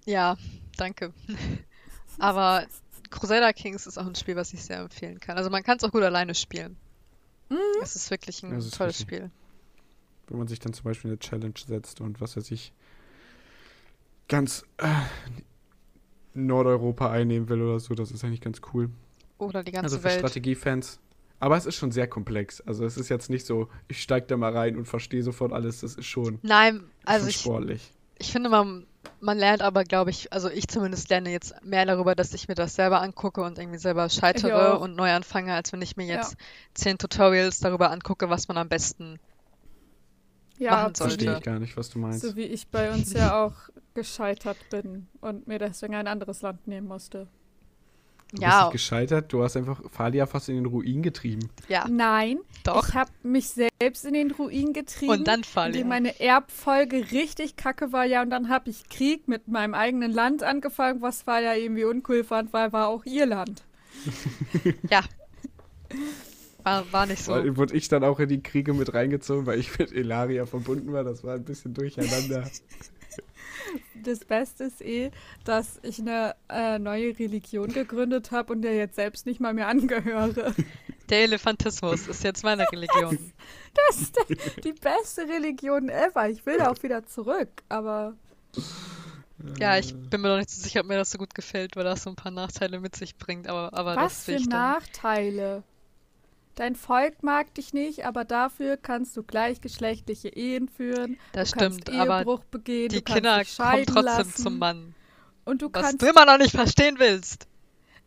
Ja, 0.06 0.38
danke. 0.78 1.14
Aber 2.20 2.66
Crusader 3.10 3.54
Kings 3.54 3.88
ist 3.88 3.98
auch 3.98 4.06
ein 4.06 4.16
Spiel, 4.16 4.36
was 4.36 4.54
ich 4.54 4.64
sehr 4.64 4.80
empfehlen 4.80 5.20
kann. 5.20 5.38
Also 5.38 5.50
man 5.50 5.64
kann 5.64 5.78
es 5.78 5.84
auch 5.84 5.92
gut 5.92 6.04
alleine 6.04 6.34
spielen. 6.34 6.78
Mhm. 7.50 7.58
Es 7.82 7.96
ist 7.96 8.10
wirklich 8.10 8.44
ein 8.44 8.58
ist 8.58 8.76
tolles 8.76 9.00
richtig. 9.00 9.18
Spiel. 9.18 9.32
Wenn 10.28 10.40
man 10.40 10.48
sich 10.48 10.60
dann 10.60 10.74
zum 10.74 10.84
Beispiel 10.84 11.12
eine 11.12 11.20
Challenge 11.20 11.54
setzt 11.56 12.02
und 12.02 12.20
was 12.20 12.36
weiß 12.36 12.52
ich, 12.52 12.74
ganz 14.28 14.66
äh, 14.78 14.88
Nordeuropa 16.34 17.12
einnehmen 17.12 17.48
will 17.50 17.62
oder 17.62 17.80
so, 17.80 17.94
das 17.96 18.12
ist 18.12 18.24
eigentlich 18.24 18.42
ganz 18.42 18.62
cool. 18.74 18.90
Oder 19.38 19.64
die 19.64 19.72
ganze 19.72 19.96
also 19.96 19.98
für 20.00 20.04
Welt. 20.06 20.20
Strategiefans. 20.20 21.00
Aber 21.40 21.56
es 21.58 21.66
ist 21.66 21.76
schon 21.76 21.92
sehr 21.92 22.08
komplex. 22.08 22.62
Also 22.62 22.86
es 22.86 22.98
ist 22.98 23.10
jetzt 23.10 23.30
nicht 23.30 23.46
so, 23.46 23.70
ich 23.88 24.02
steig 24.02 24.28
da 24.28 24.38
mal 24.38 24.52
rein 24.56 24.76
und 24.76 24.86
verstehe 24.86 25.22
sofort 25.24 25.54
alles. 25.54 25.82
Das 25.82 25.96
ist 25.96 26.06
schon, 26.06 26.40
Nein, 26.42 26.84
also 27.06 27.22
schon 27.26 27.30
ich, 27.30 27.38
sportlich. 27.38 27.92
ich 28.18 28.32
finde, 28.32 28.50
man, 28.50 28.88
man 29.20 29.38
lernt 29.38 29.62
aber, 29.62 29.84
glaube 29.84 30.10
ich, 30.10 30.34
also 30.34 30.50
ich 30.50 30.68
zumindest 30.68 31.10
lerne 31.10 31.30
jetzt 31.32 31.54
mehr 31.64 31.86
darüber, 31.86 32.16
dass 32.16 32.34
ich 32.34 32.48
mir 32.48 32.56
das 32.56 32.74
selber 32.76 33.02
angucke 33.02 33.42
und 33.44 33.60
irgendwie 33.60 33.78
selber 33.78 34.10
scheitere 34.10 34.80
und 34.80 34.96
neu 34.96 35.12
anfange, 35.12 35.54
als 35.54 35.72
wenn 35.74 35.82
ich 35.84 35.96
mir 35.96 36.06
Ja. 36.08 36.16
jetzt 36.16 36.36
zehn 36.74 36.98
Tutorials 36.98 37.60
darüber 37.60 37.92
angucke, 37.92 38.30
was 38.32 38.48
man 38.48 38.58
am 38.58 38.70
besten. 38.70 39.20
Ja, 40.58 40.72
Machen 40.72 40.96
so 40.96 41.04
sollte. 41.04 41.24
Verstehe 41.24 41.38
ich 41.38 41.44
gar 41.44 41.60
nicht, 41.60 41.78
was 41.78 41.90
du 41.92 42.00
meinst. 42.00 42.22
so 42.22 42.36
wie 42.36 42.42
ich 42.46 42.68
bei 42.70 42.92
uns 42.92 43.14
ja 43.14 43.46
auch 43.46 43.54
gescheitert 43.94 44.58
bin 44.72 45.08
und 45.22 45.48
mir 45.48 45.60
deswegen 45.60 45.94
ein 45.94 46.08
anderes 46.08 46.42
Land 46.42 46.66
nehmen 46.68 46.88
musste. 46.88 47.28
Du 48.36 48.44
bist 48.44 48.44
Ja, 48.44 48.64
nicht 48.64 48.72
gescheitert, 48.72 49.32
du 49.34 49.44
hast 49.44 49.56
einfach 49.58 49.82
Falia 49.90 50.26
fast 50.26 50.50
in 50.50 50.56
den 50.56 50.66
Ruin 50.66 51.02
getrieben. 51.02 51.50
ja, 51.68 51.88
Nein, 51.90 52.40
doch. 52.64 52.90
ich 52.90 52.94
habe 52.94 53.12
mich 53.24 53.50
selbst 53.50 54.06
in 54.06 54.14
den 54.14 54.32
Ruin 54.32 54.74
getrieben. 54.74 55.12
Und 55.12 55.28
dann 55.28 55.44
indem 55.44 55.46
Falia. 55.46 55.86
meine 55.88 56.20
Erbfolge 56.20 57.12
richtig 57.12 57.56
kacke 57.56 57.92
war, 57.94 58.06
ja, 58.06 58.22
und 58.22 58.30
dann 58.30 58.50
habe 58.50 58.70
ich 58.70 58.90
Krieg 58.90 59.28
mit 59.28 59.48
meinem 59.48 59.74
eigenen 59.74 60.12
Land 60.12 60.44
angefangen, 60.44 61.02
was 61.02 61.26
war 61.26 61.42
ja 61.42 61.54
irgendwie 61.54 61.86
uncool 61.86 62.24
fand, 62.24 62.52
weil 62.54 62.74
war 62.74 62.88
auch 62.90 63.06
ihr 63.06 63.26
Land. 63.26 63.64
War, 66.64 66.92
war 66.92 67.06
nicht 67.06 67.24
so. 67.24 67.32
Weil 67.32 67.56
wurde 67.56 67.76
ich 67.76 67.88
dann 67.88 68.04
auch 68.04 68.20
in 68.20 68.28
die 68.30 68.44
Kriege 68.44 68.74
mit 68.74 68.94
reingezogen, 68.94 69.46
weil 69.46 69.60
ich 69.60 69.78
mit 69.80 69.94
Elaria 69.94 70.46
verbunden 70.46 70.92
war. 70.92 71.04
Das 71.04 71.24
war 71.24 71.36
ein 71.36 71.46
bisschen 71.46 71.74
durcheinander. 71.74 72.50
Das 74.04 74.20
Beste 74.20 74.66
ist 74.66 74.82
eh, 74.82 75.12
dass 75.44 75.80
ich 75.84 76.00
eine 76.00 76.36
äh, 76.50 76.80
neue 76.80 77.18
Religion 77.18 77.72
gegründet 77.74 78.32
habe 78.32 78.54
und 78.54 78.62
der 78.62 78.76
jetzt 78.76 78.96
selbst 78.96 79.26
nicht 79.26 79.40
mal 79.40 79.54
mehr 79.54 79.68
angehöre. 79.68 80.56
Der 81.10 81.24
Elefantismus 81.24 82.08
ist 82.08 82.24
jetzt 82.24 82.44
meine 82.44 82.72
Religion. 82.72 83.18
Das 83.90 84.02
ist 84.02 84.16
der, 84.16 84.26
die 84.64 84.74
beste 84.74 85.22
Religion 85.22 85.90
ever. 85.90 86.30
Ich 86.30 86.44
will 86.48 86.58
da 86.58 86.72
auch 86.72 86.82
wieder 86.82 87.06
zurück, 87.06 87.62
aber 87.70 88.16
Ja, 89.60 89.78
ich 89.78 89.94
bin 89.94 90.22
mir 90.22 90.30
noch 90.30 90.38
nicht 90.38 90.50
so 90.50 90.62
sicher, 90.62 90.80
ob 90.82 90.88
mir 90.88 90.98
das 90.98 91.12
so 91.12 91.20
gut 91.20 91.36
gefällt, 91.36 91.76
weil 91.76 91.84
das 91.84 92.04
so 92.04 92.10
ein 92.10 92.16
paar 92.16 92.32
Nachteile 92.32 92.80
mit 92.80 92.96
sich 92.96 93.18
bringt, 93.18 93.48
aber, 93.48 93.72
aber 93.74 93.96
was 93.96 94.26
für. 94.26 94.40
Nachteile? 94.50 95.64
Dein 96.58 96.76
Volk 96.76 97.22
mag 97.22 97.54
dich 97.54 97.72
nicht, 97.72 98.04
aber 98.04 98.26
dafür 98.26 98.78
kannst 98.78 99.16
du 99.16 99.22
gleichgeschlechtliche 99.22 100.30
Ehen 100.30 100.68
führen. 100.68 101.20
Das 101.32 101.52
du 101.52 101.60
stimmt, 101.60 101.88
aber 101.92 102.22
Ehebruch 102.22 102.44
begehen, 102.46 102.90
die 102.90 103.04
Kinder 103.04 103.44
kommen 103.44 103.86
trotzdem 103.86 104.04
lassen, 104.04 104.34
zum 104.34 104.58
Mann. 104.58 104.96
Und 105.46 105.62
du 105.62 105.70
Was 105.72 105.84
kannst 105.84 106.02
du 106.02 106.08
immer 106.08 106.26
noch 106.26 106.40
nicht 106.40 106.56
verstehen 106.56 106.98
willst. 106.98 107.48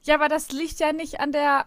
Ja, 0.03 0.17
aber 0.17 0.29
das 0.29 0.51
liegt 0.51 0.81
ja 0.81 0.93
nicht 0.93 1.21
an 1.21 1.31
der 1.31 1.67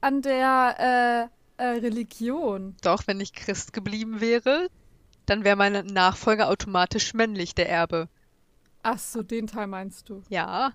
an 0.00 0.22
der 0.22 1.30
äh, 1.58 1.62
äh, 1.62 1.78
Religion. 1.80 2.74
Doch, 2.80 3.06
wenn 3.06 3.20
ich 3.20 3.34
Christ 3.34 3.74
geblieben 3.74 4.22
wäre, 4.22 4.68
dann 5.26 5.44
wäre 5.44 5.56
mein 5.56 5.84
Nachfolger 5.84 6.48
automatisch 6.48 7.12
männlich, 7.12 7.54
der 7.54 7.68
Erbe. 7.68 8.08
Ach 8.82 8.98
so, 8.98 9.22
den 9.22 9.46
Teil 9.46 9.66
meinst 9.66 10.08
du? 10.08 10.22
Ja. 10.30 10.72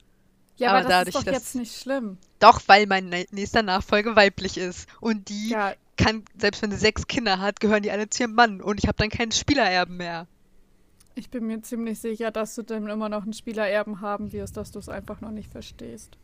Ja, 0.57 0.69
Aber 0.69 0.79
aber, 0.79 0.89
das 0.89 0.91
dadurch, 1.05 1.15
ist 1.15 1.27
doch 1.27 1.33
jetzt 1.33 1.55
nicht 1.55 1.75
schlimm. 1.79 2.17
Doch, 2.39 2.61
weil 2.67 2.85
mein 2.87 3.09
nä- 3.11 3.27
nächster 3.31 3.63
Nachfolger 3.63 4.15
weiblich 4.15 4.57
ist. 4.57 4.87
Und 4.99 5.29
die 5.29 5.49
Ja, 5.49 5.73
kann, 5.97 6.23
selbst 6.37 6.61
wenn 6.61 6.71
sie 6.71 6.77
sechs 6.77 7.07
Kinder 7.07 7.39
hat, 7.39 7.59
gehören 7.59 7.83
die 7.83 7.91
alle 7.91 8.09
zu 8.09 8.23
ihrem 8.23 8.33
Mann. 8.33 8.61
Und 8.61 8.79
ich 8.79 8.87
habe 8.87 8.97
dann 8.97 9.09
keinen 9.09 9.31
Spielererben 9.31 9.97
mehr. 9.97 10.27
ich 11.15 11.29
bin 11.31 11.47
mir 11.47 11.61
ziemlich 11.63 11.99
sicher, 11.99 12.29
dass 12.31 12.53
du 12.55 12.61
dann 12.63 12.87
immer 12.87 13.09
noch 13.09 13.23
einen 13.23 13.33
Spielererben 13.33 14.01
haben 14.01 14.31
wirst, 14.31 14.55
dass 14.57 14.71
du 14.71 14.77
es 14.79 14.87
einfach 14.89 15.19
noch 15.21 15.31
nicht 15.31 15.51
verstehst. 15.51 16.17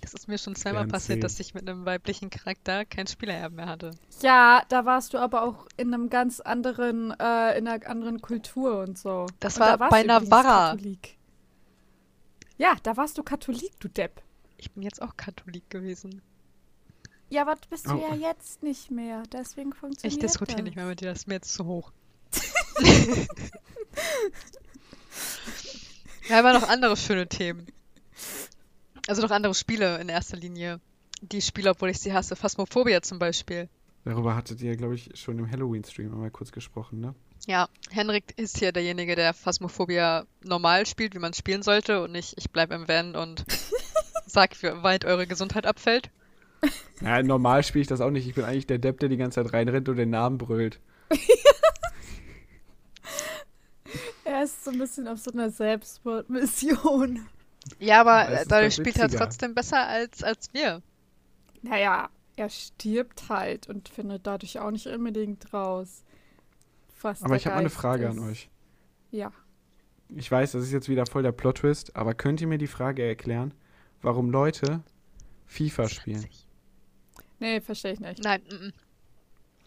Das 0.00 0.14
ist 0.14 0.26
mir 0.28 0.38
schon 0.38 0.56
zweimal 0.56 0.86
passiert, 0.86 1.22
dass 1.22 1.38
ich 1.38 1.54
mit 1.54 1.68
einem 1.68 1.84
weiblichen 1.84 2.28
Charakter 2.30 2.84
keinen 2.84 3.06
Spielererben 3.06 3.56
mehr 3.56 3.66
hatte. 3.66 3.92
Ja, 4.20 4.62
da 4.68 4.84
warst 4.84 5.14
du 5.14 5.18
aber 5.18 5.42
auch 5.42 5.66
in 5.76 5.94
einem 5.94 6.10
ganz 6.10 6.40
anderen, 6.40 7.12
äh, 7.18 7.56
in 7.58 7.68
einer 7.68 7.86
anderen 7.88 8.20
Kultur 8.20 8.80
und 8.82 8.98
so. 8.98 9.26
Das 9.40 9.54
und 9.54 9.60
war 9.60 9.78
da 9.78 9.88
bei 9.88 10.02
übrigens 10.04 10.28
Navarra. 10.28 10.70
Katholik. 10.72 11.16
Ja, 12.62 12.76
da 12.84 12.96
warst 12.96 13.18
du 13.18 13.24
Katholik, 13.24 13.72
du 13.80 13.88
Depp. 13.88 14.22
Ich 14.56 14.70
bin 14.70 14.84
jetzt 14.84 15.02
auch 15.02 15.16
Katholik 15.16 15.68
gewesen. 15.68 16.22
Ja, 17.28 17.42
aber 17.42 17.56
bist 17.70 17.86
du 17.88 17.94
Oh. 17.94 17.98
ja 18.00 18.14
jetzt 18.14 18.62
nicht 18.62 18.88
mehr. 18.92 19.24
Deswegen 19.32 19.72
funktioniert 19.72 20.12
Ich 20.14 20.20
diskutiere 20.20 20.58
das. 20.58 20.64
nicht 20.66 20.76
mehr 20.76 20.86
mit 20.86 21.00
dir, 21.00 21.08
das 21.08 21.18
ist 21.22 21.26
mir 21.26 21.34
jetzt 21.34 21.52
zu 21.52 21.64
hoch. 21.66 21.90
Wir 26.28 26.36
haben 26.36 26.46
ja 26.46 26.52
noch 26.52 26.68
andere 26.68 26.96
schöne 26.96 27.26
Themen. 27.28 27.66
Also 29.08 29.22
noch 29.22 29.32
andere 29.32 29.54
Spiele 29.54 30.00
in 30.00 30.08
erster 30.08 30.36
Linie. 30.36 30.78
Die 31.20 31.42
Spiele, 31.42 31.70
obwohl 31.70 31.90
ich 31.90 31.98
sie 31.98 32.12
hasse. 32.12 32.36
Phasmophobia 32.36 33.02
zum 33.02 33.18
Beispiel. 33.18 33.68
Darüber 34.04 34.36
hattet 34.36 34.60
ihr, 34.62 34.76
glaube 34.76 34.94
ich, 34.94 35.10
schon 35.18 35.36
im 35.40 35.50
Halloween-Stream 35.50 36.12
einmal 36.12 36.30
kurz 36.30 36.52
gesprochen, 36.52 37.00
ne? 37.00 37.14
Ja, 37.46 37.68
Henrik 37.90 38.34
ist 38.36 38.58
hier 38.58 38.72
derjenige, 38.72 39.16
der 39.16 39.34
Phasmophobia 39.34 40.26
normal 40.44 40.86
spielt, 40.86 41.14
wie 41.14 41.18
man 41.18 41.34
spielen 41.34 41.62
sollte 41.62 42.02
und 42.02 42.12
nicht, 42.12 42.34
ich 42.38 42.50
bleibe 42.50 42.74
im 42.74 42.86
Van 42.86 43.16
und 43.16 43.44
sag, 44.26 44.62
wie 44.62 44.82
weit 44.82 45.04
eure 45.04 45.26
Gesundheit 45.26 45.66
abfällt. 45.66 46.10
Ja, 47.00 47.20
normal 47.22 47.64
spiele 47.64 47.82
ich 47.82 47.88
das 47.88 48.00
auch 48.00 48.10
nicht. 48.10 48.28
Ich 48.28 48.34
bin 48.34 48.44
eigentlich 48.44 48.68
der 48.68 48.78
Depp, 48.78 49.00
der 49.00 49.08
die 49.08 49.16
ganze 49.16 49.42
Zeit 49.42 49.52
reinrennt 49.52 49.88
und 49.88 49.96
den 49.96 50.10
Namen 50.10 50.38
brüllt. 50.38 50.78
Er 54.24 54.44
ist 54.44 54.64
so 54.64 54.70
ein 54.70 54.78
bisschen 54.78 55.08
auf 55.08 55.18
so 55.18 55.30
einer 55.30 55.50
Selbstmordmission. 55.50 57.28
Ja, 57.78 58.00
aber 58.00 58.28
ist 58.30 58.50
dadurch 58.50 58.74
spielt 58.74 58.96
er 58.96 59.04
witziger. 59.04 59.24
trotzdem 59.24 59.54
besser 59.54 59.86
als, 59.86 60.22
als 60.22 60.52
wir. 60.54 60.80
Naja, 61.60 62.08
er 62.36 62.48
stirbt 62.48 63.28
halt 63.28 63.68
und 63.68 63.90
findet 63.90 64.26
dadurch 64.26 64.58
auch 64.58 64.70
nicht 64.70 64.86
unbedingt 64.86 65.52
raus. 65.52 66.02
Was 67.02 67.22
Aber 67.22 67.36
ich 67.36 67.46
habe 67.46 67.54
mal 67.56 67.60
eine 67.60 67.70
Frage 67.70 68.06
ist. 68.06 68.18
an 68.18 68.28
euch. 68.28 68.48
Ja. 69.10 69.32
Ich 70.14 70.30
weiß, 70.30 70.52
das 70.52 70.62
ist 70.64 70.72
jetzt 70.72 70.88
wieder 70.88 71.06
voll 71.06 71.22
der 71.22 71.32
Plot-Twist, 71.32 71.96
aber 71.96 72.14
könnt 72.14 72.40
ihr 72.40 72.46
mir 72.46 72.58
die 72.58 72.66
Frage 72.66 73.02
erklären, 73.04 73.54
warum 74.02 74.30
Leute 74.30 74.82
FIFA 75.46 75.88
spielen? 75.88 76.26
Nee, 77.40 77.60
verstehe 77.60 77.92
ich 77.92 78.00
nicht. 78.00 78.22
Nein, 78.22 78.42
mm, 78.50 78.66
mm. 78.66 78.72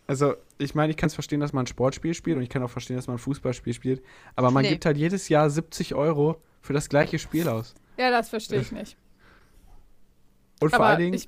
Also, 0.08 0.36
ich 0.60 0.76
meine, 0.76 0.92
ich 0.92 0.98
kann 0.98 1.08
es 1.08 1.16
verstehen, 1.16 1.40
dass 1.40 1.52
man 1.52 1.64
ein 1.64 1.68
Sportspiel 1.68 2.14
spielt 2.14 2.38
und 2.38 2.44
ich 2.44 2.50
kann 2.50 2.62
auch 2.62 2.70
verstehen, 2.70 2.96
dass 2.96 3.08
man 3.08 3.16
ein 3.16 3.20
Fußballspiel 3.20 3.74
spielt, 3.74 4.04
aber 4.36 4.52
man 4.52 4.62
Nee. 4.64 4.70
gibt 4.70 4.86
halt 4.86 4.98
jedes 4.98 5.30
Jahr 5.30 5.50
70 5.50 5.96
Euro 5.96 6.40
für 6.62 6.74
das 6.74 6.90
gleiche 6.90 7.18
Spiel 7.18 7.50
aus. 7.50 7.74
Ja, 7.98 8.12
das 8.12 8.30
verstehe 8.30 8.62
ich 8.62 8.72
nicht. 8.72 8.98
Und 10.62 10.70
vor 10.70 10.80
Aber 10.80 10.86
allen 10.88 11.12
Dingen, 11.12 11.22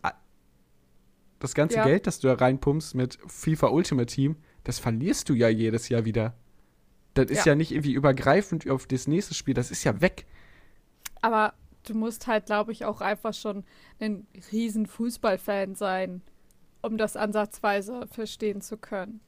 das 1.39 1.53
ganze 1.55 1.78
Ja. 1.78 1.86
Geld, 1.86 2.08
das 2.08 2.20
du 2.20 2.28
da 2.28 2.36
reinpumpst 2.36 2.93
mit 2.95 3.18
FIFA 3.28 3.68
Ultimate 3.70 4.05
Team, 4.14 4.36
das 4.68 4.80
verlierst 4.80 5.30
du 5.30 5.34
ja 5.34 5.47
jedes 5.47 5.88
Jahr 5.88 6.03
wieder. 6.03 6.34
Das 7.13 7.32
ist 7.32 7.45
Ja. 7.45 7.53
ja 7.53 7.55
nicht 7.55 7.72
irgendwie 7.72 7.93
übergreifend 7.93 8.70
auf 8.70 8.86
das 8.86 9.07
nächste 9.07 9.34
Spiel, 9.34 9.53
das 9.53 9.72
ist 9.72 9.86
ja 9.86 10.01
weg. 10.01 10.26
Aber 11.22 11.53
du 11.88 11.93
musst 11.93 12.28
halt, 12.28 12.47
glaube 12.47 12.74
ich, 12.74 12.84
auch 12.84 12.99
einfach 12.99 13.34
schon 13.34 13.63
ein 14.01 14.28
riesen 14.51 14.86
Fußballfan 14.86 15.76
sein, 15.76 16.22
um 16.82 16.97
das 16.97 17.15
ansatzweise 17.15 18.07
verstehen 18.11 18.59
zu 18.59 18.76
können. 18.78 19.22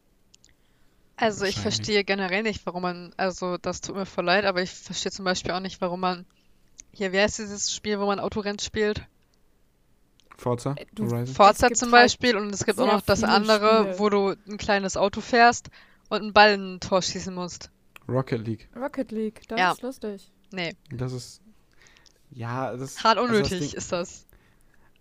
Also 1.16 1.46
ich 1.46 1.60
verstehe 1.60 2.04
generell 2.04 2.44
nicht, 2.44 2.66
warum 2.66 2.82
man, 2.82 3.14
also 3.16 3.58
das 3.58 3.80
tut 3.80 3.96
mir 3.96 4.06
voll 4.06 4.26
leid, 4.26 4.44
aber 4.44 4.62
ich 4.62 4.72
verstehe 4.72 5.12
zum 5.12 5.24
Beispiel 5.26 5.52
auch 5.54 5.60
nicht, 5.62 5.80
warum 5.80 6.02
man, 6.02 6.26
hier, 6.92 7.14
wie 7.14 7.20
heißt 7.20 7.40
dieses 7.40 7.74
Spiel, 7.74 8.00
wo 8.00 8.06
man 8.06 8.20
Autorennen 8.20 8.60
spielt? 8.60 9.06
Forza, 10.40 10.74
Äh, 10.78 10.86
du- 10.96 11.06
Horizon. 11.10 11.36
Forza 11.36 11.70
zum 11.72 11.92
halt 11.92 12.04
Beispiel 12.06 12.36
und 12.38 12.54
es 12.54 12.66
gibt 12.66 12.80
auch 12.80 12.88
noch 12.88 13.02
das 13.02 13.24
andere, 13.24 13.82
Spiele. 13.84 14.00
wo 14.00 14.10
du 14.10 14.36
ein 14.50 14.58
kleines 14.58 14.98
Auto 14.98 15.22
fährst 15.22 15.70
und 16.10 16.22
einen 16.22 16.34
Ball 16.34 16.54
in 16.54 16.76
ein 16.76 16.80
Tor 16.80 17.02
schießen 17.02 17.34
musst. 17.34 17.70
Rocket 18.08 18.46
League. 18.48 18.70
Rocket 18.76 19.12
League, 19.12 19.42
das 19.48 19.60
Ja. 19.60 19.72
ist 19.74 19.82
lustig. 19.82 20.32
Nee, 20.52 20.74
Das 20.92 21.14
ist. 21.14 21.42
Ja, 22.32 22.76
das 22.76 23.04
hart 23.04 23.18
also 23.18 23.30
das 23.32 23.38
unnötig 23.50 23.70
Ding- 23.72 23.78
ist 23.78 23.92
das. 23.92 24.26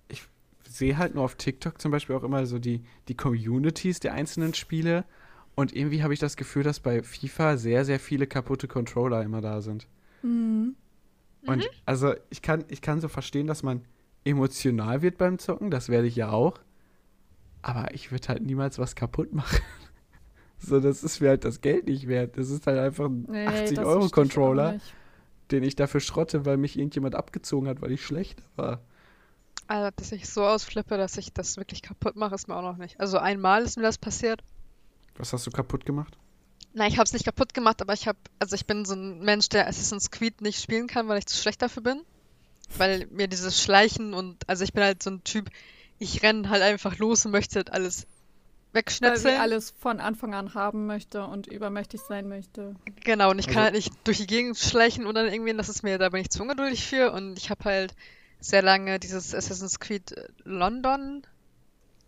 Ich 0.08 0.22
sehe 0.68 0.96
halt 0.98 1.14
nur 1.14 1.24
auf 1.24 1.34
TikTok 1.36 1.80
zum 1.80 1.90
Beispiel 1.90 2.16
auch 2.16 2.22
immer 2.22 2.44
so 2.46 2.58
die, 2.58 2.82
die 3.08 3.16
Communities 3.16 4.00
der 4.00 4.14
einzelnen 4.14 4.54
Spiele. 4.54 5.04
Und 5.54 5.74
irgendwie 5.74 6.02
habe 6.02 6.14
ich 6.14 6.20
das 6.20 6.36
Gefühl, 6.36 6.62
dass 6.62 6.80
bei 6.80 7.02
FIFA 7.02 7.56
sehr, 7.56 7.84
sehr 7.84 7.98
viele 8.00 8.26
kaputte 8.26 8.68
Controller 8.68 9.22
immer 9.22 9.40
da 9.40 9.60
sind. 9.60 9.86
Mhm. 10.22 10.76
Und 11.46 11.68
also 11.86 12.14
ich 12.30 12.42
kann, 12.42 12.64
ich 12.68 12.80
kann 12.82 13.00
so 13.00 13.08
verstehen, 13.08 13.46
dass 13.46 13.62
man 13.62 13.84
emotional 14.28 15.02
wird 15.02 15.18
beim 15.18 15.38
Zocken, 15.38 15.70
das 15.70 15.88
werde 15.88 16.06
ich 16.08 16.16
ja 16.16 16.30
auch. 16.30 16.58
Aber 17.62 17.92
ich 17.94 18.10
würde 18.12 18.28
halt 18.28 18.42
niemals 18.42 18.78
was 18.78 18.94
kaputt 18.94 19.32
machen. 19.32 19.58
So, 20.60 20.80
das 20.80 21.04
ist 21.04 21.20
mir 21.20 21.28
halt 21.28 21.44
das 21.44 21.60
Geld 21.60 21.86
nicht 21.86 22.08
wert. 22.08 22.36
Das 22.36 22.50
ist 22.50 22.66
halt 22.66 22.80
einfach 22.80 23.04
ein 23.04 23.26
Nee, 23.28 23.46
80 23.46 23.76
das 23.76 23.84
Euro 23.86 24.00
verstehe 24.00 24.06
ich 24.06 24.10
auch 24.10 24.12
Controller, 24.12 24.72
nicht. 24.72 24.92
den 25.52 25.62
ich 25.62 25.76
dafür 25.76 26.00
schrotte, 26.00 26.44
weil 26.46 26.56
mich 26.56 26.76
irgendjemand 26.76 27.14
abgezogen 27.14 27.68
hat, 27.68 27.80
weil 27.80 27.92
ich 27.92 28.04
schlechter 28.04 28.42
war. 28.56 28.80
Also, 29.68 29.90
dass 29.94 30.10
ich 30.10 30.28
so 30.28 30.44
ausflippe, 30.44 30.96
dass 30.96 31.16
ich 31.16 31.32
das 31.32 31.58
wirklich 31.58 31.82
kaputt 31.82 32.16
mache, 32.16 32.34
ist 32.34 32.48
mir 32.48 32.56
auch 32.56 32.62
noch 32.62 32.76
nicht. 32.76 32.98
Also 32.98 33.18
einmal 33.18 33.62
ist 33.62 33.76
mir 33.76 33.84
das 33.84 33.98
passiert. 33.98 34.42
Was 35.16 35.32
hast 35.32 35.46
du 35.46 35.52
kaputt 35.52 35.86
gemacht? 35.86 36.18
Nein, 36.74 36.90
ich 36.90 36.96
habe 36.98 37.04
es 37.04 37.12
nicht 37.12 37.24
kaputt 37.24 37.54
gemacht, 37.54 37.80
aber 37.80 37.92
ich 37.92 38.08
habe, 38.08 38.18
also 38.40 38.56
ich 38.56 38.66
bin 38.66 38.84
so 38.84 38.94
ein 38.94 39.20
Mensch, 39.20 39.48
der 39.50 39.68
Assassin's 39.68 40.10
Creed 40.10 40.40
nicht 40.40 40.60
spielen 40.60 40.88
kann, 40.88 41.06
weil 41.06 41.18
ich 41.18 41.26
zu 41.26 41.36
schlecht 41.40 41.62
dafür 41.62 41.84
bin. 41.84 42.00
Weil 42.76 43.06
mir 43.10 43.28
dieses 43.28 43.62
Schleichen 43.62 44.12
und, 44.14 44.48
also 44.48 44.62
ich 44.64 44.72
bin 44.72 44.82
halt 44.84 45.02
so 45.02 45.10
ein 45.10 45.24
Typ, 45.24 45.48
ich 45.98 46.22
renne 46.22 46.48
halt 46.50 46.62
einfach 46.62 46.98
los 46.98 47.24
und 47.24 47.32
möchte 47.32 47.56
halt 47.56 47.72
alles 47.72 48.02
Weil 48.02 48.06
sie 48.06 48.74
wegschnetzeln. 48.74 49.40
alles 49.40 49.70
von 49.78 49.98
Anfang 50.00 50.34
an 50.34 50.52
haben 50.54 50.86
möchte 50.86 51.24
und 51.24 51.46
übermächtig 51.46 52.00
sein 52.02 52.28
möchte. 52.28 52.76
Genau, 53.04 53.30
und 53.30 53.38
ich 53.38 53.46
kann 53.46 53.56
Also- 53.56 53.64
halt 53.64 53.74
nicht 53.74 53.92
durch 54.04 54.18
die 54.18 54.26
Gegend 54.26 54.58
schleichen 54.58 55.06
und 55.06 55.14
dann 55.14 55.26
irgendwie, 55.32 55.54
das 55.56 55.68
ist 55.70 55.82
mir, 55.82 55.98
da 55.98 56.10
bin 56.10 56.20
ich 56.20 56.30
zu 56.30 56.42
ungeduldig 56.42 56.86
für. 56.86 57.10
Und 57.12 57.38
ich 57.38 57.48
habe 57.50 57.64
halt 57.64 57.94
sehr 58.40 58.62
lange 58.62 58.98
dieses 59.00 59.34
Assassin's 59.34 59.80
Creed 59.80 60.12
äh, 60.12 60.28
London 60.44 61.22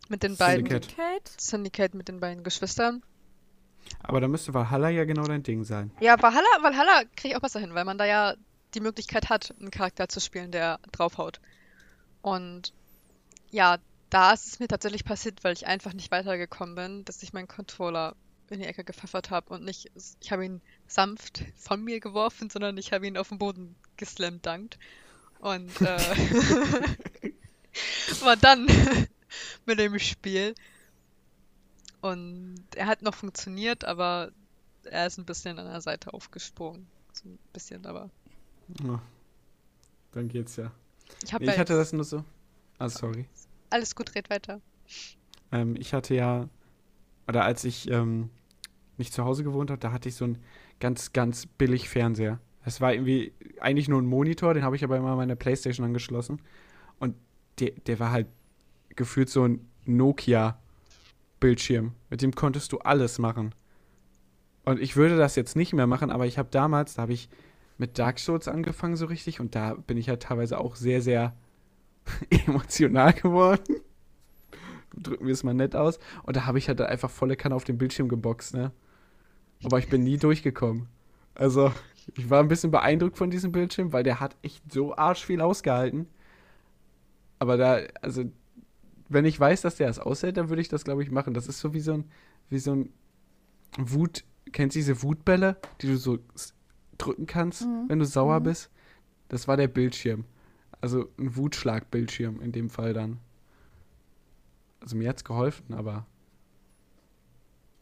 mit 0.08 0.22
den 0.22 0.36
beiden 0.36 0.66
Syndicate. 0.66 0.84
Syndicate? 0.90 1.40
Syndicate 1.40 1.94
mit 1.94 2.08
den 2.08 2.20
beiden 2.20 2.44
Geschwistern. 2.44 3.02
Aber 4.02 4.20
da 4.20 4.28
müsste 4.28 4.52
Valhalla 4.54 4.90
ja 4.90 5.04
genau 5.04 5.24
dein 5.24 5.42
Ding 5.42 5.64
sein. 5.64 5.90
Ja, 6.00 6.20
Valhalla, 6.20 6.46
Valhalla 6.60 7.02
kriege 7.16 7.28
ich 7.30 7.36
auch 7.36 7.40
besser 7.40 7.58
hin, 7.60 7.74
weil 7.74 7.84
man 7.86 7.96
da 7.98 8.04
ja 8.04 8.34
die 8.74 8.80
Möglichkeit 8.80 9.28
hat, 9.28 9.54
einen 9.58 9.70
Charakter 9.70 10.08
zu 10.08 10.20
spielen, 10.20 10.50
der 10.50 10.78
draufhaut. 10.92 11.40
Und 12.22 12.72
ja, 13.50 13.78
da 14.10 14.32
ist 14.32 14.46
es 14.46 14.60
mir 14.60 14.68
tatsächlich 14.68 15.04
passiert, 15.04 15.44
weil 15.44 15.52
ich 15.52 15.66
einfach 15.66 15.92
nicht 15.92 16.10
weitergekommen 16.10 16.74
bin, 16.74 17.04
dass 17.04 17.22
ich 17.22 17.32
meinen 17.32 17.48
Controller 17.48 18.16
in 18.50 18.60
die 18.60 18.66
Ecke 18.66 18.84
gepfeffert 18.84 19.30
habe 19.30 19.54
und 19.54 19.64
nicht, 19.64 19.90
ich 20.20 20.32
habe 20.32 20.44
ihn 20.44 20.60
sanft 20.88 21.44
von 21.56 21.82
mir 21.82 22.00
geworfen, 22.00 22.50
sondern 22.50 22.76
ich 22.78 22.92
habe 22.92 23.06
ihn 23.06 23.16
auf 23.16 23.28
den 23.28 23.38
Boden 23.38 23.76
geslammt 23.96 24.44
dankt. 24.44 24.78
Und 25.38 25.80
äh, 25.80 25.86
war 28.22 28.36
dann 28.36 28.66
mit 29.66 29.78
dem 29.78 29.98
Spiel. 29.98 30.54
Und 32.00 32.64
er 32.74 32.86
hat 32.86 33.02
noch 33.02 33.14
funktioniert, 33.14 33.84
aber 33.84 34.32
er 34.84 35.06
ist 35.06 35.18
ein 35.18 35.26
bisschen 35.26 35.58
an 35.58 35.70
der 35.70 35.80
Seite 35.80 36.12
aufgesprungen. 36.12 36.88
So 37.12 37.28
ein 37.28 37.38
bisschen, 37.52 37.86
aber 37.86 38.10
Oh. 38.86 38.98
Dann 40.12 40.28
geht's 40.28 40.56
ja. 40.56 40.70
ich 41.22 41.32
Nee, 41.32 41.46
ja 41.46 41.52
ich 41.52 41.58
hatte 41.58 41.74
jetzt 41.74 41.80
das 41.80 41.92
nur 41.92 42.04
so. 42.04 42.24
Ah, 42.78 42.88
sorry. 42.88 43.26
alles 43.70 43.94
gut, 43.94 44.14
red 44.14 44.30
weiter. 44.30 44.60
Ähm, 45.52 45.76
ich 45.76 45.92
hatte 45.92 46.14
ja, 46.14 46.48
oder 47.28 47.44
als 47.44 47.64
ich 47.64 47.90
ähm, 47.90 48.30
nicht 48.96 49.12
zu 49.12 49.24
Hause 49.24 49.44
gewohnt 49.44 49.70
habe, 49.70 49.80
da 49.80 49.92
hatte 49.92 50.08
ich 50.08 50.14
so 50.14 50.24
einen 50.24 50.38
ganz, 50.78 51.12
ganz 51.12 51.46
billig 51.46 51.88
Fernseher. 51.88 52.40
Es 52.64 52.80
war 52.80 52.92
irgendwie 52.92 53.32
eigentlich 53.60 53.88
nur 53.88 54.00
ein 54.00 54.06
Monitor, 54.06 54.54
den 54.54 54.64
habe 54.64 54.76
ich 54.76 54.84
aber 54.84 54.96
immer 54.96 55.10
an 55.10 55.16
meine 55.16 55.36
Playstation 55.36 55.84
angeschlossen. 55.84 56.40
Und 56.98 57.14
der, 57.58 57.72
der 57.86 57.98
war 57.98 58.10
halt 58.10 58.26
gefühlt 58.96 59.30
so 59.30 59.44
ein 59.44 59.66
Nokia-Bildschirm. 59.86 61.92
Mit 62.10 62.22
dem 62.22 62.34
konntest 62.34 62.72
du 62.72 62.78
alles 62.78 63.18
machen. 63.18 63.54
Und 64.64 64.80
ich 64.80 64.96
würde 64.96 65.16
das 65.16 65.36
jetzt 65.36 65.56
nicht 65.56 65.72
mehr 65.72 65.86
machen, 65.86 66.10
aber 66.10 66.26
ich 66.26 66.38
habe 66.38 66.50
damals, 66.50 66.94
da 66.94 67.02
habe 67.02 67.12
ich 67.12 67.28
mit 67.80 67.98
Dark 67.98 68.18
Souls 68.18 68.46
angefangen 68.46 68.94
so 68.94 69.06
richtig 69.06 69.40
und 69.40 69.54
da 69.54 69.72
bin 69.72 69.96
ich 69.96 70.10
halt 70.10 70.22
teilweise 70.22 70.58
auch 70.58 70.76
sehr, 70.76 71.00
sehr 71.00 71.34
emotional 72.46 73.14
geworden. 73.14 73.76
Drücken 74.94 75.24
wir 75.24 75.32
es 75.32 75.44
mal 75.44 75.54
nett 75.54 75.74
aus. 75.74 75.98
Und 76.24 76.36
da 76.36 76.44
habe 76.44 76.58
ich 76.58 76.68
halt 76.68 76.80
einfach 76.82 77.08
volle 77.08 77.36
Kanne 77.36 77.54
auf 77.54 77.64
den 77.64 77.78
Bildschirm 77.78 78.08
geboxt, 78.08 78.54
ne? 78.54 78.70
Aber 79.64 79.78
ich 79.78 79.88
bin 79.88 80.02
nie 80.02 80.18
durchgekommen. 80.18 80.88
Also, 81.34 81.72
ich 82.16 82.28
war 82.28 82.40
ein 82.40 82.48
bisschen 82.48 82.70
beeindruckt 82.70 83.16
von 83.16 83.30
diesem 83.30 83.50
Bildschirm, 83.50 83.94
weil 83.94 84.02
der 84.02 84.20
hat 84.20 84.36
echt 84.42 84.70
so 84.70 84.94
arsch 84.94 85.24
viel 85.24 85.40
ausgehalten. 85.40 86.06
Aber 87.38 87.56
da, 87.56 87.80
also, 88.02 88.24
wenn 89.08 89.24
ich 89.24 89.40
weiß, 89.40 89.62
dass 89.62 89.76
der 89.76 89.88
es 89.88 89.98
aushält, 89.98 90.36
dann 90.36 90.50
würde 90.50 90.60
ich 90.60 90.68
das, 90.68 90.84
glaube 90.84 91.02
ich, 91.02 91.10
machen. 91.10 91.32
Das 91.32 91.46
ist 91.46 91.60
so 91.60 91.72
wie 91.72 91.80
so 91.80 91.94
ein, 91.94 92.04
wie 92.50 92.58
so 92.58 92.74
ein 92.74 92.92
Wut, 93.78 94.24
kennst 94.52 94.74
du 94.74 94.80
diese 94.80 95.02
Wutbälle, 95.02 95.56
die 95.80 95.86
du 95.86 95.96
so 95.96 96.18
drücken 97.00 97.26
kannst, 97.26 97.62
Mhm. 97.62 97.84
wenn 97.88 97.98
du 97.98 98.04
sauer 98.04 98.40
Mhm. 98.40 98.44
bist? 98.44 98.70
Das 99.28 99.46
war 99.48 99.56
der 99.56 99.68
Bildschirm. 99.68 100.24
also 100.82 101.08
ein 101.18 101.36
Wutschlag-Bildschirm 101.36 102.40
in 102.40 102.52
dem 102.52 102.70
Fall 102.70 102.94
dann. 102.94 103.18
Also 104.80 104.96
mir 104.96 105.10
hat's 105.10 105.24
geholfen, 105.24 105.74
aber 105.74 106.06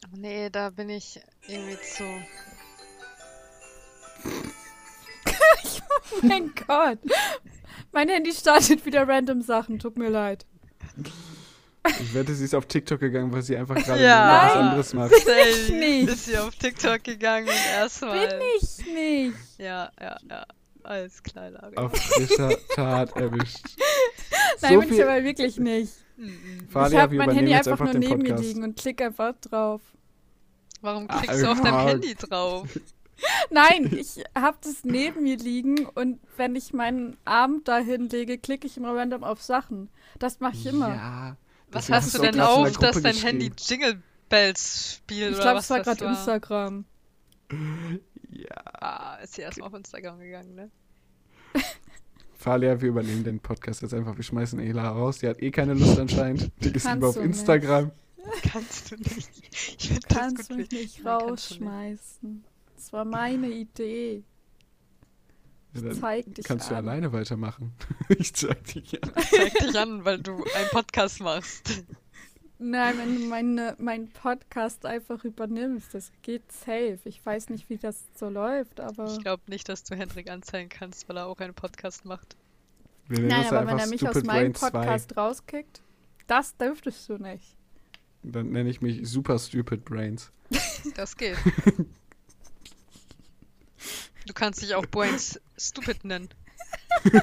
Oh 0.05 0.17
nee, 0.17 0.49
da 0.49 0.69
bin 0.69 0.89
ich 0.89 1.19
irgendwie 1.47 1.77
zu. 1.81 2.03
mein 6.23 6.51
Gott. 6.67 6.99
Mein 7.91 8.09
Handy 8.09 8.33
startet 8.33 8.85
wieder 8.85 9.07
random 9.07 9.41
Sachen. 9.41 9.79
Tut 9.79 9.97
mir 9.97 10.09
leid. 10.09 10.45
Ich 11.87 12.13
wette, 12.13 12.33
sie 12.33 12.45
ist 12.45 12.55
auf 12.55 12.65
TikTok 12.65 12.99
gegangen, 12.99 13.31
weil 13.31 13.41
sie 13.41 13.55
einfach 13.57 13.75
gerade 13.83 14.03
Ja. 14.03 14.45
was 14.45 14.55
anderes 14.57 14.93
macht. 14.93 15.11
ich 15.13 15.69
nicht. 15.69 16.09
Ist 16.09 16.25
sie 16.25 16.37
auf 16.37 16.55
TikTok 16.55 17.03
gegangen 17.03 17.47
und 17.47 17.73
erstmal. 17.73 18.27
Bin 18.27 18.39
ich 18.61 18.85
nicht. 18.85 19.37
Ja, 19.57 19.91
ja, 19.99 20.17
ja. 20.29 20.45
Alles 20.83 21.21
klar, 21.21 21.51
Lager. 21.51 21.81
Auf 21.83 21.95
frischer 21.95 22.51
Tat 22.73 23.15
erwischt. 23.15 23.65
Nein, 24.61 24.73
so 24.73 24.79
bin 24.79 24.93
ich 24.93 25.03
aber 25.03 25.23
wirklich 25.23 25.57
nicht. 25.57 25.93
Mhm. 26.17 26.33
ich 26.65 26.71
Fadia, 26.71 27.01
habe 27.01 27.11
wir 27.13 27.19
mein 27.19 27.31
Handy 27.31 27.53
einfach 27.53 27.71
einfach 27.71 27.85
nur 27.85 27.99
neben 27.99 28.21
mir 28.21 28.35
liegen 28.35 28.63
und 28.63 28.77
klicke 28.77 29.05
einfach 29.05 29.33
drauf. 29.41 29.81
Warum 30.81 31.05
Ah, 31.09 31.19
klickst 31.19 31.43
du 31.43 31.51
auf 31.51 31.61
deinem 31.61 31.73
ah. 31.73 31.85
Handy 31.87 32.15
drauf? 32.15 32.67
Nein, 33.49 33.93
ich 33.97 34.23
habe 34.37 34.57
das 34.63 34.83
neben 34.83 35.23
mir 35.23 35.37
liegen 35.37 35.85
und 35.85 36.19
wenn 36.37 36.55
ich 36.55 36.73
meinen 36.73 37.17
Arm 37.25 37.63
dahin 37.65 38.07
lege, 38.09 38.37
klicke 38.37 38.65
ich 38.67 38.77
immer 38.77 38.95
random 38.95 39.23
auf 39.23 39.41
Sachen. 39.41 39.89
Das 40.19 40.39
mache 40.39 40.55
ich 40.55 40.65
immer. 40.65 40.89
Ja. 40.89 41.37
Was 41.71 41.85
deswegen 41.87 41.95
hast 41.95 42.13
du 42.17 42.21
denn 42.21 42.39
auf, 42.39 42.77
dass 42.77 43.01
dein 43.01 43.13
geschrieben. 43.13 43.41
Handy 43.41 43.51
Jingle 43.57 44.03
Bells 44.29 44.95
spielt? 44.97 45.31
ich 45.31 45.35
oder 45.35 45.41
glaube, 45.43 45.57
was 45.57 45.65
es 45.65 45.69
war 45.69 45.81
gerade 45.81 46.05
Instagram. 46.05 46.85
Ja. 48.31 48.55
Ah, 48.65 49.15
ist 49.23 49.33
sie 49.33 49.41
erstmal 49.41 49.67
auf 49.69 49.73
Instagram 49.73 50.19
gegangen, 50.19 50.55
ne? 50.55 50.71
Falia, 52.35 52.79
wir 52.79 52.89
übernehmen 52.89 53.23
den 53.23 53.39
Podcast 53.39 53.81
jetzt 53.81 53.93
einfach. 53.93 54.15
Wir 54.15 54.23
schmeißen 54.23 54.59
Ela 54.59 54.89
raus. 54.89 55.17
Die 55.19 55.27
hat 55.27 55.41
eh 55.41 55.51
keine 55.51 55.73
Lust 55.73 55.99
anscheinend. 55.99 56.51
Die 56.61 56.69
ist 56.69 56.87
lieber 56.87 57.09
auf 57.09 57.17
nicht. 57.17 57.25
Instagram. 57.25 57.91
Kannst 58.43 58.91
du 58.91 58.95
nicht. 58.95 59.29
Ich 59.79 59.87
finde 59.87 60.07
das 60.07 60.17
Kannst 60.17 60.49
gut. 60.49 60.57
mich 60.57 60.69
kannst 60.69 60.97
nicht. 60.97 61.05
rausschmeißen. 61.05 62.43
Das 62.75 62.93
war 62.93 63.03
meine 63.03 63.47
Idee. 63.49 64.23
Ja, 65.73 65.81
dann 65.81 65.93
Zeig 65.93 66.33
dich 66.33 66.45
kannst 66.45 66.69
du 66.71 66.75
an. 66.75 66.87
alleine 66.87 67.13
weitermachen. 67.13 67.73
ich 68.09 68.33
zeig 68.33 68.63
dich 68.65 69.01
an. 69.03 69.11
Zeig 69.29 69.53
dich 69.53 69.77
an, 69.77 70.03
weil 70.03 70.19
du 70.19 70.43
einen 70.55 70.69
Podcast 70.71 71.21
machst. 71.21 71.83
Nein, 72.57 72.97
wenn 72.97 73.15
du 73.15 73.25
meine, 73.27 73.75
meinen 73.79 74.09
Podcast 74.09 74.85
einfach 74.85 75.23
übernimmst, 75.23 75.93
das 75.93 76.11
geht 76.23 76.51
safe. 76.51 76.99
Ich 77.05 77.25
weiß 77.25 77.49
nicht, 77.49 77.69
wie 77.69 77.77
das 77.77 78.03
so 78.15 78.29
läuft, 78.29 78.79
aber. 78.81 79.05
Ich 79.05 79.19
glaube 79.21 79.43
nicht, 79.47 79.69
dass 79.69 79.83
du 79.83 79.95
Hendrik 79.95 80.29
anzeigen 80.29 80.69
kannst, 80.69 81.07
weil 81.07 81.17
er 81.17 81.27
auch 81.27 81.39
einen 81.39 81.53
Podcast 81.53 82.03
macht. 82.03 82.35
Nein, 83.07 83.45
aber 83.47 83.65
wenn 83.65 83.79
er 83.79 83.87
mich 83.87 84.01
Stupid 84.01 84.17
aus 84.17 84.23
meinem 84.23 84.51
Brain 84.51 84.55
2. 84.55 84.69
Podcast 84.71 85.17
rauskickt, 85.17 85.81
das 86.27 86.57
dürftest 86.57 87.07
du 87.09 87.17
nicht. 87.17 87.55
Dann 88.23 88.51
nenne 88.51 88.69
ich 88.69 88.81
mich 88.81 89.07
Super 89.07 89.39
Stupid 89.39 89.85
Brains. 89.85 90.31
Das 90.95 91.15
geht. 91.15 91.37
Du 94.27 94.33
kannst 94.33 94.61
dich 94.61 94.75
auch 94.75 94.85
Brains 94.85 95.41
Stupid 95.59 96.03
nennen. 96.05 96.29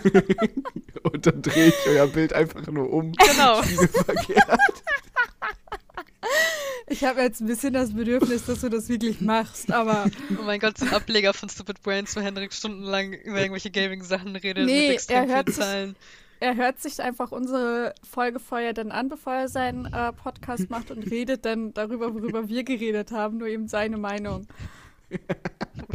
Und 1.02 1.26
dann 1.26 1.42
drehe 1.42 1.68
ich 1.68 1.74
euer 1.86 2.06
Bild 2.06 2.32
einfach 2.32 2.66
nur 2.66 2.92
um. 2.92 3.12
Genau. 3.12 3.62
Ich 6.88 7.02
habe 7.04 7.20
jetzt 7.20 7.40
ein 7.40 7.46
bisschen 7.46 7.72
das 7.72 7.94
Bedürfnis, 7.94 8.46
dass 8.46 8.60
du 8.60 8.68
das 8.68 8.88
wirklich 8.88 9.20
machst, 9.20 9.72
aber 9.72 10.06
Oh 10.38 10.42
mein 10.44 10.60
Gott, 10.60 10.78
so 10.78 10.86
ein 10.86 10.94
Ableger 10.94 11.34
von 11.34 11.48
Stupid 11.48 11.82
Brains, 11.82 12.14
wo 12.16 12.20
Hendrik 12.20 12.52
stundenlang 12.52 13.12
über 13.12 13.38
irgendwelche 13.40 13.70
Gaming-Sachen 13.72 14.36
redet 14.36 14.66
Nee, 14.66 14.82
mit 14.88 14.94
extrem 14.96 15.28
er 15.28 15.34
hört 15.36 15.46
sich- 15.48 15.56
Zahlen. 15.56 15.96
er 16.40 16.54
hört 16.56 16.80
sich 16.80 17.00
einfach 17.02 17.32
unsere 17.32 17.92
Folge 18.08 18.38
vorher 18.38 18.72
dann 18.72 18.92
an, 18.92 19.08
bevor 19.08 19.32
er 19.34 19.48
seinen 19.48 19.86
äh, 19.86 20.12
Podcast 20.12 20.70
macht 20.70 20.90
und 20.92 21.10
redet 21.10 21.44
dann 21.44 21.74
darüber, 21.74 22.14
worüber 22.14 22.48
wir 22.48 22.62
geredet 22.62 23.10
haben, 23.10 23.38
nur 23.38 23.48
eben 23.48 23.66
seine 23.68 23.96
Meinung. 23.98 24.46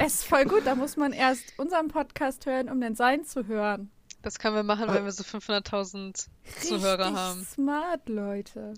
Es 0.06 0.16
ist 0.16 0.24
voll 0.26 0.46
gut, 0.46 0.66
da 0.66 0.76
muss 0.76 0.98
man 0.98 1.14
erst 1.14 1.54
unseren 1.58 1.88
Podcast 1.88 2.46
hören, 2.46 2.70
um 2.70 2.82
den 2.82 2.96
seinen 2.96 3.24
zu 3.26 3.48
hören. 3.48 3.92
Das 4.22 4.40
können 4.40 4.56
wir 4.56 4.64
machen, 4.64 4.88
wenn 4.88 5.04
wir 5.04 5.12
so 5.12 5.24
500.000 5.24 6.28
Zuhörer 6.60 7.14
haben. 7.14 7.44
smart, 7.44 8.08
Leute. 8.08 8.74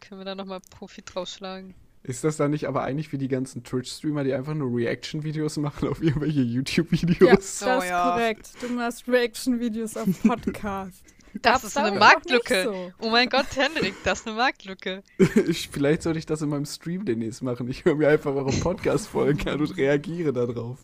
Können 0.00 0.20
wir 0.20 0.24
da 0.24 0.34
nochmal 0.34 0.60
Profit 0.70 1.04
draufschlagen. 1.12 1.74
Ist 2.04 2.22
das 2.24 2.36
dann 2.36 2.52
nicht 2.52 2.68
aber 2.68 2.82
eigentlich 2.82 3.12
wie 3.12 3.18
die 3.18 3.28
ganzen 3.28 3.64
Twitch-Streamer, 3.64 4.22
die 4.24 4.32
einfach 4.32 4.54
nur 4.54 4.74
Reaction-Videos 4.74 5.56
machen 5.58 5.88
auf 5.88 6.00
irgendwelche 6.00 6.42
YouTube-Videos? 6.42 7.18
Ja, 7.20 7.36
das 7.36 7.62
Oh 7.62 7.82
ist 7.82 7.88
ja. 7.90 8.10
korrekt. 8.12 8.50
Du 8.60 8.68
machst 8.68 9.08
Reaction-Videos 9.08 9.96
auf 9.96 10.08
Podcast. 10.22 11.02
Das 11.34 11.42
Gab's 11.42 11.64
ist 11.64 11.76
eine 11.78 11.98
Marktlücke. 11.98 12.64
so. 12.64 12.92
Oh 13.00 13.10
mein 13.10 13.28
Gott, 13.28 13.46
Hendrik, 13.56 13.94
das 14.04 14.20
ist 14.20 14.26
eine 14.28 14.36
Marktlücke. 14.36 15.02
Ich, 15.48 15.68
vielleicht 15.68 16.02
sollte 16.02 16.18
ich 16.18 16.26
das 16.26 16.42
in 16.42 16.48
meinem 16.48 16.66
Stream 16.66 17.04
demnächst 17.04 17.42
machen. 17.42 17.68
Ich 17.68 17.84
höre 17.84 17.94
mir 17.94 18.08
einfach 18.08 18.34
eure 18.34 18.52
Podcast-Folgen 18.52 19.48
an 19.48 19.60
und 19.60 19.76
reagiere 19.76 20.32
darauf. 20.32 20.78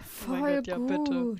Oh 0.00 0.04
Voll 0.26 0.56
Gott, 0.56 0.66
ja, 0.66 0.76
gut. 0.76 0.86
bitte. 0.88 1.36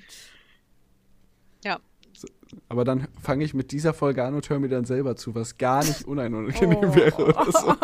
Aber 2.69 2.85
dann 2.85 3.07
fange 3.21 3.43
ich 3.43 3.53
mit 3.53 3.71
dieser 3.71 3.93
Folge 3.93 4.23
an 4.23 4.33
und 4.33 4.49
höre 4.49 4.59
mir 4.59 4.69
dann 4.69 4.85
selber 4.85 5.17
zu, 5.17 5.35
was 5.35 5.57
gar 5.57 5.83
nicht 5.83 6.05
unangenehm 6.05 6.45
Oh. 6.53 6.55
wäre 6.95 7.25
oder 7.25 7.51
so. 7.51 7.75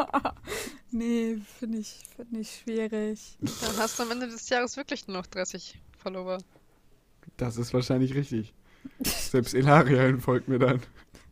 nee, 0.91 1.37
finde 1.59 1.79
ich, 1.79 1.99
find 2.15 2.37
ich 2.37 2.61
schwierig. 2.63 3.37
Dann 3.41 3.77
hast 3.77 3.99
du 3.99 4.03
am 4.03 4.11
Ende 4.11 4.27
des 4.27 4.47
Jahres 4.49 4.77
wirklich 4.77 5.07
nur 5.07 5.17
noch 5.17 5.27
30 5.27 5.77
Follower. 5.97 6.37
Das 7.35 7.57
ist 7.57 7.73
wahrscheinlich 7.73 8.15
richtig. 8.15 8.53
Selbst 9.03 9.53
Ilaria 9.53 10.17
folgt 10.17 10.47
mir 10.47 10.59
dann. 10.59 10.81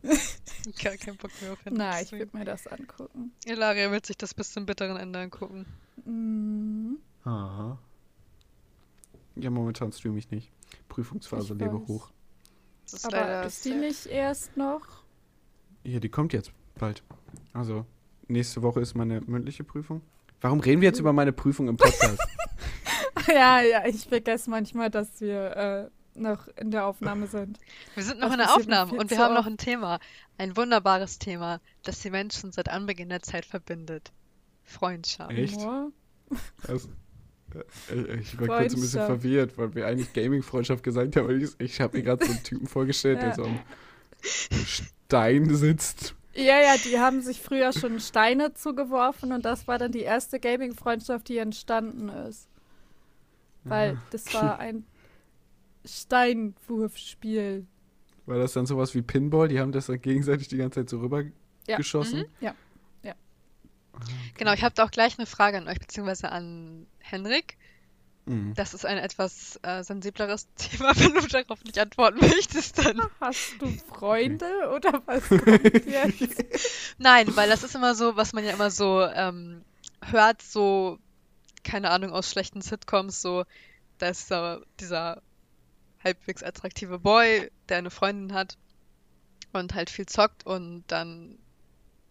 Gar 0.82 0.96
keinen 0.96 1.16
Bock 1.16 1.30
mehr 1.40 1.52
auf 1.52 1.64
Hendrik. 1.64 1.78
Na, 1.78 2.00
ich 2.00 2.12
würde 2.12 2.36
mir 2.36 2.44
das 2.44 2.66
angucken. 2.66 3.32
Ilaria 3.44 3.90
wird 3.90 4.06
sich 4.06 4.16
das 4.16 4.34
bis 4.34 4.52
zum 4.52 4.66
bitteren 4.66 4.96
Ende 4.96 5.18
angucken. 5.18 5.66
Mhm. 6.04 6.98
Aha. 7.24 7.78
Ja, 9.36 9.50
momentan 9.50 9.92
streame 9.92 10.18
ich 10.18 10.30
nicht. 10.30 10.50
Prüfungsphase 10.88 11.54
Ich 11.54 11.60
lebe 11.60 11.80
weiß. 11.80 11.88
hoch. 11.88 12.10
Das 12.84 12.94
ist 12.94 13.06
Aber 13.06 13.44
ist 13.46 13.64
die 13.64 13.74
nicht 13.74 14.06
erst 14.06 14.56
noch? 14.56 14.82
Ja, 15.84 16.00
die 16.00 16.08
kommt 16.08 16.32
jetzt 16.32 16.52
bald. 16.78 17.02
Also, 17.52 17.86
nächste 18.28 18.62
Woche 18.62 18.80
ist 18.80 18.94
meine 18.94 19.20
mündliche 19.22 19.64
Prüfung. 19.64 20.02
Warum 20.40 20.60
reden 20.60 20.80
wir 20.80 20.88
jetzt 20.88 20.98
über 20.98 21.12
meine 21.12 21.32
Prüfung 21.32 21.68
im 21.68 21.76
Podcast? 21.76 22.18
ja, 23.28 23.60
ja, 23.60 23.86
ich 23.86 24.06
vergesse 24.08 24.50
manchmal, 24.50 24.90
dass 24.90 25.20
wir 25.20 25.56
äh, 25.56 25.90
noch 26.20 26.48
in 26.56 26.70
der 26.70 26.86
Aufnahme 26.86 27.26
sind. 27.26 27.58
Wir 27.94 28.02
sind 28.04 28.20
noch 28.20 28.28
Das 28.28 28.34
in 28.34 28.38
der 28.38 28.54
Aufnahme 28.54 28.92
und 28.94 29.10
wir 29.10 29.18
haben 29.18 29.34
noch 29.34 29.46
ein 29.46 29.56
Thema. 29.56 29.98
Ein 30.38 30.56
wunderbares 30.56 31.18
Thema, 31.18 31.60
das 31.82 32.00
die 32.00 32.10
Menschen 32.10 32.52
seit 32.52 32.68
Anbeginn 32.68 33.08
der 33.08 33.22
Zeit 33.22 33.44
verbindet. 33.44 34.12
Freundschaft. 34.64 35.32
Echt? 35.32 35.58
Also, 36.68 36.88
äh, 37.90 38.16
ich 38.20 38.38
war 38.38 38.46
kurz 38.60 38.74
ein 38.74 38.80
bisschen 38.80 39.04
verwirrt, 39.06 39.58
weil 39.58 39.74
wir 39.74 39.86
eigentlich 39.86 40.12
Gaming-Freundschaft 40.12 40.82
gesagt 40.84 41.16
haben. 41.16 41.40
Ich, 41.40 41.50
ich 41.58 41.80
habe 41.80 41.96
mir 41.96 42.04
gerade 42.04 42.24
so 42.24 42.30
einen 42.32 42.42
Typen 42.44 42.66
vorgestellt, 42.68 43.20
der 43.20 43.28
Ja. 43.30 43.34
so 43.34 43.44
am 43.44 43.58
Stein 44.64 45.54
sitzt. 45.54 46.14
Ja, 46.34 46.60
ja, 46.60 46.76
die 46.84 46.98
haben 47.00 47.20
sich 47.22 47.40
früher 47.40 47.72
schon 47.72 47.98
Steine 47.98 48.54
zugeworfen 48.54 49.32
und 49.32 49.44
das 49.44 49.66
war 49.66 49.78
dann 49.78 49.90
die 49.90 50.00
erste 50.02 50.38
Gaming-Freundschaft, 50.38 51.28
die 51.28 51.38
entstanden 51.38 52.08
ist. 52.08 52.48
Weil 53.64 53.96
Ah. 53.96 54.02
das 54.10 54.32
war 54.32 54.58
ein 54.60 54.84
Steinwurfspiel. 55.84 57.66
War 58.26 58.38
das 58.38 58.52
dann 58.52 58.66
sowas 58.66 58.94
wie 58.94 59.02
Pinball? 59.02 59.48
Die 59.48 59.58
haben 59.60 59.72
das 59.72 59.86
dann 59.86 60.00
gegenseitig 60.00 60.48
die 60.48 60.56
ganze 60.56 60.80
Zeit 60.80 60.90
so 60.90 61.00
rüber 61.00 61.24
Ja. 61.66 61.76
geschossen? 61.76 62.24
Ja. 62.40 62.54
Genau, 64.38 64.54
ich 64.54 64.62
habe 64.62 64.74
da 64.74 64.84
auch 64.84 64.90
gleich 64.90 65.18
eine 65.18 65.26
Frage 65.26 65.58
an 65.58 65.68
euch, 65.68 65.78
beziehungsweise 65.78 66.32
an 66.32 66.86
Henrik. 67.00 67.58
Mhm. 68.24 68.54
Das 68.54 68.72
ist 68.72 68.86
ein 68.86 68.96
etwas 68.96 69.58
äh, 69.62 69.82
sensibleres 69.82 70.46
Thema. 70.56 70.92
Wenn 70.96 71.12
du 71.14 71.26
darauf 71.26 71.62
nicht 71.64 71.78
antworten 71.78 72.18
möchtest, 72.20 72.78
dann. 72.78 73.00
Hast 73.20 73.56
du 73.60 73.66
Freunde 73.92 74.46
oder 74.74 75.02
was 75.04 75.28
kommt 75.28 75.86
jetzt? 75.86 76.94
Nein, 76.98 77.36
weil 77.36 77.50
das 77.50 77.62
ist 77.62 77.74
immer 77.74 77.94
so, 77.94 78.16
was 78.16 78.32
man 78.32 78.44
ja 78.44 78.52
immer 78.52 78.70
so 78.70 79.02
ähm, 79.02 79.62
hört, 80.02 80.40
so, 80.40 80.98
keine 81.62 81.90
Ahnung, 81.90 82.12
aus 82.12 82.30
schlechten 82.30 82.62
Sitcoms, 82.62 83.20
so, 83.20 83.44
da 83.98 84.08
ist 84.08 84.30
dieser, 84.30 84.62
dieser 84.78 85.20
halbwegs 86.02 86.42
attraktive 86.42 86.98
Boy, 86.98 87.50
der 87.68 87.78
eine 87.78 87.90
Freundin 87.90 88.34
hat 88.34 88.56
und 89.52 89.74
halt 89.74 89.90
viel 89.90 90.06
zockt 90.06 90.46
und 90.46 90.84
dann 90.88 91.38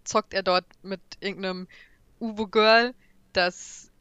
zockt 0.03 0.33
er 0.33 0.43
dort 0.43 0.65
mit 0.81 1.01
irgendeinem 1.19 1.67
Ubo-Girl, 2.19 2.93
das 3.33 3.91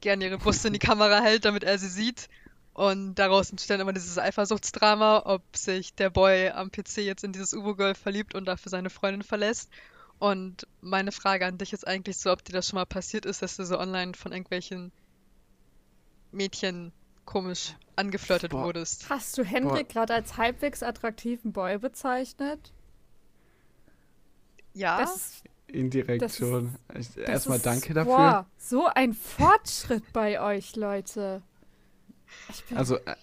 gerne 0.00 0.24
ihre 0.24 0.38
Brust 0.38 0.64
in 0.64 0.72
die 0.72 0.78
Kamera 0.78 1.20
hält, 1.20 1.44
damit 1.44 1.64
er 1.64 1.78
sie 1.78 1.88
sieht. 1.88 2.28
Und 2.72 3.16
daraus 3.16 3.50
entsteht 3.50 3.70
dann 3.70 3.80
immer 3.80 3.92
dieses 3.92 4.16
Eifersuchtsdrama, 4.16 5.22
ob 5.26 5.42
sich 5.54 5.94
der 5.94 6.08
Boy 6.08 6.48
am 6.48 6.70
PC 6.70 6.98
jetzt 6.98 7.24
in 7.24 7.32
dieses 7.32 7.52
Ubo-Girl 7.52 7.94
verliebt 7.94 8.34
und 8.34 8.46
dafür 8.46 8.70
seine 8.70 8.90
Freundin 8.90 9.22
verlässt. 9.22 9.70
Und 10.18 10.66
meine 10.80 11.12
Frage 11.12 11.46
an 11.46 11.58
dich 11.58 11.72
ist 11.72 11.86
eigentlich 11.86 12.18
so, 12.18 12.30
ob 12.30 12.44
dir 12.44 12.52
das 12.52 12.68
schon 12.68 12.76
mal 12.76 12.86
passiert 12.86 13.26
ist, 13.26 13.42
dass 13.42 13.56
du 13.56 13.64
so 13.64 13.78
online 13.78 14.14
von 14.14 14.32
irgendwelchen 14.32 14.92
Mädchen 16.30 16.92
komisch 17.30 17.74
angeflirtet 17.96 18.50
Boah. 18.50 18.64
wurdest. 18.64 19.08
Hast 19.08 19.38
du 19.38 19.44
Henrik 19.44 19.88
gerade 19.90 20.14
als 20.14 20.36
halbwegs 20.36 20.82
attraktiven 20.82 21.52
Boy 21.52 21.78
bezeichnet? 21.78 22.72
Ja, 24.74 24.98
Das, 25.00 25.42
Indirekt 25.68 26.22
Das 26.22 26.32
ist- 26.32 26.38
schon. 26.38 26.74
Das 26.88 27.16
erstmal 27.16 27.58
ist- 27.58 27.66
danke 27.66 27.94
dafür. 27.94 28.16
Boah, 28.16 28.46
so 28.58 28.86
ein 28.86 29.12
Fortschritt 29.14 30.12
bei 30.12 30.40
euch, 30.40 30.74
Leute. 30.74 31.42
Ich 32.48 32.64
bin, 32.64 32.76
Also, 32.76 32.96
äh, 32.96 33.14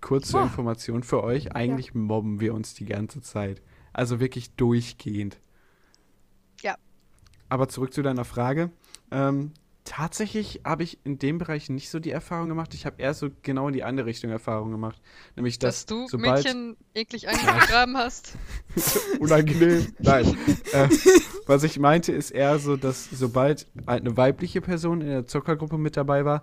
kurze 0.00 0.32
Boah. 0.32 0.42
Information 0.44 1.02
für 1.02 1.24
euch. 1.24 1.52
Eigentlich 1.56 1.94
mobben 1.94 2.38
wir 2.40 2.54
uns 2.54 2.74
die 2.74 2.84
ganze 2.86 3.22
Zeit. 3.22 3.60
Also 3.92 4.20
wirklich 4.20 4.54
durchgehend. 4.54 5.38
Ja. 6.62 6.76
Aber 7.48 7.68
zurück 7.68 7.92
zu 7.92 8.02
deiner 8.02 8.24
Frage. 8.24 8.70
Ähm, 9.10 9.52
tatsächlich 9.86 10.60
habe 10.64 10.82
ich 10.82 10.98
in 11.04 11.18
dem 11.18 11.38
Bereich 11.38 11.70
nicht 11.70 11.88
so 11.88 11.98
die 11.98 12.10
Erfahrung 12.10 12.48
gemacht. 12.48 12.74
Ich 12.74 12.84
habe 12.84 13.00
eher 13.00 13.14
so 13.14 13.30
genau 13.42 13.68
in 13.68 13.72
die 13.72 13.84
andere 13.84 14.06
Richtung 14.06 14.30
Erfahrung 14.30 14.70
gemacht. 14.70 15.00
Nämlich, 15.36 15.58
dass, 15.58 15.86
dass 15.86 15.86
du 15.86 16.06
sobald... 16.08 16.44
Mädchen 16.44 16.76
eklig 16.92 17.28
angegraben 17.28 17.96
hast. 17.96 18.34
Unangenehm. 19.20 19.94
Nein. 19.98 20.36
äh, 20.72 20.88
was 21.46 21.62
ich 21.62 21.78
meinte, 21.78 22.12
ist 22.12 22.32
eher 22.32 22.58
so, 22.58 22.76
dass 22.76 23.08
sobald 23.10 23.66
eine 23.86 24.16
weibliche 24.16 24.60
Person 24.60 25.00
in 25.00 25.08
der 25.08 25.26
Zockergruppe 25.26 25.78
mit 25.78 25.96
dabei 25.96 26.24
war, 26.24 26.42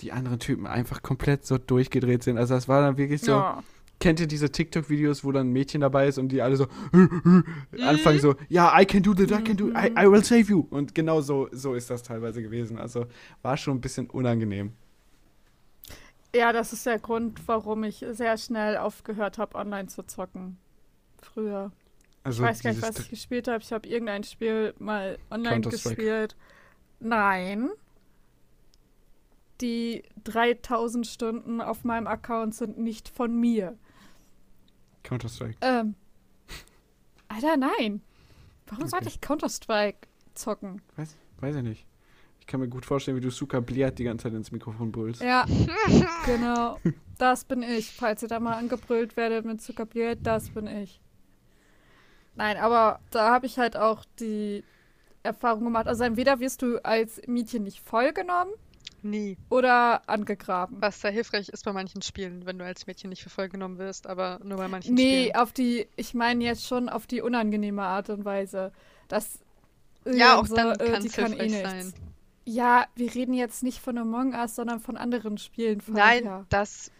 die 0.00 0.12
anderen 0.12 0.38
Typen 0.38 0.66
einfach 0.66 1.02
komplett 1.02 1.44
so 1.44 1.58
durchgedreht 1.58 2.22
sind. 2.22 2.38
Also 2.38 2.54
das 2.54 2.68
war 2.68 2.80
dann 2.82 2.96
wirklich 2.96 3.20
so, 3.20 3.32
ja. 3.32 3.62
Kennt 4.00 4.20
ihr 4.20 4.26
diese 4.26 4.50
TikTok-Videos, 4.50 5.24
wo 5.24 5.32
dann 5.32 5.48
ein 5.48 5.52
Mädchen 5.52 5.80
dabei 5.80 6.08
ist 6.08 6.18
und 6.18 6.28
die 6.28 6.42
alle 6.42 6.56
so 6.56 6.66
anfangen 7.80 8.18
so, 8.20 8.34
ja, 8.48 8.78
I 8.78 8.84
can 8.84 9.02
do 9.02 9.14
that, 9.14 9.30
I 9.30 9.42
can 9.42 9.56
do, 9.56 9.68
I, 9.68 9.90
I 9.98 10.10
will 10.10 10.22
save 10.24 10.50
you. 10.50 10.66
Und 10.70 10.94
genau 10.94 11.20
so, 11.20 11.48
so 11.52 11.74
ist 11.74 11.90
das 11.90 12.02
teilweise 12.02 12.42
gewesen. 12.42 12.78
Also 12.78 13.06
war 13.42 13.56
schon 13.56 13.78
ein 13.78 13.80
bisschen 13.80 14.10
unangenehm. 14.10 14.72
ja, 16.34 16.52
das 16.52 16.72
ist 16.72 16.84
der 16.84 16.98
Grund, 16.98 17.46
warum 17.46 17.84
ich 17.84 18.04
sehr 18.10 18.36
schnell 18.36 18.76
aufgehört 18.76 19.38
habe, 19.38 19.56
online 19.56 19.86
zu 19.88 20.02
zocken. 20.02 20.58
Früher. 21.22 21.72
Also 22.24 22.42
ich 22.42 22.48
weiß 22.48 22.62
gar 22.62 22.70
nicht, 22.72 22.82
was 22.82 22.98
ich 22.98 23.10
gespielt 23.10 23.48
habe. 23.48 23.62
Ich 23.62 23.72
habe 23.72 23.88
irgendein 23.88 24.24
Spiel 24.24 24.74
mal 24.78 25.18
online 25.30 25.60
gespielt. 25.60 26.36
Nein. 27.00 27.70
Die 29.60 30.02
3000 30.24 31.06
Stunden 31.06 31.60
auf 31.60 31.84
meinem 31.84 32.06
Account 32.06 32.54
sind 32.54 32.78
nicht 32.78 33.08
von 33.08 33.34
mir. 33.38 33.76
Counter-Strike. 35.04 35.56
Ähm. 35.60 35.94
Alter, 37.28 37.56
nein. 37.56 38.00
Warum 38.66 38.82
Okay. 38.84 38.88
sollte 38.90 39.08
ich 39.08 39.20
Counter-Strike 39.20 40.08
zocken? 40.34 40.82
Weiß, 40.96 41.16
weiß 41.40 41.56
ich 41.56 41.62
nicht. 41.62 41.86
Ich 42.40 42.46
kann 42.46 42.60
mir 42.60 42.68
gut 42.68 42.84
vorstellen, 42.84 43.16
wie 43.16 43.20
du 43.22 43.30
Suka 43.30 43.60
Bliat 43.60 43.98
die 43.98 44.04
ganze 44.04 44.24
Zeit 44.24 44.34
ins 44.34 44.52
Mikrofon 44.52 44.92
brüllst. 44.92 45.22
Ja, 45.22 45.46
genau. 46.26 46.78
Das 47.16 47.44
bin 47.44 47.62
ich. 47.62 47.90
Falls 47.92 48.22
ihr 48.22 48.28
da 48.28 48.40
mal 48.40 48.54
angebrüllt 48.56 49.16
werdet 49.16 49.44
mit 49.46 49.62
Zuckerbier, 49.62 50.16
das 50.16 50.50
bin 50.50 50.66
ich. 50.66 51.00
Nein, 52.34 52.56
aber 52.56 53.00
da 53.10 53.30
habe 53.32 53.46
ich 53.46 53.58
halt 53.58 53.76
auch 53.76 54.04
die 54.18 54.64
Erfahrung 55.22 55.64
gemacht. 55.64 55.86
Also 55.86 56.04
entweder 56.04 56.40
wirst 56.40 56.60
du 56.62 56.84
als 56.84 57.20
Mädchen 57.26 57.62
nicht 57.62 57.80
vollgenommen 57.80 58.52
Nie. 59.02 59.36
oder 59.50 60.08
angegraben. 60.08 60.76
Was 60.80 61.00
sehr 61.00 61.10
hilfreich 61.10 61.48
ist 61.50 61.64
bei 61.64 61.72
manchen 61.72 62.00
Spielen, 62.02 62.46
wenn 62.46 62.58
du 62.58 62.64
als 62.64 62.86
Mädchen 62.86 63.10
nicht 63.10 63.22
für 63.22 63.30
voll 63.30 63.48
genommen 63.48 63.78
wirst, 63.78 64.06
aber 64.06 64.40
nur 64.42 64.56
bei 64.58 64.68
manchen 64.68 64.94
Nee, 64.94 65.24
Spielen. 65.24 65.36
auf 65.36 65.52
die, 65.52 65.86
ich 65.96 66.14
meine 66.14 66.42
jetzt 66.44 66.66
schon 66.66 66.88
auf 66.88 67.06
die 67.06 67.20
unangenehme 67.20 67.82
Art 67.82 68.08
und 68.10 68.24
Weise. 68.24 68.72
Das 69.08 69.38
Ja, 70.06 70.38
auch 70.38 70.46
so, 70.46 70.56
dann 70.56 70.72
äh, 70.72 70.90
kann 70.90 71.04
es 71.04 71.18
eh 71.18 71.22
hilfreich 71.22 71.50
nichts. 71.50 71.70
sein. 71.70 71.92
Ja, 72.46 72.86
wir 72.94 73.14
reden 73.14 73.32
jetzt 73.34 73.62
nicht 73.62 73.80
von 73.80 73.96
Among 73.98 74.34
Us, 74.34 74.54
sondern 74.56 74.80
von 74.80 74.96
anderen 74.96 75.38
Spielen. 75.38 75.80
Von 75.80 75.94
Nein, 75.94 76.24
ja. 76.24 76.46
das. 76.48 76.90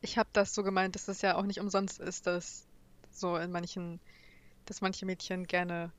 Ich 0.00 0.18
habe 0.18 0.28
das 0.32 0.54
so 0.54 0.62
gemeint, 0.62 0.94
dass 0.96 1.06
das 1.06 1.22
ja 1.22 1.36
auch 1.36 1.44
nicht 1.44 1.60
umsonst 1.60 2.00
ist, 2.00 2.26
dass 2.26 2.66
so 3.12 3.36
in 3.36 3.50
manchen, 3.52 4.00
dass 4.66 4.80
manche 4.80 5.06
Mädchen 5.06 5.46
gerne 5.46 5.92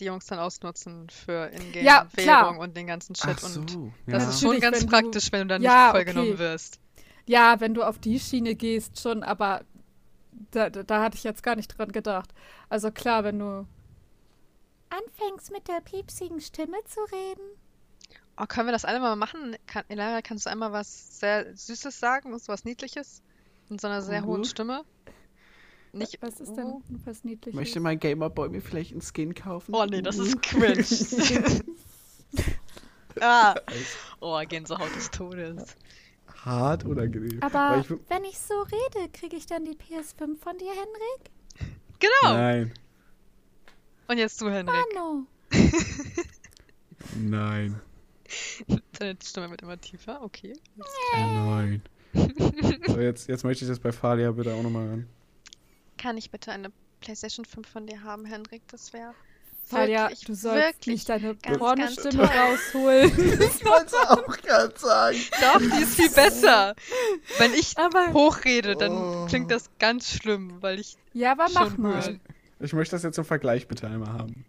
die 0.00 0.06
Jungs 0.06 0.26
dann 0.26 0.38
ausnutzen 0.38 1.08
für 1.10 1.50
Ja, 1.74 2.04
klar. 2.06 2.08
Ingame-Währung 2.16 2.58
und 2.58 2.76
den 2.76 2.86
ganzen 2.86 3.14
Shit. 3.14 3.38
So. 3.40 3.60
Und 3.60 3.70
ja. 4.06 4.14
das 4.14 4.28
ist 4.28 4.40
schon 4.40 4.58
ganz 4.60 4.80
wenn 4.80 4.86
du- 4.86 4.90
praktisch, 4.92 5.32
wenn 5.32 5.40
du 5.42 5.46
dann 5.54 5.62
Ja, 5.62 5.70
nicht 5.84 5.90
voll 5.92 6.00
okay. 6.02 6.12
genommen 6.12 6.38
wirst. 6.38 6.80
Ja, 7.26 7.60
wenn 7.60 7.74
du 7.74 7.82
auf 7.84 7.98
die 7.98 8.18
Schiene 8.20 8.54
gehst, 8.54 9.00
schon, 9.00 9.22
aber 9.22 9.62
da, 10.50 10.68
da, 10.68 10.82
da 10.82 11.02
hatte 11.02 11.16
ich 11.16 11.24
jetzt 11.24 11.42
gar 11.42 11.56
nicht 11.56 11.68
dran 11.78 11.90
gedacht. 11.92 12.30
Also 12.68 12.90
klar, 12.90 13.24
wenn 13.24 13.38
du 13.38 13.66
anfängst 14.90 15.50
mit 15.52 15.68
der 15.68 15.80
piepsigen 15.80 16.40
Stimme 16.40 16.76
zu 16.86 17.00
reden. 17.12 17.42
Oh, 18.36 18.46
können 18.46 18.66
wir 18.66 18.72
das 18.72 18.84
alle 18.84 19.00
mal 19.00 19.14
machen? 19.16 19.56
Kann, 19.66 19.84
Elena, 19.88 20.20
kannst 20.22 20.46
du 20.46 20.50
einmal 20.50 20.72
was 20.72 21.20
sehr 21.20 21.56
Süßes 21.56 21.98
sagen, 21.98 22.36
so 22.38 22.48
was 22.52 22.64
Niedliches? 22.64 23.22
In 23.70 23.78
so 23.78 23.86
einer 23.86 24.02
sehr 24.02 24.22
Mhm. 24.22 24.26
hohen 24.26 24.44
Stimme? 24.44 24.84
Nicht. 25.94 26.20
Was 26.20 26.40
ist 26.40 26.54
denn 26.54 26.82
was 27.04 27.24
Niedliches? 27.24 27.54
Möchte 27.54 27.80
mein 27.80 27.98
Gamerboy 27.98 28.48
mir 28.48 28.60
vielleicht 28.60 28.92
einen 28.92 29.02
Skin 29.02 29.34
kaufen? 29.34 29.74
Oh 29.74 29.84
nee, 29.84 30.02
das 30.02 30.18
ist 30.18 30.42
cringe. 30.42 30.84
ah. 33.20 33.54
Oh, 34.20 34.40
Gänsehaut 34.48 34.94
des 34.96 35.10
Todes. 35.10 35.76
hart 36.44 36.84
unangenehm. 36.84 37.42
aber 37.42 37.80
ich, 37.80 37.90
wenn 38.08 38.24
ich 38.24 38.38
so 38.38 38.54
rede, 38.62 39.08
kriege 39.12 39.36
ich 39.36 39.46
dann 39.46 39.64
die 39.64 39.76
PS5 39.76 40.36
von 40.38 40.58
dir, 40.58 40.70
Henrik? 40.70 41.30
Genau. 42.00 42.34
Nein, 42.34 42.72
Und 44.08 44.18
jetzt 44.18 44.40
du, 44.40 44.50
Henrik. 44.50 44.74
Mano. 44.94 45.26
nein, 47.20 47.80
Deine 48.98 49.16
Stimme 49.22 49.50
wird 49.50 49.62
immer 49.62 49.80
tiefer, 49.80 50.22
okay. 50.22 50.54
nein. 51.14 51.82
so, 52.86 52.98
jetzt, 53.00 53.28
jetzt 53.28 53.44
möchte 53.44 53.64
ich 53.64 53.68
das 53.68 53.78
bei 53.78 53.92
Falia 53.92 54.30
bitte 54.32 54.54
auch 54.54 54.62
nochmal 54.62 54.86
hören. 54.88 55.08
Kann 56.04 56.18
ich 56.18 56.30
bitte 56.30 56.52
eine 56.52 56.70
PlayStation 57.00 57.46
5 57.46 57.66
von 57.66 57.86
dir 57.86 58.02
haben, 58.02 58.26
Henrik? 58.26 58.60
Das 58.70 58.92
wäre 58.92 59.14
Talia, 59.70 60.02
wirklich, 60.02 60.26
du 60.26 60.34
sollst 60.34 60.62
wirklich 60.62 60.86
nicht 60.96 61.08
deine 61.08 61.34
Pornostimme 61.34 62.24
rausholen. 62.30 63.10
Ich 63.40 63.64
wollte 63.64 63.96
auch 64.10 64.36
gerade 64.36 64.78
sagen. 64.78 65.16
Doch, 65.40 65.58
die 65.60 65.82
ist 65.82 65.94
viel 65.94 66.10
besser. 66.10 66.74
Wenn 67.38 67.54
ich 67.54 67.78
aber 67.78 68.12
hochrede, 68.12 68.76
dann 68.76 68.92
Oh. 68.92 69.24
klingt 69.30 69.50
das 69.50 69.70
ganz 69.78 70.10
schlimm, 70.10 70.60
weil 70.60 70.78
ich 70.78 70.98
ja, 71.14 71.32
aber 71.32 71.46
mach 71.54 71.70
schon 71.70 71.80
mal. 71.80 72.04
höre. 72.04 72.20
Ich 72.60 72.74
möchte 72.74 72.96
das 72.96 73.02
jetzt 73.02 73.14
zum 73.14 73.24
Vergleich 73.24 73.66
bitte 73.66 73.86
einmal 73.86 74.12
haben. 74.12 74.44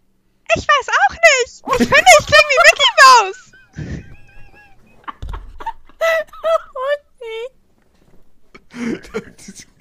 Ich 0.56 0.62
weiß 0.62 0.88
auch 0.90 1.12
nicht. 1.14 1.80
Ich 1.80 1.88
finde, 1.88 2.10
ich 2.20 2.26
klinge 2.26 2.48
wie 2.50 2.60
Mickey 2.68 3.96
Mouse. 3.96 4.06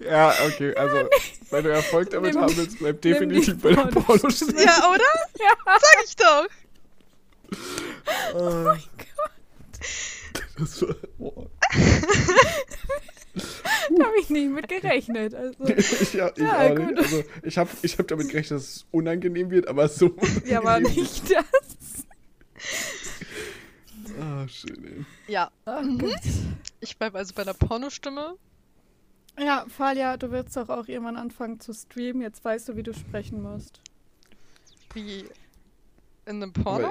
ja, 0.00 0.32
okay, 0.46 0.74
also, 0.74 1.08
wenn 1.50 1.64
du 1.64 1.70
Erfolg 1.70 2.10
damit 2.10 2.34
Nimm- 2.34 2.42
haben 2.42 2.56
willst, 2.56 2.78
bleib 2.78 3.00
definitiv 3.02 3.58
bei 3.60 3.70
der 3.72 3.86
Pornostimme. 3.86 4.52
Pornostimme. 4.52 4.64
Ja, 4.64 4.90
oder? 4.90 5.04
Ja. 5.38 5.78
Sag 5.80 6.04
ich 6.04 6.16
doch. 6.16 6.46
Oh 8.34 8.50
mein 8.64 8.82
Das 10.58 10.82
war, 10.82 10.94
boah. 11.18 11.50
Da 13.90 14.04
habe 14.06 14.18
ich 14.20 14.30
nicht 14.30 14.48
mit 14.50 14.68
gerechnet. 14.68 15.34
Also. 15.34 15.64
ich, 15.66 16.12
ja, 16.14 16.30
ich 16.34 16.38
Ja, 16.42 16.58
auch 16.60 16.74
gut. 16.74 16.86
nicht. 16.90 16.98
Also, 16.98 17.24
ich 17.42 17.58
habe 17.58 17.70
ich 17.82 17.98
hab 17.98 18.08
damit 18.08 18.28
gerechnet, 18.30 18.58
dass 18.60 18.68
es 18.68 18.86
unangenehm 18.90 19.50
wird, 19.50 19.68
aber 19.68 19.88
so 19.88 20.14
Ja, 20.46 20.58
aber 20.58 20.80
nicht 20.80 21.30
das. 21.30 21.44
Ah, 24.20 24.48
schön, 24.48 24.84
ey. 24.84 25.04
Ja, 25.32 25.50
Oh 25.66 25.80
Mhm. 25.82 25.98
Gott. 25.98 26.20
ich 26.80 26.96
bleibe 26.96 27.18
also 27.18 27.34
bei 27.34 27.44
der 27.44 27.52
Pornostimme. 27.52 28.36
Ja, 29.38 29.66
Falia, 29.68 30.16
du 30.16 30.30
willst 30.30 30.56
doch 30.56 30.68
auch 30.68 30.88
irgendwann 30.88 31.16
anfangen 31.16 31.60
zu 31.60 31.72
streamen. 31.72 32.22
Jetzt 32.22 32.44
weißt 32.44 32.68
du, 32.68 32.76
wie 32.76 32.82
du 32.82 32.94
sprechen 32.94 33.42
musst. 33.42 33.80
Wie 34.94 35.26
in 36.24 36.42
einem 36.42 36.52
Porno? 36.52 36.90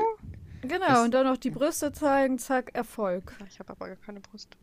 Genau, 0.62 1.04
und 1.04 1.14
dann 1.14 1.26
noch 1.26 1.38
die 1.38 1.50
Brüste 1.50 1.92
zeigen, 1.92 2.40
zack, 2.40 2.72
Erfolg. 2.74 3.36
Ich 3.50 3.60
habe 3.60 3.72
aber 3.72 3.88
gar 3.88 3.98
keine 3.98 4.20
Brust. 4.20 4.56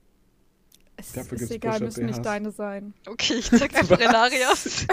Es 0.97 1.13
Dafür 1.13 1.41
ist 1.41 1.51
egal, 1.51 1.73
Push-Up 1.73 1.87
müssen 1.87 2.07
nicht 2.07 2.25
deine 2.25 2.51
sein. 2.51 2.95
Okay, 3.07 3.35
ich 3.35 3.51
zeig 3.51 3.75
einfach 3.75 3.99
Elarias. 3.99 4.87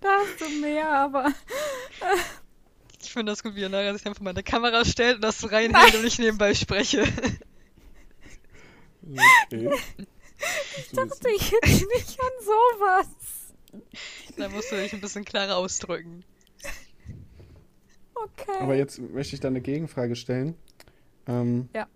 Da 0.00 0.08
hast 0.08 0.40
du 0.40 0.60
mehr, 0.60 0.90
aber 0.90 1.32
Ich 3.02 3.12
finde 3.12 3.32
das 3.32 3.42
gut, 3.42 3.54
wie 3.54 3.62
Elaria 3.62 3.94
sich 3.94 4.06
einfach 4.06 4.20
mal 4.20 4.30
eine 4.30 4.42
Kamera 4.42 4.84
stellt 4.84 5.16
und 5.16 5.22
das 5.22 5.38
so 5.38 5.46
reinhält 5.46 5.94
und 5.94 6.04
ich 6.04 6.18
nebenbei 6.18 6.54
spreche. 6.54 7.04
Okay. 9.48 9.70
Ich 10.78 10.90
dachte 10.92 11.30
ich 11.30 11.50
jetzt 11.50 11.86
nicht 11.94 12.20
an 12.20 12.32
sowas. 12.44 13.06
Da 14.36 14.48
musst 14.48 14.70
du 14.72 14.76
dich 14.76 14.92
ein 14.92 15.00
bisschen 15.00 15.24
klarer 15.24 15.56
ausdrücken. 15.56 16.24
Okay. 18.14 18.58
Aber 18.60 18.74
jetzt 18.74 18.98
möchte 18.98 19.34
ich 19.34 19.40
da 19.40 19.48
eine 19.48 19.60
Gegenfrage 19.60 20.16
stellen. 20.16 20.54
Ähm, 21.26 21.68
Ja. 21.74 21.86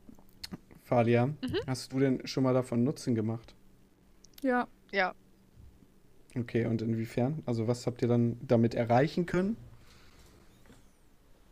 Falia, 0.84 1.26
Mhm. 1.26 1.36
hast 1.66 1.93
du 1.93 1.99
denn 2.01 2.26
schon 2.26 2.43
mal 2.43 2.53
davon 2.55 2.82
Nutzen 2.84 3.14
gemacht? 3.14 3.55
ja, 4.43 4.66
Ja, 4.93 5.14
Okay, 6.36 6.64
und 6.66 6.80
inwiefern? 6.82 7.43
Also 7.47 7.66
was 7.66 7.86
habt 7.86 8.03
ihr 8.03 8.09
dann 8.09 8.38
damit 8.47 8.74
erreichen 8.74 9.26
können? 9.26 9.57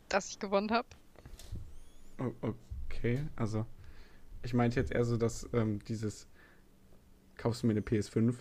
dass 0.09 0.30
ich 0.30 0.39
gewonnen 0.39 0.70
habe. 0.70 0.89
Oh, 2.18 2.32
okay, 2.86 3.22
also 3.36 3.66
ich 4.43 4.55
meinte 4.55 4.80
jetzt 4.80 4.91
eher 4.91 5.05
so, 5.05 5.16
dass 5.18 5.47
ähm, 5.53 5.80
dieses 5.84 6.26
kaufst 7.39 7.62
du 7.62 7.66
mir 7.66 7.72
eine 7.72 7.80
PS5 7.80 8.34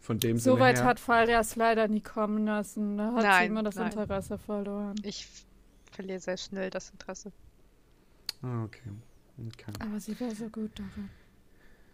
von 0.00 0.18
dem 0.18 0.38
So 0.38 0.58
weit 0.58 0.82
hat 0.82 1.00
Farias 1.00 1.56
leider 1.56 1.88
nie 1.88 2.00
kommen 2.00 2.46
lassen. 2.46 2.96
Da 2.96 3.12
hat 3.12 3.22
Nein, 3.22 3.42
sie 3.42 3.46
immer 3.48 3.62
das 3.62 3.74
nein. 3.74 3.92
Interesse 3.92 4.38
verloren. 4.38 4.94
Ich 5.02 5.28
verliere 5.92 6.20
sehr 6.20 6.36
schnell 6.36 6.70
das 6.70 6.90
Interesse. 6.90 7.32
Ah, 8.42 8.64
okay. 8.64 8.90
okay. 9.48 9.72
Aber 9.80 9.98
sie 10.00 10.18
wäre 10.20 10.34
so 10.34 10.48
gut 10.48 10.70
darin. 10.78 11.10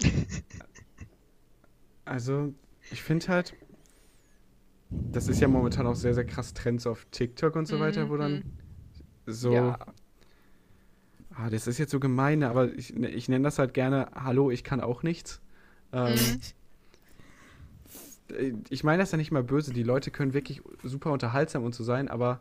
Also, 2.04 2.52
ich 2.90 3.02
finde 3.02 3.28
halt, 3.28 3.54
das 4.90 5.28
ist 5.28 5.40
ja 5.40 5.48
momentan 5.48 5.86
auch 5.86 5.94
sehr, 5.94 6.14
sehr 6.14 6.24
krass 6.24 6.52
Trends 6.52 6.86
auf 6.86 7.06
TikTok 7.10 7.54
und 7.56 7.66
so 7.66 7.78
weiter, 7.80 8.10
wo 8.10 8.16
dann 8.16 8.32
Mhm. 8.34 8.42
so. 9.26 9.52
Ja. 9.52 9.78
Ah, 11.34 11.48
das 11.48 11.66
ist 11.66 11.78
jetzt 11.78 11.92
so 11.92 12.00
gemein, 12.00 12.42
aber 12.42 12.72
ich, 12.74 12.94
ich 12.94 13.28
nenne 13.28 13.44
das 13.44 13.58
halt 13.58 13.72
gerne, 13.72 14.10
hallo, 14.14 14.50
ich 14.50 14.64
kann 14.64 14.80
auch 14.80 15.02
nichts. 15.02 15.40
Ähm, 15.92 16.40
Mhm. 18.30 18.64
ich 18.70 18.82
meine 18.84 19.02
das 19.02 19.12
ja 19.12 19.18
nicht 19.18 19.30
mal 19.30 19.42
böse, 19.42 19.72
die 19.72 19.82
Leute 19.82 20.10
können 20.10 20.32
wirklich 20.32 20.62
super 20.82 21.12
unterhaltsam 21.12 21.64
und 21.64 21.74
so 21.74 21.84
sein, 21.84 22.08
aber 22.08 22.40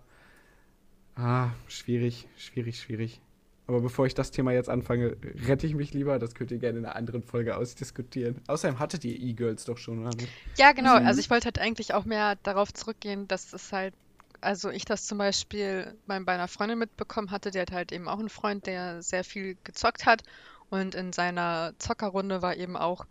ah, 1.15 1.49
schwierig, 1.67 2.27
schwierig, 2.37 2.79
schwierig. 2.79 3.21
Aber 3.67 3.79
bevor 3.81 4.05
ich 4.05 4.13
das 4.15 4.31
Thema 4.31 4.51
jetzt 4.51 4.69
anfange, 4.69 5.15
rette 5.47 5.65
ich 5.65 5.75
mich 5.75 5.93
lieber. 5.93 6.19
Das 6.19 6.35
könnt 6.35 6.51
ihr 6.51 6.57
gerne 6.57 6.79
in 6.79 6.85
einer 6.85 6.95
anderen 6.95 7.23
Folge 7.23 7.55
ausdiskutieren. 7.55 8.41
Außerdem 8.47 8.79
hattet 8.79 9.05
ihr 9.05 9.17
E-Girls 9.17 9.63
doch 9.65 9.77
schon, 9.77 9.99
oder? 10.05 10.11
Ja, 10.57 10.71
genau. 10.73 10.99
Mhm. 10.99 11.05
Also 11.05 11.19
ich 11.21 11.29
wollte 11.29 11.45
halt 11.45 11.59
eigentlich 11.59 11.93
auch 11.93 12.03
mehr 12.05 12.35
darauf 12.43 12.73
zurückgehen, 12.73 13.27
dass 13.27 13.53
es 13.53 13.71
halt, 13.71 13.93
also 14.41 14.69
ich 14.71 14.83
das 14.85 15.05
zum 15.05 15.19
Beispiel 15.19 15.93
bei, 16.07 16.19
bei 16.19 16.33
einer 16.33 16.47
Freundin 16.49 16.79
mitbekommen 16.79 17.31
hatte, 17.31 17.51
die 17.51 17.59
hat 17.59 17.71
halt 17.71 17.91
eben 17.93 18.07
auch 18.09 18.19
einen 18.19 18.29
Freund, 18.29 18.65
der 18.65 19.01
sehr 19.03 19.23
viel 19.23 19.55
gezockt 19.63 20.05
hat. 20.05 20.23
Und 20.69 20.95
in 20.95 21.13
seiner 21.13 21.73
Zockerrunde 21.77 22.41
war 22.41 22.55
eben 22.57 22.75
auch 22.75 23.05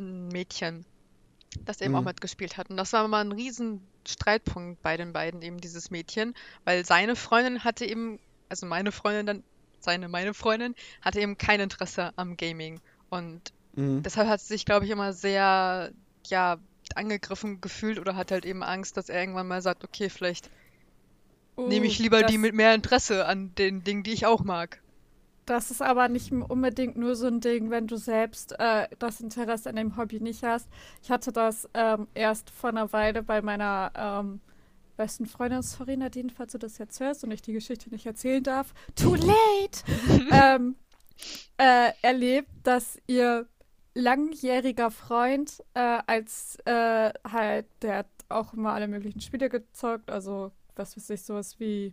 ein 0.00 0.28
Mädchen, 0.28 0.86
das 1.64 1.80
eben 1.80 1.94
auch 1.96 2.02
Mhm. 2.02 2.04
mitgespielt 2.04 2.56
hat. 2.56 2.70
Und 2.70 2.76
das 2.76 2.92
war 2.92 3.06
mal 3.08 3.20
ein 3.24 3.32
riesen 3.32 3.90
Streitpunkt 4.08 4.82
bei 4.82 4.96
den 4.96 5.12
beiden, 5.12 5.42
eben 5.42 5.58
dieses 5.60 5.90
Mädchen, 5.90 6.34
weil 6.64 6.84
seine 6.84 7.16
Freundin 7.16 7.64
hatte 7.64 7.84
eben, 7.86 8.20
also 8.48 8.66
meine 8.66 8.92
Freundin 8.92 9.26
dann, 9.26 9.44
seine, 9.80 10.08
meine 10.08 10.34
Freundin, 10.34 10.74
hatte 11.02 11.20
eben 11.20 11.38
kein 11.38 11.60
Interesse 11.60 12.12
am 12.16 12.36
Gaming. 12.36 12.80
Und 13.10 13.52
Mhm. 13.76 14.04
Deshalb 14.04 14.28
hat 14.28 14.40
sie 14.40 14.48
sich, 14.54 14.64
glaube 14.66 14.86
ich, 14.86 14.92
immer 14.92 15.12
sehr, 15.12 15.92
ja, 16.26 16.58
angegriffen 16.96 17.60
gefühlt 17.60 17.98
oder 18.00 18.16
hat 18.16 18.32
halt 18.32 18.46
eben 18.46 18.62
Angst, 18.64 18.96
dass 18.96 19.08
er 19.10 19.20
irgendwann 19.20 19.48
mal 19.48 19.62
sagt, 19.62 19.84
okay, 19.84 20.10
vielleicht 20.10 20.50
nehme 21.64 21.86
ich 21.86 21.96
Uh, 21.96 21.98
lieber 21.98 22.22
die 22.22 22.36
mit 22.36 22.54
mehr 22.54 22.74
Interesse 22.74 23.24
an 23.26 23.54
den 23.54 23.82
Dingen, 23.82 24.02
die 24.02 24.12
ich 24.12 24.26
auch 24.26 24.44
mag. 24.44 24.82
Das 25.50 25.72
ist 25.72 25.82
aber 25.82 26.08
nicht 26.08 26.30
unbedingt 26.30 26.96
nur 26.96 27.16
so 27.16 27.26
ein 27.26 27.40
Ding, 27.40 27.70
wenn 27.70 27.88
du 27.88 27.96
selbst 27.96 28.54
äh, 28.60 28.86
das 29.00 29.20
Interesse 29.20 29.68
an 29.68 29.74
dem 29.74 29.96
Hobby 29.96 30.20
nicht 30.20 30.44
hast. 30.44 30.68
Ich 31.02 31.10
hatte 31.10 31.32
das 31.32 31.68
ähm, 31.74 32.06
erst 32.14 32.50
vor 32.50 32.70
einer 32.70 32.92
Weile 32.92 33.24
bei 33.24 33.42
meiner 33.42 33.90
ähm, 33.96 34.40
besten 34.96 35.26
Freundin, 35.26 35.62
sorry 35.62 35.96
Nadine, 35.96 36.30
falls 36.30 36.52
du 36.52 36.58
das 36.58 36.78
jetzt 36.78 37.00
hörst 37.00 37.24
und 37.24 37.32
ich 37.32 37.42
die 37.42 37.52
Geschichte 37.52 37.90
nicht 37.90 38.06
erzählen 38.06 38.44
darf, 38.44 38.72
too 38.94 39.16
late, 39.16 39.82
ähm, 40.30 40.76
äh, 41.58 41.94
erlebt, 42.00 42.50
dass 42.62 43.00
ihr 43.08 43.48
langjähriger 43.94 44.92
Freund 44.92 45.64
äh, 45.74 45.98
als 46.06 46.60
äh, 46.64 47.12
halt, 47.28 47.66
der 47.82 47.96
hat 47.96 48.08
auch 48.28 48.54
immer 48.54 48.70
alle 48.70 48.86
möglichen 48.86 49.20
Spiele 49.20 49.48
gezockt, 49.48 50.12
also 50.12 50.52
was 50.76 50.96
weiß 50.96 51.10
ich, 51.10 51.24
sowas 51.24 51.58
wie, 51.58 51.92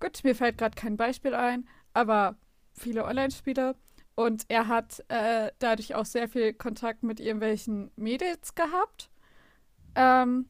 gut, 0.00 0.22
mir 0.22 0.34
fällt 0.34 0.58
gerade 0.58 0.76
kein 0.76 0.98
Beispiel 0.98 1.32
ein, 1.34 1.66
aber 1.94 2.36
viele 2.74 3.04
Online-Spiele. 3.04 3.76
Und 4.14 4.44
er 4.48 4.66
hat 4.66 5.04
äh, 5.08 5.52
dadurch 5.58 5.94
auch 5.94 6.04
sehr 6.04 6.28
viel 6.28 6.52
Kontakt 6.52 7.02
mit 7.02 7.20
irgendwelchen 7.20 7.90
Mädels 7.96 8.54
gehabt. 8.54 9.10
Ähm, 9.94 10.46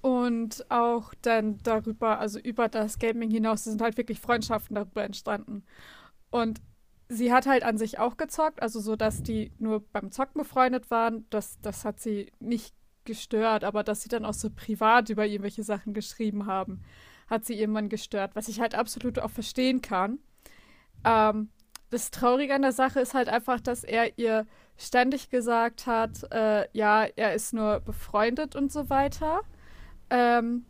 und 0.00 0.70
auch 0.70 1.14
dann 1.22 1.58
darüber, 1.62 2.18
also 2.18 2.38
über 2.40 2.68
das 2.68 2.98
Gaming 2.98 3.30
hinaus, 3.30 3.64
sind 3.64 3.80
halt 3.80 3.96
wirklich 3.96 4.20
Freundschaften 4.20 4.74
darüber 4.74 5.04
entstanden. 5.04 5.64
Und 6.30 6.60
sie 7.08 7.32
hat 7.32 7.46
halt 7.46 7.62
an 7.62 7.78
sich 7.78 7.98
auch 7.98 8.16
gezockt, 8.16 8.60
also 8.62 8.80
so, 8.80 8.96
dass 8.96 9.22
die 9.22 9.52
nur 9.58 9.80
beim 9.92 10.10
Zocken 10.10 10.40
befreundet 10.40 10.90
waren. 10.90 11.26
Das, 11.30 11.60
das 11.60 11.84
hat 11.84 12.00
sie 12.00 12.32
nicht 12.40 12.74
gestört, 13.04 13.64
aber 13.64 13.84
dass 13.84 14.02
sie 14.02 14.08
dann 14.08 14.24
auch 14.24 14.34
so 14.34 14.50
privat 14.50 15.10
über 15.10 15.26
irgendwelche 15.26 15.62
Sachen 15.62 15.94
geschrieben 15.94 16.46
haben, 16.46 16.82
hat 17.28 17.44
sie 17.44 17.54
irgendwann 17.54 17.88
gestört, 17.88 18.34
was 18.34 18.48
ich 18.48 18.60
halt 18.60 18.74
absolut 18.74 19.18
auch 19.18 19.30
verstehen 19.30 19.80
kann. 19.80 20.18
Ähm, 21.04 21.48
das 21.90 22.10
Traurige 22.10 22.54
an 22.54 22.62
der 22.62 22.72
Sache 22.72 23.00
ist 23.00 23.14
halt 23.14 23.28
einfach, 23.28 23.60
dass 23.60 23.84
er 23.84 24.18
ihr 24.18 24.46
ständig 24.76 25.30
gesagt 25.30 25.86
hat, 25.86 26.30
äh, 26.32 26.66
ja, 26.72 27.04
er 27.04 27.34
ist 27.34 27.52
nur 27.52 27.80
befreundet 27.80 28.56
und 28.56 28.72
so 28.72 28.88
weiter. 28.88 29.42
Ähm, 30.10 30.64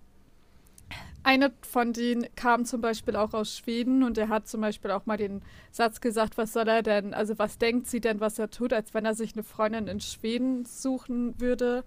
eine 1.23 1.53
von 1.63 1.93
denen 1.93 2.27
kam 2.35 2.65
zum 2.65 2.81
Beispiel 2.81 3.15
auch 3.15 3.33
aus 3.33 3.57
Schweden 3.57 4.03
und 4.03 4.19
er 4.19 4.29
hat 4.29 4.49
zum 4.49 4.61
Beispiel 4.61 4.91
auch 4.91 5.07
mal 5.07 5.17
den 5.17 5.43
Satz 5.71 6.01
gesagt, 6.01 6.37
was 6.37 6.53
soll 6.53 6.69
er 6.69 6.83
denn, 6.83 7.15
also 7.15 7.39
was 7.39 7.59
denkt 7.59 7.87
sie 7.87 8.01
denn, 8.01 8.19
was 8.21 8.39
er 8.39 8.51
tut, 8.51 8.73
als 8.73 8.93
wenn 8.93 9.05
er 9.05 9.15
sich 9.15 9.35
eine 9.35 9.45
Freundin 9.45 9.87
in 9.87 10.01
Schweden 10.01 10.65
suchen 10.65 11.41
würde. 11.41 11.85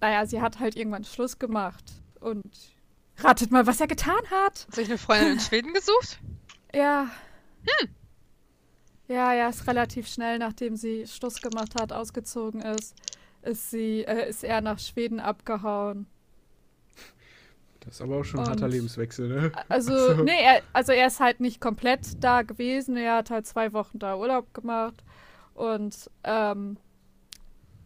Naja, 0.00 0.26
sie 0.26 0.42
hat 0.42 0.60
halt 0.60 0.76
irgendwann 0.76 1.04
Schluss 1.04 1.38
gemacht 1.38 1.84
und 2.20 2.44
ratet 3.16 3.50
mal, 3.50 3.66
was 3.66 3.80
er 3.80 3.86
getan 3.86 4.20
hat. 4.30 4.66
Hat 4.66 4.74
sich 4.74 4.88
eine 4.88 4.98
Freundin 4.98 5.32
in 5.32 5.40
Schweden 5.40 5.72
gesucht? 5.72 6.20
Ja. 6.74 7.08
Ja, 9.08 9.32
ja, 9.32 9.48
ist 9.48 9.66
relativ 9.68 10.08
schnell, 10.08 10.38
nachdem 10.38 10.76
sie 10.76 11.06
Schluss 11.06 11.40
gemacht 11.40 11.80
hat, 11.80 11.92
ausgezogen 11.92 12.60
ist, 12.60 12.94
ist 13.42 13.70
sie, 13.70 14.00
äh, 14.00 14.28
ist 14.28 14.42
er 14.42 14.60
nach 14.60 14.80
Schweden 14.80 15.20
abgehauen. 15.20 16.06
Das 17.80 17.94
ist 17.94 18.00
aber 18.00 18.16
auch 18.16 18.24
schon 18.24 18.40
ein 18.40 18.48
harter 18.48 18.66
Lebenswechsel, 18.66 19.28
ne? 19.28 19.52
Also, 19.68 20.24
nee, 20.24 20.42
er, 20.42 20.60
also 20.72 20.90
er 20.90 21.06
ist 21.06 21.20
halt 21.20 21.38
nicht 21.38 21.60
komplett 21.60 22.22
da 22.22 22.42
gewesen. 22.42 22.96
Er 22.96 23.18
hat 23.18 23.30
halt 23.30 23.46
zwei 23.46 23.72
Wochen 23.72 24.00
da 24.00 24.16
Urlaub 24.16 24.52
gemacht 24.52 25.04
und 25.54 26.10
ähm, 26.24 26.78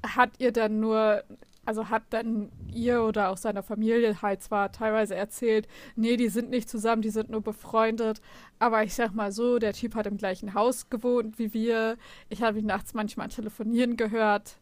hat 0.03 0.31
ihr 0.39 0.53
dann 0.53 0.81
nur, 0.81 1.23
also 1.71 1.89
hat 1.89 2.03
dann 2.11 2.51
ihr 2.67 3.05
oder 3.05 3.29
auch 3.29 3.37
seiner 3.37 3.63
Familie 3.63 4.21
halt 4.23 4.43
zwar 4.43 4.73
teilweise 4.73 5.15
erzählt, 5.15 5.69
nee, 5.95 6.17
die 6.17 6.29
sind 6.29 6.51
nicht 6.51 6.69
zusammen, 6.69 7.01
die 7.01 7.11
sind 7.11 7.31
nur 7.31 7.43
befreundet. 7.43 8.21
Aber 8.59 8.83
ich 8.83 8.93
sag 8.93 9.15
mal 9.15 9.31
so, 9.31 9.61
der 9.61 9.73
Typ 9.73 9.95
hat 9.95 10.09
im 10.09 10.17
gleichen 10.17 10.55
Haus 10.55 10.91
gewohnt 10.91 11.39
wie 11.39 11.55
wir. 11.55 11.97
Ich 12.29 12.43
habe 12.43 12.59
ihn 12.59 12.67
nachts 12.67 12.93
manchmal 12.93 13.29
telefonieren 13.29 13.97
gehört. 13.97 14.57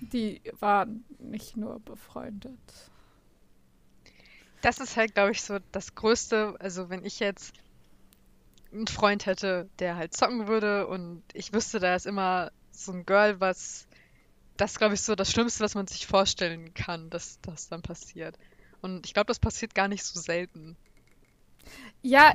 Die 0.00 0.42
waren 0.58 1.04
nicht 1.20 1.56
nur 1.56 1.78
befreundet. 1.78 2.58
Das 4.62 4.78
ist 4.80 4.96
halt, 4.96 5.14
glaube 5.14 5.30
ich, 5.30 5.42
so 5.42 5.58
das 5.70 5.94
Größte. 5.94 6.56
Also, 6.58 6.90
wenn 6.90 7.04
ich 7.04 7.20
jetzt 7.20 7.54
einen 8.72 8.88
Freund 8.88 9.26
hätte, 9.26 9.68
der 9.78 9.94
halt 9.94 10.12
zocken 10.12 10.48
würde 10.48 10.88
und 10.88 11.22
ich 11.34 11.52
wüsste, 11.52 11.78
da 11.78 11.94
ist 11.94 12.06
immer 12.06 12.50
so 12.72 12.90
ein 12.90 13.06
Girl, 13.06 13.40
was 13.40 13.87
das, 14.58 14.78
glaube 14.78 14.94
ich, 14.94 15.00
so 15.00 15.14
das 15.14 15.30
Schlimmste, 15.30 15.64
was 15.64 15.74
man 15.74 15.86
sich 15.86 16.06
vorstellen 16.06 16.74
kann, 16.74 17.10
dass 17.10 17.40
das 17.40 17.68
dann 17.68 17.82
passiert. 17.82 18.38
Und 18.82 19.06
ich 19.06 19.14
glaube, 19.14 19.26
das 19.28 19.38
passiert 19.38 19.74
gar 19.74 19.88
nicht 19.88 20.04
so 20.04 20.20
selten. 20.20 20.76
Ja, 22.02 22.34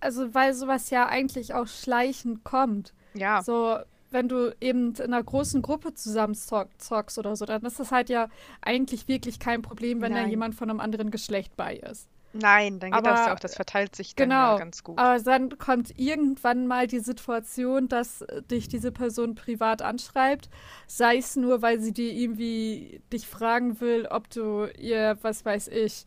also 0.00 0.34
weil 0.34 0.54
sowas 0.54 0.90
ja 0.90 1.06
eigentlich 1.08 1.54
auch 1.54 1.66
schleichend 1.66 2.44
kommt. 2.44 2.94
Ja, 3.14 3.42
So, 3.42 3.78
wenn 4.10 4.28
du 4.28 4.54
eben 4.60 4.94
in 4.94 5.00
einer 5.02 5.22
großen 5.22 5.62
Gruppe 5.62 5.94
zusammen 5.94 6.34
zock- 6.34 6.78
zockst 6.78 7.18
oder 7.18 7.36
so, 7.36 7.44
dann 7.44 7.62
ist 7.64 7.78
das 7.78 7.92
halt 7.92 8.08
ja 8.08 8.28
eigentlich 8.60 9.08
wirklich 9.08 9.38
kein 9.38 9.62
Problem, 9.62 10.00
wenn 10.00 10.14
da 10.14 10.22
Nein. 10.22 10.30
jemand 10.30 10.54
von 10.54 10.70
einem 10.70 10.80
anderen 10.80 11.10
Geschlecht 11.10 11.56
bei 11.56 11.76
ist. 11.76 12.08
Nein, 12.32 12.78
dann 12.80 12.90
geht 12.92 13.04
das 13.06 13.18
ja 13.20 13.24
Aber- 13.26 13.34
auch, 13.34 13.40
das 13.40 13.54
verteilt 13.54 13.96
sich 13.96 14.14
dann 14.14 14.30
ja 14.30 14.46
Genau. 14.50 14.58
ganz 14.58 14.84
gut. 14.84 14.98
Aber 14.98 15.18
dann 15.22 15.58
kommt 15.58 15.98
irgendwann 15.98 16.66
mal 16.66 16.86
die 16.86 17.00
Situation, 17.00 17.88
dass 17.88 18.22
äh, 18.22 18.42
dich 18.42 18.68
diese 18.68 18.92
Person 18.92 19.34
privat 19.34 19.82
anschreibt, 19.82 20.48
sei 20.86 21.16
es 21.18 21.36
nur, 21.36 21.62
weil 21.62 21.80
sie 21.80 21.92
dir 21.92 22.12
irgendwie 22.12 23.00
dich 23.12 23.26
fragen 23.26 23.80
will, 23.80 24.06
ob 24.10 24.30
du 24.30 24.66
ihr, 24.78 25.18
was 25.22 25.44
weiß 25.44 25.68
ich, 25.68 26.06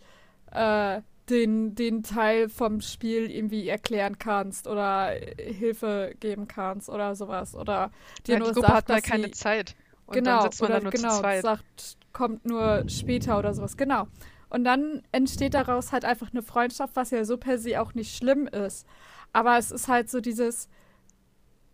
äh, 0.51 1.01
den, 1.29 1.73
den 1.75 2.03
Teil 2.03 2.49
vom 2.49 2.81
Spiel 2.81 3.31
irgendwie 3.31 3.69
erklären 3.69 4.17
kannst 4.19 4.67
oder 4.67 5.15
äh, 5.39 5.53
Hilfe 5.53 6.13
geben 6.19 6.47
kannst 6.49 6.89
oder 6.89 7.15
sowas. 7.15 7.55
Oder 7.55 7.91
dir 8.27 8.33
Ja, 8.33 8.39
nur 8.39 8.47
die 8.49 8.53
Gruppe 8.55 8.67
sagt, 8.67 8.77
hat 8.77 8.89
mal 8.89 8.95
dass 9.01 9.03
keine 9.09 9.25
sie, 9.27 9.31
Zeit. 9.31 9.75
Und 10.05 10.15
genau, 10.15 10.41
dann 10.41 10.51
sitzt 10.51 10.61
man 10.61 10.69
oder 10.71 10.79
da 10.79 10.83
nur 10.83 10.91
genau, 10.91 11.09
zu 11.15 11.19
zweit. 11.21 11.41
sagt, 11.41 11.97
kommt 12.11 12.45
nur 12.45 12.83
später 12.87 13.39
oder 13.39 13.53
sowas, 13.53 13.77
genau. 13.77 14.07
Und 14.53 14.63
dann 14.65 15.01
entsteht 15.11 15.55
daraus 15.55 15.91
halt 15.91 16.05
einfach 16.05 16.31
eine 16.31 16.43
Freundschaft, 16.43 16.95
was 16.95 17.09
ja 17.09 17.25
so 17.25 17.37
per 17.37 17.57
se 17.57 17.81
auch 17.81 17.95
nicht 17.95 18.15
schlimm 18.15 18.45
ist. 18.45 18.85
Aber 19.33 19.57
es 19.57 19.71
ist 19.71 19.87
halt 19.87 20.11
so 20.11 20.21
dieses, 20.21 20.69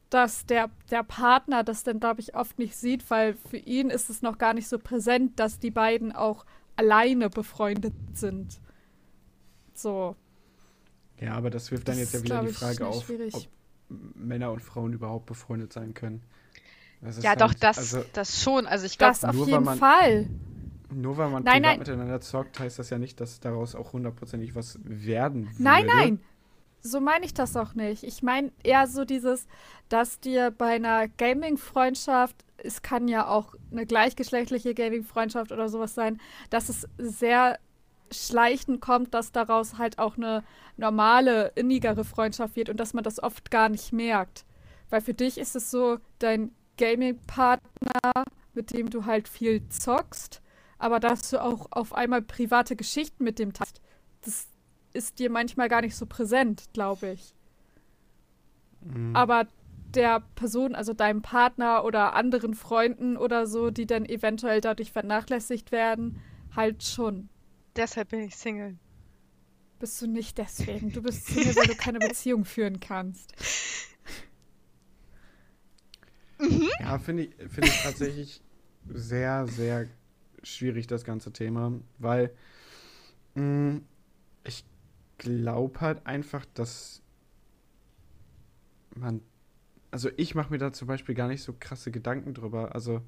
dass 0.09 0.45
der, 0.45 0.69
der 0.89 1.03
Partner 1.03 1.65
das 1.65 1.83
dann, 1.83 1.99
glaube 1.99 2.21
ich, 2.21 2.35
oft 2.35 2.57
nicht 2.57 2.77
sieht, 2.77 3.09
weil 3.11 3.33
für 3.33 3.57
ihn 3.57 3.89
ist 3.89 4.09
es 4.09 4.21
noch 4.21 4.37
gar 4.37 4.53
nicht 4.53 4.69
so 4.69 4.79
präsent, 4.79 5.39
dass 5.41 5.59
die 5.59 5.71
beiden 5.71 6.13
auch 6.13 6.45
alleine 6.77 7.29
befreundet 7.29 7.93
sind. 8.13 8.61
So. 9.73 10.15
Ja, 11.19 11.33
aber 11.33 11.49
das 11.49 11.71
wirft 11.71 11.87
dann 11.89 11.95
Das 11.99 12.13
jetzt 12.13 12.13
ja 12.13 12.23
wieder 12.23 12.41
die 12.43 12.53
Frage 12.53 12.87
auf, 12.87 13.05
schwierig. 13.05 13.35
ob 13.35 13.47
Männer 14.15 14.53
und 14.53 14.61
Frauen 14.61 14.93
überhaupt 14.93 15.25
befreundet 15.25 15.73
sein 15.73 15.93
können. 15.93 16.23
Ja, 17.21 17.35
doch, 17.35 17.49
halt- 17.49 17.63
das, 17.63 17.77
Also, 17.77 18.03
das 18.13 18.41
schon. 18.41 18.65
Also 18.65 18.85
ich 18.85 18.97
glaube, 18.97 19.17
Das 19.19 19.25
auf 19.25 19.35
jeden 19.47 19.63
man- 19.65 19.77
Fall. 19.77 20.29
Nur 20.91 21.17
weil 21.17 21.29
man 21.29 21.43
Nein, 21.43 21.61
privat 21.61 21.69
nein. 21.71 21.79
miteinander 21.79 22.21
zockt, 22.21 22.59
heißt 22.59 22.79
das 22.79 22.89
ja 22.89 22.97
nicht, 22.97 23.19
dass 23.19 23.39
daraus 23.39 23.75
auch 23.75 23.93
hundertprozentig 23.93 24.55
was 24.55 24.79
werden 24.83 25.45
würde. 25.47 25.63
Nein, 25.63 25.85
nein. 25.85 26.19
So 26.81 27.01
meine 27.01 27.25
ich 27.25 27.33
das 27.33 27.57
auch 27.57 27.75
nicht. 27.75 28.03
Ich 28.03 28.23
meine 28.23 28.51
eher 28.63 28.87
so 28.87 29.03
dieses, 29.03 29.47
dass 29.89 30.19
dir 30.19 30.51
bei 30.51 30.75
einer 30.75 31.07
Gaming-Freundschaft, 31.09 32.35
es 32.57 32.81
kann 32.81 33.07
ja 33.07 33.27
auch 33.27 33.53
eine 33.71 33.85
gleichgeschlechtliche 33.85 34.73
Gaming-Freundschaft 34.73 35.51
oder 35.51 35.67
sowas 35.67 35.93
sein, 35.93 36.21
dass 36.49 36.69
es 36.69 36.87
sehr 36.97 37.59
schleichend 38.11 38.81
kommt, 38.81 39.13
dass 39.13 39.31
daraus 39.31 39.77
halt 39.77 39.99
auch 39.99 40.17
eine 40.17 40.43
normale, 40.77 41.51
innigere 41.55 42.05
Freundschaft 42.05 42.55
wird 42.55 42.69
und 42.69 42.79
dass 42.79 42.93
man 42.93 43.03
das 43.03 43.21
oft 43.21 43.51
gar 43.51 43.69
nicht 43.69 43.91
merkt. 43.91 44.45
Weil 44.89 45.01
für 45.01 45.13
dich 45.13 45.37
ist 45.37 45.55
es 45.55 45.69
so, 45.69 45.97
dein 46.19 46.51
Gaming-Partner, 46.77 48.23
mit 48.53 48.73
dem 48.73 48.89
du 48.89 49.05
halt 49.05 49.27
viel 49.27 49.67
zockst, 49.69 50.41
aber 50.79 50.99
dass 50.99 51.29
du 51.29 51.41
auch 51.41 51.67
auf 51.71 51.93
einmal 51.93 52.21
private 52.21 52.75
Geschichten 52.75 53.23
mit 53.23 53.37
dem 53.37 53.53
teilst. 53.53 53.81
Das 54.21 54.47
ist 54.93 55.19
dir 55.19 55.29
manchmal 55.29 55.69
gar 55.69 55.81
nicht 55.81 55.95
so 55.95 56.05
präsent, 56.05 56.63
glaube 56.73 57.11
ich. 57.11 57.35
Mhm. 58.81 59.15
Aber 59.15 59.47
der 59.93 60.21
Person, 60.35 60.75
also 60.75 60.93
deinem 60.93 61.21
Partner 61.21 61.83
oder 61.83 62.13
anderen 62.13 62.53
Freunden 62.53 63.17
oder 63.17 63.45
so, 63.45 63.69
die 63.71 63.85
dann 63.85 64.05
eventuell 64.05 64.61
dadurch 64.61 64.91
vernachlässigt 64.91 65.71
werden, 65.71 66.21
halt 66.55 66.83
schon. 66.83 67.29
deshalb 67.75 68.09
bin 68.09 68.21
ich 68.21 68.35
Single. 68.35 68.77
Bist 69.79 70.01
du 70.01 70.07
nicht 70.07 70.37
deswegen. 70.37 70.91
Du 70.91 71.01
bist 71.01 71.25
Single, 71.27 71.55
weil 71.55 71.67
du 71.67 71.75
keine 71.75 71.99
Beziehung 71.99 72.45
führen 72.45 72.79
kannst. 72.79 73.33
Ja, 76.79 76.99
finde 76.99 77.23
ich, 77.23 77.35
finde 77.49 77.67
ich 77.67 77.83
tatsächlich 77.83 78.41
sehr, 78.87 79.47
sehr 79.47 79.87
schwierig, 80.43 80.87
das 80.87 81.03
ganze 81.03 81.31
Thema, 81.33 81.73
weil 81.99 82.31
mh, 83.35 83.81
ich 84.45 84.65
glaube 85.19 85.81
halt 85.81 86.05
einfach, 86.07 86.45
dass 86.55 87.01
man, 88.95 89.21
also 89.91 90.09
ich 90.17 90.35
mache 90.35 90.51
mir 90.51 90.59
da 90.59 90.73
zum 90.73 90.87
Beispiel 90.87 91.15
gar 91.15 91.27
nicht 91.27 91.43
so 91.43 91.55
krasse 91.59 91.91
Gedanken 91.91 92.33
drüber, 92.35 92.75
also, 92.75 93.01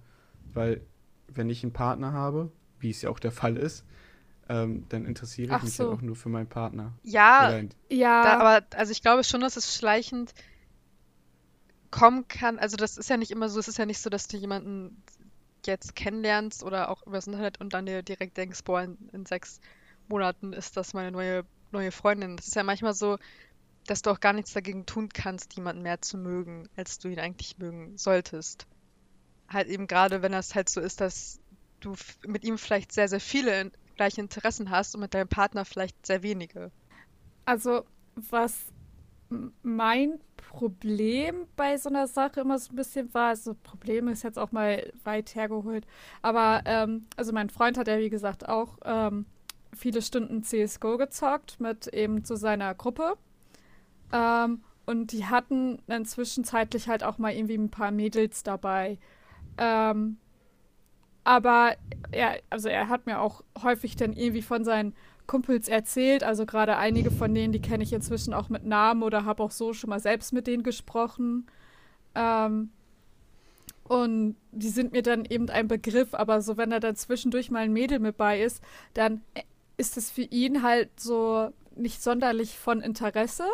weil 0.53 0.81
wenn 1.27 1.49
ich 1.49 1.63
einen 1.63 1.73
Partner 1.73 2.13
habe, 2.13 2.51
wie 2.79 2.89
es 2.91 3.03
ja 3.03 3.09
auch 3.09 3.19
der 3.19 3.31
Fall 3.31 3.57
ist, 3.57 3.85
ähm, 4.49 4.85
dann 4.89 5.05
interessiere 5.05 5.53
ich 5.53 5.61
Ach 5.61 5.63
mich 5.63 5.75
so. 5.75 5.89
halt 5.89 5.91
auch 5.93 6.01
nur 6.01 6.15
für 6.15 6.29
meinen 6.29 6.49
Partner. 6.49 6.93
Ja, 7.03 7.55
Ja, 7.89 8.23
Da, 8.23 8.39
aber 8.39 8.65
also 8.75 8.91
ich 8.91 9.01
glaube 9.01 9.23
schon, 9.23 9.41
dass 9.41 9.57
es 9.57 9.75
schleichend 9.75 10.33
kommen 11.89 12.27
kann. 12.27 12.57
Also 12.59 12.77
das 12.77 12.97
ist 12.97 13.09
ja 13.09 13.17
nicht 13.17 13.31
immer 13.31 13.49
so, 13.49 13.59
es 13.59 13.67
ist 13.67 13.77
ja 13.77 13.85
nicht 13.85 13.99
so, 13.99 14.09
dass 14.09 14.27
du 14.27 14.37
jemanden 14.37 15.03
jetzt 15.67 15.95
kennenlernst 15.95 16.63
oder 16.63 16.89
auch 16.89 17.05
übers 17.05 17.27
Internet 17.27 17.59
und 17.59 17.73
dann 17.73 17.85
dir 17.85 18.03
direkt 18.03 18.37
denkst, 18.37 18.63
boah, 18.63 18.81
in, 18.81 18.97
in 19.11 19.25
sechs 19.25 19.59
Monaten 20.07 20.53
ist 20.53 20.77
das 20.77 20.93
meine 20.93 21.11
neue, 21.11 21.43
neue 21.71 21.91
Freundin. 21.91 22.37
Das 22.37 22.47
ist 22.47 22.55
ja 22.55 22.63
manchmal 22.63 22.93
so, 22.93 23.17
dass 23.87 24.01
du 24.01 24.11
auch 24.11 24.19
gar 24.19 24.33
nichts 24.33 24.53
dagegen 24.53 24.85
tun 24.85 25.09
kannst, 25.09 25.55
jemanden 25.55 25.81
mehr 25.81 26.01
zu 26.01 26.17
mögen, 26.17 26.69
als 26.75 26.99
du 26.99 27.07
ihn 27.09 27.19
eigentlich 27.19 27.57
mögen 27.57 27.97
solltest. 27.97 28.67
Halt 29.47 29.67
eben 29.67 29.87
gerade, 29.87 30.21
wenn 30.21 30.31
das 30.31 30.55
halt 30.55 30.69
so 30.69 30.81
ist, 30.81 31.01
dass 31.01 31.39
du 31.79 31.95
mit 32.25 32.43
ihm 32.43 32.57
vielleicht 32.57 32.91
sehr, 32.91 33.07
sehr 33.07 33.19
viele 33.19 33.71
gleiche 33.95 34.21
Interessen 34.21 34.69
hast 34.69 34.95
und 34.95 35.01
mit 35.01 35.13
deinem 35.13 35.27
Partner 35.27 35.65
vielleicht 35.65 36.05
sehr 36.05 36.23
wenige. 36.23 36.71
also 37.45 37.85
was 38.15 38.71
mein 39.63 40.19
Problem 40.35 41.47
bei 41.55 41.77
so 41.77 41.89
einer 41.89 42.07
Sache 42.07 42.41
immer 42.41 42.59
so 42.59 42.73
ein 42.73 42.75
bisschen 42.75 43.13
war, 43.13 43.29
also 43.29 43.55
Problem 43.63 44.07
ist 44.07 44.23
jetzt 44.23 44.37
auch 44.37 44.51
mal 44.51 44.91
weit 45.03 45.33
hergeholt, 45.35 45.85
aber 46.21 46.61
ähm, 46.65 47.05
also 47.15 47.31
mein 47.31 47.49
Freund 47.49 47.77
hat 47.77 47.87
ja 47.87 47.99
wie 47.99 48.09
gesagt 48.09 48.49
auch 48.49 48.77
ähm, 48.83 49.25
viele 49.73 50.01
Stunden 50.01 50.43
CSGO 50.43 50.97
gezockt 50.97 51.59
mit 51.59 51.87
eben 51.87 52.23
zu 52.25 52.35
seiner 52.35 52.75
Gruppe. 52.75 53.17
Ähm, 54.11 54.61
und 54.85 55.11
die 55.13 55.25
hatten 55.25 55.81
dann 55.87 56.05
zwischenzeitlich 56.05 56.89
halt 56.89 57.03
auch 57.03 57.17
mal 57.17 57.31
irgendwie 57.31 57.55
ein 57.55 57.69
paar 57.69 57.91
Mädels 57.91 58.43
dabei. 58.43 58.97
Ähm, 59.57 60.17
aber 61.23 61.75
er, 62.11 62.39
also 62.49 62.67
er 62.67 62.89
hat 62.89 63.05
mir 63.05 63.19
auch 63.19 63.43
häufig 63.61 63.95
dann 63.95 64.13
irgendwie 64.13 64.41
von 64.41 64.65
seinen 64.65 64.95
Kumpels 65.27 65.67
erzählt. 65.67 66.23
Also 66.23 66.45
gerade 66.45 66.77
einige 66.77 67.11
von 67.11 67.33
denen, 67.33 67.53
die 67.53 67.61
kenne 67.61 67.83
ich 67.83 67.93
inzwischen 67.93 68.33
auch 68.33 68.49
mit 68.49 68.65
Namen 68.65 69.03
oder 69.03 69.25
habe 69.25 69.43
auch 69.43 69.51
so 69.51 69.73
schon 69.73 69.89
mal 69.89 69.99
selbst 69.99 70.33
mit 70.33 70.47
denen 70.47 70.63
gesprochen. 70.63 71.47
Ähm, 72.15 72.69
und 73.83 74.35
die 74.51 74.69
sind 74.69 74.93
mir 74.93 75.01
dann 75.01 75.25
eben 75.25 75.49
ein 75.49 75.67
Begriff, 75.67 76.13
aber 76.13 76.41
so 76.41 76.55
wenn 76.57 76.69
da 76.69 76.79
dann 76.79 76.95
zwischendurch 76.95 77.51
mal 77.51 77.59
ein 77.59 77.73
Mädel 77.73 77.99
mit 77.99 78.15
bei 78.17 78.41
ist, 78.41 78.63
dann 78.93 79.21
ist 79.77 79.97
es 79.97 80.09
für 80.11 80.21
ihn 80.21 80.63
halt 80.63 80.89
so 80.99 81.51
nicht 81.75 82.01
sonderlich 82.01 82.57
von 82.57 82.81
Interesse, 82.81 83.45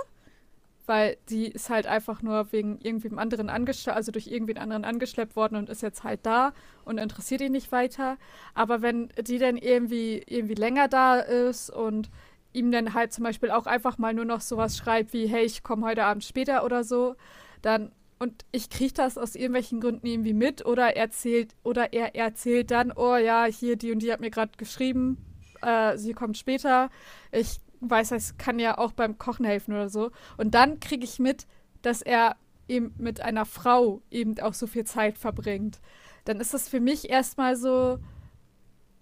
weil 0.87 1.17
die 1.29 1.47
ist 1.47 1.69
halt 1.69 1.85
einfach 1.85 2.21
nur 2.21 2.51
wegen 2.51 2.79
irgendwem 2.81 3.19
anderen 3.19 3.49
angeschleppt, 3.49 3.95
also 3.95 4.11
durch 4.11 4.27
irgendwen 4.27 4.57
anderen 4.57 4.85
angeschleppt 4.85 5.35
worden 5.35 5.57
und 5.57 5.69
ist 5.69 5.81
jetzt 5.81 6.03
halt 6.03 6.21
da 6.25 6.53
und 6.85 6.97
interessiert 6.97 7.41
ihn 7.41 7.51
nicht 7.51 7.71
weiter. 7.71 8.17
Aber 8.53 8.81
wenn 8.81 9.09
die 9.21 9.37
dann 9.37 9.57
irgendwie, 9.57 10.23
irgendwie 10.25 10.55
länger 10.55 10.87
da 10.87 11.19
ist 11.19 11.69
und 11.69 12.09
ihm 12.53 12.71
dann 12.71 12.93
halt 12.93 13.13
zum 13.13 13.23
Beispiel 13.23 13.51
auch 13.51 13.67
einfach 13.67 13.97
mal 13.97 14.13
nur 14.13 14.25
noch 14.25 14.41
sowas 14.41 14.77
schreibt 14.77 15.13
wie, 15.13 15.27
hey, 15.27 15.43
ich 15.45 15.61
komme 15.61 15.85
heute 15.85 16.05
Abend 16.05 16.23
später 16.23 16.63
oder 16.63 16.83
so, 16.83 17.15
dann 17.61 17.91
und 18.19 18.45
ich 18.51 18.71
kriege 18.71 18.93
das 18.93 19.17
aus 19.17 19.35
irgendwelchen 19.35 19.79
Gründen 19.79 20.07
irgendwie 20.07 20.33
mit 20.33 20.65
oder 20.65 20.95
erzählt 20.95 21.53
oder 21.63 21.93
er 21.93 22.15
erzählt 22.15 22.71
dann, 22.71 22.91
oh 22.91 23.15
ja, 23.15 23.45
hier 23.45 23.75
die 23.75 23.91
und 23.91 23.99
die 23.99 24.11
hat 24.11 24.21
mir 24.21 24.31
gerade 24.31 24.53
geschrieben, 24.57 25.17
äh, 25.61 25.97
sie 25.97 26.13
kommt 26.13 26.37
später. 26.37 26.89
Ich 27.31 27.59
weiß, 27.81 28.11
es 28.11 28.37
kann 28.37 28.59
ja 28.59 28.77
auch 28.77 28.91
beim 28.91 29.17
Kochen 29.17 29.45
helfen 29.45 29.73
oder 29.73 29.89
so. 29.89 30.11
Und 30.37 30.53
dann 30.55 30.79
kriege 30.79 31.03
ich 31.03 31.19
mit, 31.19 31.47
dass 31.81 32.01
er 32.01 32.35
eben 32.67 32.93
mit 32.97 33.21
einer 33.21 33.45
Frau 33.45 34.01
eben 34.11 34.39
auch 34.39 34.53
so 34.53 34.67
viel 34.67 34.83
Zeit 34.85 35.17
verbringt. 35.17 35.79
Dann 36.25 36.39
ist 36.39 36.53
das 36.53 36.67
für 36.67 36.79
mich 36.81 37.09
erstmal 37.09 37.55
so, 37.55 37.99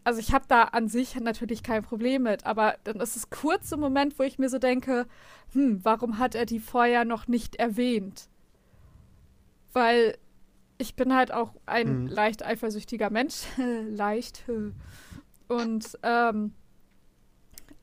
also 0.04 0.20
ich 0.20 0.34
habe 0.34 0.46
da 0.48 0.64
an 0.66 0.88
sich 0.88 1.16
natürlich 1.20 1.64
kein 1.64 1.82
Problem 1.82 2.24
mit, 2.24 2.46
aber 2.46 2.76
dann 2.84 2.98
ist 3.00 3.16
es 3.16 3.32
kurz 3.32 3.70
so 3.70 3.76
ein 3.78 3.80
Moment, 3.80 4.20
wo 4.20 4.24
ich 4.24 4.38
mir 4.38 4.50
so 4.50 4.60
denke, 4.60 5.08
hm, 5.54 5.80
warum 5.84 6.20
hat 6.20 6.36
er 6.36 6.46
die 6.46 6.60
vorher 6.60 7.06
noch 7.06 7.28
nicht 7.28 7.56
erwähnt? 7.56 8.30
Weil 9.74 10.18
ich 10.78 10.96
bin 10.96 11.16
halt 11.16 11.32
auch 11.32 11.54
ein 11.66 12.04
Mhm. 12.04 12.08
leicht 12.08 12.46
eifersüchtiger 12.46 13.10
Mensch. 13.10 13.44
leicht. 13.90 14.44
Und 15.48 15.98
ähm, 16.04 16.54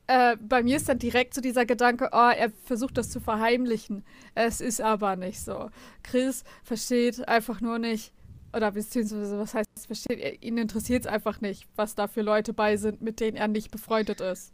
äh, 0.07 0.35
bei 0.37 0.63
mir 0.63 0.77
ist 0.77 0.89
dann 0.89 0.99
direkt 0.99 1.33
so 1.33 1.41
dieser 1.41 1.65
Gedanke, 1.65 2.09
oh, 2.11 2.31
er 2.35 2.51
versucht 2.65 2.97
das 2.97 3.09
zu 3.09 3.19
verheimlichen. 3.19 4.03
Es 4.35 4.61
ist 4.61 4.81
aber 4.81 5.15
nicht 5.15 5.39
so. 5.39 5.69
Chris 6.03 6.43
versteht 6.63 7.27
einfach 7.27 7.61
nur 7.61 7.79
nicht, 7.79 8.13
oder 8.53 8.71
beziehungsweise, 8.71 9.37
was 9.39 9.53
heißt, 9.53 9.87
versteht, 9.87 10.19
er- 10.19 10.43
ihn 10.43 10.57
interessiert 10.57 11.01
es 11.05 11.07
einfach 11.07 11.41
nicht, 11.41 11.67
was 11.75 11.95
da 11.95 12.07
für 12.07 12.21
Leute 12.21 12.53
bei 12.53 12.77
sind, 12.77 13.01
mit 13.01 13.19
denen 13.19 13.37
er 13.37 13.47
nicht 13.47 13.71
befreundet 13.71 14.21
ist. 14.21 14.53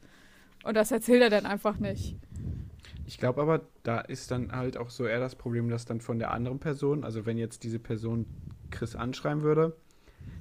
Und 0.64 0.76
das 0.76 0.92
erzählt 0.92 1.22
er 1.22 1.30
dann 1.30 1.46
einfach 1.46 1.80
nicht. 1.80 2.16
Ich 3.06 3.18
glaube 3.18 3.42
aber, 3.42 3.62
da 3.84 4.02
ist 4.02 4.30
dann 4.30 4.52
halt 4.52 4.78
auch 4.78 4.92
so 4.92 5.06
eher 5.08 5.20
das 5.20 5.36
Problem, 5.36 5.68
dass 5.70 5.86
dann 5.86 6.00
von 6.00 6.20
der 6.20 6.32
anderen 6.32 6.60
Person, 6.60 7.04
also 7.04 7.26
wenn 7.26 7.38
jetzt 7.38 7.64
diese 7.64 7.80
Person 7.80 8.28
Chris 8.70 8.96
anschreiben 8.96 9.42
würde, 9.42 9.76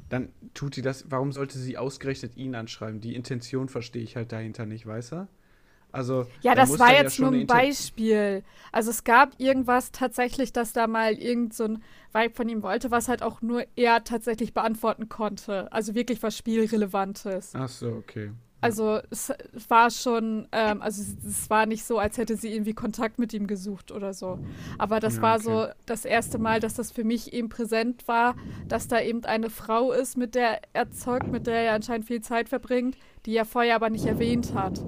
dann 0.08 0.32
tut 0.54 0.74
sie 0.74 0.82
das, 0.82 1.10
warum 1.10 1.32
sollte 1.32 1.58
sie 1.58 1.76
ausgerechnet 1.76 2.36
ihn 2.36 2.54
anschreiben? 2.54 3.00
Die 3.00 3.14
Intention 3.14 3.68
verstehe 3.68 4.02
ich 4.02 4.16
halt 4.16 4.32
dahinter 4.32 4.66
nicht, 4.66 4.86
weißt 4.86 5.12
du? 5.12 5.28
Also, 5.90 6.26
Ja, 6.42 6.54
da 6.54 6.62
das 6.62 6.78
war 6.78 6.92
ja 6.92 7.02
jetzt 7.02 7.16
schon 7.16 7.30
nur 7.30 7.40
ein 7.40 7.46
Beispiel. 7.46 8.44
Also 8.72 8.90
es 8.90 9.04
gab 9.04 9.38
irgendwas 9.40 9.90
tatsächlich, 9.90 10.52
dass 10.52 10.72
da 10.72 10.86
mal 10.86 11.14
irgend 11.14 11.54
so 11.54 11.64
ein 11.64 11.82
Vibe 12.12 12.34
von 12.34 12.48
ihm 12.48 12.62
wollte, 12.62 12.90
was 12.90 13.08
halt 13.08 13.22
auch 13.22 13.40
nur 13.42 13.64
er 13.76 14.04
tatsächlich 14.04 14.52
beantworten 14.52 15.08
konnte. 15.08 15.72
Also 15.72 15.94
wirklich 15.94 16.22
was 16.22 16.36
Spielrelevantes. 16.36 17.52
Ach 17.54 17.68
so, 17.68 17.92
okay. 17.92 18.32
Also 18.60 19.00
es 19.10 19.32
war 19.68 19.90
schon, 19.90 20.48
ähm, 20.52 20.82
also 20.82 21.00
es, 21.02 21.16
es 21.24 21.48
war 21.50 21.66
nicht 21.66 21.84
so, 21.84 21.98
als 21.98 22.18
hätte 22.18 22.36
sie 22.36 22.52
irgendwie 22.52 22.74
Kontakt 22.74 23.18
mit 23.18 23.32
ihm 23.32 23.46
gesucht 23.46 23.92
oder 23.92 24.12
so. 24.14 24.40
Aber 24.78 24.98
das 24.98 25.20
Ja, 25.20 25.22
war 25.22 25.38
okay. 25.38 25.40
so 25.40 25.68
das 25.86 26.04
erste 26.04 26.38
Mal, 26.38 26.58
dass 26.58 26.74
das 26.74 26.90
für 26.90 27.04
mich 27.04 27.32
eben 27.32 27.48
präsent 27.50 28.08
war, 28.08 28.36
dass 28.66 28.88
da 28.88 29.00
eben 29.00 29.24
eine 29.24 29.50
Frau 29.50 29.92
ist, 29.92 30.16
mit 30.16 30.34
der 30.34 30.60
er 30.72 30.90
zeugt, 30.90 31.30
mit 31.30 31.46
der 31.46 31.54
er 31.66 31.74
anscheinend 31.74 32.06
viel 32.06 32.20
Zeit 32.20 32.48
verbringt, 32.48 32.96
die 33.26 33.36
er 33.36 33.44
vorher 33.44 33.76
aber 33.76 33.90
nicht 33.90 34.06
erwähnt 34.06 34.54
hat. 34.54 34.86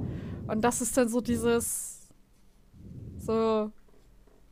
Und 0.48 0.62
das 0.62 0.80
ist 0.80 0.96
dann 0.96 1.08
so 1.08 1.20
dieses, 1.20 2.08
so, 3.18 3.72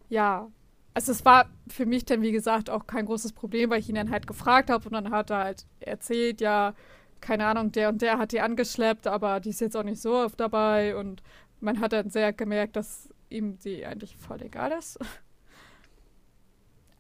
ja. 0.09 0.51
Also 0.95 1.13
es 1.13 1.25
war 1.25 1.47
für 1.69 1.87
mich 1.87 2.05
dann, 2.07 2.23
wie 2.23 2.33
gesagt, 2.33 2.71
auch 2.71 2.87
kein 2.87 3.07
großes 3.07 3.33
Problem, 3.33 3.71
weil 3.71 3.81
ich 3.81 3.89
ihn 3.89 3.97
dann 3.97 4.11
halt 4.11 4.27
gefragt 4.27 4.71
habe 4.71 4.87
und 4.89 4.95
dann 4.95 5.11
hat 5.13 5.31
er 5.31 5.39
halt 5.39 5.67
erzählt, 5.81 6.41
ja, 6.41 6.75
keine 7.21 7.47
Ahnung, 7.47 7.73
der 7.73 7.89
und 7.89 8.03
der 8.03 8.19
hat 8.19 8.33
die 8.33 8.41
angeschleppt, 8.41 9.07
aber 9.07 9.41
die 9.41 9.51
ist 9.51 9.61
jetzt 9.61 9.77
auch 9.77 9.83
nicht 9.83 10.01
so 10.01 10.15
oft 10.15 10.39
dabei 10.41 10.97
und 10.97 11.23
man 11.61 11.81
hat 11.81 11.93
dann 11.93 12.11
sehr 12.11 12.33
gemerkt, 12.33 12.77
dass 12.77 13.09
ihm 13.31 13.59
die 13.59 13.85
eigentlich 13.85 14.17
voll 14.17 14.43
egal 14.43 14.73
ist. 14.73 14.99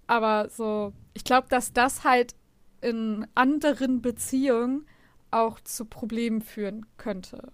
Aber 0.06 0.48
so, 0.48 0.94
ich 1.12 1.22
glaube, 1.22 1.48
dass 1.50 1.72
das 1.74 2.02
halt 2.02 2.34
in 2.80 3.26
anderen 3.34 4.00
Beziehungen 4.00 4.86
auch 5.30 5.60
zu 5.60 5.84
Problemen 5.84 6.40
führen 6.40 6.86
könnte. 6.96 7.52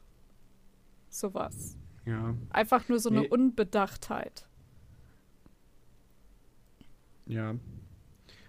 Sowas. 1.08 1.76
Ja. 2.06 2.34
Einfach 2.50 2.88
nur 2.88 3.00
so 3.00 3.10
eine 3.10 3.22
Nee. 3.22 3.28
Unbedachtheit. 3.28 4.46
Ja. 7.26 7.54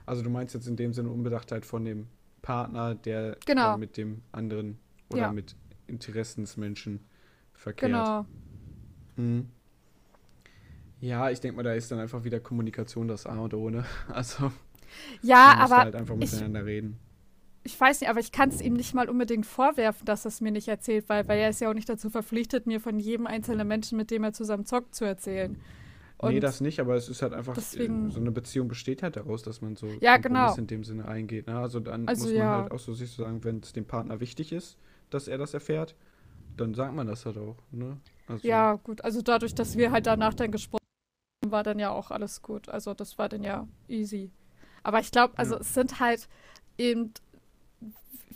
Also 0.06 0.22
du 0.22 0.30
meinst 0.30 0.54
jetzt 0.54 0.68
in 0.68 0.76
dem 0.76 0.94
Sinne 0.94 1.10
Unbedachtheit 1.10 1.66
von 1.66 1.84
dem 1.84 2.08
Partner, 2.46 2.94
der 2.94 3.38
Genau. 3.48 3.76
mit 3.76 3.98
dem 3.98 4.22
anderen 4.32 4.78
oder 5.10 5.22
Ja. 5.24 5.32
mit 5.32 5.56
Interessensmenschen 5.88 7.00
verkehrt. 7.54 7.92
Genau. 7.92 8.26
Mhm. 9.16 9.50
Ja, 11.02 11.30
ich 11.32 11.40
denke 11.40 11.58
mal, 11.58 11.64
da 11.64 11.74
ist 11.74 11.92
dann 11.92 12.00
einfach 12.00 12.24
wieder 12.24 12.40
Kommunikation 12.40 13.08
das 13.08 13.26
A 13.26 13.38
und 13.40 13.54
O, 13.56 13.70
ne? 13.72 13.84
Also 14.08 14.52
Ja, 15.24 15.56
aber 15.58 15.78
halt 15.78 15.96
einfach 15.96 16.14
ich, 16.16 16.32
miteinander 16.32 16.66
reden. 16.66 17.00
ich 17.64 17.80
weiß 17.80 18.02
nicht, 18.02 18.10
aber 18.12 18.20
ich 18.20 18.32
kann 18.32 18.50
es 18.50 18.62
ihm 18.62 18.74
nicht 18.74 18.94
mal 18.94 19.10
unbedingt 19.10 19.48
vorwerfen, 19.48 20.06
dass 20.06 20.24
er 20.26 20.30
es 20.30 20.40
mir 20.40 20.52
nicht 20.52 20.68
erzählt, 20.68 21.10
weil, 21.10 21.28
weil 21.28 21.40
er 21.40 21.50
ist 21.50 21.62
ja 21.62 21.70
auch 21.70 21.74
nicht 21.74 21.90
dazu 21.90 22.12
verpflichtet, 22.12 22.68
mir 22.68 22.80
von 22.80 23.00
jedem 23.00 23.26
einzelnen 23.26 23.68
Menschen, 23.68 23.98
mit 23.98 24.12
dem 24.12 24.24
er 24.24 24.34
zusammen 24.34 24.66
zockt, 24.66 24.94
zu 24.94 25.04
erzählen. 25.04 25.58
Und 26.18 26.34
nee, 26.34 26.40
das 26.40 26.62
nicht, 26.62 26.80
aber 26.80 26.96
es 26.96 27.10
ist 27.10 27.22
halt 27.22 27.34
einfach, 27.34 27.54
deswegen- 27.56 28.10
so 28.10 28.20
eine 28.20 28.32
Beziehung 28.32 28.68
besteht 28.70 29.04
halt 29.04 29.18
daraus, 29.18 29.44
dass 29.44 29.62
man 29.62 29.76
so 29.76 29.88
Ja, 30.00 30.18
genau. 30.18 30.56
in 30.56 30.66
dem 30.68 30.84
Sinne 30.84 31.08
eingeht. 31.08 31.48
Ne? 31.48 31.58
Also 31.60 31.80
dann 31.82 32.08
Also 32.08 32.24
muss 32.24 32.32
man 32.34 32.42
ja. 32.42 32.62
halt 32.62 32.72
auch 32.72 32.80
so 32.80 32.94
sich 32.94 33.12
so 33.12 33.24
sagen, 33.24 33.44
wenn 33.44 33.60
es 33.60 33.74
dem 33.74 33.86
Partner 33.86 34.20
wichtig 34.22 34.52
ist, 34.54 34.78
dass 35.10 35.28
er 35.28 35.38
das 35.38 35.54
erfährt, 35.54 35.94
dann 36.56 36.74
sagt 36.74 36.96
man 36.96 37.06
das 37.08 37.26
halt 37.26 37.38
auch. 37.38 37.58
Ne? 37.72 37.98
Also, 38.28 38.48
Ja, 38.48 38.76
gut. 38.76 39.04
Also 39.04 39.22
dadurch, 39.22 39.54
dass 39.56 39.78
wir 39.78 39.92
halt 39.92 40.08
danach 40.08 40.34
dann 40.34 40.52
gesprochen 40.52 40.80
haben, 41.44 41.52
war 41.52 41.64
dann 41.64 41.80
ja 41.80 41.90
auch 41.92 42.12
alles 42.12 42.42
gut. 42.42 42.70
Also 42.70 42.94
das 42.94 43.18
war 43.18 43.28
dann 43.28 43.44
ja 43.44 43.68
easy. 43.90 44.32
Aber 44.84 45.00
ich 45.02 45.12
glaube, 45.12 45.38
also 45.38 45.56
Ja. 45.56 45.62
es 45.62 45.74
sind 45.74 46.00
halt 46.00 46.30
eben 46.78 47.14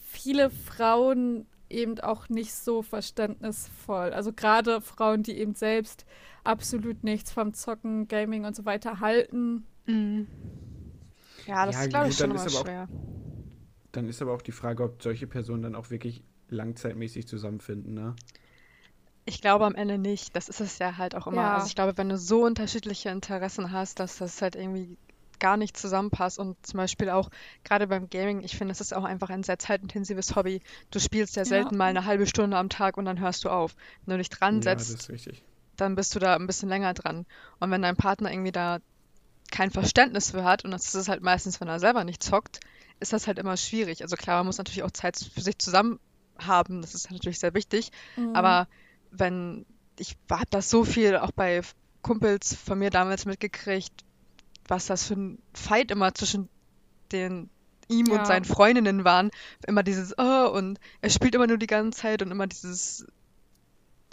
viele 0.01 0.49
Frauen 0.49 1.45
eben 1.69 1.99
auch 1.99 2.30
nicht 2.30 2.53
so 2.53 2.82
verständnisvoll. 2.82 4.11
Also 4.11 4.34
gerade 4.34 4.82
Frauen, 4.82 5.23
die 5.23 5.38
eben 5.38 5.53
selbst 5.55 6.05
absolut 6.43 7.03
nichts 7.03 7.31
vom 7.31 7.53
Zocken, 7.53 8.07
Gaming 8.07 8.45
und 8.45 8.55
so 8.55 8.65
weiter 8.65 8.99
halten. 8.99 9.65
Mhm. 9.85 10.27
Ja, 11.47 11.65
das 11.65 11.75
Ja, 11.75 11.81
ist, 11.83 11.89
glaube 11.89 12.09
ich, 12.09 12.17
schon 12.17 12.31
ist 12.31 12.41
aber 12.47 12.55
auch- 12.59 12.65
schwer. 12.65 12.87
Dann 13.91 14.07
ist 14.07 14.21
aber 14.21 14.33
auch 14.33 14.41
die 14.43 14.51
Frage, 14.51 14.83
ob 14.83 15.01
solche 15.01 15.25
Personen 15.25 15.63
dann 15.63 15.75
auch 15.75 15.89
wirklich 15.89 16.23
langzeitmäßig 16.49 17.27
zusammenfinden. 17.27 17.93
Ne? 17.95 18.15
Ich 19.25 19.41
glaube 19.41 19.65
am 19.65 19.75
Ende 19.75 19.97
nicht. 19.97 20.35
Das 20.35 20.47
ist 20.49 20.59
es 20.61 20.77
ja 20.79 20.97
halt 20.97 21.15
auch 21.15 21.27
immer. 21.27 21.41
Ja. 21.41 21.53
Also 21.55 21.67
ich 21.67 21.75
glaube, 21.75 21.97
wenn 21.97 22.09
du 22.09 22.17
so 22.17 22.43
unterschiedliche 22.45 23.09
Interessen 23.09 23.71
hast, 23.71 23.99
dass 23.99 24.17
das 24.17 24.41
halt 24.41 24.55
irgendwie 24.55 24.97
gar 25.39 25.55
nicht 25.57 25.77
zusammenpasst 25.77 26.37
und 26.37 26.57
zum 26.65 26.77
Beispiel 26.77 27.09
auch 27.09 27.29
gerade 27.63 27.87
beim 27.87 28.09
Gaming, 28.09 28.41
ich 28.41 28.57
finde, 28.57 28.73
es 28.73 28.81
ist 28.81 28.93
auch 28.93 29.05
einfach 29.05 29.29
ein 29.29 29.41
sehr 29.43 29.57
zeitintensives 29.57 30.35
Hobby. 30.35 30.61
Du 30.91 30.99
spielst 30.99 31.35
ja 31.35 31.41
Ja. 31.43 31.45
selten 31.45 31.77
mal 31.77 31.85
eine 31.85 32.05
halbe 32.05 32.27
Stunde 32.27 32.57
am 32.57 32.69
Tag 32.69 32.97
und 32.97 33.05
dann 33.05 33.19
hörst 33.19 33.45
du 33.45 33.49
auf. 33.49 33.75
Wenn 34.05 34.13
du 34.13 34.17
dich 34.19 34.29
dran 34.29 34.61
Ja, 34.61 34.75
das 34.75 34.87
setzt, 34.89 35.03
ist 35.03 35.09
richtig. 35.09 35.43
Dann 35.82 35.95
bist 35.95 36.13
du 36.15 36.19
da 36.19 36.36
ein 36.36 36.47
bisschen 36.47 36.69
länger 36.69 36.93
dran. 36.93 37.25
Und 37.59 37.71
wenn 37.71 37.82
dein 37.82 37.95
Partner 37.95 38.32
irgendwie 38.32 38.51
da 38.51 38.80
kein 39.51 39.71
Verständnis 39.71 40.32
für 40.32 40.43
hat, 40.43 40.63
und 40.65 40.71
das 40.71 40.86
ist 40.86 40.93
es 40.95 41.09
halt 41.09 41.21
meistens, 41.23 41.59
wenn 41.59 41.67
er 41.67 41.80
selber 41.80 42.03
nicht 42.03 42.21
zockt, 42.21 42.59
ist 42.99 43.13
das 43.13 43.27
halt 43.27 43.39
immer 43.39 43.57
schwierig. 43.57 44.01
Also 44.03 44.15
klar, 44.15 44.38
man 44.38 44.47
muss 44.47 44.57
natürlich 44.57 44.84
auch 44.84 44.91
Zeit 44.91 45.17
für 45.17 45.41
sich 45.41 45.57
zusammen 45.57 45.99
haben, 46.38 46.82
das 46.82 46.93
ist 46.95 47.11
natürlich 47.11 47.39
sehr 47.39 47.53
wichtig, 47.53 47.91
Mhm. 48.15 48.36
aber 48.36 48.67
wenn, 49.11 49.65
ich 49.97 50.15
habe 50.30 50.45
das 50.51 50.69
so 50.69 50.84
viel 50.86 51.17
auch 51.17 51.32
bei 51.32 51.61
Kumpels 52.01 52.55
von 52.55 52.80
mir 52.80 52.89
damals 52.91 53.25
mitgekriegt, 53.25 54.05
was 54.67 54.86
das 54.86 55.03
für 55.05 55.15
ein 55.15 55.39
Fight 55.53 55.91
immer 55.91 56.13
zwischen 56.13 56.47
den 57.11 57.49
ihm 57.89 58.05
Ja. 58.05 58.19
und 58.19 58.27
seinen 58.27 58.45
Freundinnen 58.45 59.03
waren. 59.03 59.32
Immer 59.67 59.82
dieses, 59.82 60.13
oh, 60.19 60.47
und 60.53 60.80
er 61.01 61.09
spielt 61.09 61.34
immer 61.34 61.47
nur 61.47 61.57
die 61.57 61.65
ganze 61.67 61.99
Zeit 62.01 62.21
und 62.21 62.30
immer 62.32 62.45
dieses 62.45 63.05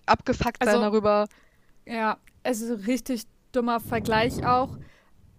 abgefuckt 0.07 0.65
sein 0.65 0.69
Also- 0.77 0.81
darüber. 0.81 1.29
Ja, 1.87 2.19
also 2.43 2.75
richtig 2.75 3.25
dummer 3.53 3.81
Vergleich 3.81 4.45
auch 4.45 4.79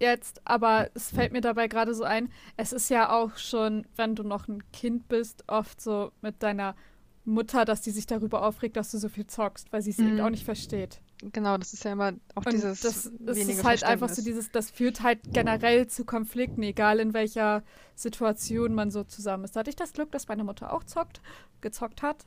jetzt, 0.00 0.40
aber 0.44 0.90
es 0.94 1.10
fällt 1.10 1.32
mir 1.32 1.40
dabei 1.40 1.68
gerade 1.68 1.94
so 1.94 2.04
ein, 2.04 2.30
es 2.56 2.72
ist 2.72 2.88
ja 2.88 3.10
auch 3.10 3.36
schon, 3.36 3.86
wenn 3.96 4.14
du 4.14 4.22
noch 4.22 4.48
ein 4.48 4.62
Kind 4.72 5.08
bist, 5.08 5.44
oft 5.48 5.80
so 5.80 6.12
mit 6.20 6.42
deiner 6.42 6.76
Mutter, 7.24 7.64
dass 7.64 7.82
die 7.82 7.90
sich 7.90 8.06
darüber 8.06 8.44
aufregt, 8.46 8.76
dass 8.76 8.90
du 8.90 8.98
so 8.98 9.08
viel 9.08 9.26
zockst, 9.26 9.72
weil 9.72 9.82
sie 9.82 9.90
es 9.90 9.98
eben 9.98 10.18
Mhm. 10.18 10.20
auch 10.20 10.30
nicht 10.30 10.44
versteht. 10.44 11.00
Genau, 11.32 11.58
das 11.58 11.72
ist 11.72 11.84
ja 11.84 11.92
immer 11.92 12.12
auch 12.36 12.44
Und 12.44 12.52
dieses 12.52 12.80
das, 12.80 13.10
das 13.26 13.36
ist 13.36 13.64
halt 13.64 13.82
einfach 13.82 14.08
so 14.08 14.22
dieses, 14.22 14.52
das 14.52 14.70
führt 14.70 15.02
halt 15.02 15.18
generell 15.32 15.88
zu 15.88 16.04
Konflikten, 16.04 16.62
egal 16.62 17.00
in 17.00 17.12
welcher 17.12 17.64
Situation 17.96 18.72
man 18.74 18.92
so 18.92 19.02
zusammen 19.02 19.44
ist. 19.44 19.56
Da 19.56 19.60
hatte 19.60 19.70
ich 19.70 19.76
das 19.76 19.92
Glück, 19.92 20.12
dass 20.12 20.28
meine 20.28 20.44
Mutter 20.44 20.72
auch 20.72 20.84
zockt, 20.84 21.20
gezockt 21.60 22.02
hat. 22.02 22.24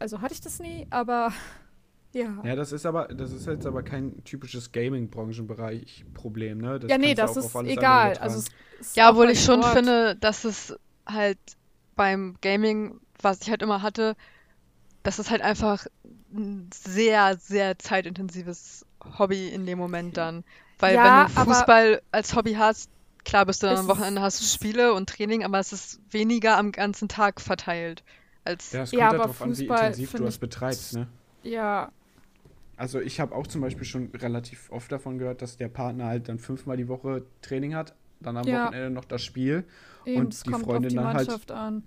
Also 0.00 0.20
hatte 0.20 0.34
ich 0.34 0.40
das 0.40 0.58
nie, 0.60 0.86
aber 0.90 1.32
ja. 2.12 2.44
Ja, 2.44 2.54
das 2.56 2.72
ist 2.72 2.86
aber, 2.86 3.08
das 3.08 3.32
ist 3.32 3.46
jetzt 3.46 3.66
aber 3.66 3.82
kein 3.82 4.22
typisches 4.24 4.70
Gaming-Branchenbereich-Problem, 4.72 6.58
ne? 6.58 6.78
Das 6.78 6.90
ja, 6.90 6.98
nee, 6.98 7.14
das 7.14 7.36
ist 7.36 7.54
egal. 7.64 8.16
Also 8.18 8.38
es 8.38 8.46
ist 8.80 8.96
Ja, 8.96 9.10
obwohl 9.10 9.30
ich 9.30 9.42
schon 9.42 9.62
Sport. 9.62 9.72
finde, 9.72 10.16
dass 10.16 10.44
es 10.44 10.74
halt 11.06 11.38
beim 11.96 12.36
Gaming, 12.40 13.00
was 13.20 13.40
ich 13.42 13.50
halt 13.50 13.62
immer 13.62 13.82
hatte, 13.82 14.16
dass 15.04 15.18
es 15.18 15.30
halt 15.30 15.42
einfach 15.42 15.86
ein 16.32 16.70
sehr, 16.74 17.36
sehr 17.38 17.78
zeitintensives 17.78 18.86
Hobby 19.18 19.48
in 19.48 19.66
dem 19.66 19.78
Moment 19.78 20.16
dann. 20.16 20.44
Weil 20.78 20.94
Ja, 20.94 21.04
wenn 21.04 21.16
du 21.16 21.28
Fußball 21.28 22.02
als 22.12 22.34
Hobby 22.36 22.54
hast, 22.54 22.90
klar 23.24 23.46
bist 23.46 23.62
du 23.62 23.68
dann 23.68 23.78
am 23.78 23.88
Wochenende, 23.88 24.22
hast 24.22 24.40
du 24.40 24.44
ist- 24.44 24.54
Spiele 24.54 24.94
und 24.94 25.08
Training, 25.10 25.44
aber 25.44 25.58
es 25.60 25.72
ist 25.72 26.00
weniger 26.10 26.58
am 26.58 26.72
ganzen 26.72 27.08
Tag 27.08 27.40
verteilt. 27.40 28.04
Als 28.44 28.72
ja, 28.72 28.82
es 28.82 28.94
Ja, 28.94 29.08
kommt 29.08 29.12
halt 29.12 29.22
aber 29.22 29.24
darauf 29.24 29.42
an, 29.42 29.58
wie 29.58 29.66
Fußball 29.66 29.68
intensiv 29.68 30.14
du 30.14 30.24
das 30.24 30.38
betreibst, 30.38 30.92
ne? 30.94 31.08
Ja, 31.42 31.92
Also 32.78 33.00
ich 33.00 33.18
habe 33.18 33.34
auch 33.34 33.46
zum 33.48 33.60
Beispiel 33.60 33.84
schon 33.84 34.06
relativ 34.14 34.70
oft 34.70 34.90
davon 34.92 35.18
gehört, 35.18 35.42
dass 35.42 35.56
der 35.56 35.68
Partner 35.68 36.06
halt 36.06 36.28
dann 36.28 36.38
fünfmal 36.38 36.76
die 36.76 36.86
Woche 36.88 37.26
Training 37.42 37.74
hat, 37.74 37.94
dann 38.20 38.36
am 38.36 38.46
Ja. 38.46 38.66
Wochenende 38.66 38.90
noch 38.90 39.04
das 39.04 39.22
Spiel 39.24 39.64
eben, 40.06 40.20
Und 40.22 40.32
es 40.32 40.44
die 40.44 40.52
Freundin 40.52 40.90
die 40.90 40.94
dann 40.96 41.06
halt- 41.06 41.26
Mannschaft 41.28 41.50
an. 41.50 41.82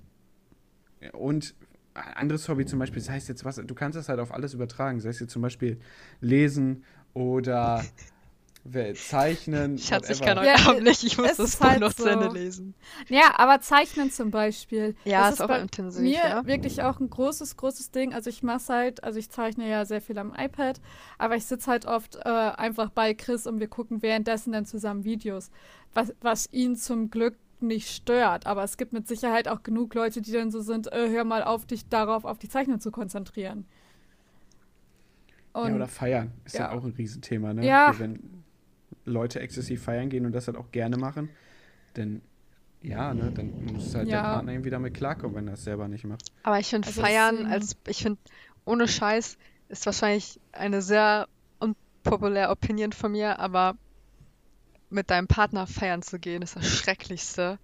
und 1.13 1.55
ein 1.93 2.13
anderes 2.15 2.47
Hobby 2.47 2.65
zum 2.65 2.77
Beispiel, 2.79 3.01
das 3.01 3.09
heißt 3.09 3.29
jetzt 3.29 3.43
was, 3.45 3.55
du 3.55 3.73
kannst 3.73 3.97
das 3.97 4.09
halt 4.09 4.19
auf 4.19 4.33
alles 4.33 4.53
übertragen, 4.53 4.99
sei 4.99 5.09
es 5.09 5.19
jetzt 5.21 5.31
zum 5.31 5.41
Beispiel 5.41 5.79
lesen 6.19 6.83
oder 7.13 7.83
wer- 8.63 8.93
zeichnen, 8.93 9.77
Schatz, 9.77 10.09
ich 10.09 10.21
kann 10.21 10.37
heute 10.37 10.47
Ja, 10.47 10.69
Abend 10.69 10.83
nicht, 10.83 11.03
ich 11.03 11.17
muss 11.17 11.35
das 11.37 11.39
ist 11.39 11.59
Buch 11.59 11.67
halt 11.69 11.79
noch 11.79 11.93
zu 11.93 12.05
Ende 12.07 12.27
so. 12.27 12.33
lesen. 12.33 12.73
Ja, 13.09 13.33
aber 13.37 13.61
Zeichnen 13.61 14.11
zum 14.11 14.31
Beispiel. 14.31 14.95
Ja, 15.05 15.21
das 15.25 15.35
ist 15.35 15.41
auch 15.41 15.47
bei 15.47 15.59
intensiv, 15.59 16.01
mir 16.01 16.13
ja. 16.23 16.45
wirklich 16.45 16.81
auch 16.83 16.99
ein 16.99 17.09
großes, 17.09 17.57
großes 17.57 17.91
Ding. 17.91 18.13
Also 18.13 18.29
ich 18.29 18.43
mache 18.43 18.71
halt, 18.73 19.03
also 19.03 19.19
ich 19.19 19.29
zeichne 19.29 19.67
ja 19.69 19.85
sehr 19.85 20.01
viel 20.01 20.17
am 20.17 20.33
iPad, 20.37 20.79
aber 21.17 21.35
ich 21.35 21.45
sitze 21.45 21.69
halt 21.71 21.85
oft 21.85 22.17
äh, 22.17 22.29
einfach 22.29 22.89
bei 22.91 23.13
Chris 23.13 23.47
und 23.47 23.59
wir 23.59 23.67
gucken 23.67 24.01
währenddessen 24.01 24.51
dann 24.53 24.65
zusammen 24.65 25.03
Videos, 25.03 25.51
was, 25.93 26.13
was 26.21 26.51
ihn 26.51 26.75
zum 26.75 27.09
Glück 27.09 27.35
nicht 27.59 27.89
stört. 27.89 28.47
Aber 28.47 28.63
es 28.63 28.77
gibt 28.77 28.91
mit 28.93 29.07
Sicherheit 29.07 29.47
auch 29.47 29.63
genug 29.63 29.93
Leute, 29.93 30.21
die 30.21 30.31
dann 30.31 30.51
so 30.51 30.61
sind, 30.61 30.91
äh, 30.91 31.09
hör 31.09 31.23
mal 31.23 31.43
auf, 31.43 31.65
dich 31.65 31.87
darauf, 31.89 32.25
auf 32.25 32.39
die 32.39 32.49
Zeichnung 32.49 32.79
zu 32.79 32.91
konzentrieren. 32.91 33.65
Ja, 35.53 35.61
Und 35.61 35.75
oder 35.75 35.87
feiern 35.87 36.31
ist 36.45 36.55
ja. 36.55 36.61
ja. 36.61 36.71
auch 36.71 36.83
ein 36.83 36.91
Riesenthema, 36.91 37.53
ne? 37.53 37.65
Ja. 37.65 37.93
Wenn 37.97 38.40
Leute 39.05 39.39
exzessiv 39.39 39.83
feiern 39.83 40.09
gehen 40.09 40.25
und 40.25 40.33
das 40.33 40.47
halt 40.47 40.57
auch 40.57 40.71
gerne 40.71 40.97
machen, 40.97 41.29
dann 41.93 42.21
ja, 42.81 43.13
ne, 43.13 43.31
dann 43.31 43.53
muss 43.59 43.93
halt 43.95 44.11
der 44.11 44.19
Ja. 44.19 44.23
Partner 44.23 44.53
irgendwie 44.53 44.69
damit 44.71 44.93
klarkommen, 44.95 45.35
wenn 45.35 45.47
er 45.47 45.53
es 45.53 45.63
selber 45.63 45.87
nicht 45.87 46.03
macht. 46.05 46.23
Aber 46.43 46.59
ich 46.59 46.69
finde 46.69 46.87
Also 46.87 47.01
Feiern 47.01 47.45
als, 47.45 47.75
ich 47.87 48.01
finde, 48.03 48.19
ohne 48.65 48.87
Scheiß 48.87 49.37
ist 49.69 49.85
wahrscheinlich 49.85 50.39
eine 50.51 50.81
sehr 50.81 51.27
unpopuläre 51.59 52.49
Opinion 52.51 52.91
von 52.91 53.11
mir, 53.11 53.39
aber 53.39 53.75
mit 54.89 55.09
deinem 55.09 55.27
Partner 55.27 55.65
feiern 55.67 56.01
zu 56.03 56.19
gehen, 56.19 56.41
ist 56.41 56.55
das 56.55 56.67
Schrecklichste, 56.67 57.59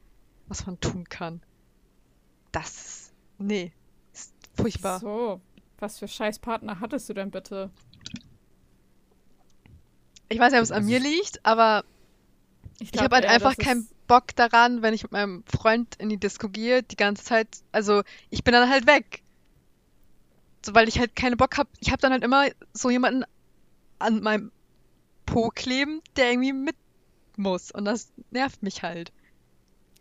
was 0.47 0.65
man 0.65 0.79
tun 0.79 1.07
kann. 1.09 1.41
Das 2.51 2.69
ist, 2.77 3.13
nee, 3.37 3.73
ist 4.13 4.33
furchtbar. 4.55 4.99
so, 4.99 5.41
was 5.79 5.99
für 5.99 6.07
scheiß 6.07 6.39
Partner 6.39 6.79
hattest 6.79 7.09
du 7.09 7.13
denn 7.13 7.31
bitte? 7.31 7.71
Ich 10.29 10.39
weiß 10.39 10.51
nicht, 10.51 10.59
ob 10.59 10.63
es 10.63 10.71
an 10.71 10.85
mir 10.85 10.97
ich- 10.97 11.03
liegt, 11.03 11.45
aber 11.45 11.83
ich 12.79 12.91
glaub 12.91 13.05
habe 13.05 13.15
halt 13.15 13.25
eher, 13.25 13.31
einfach 13.31 13.55
keinen 13.57 13.87
Bock 14.07 14.35
daran, 14.35 14.81
wenn 14.81 14.93
ich 14.93 15.03
mit 15.03 15.11
meinem 15.11 15.43
Freund 15.45 15.95
in 15.95 16.09
die 16.09 16.17
Disco 16.17 16.49
gehe, 16.49 16.83
die 16.83 16.95
ganze 16.95 17.23
Zeit, 17.23 17.47
also 17.71 18.03
ich 18.29 18.43
bin 18.43 18.53
dann 18.53 18.69
halt 18.69 18.87
weg. 18.87 19.23
So, 20.65 20.73
weil 20.75 20.87
ich 20.87 20.99
halt 20.99 21.15
keinen 21.15 21.37
Bock 21.37 21.57
habe. 21.57 21.69
Ich 21.79 21.89
habe 21.91 22.01
dann 22.01 22.11
halt 22.11 22.23
immer 22.23 22.47
so 22.73 22.89
jemanden 22.89 23.23
an 23.99 24.21
meinem 24.21 24.51
Po 25.25 25.49
kleben, 25.49 26.01
der 26.17 26.31
irgendwie 26.31 26.53
mit 26.53 26.75
muss. 27.37 27.71
Und 27.71 27.85
das 27.85 28.11
nervt 28.31 28.63
mich 28.63 28.83
halt. 28.83 29.11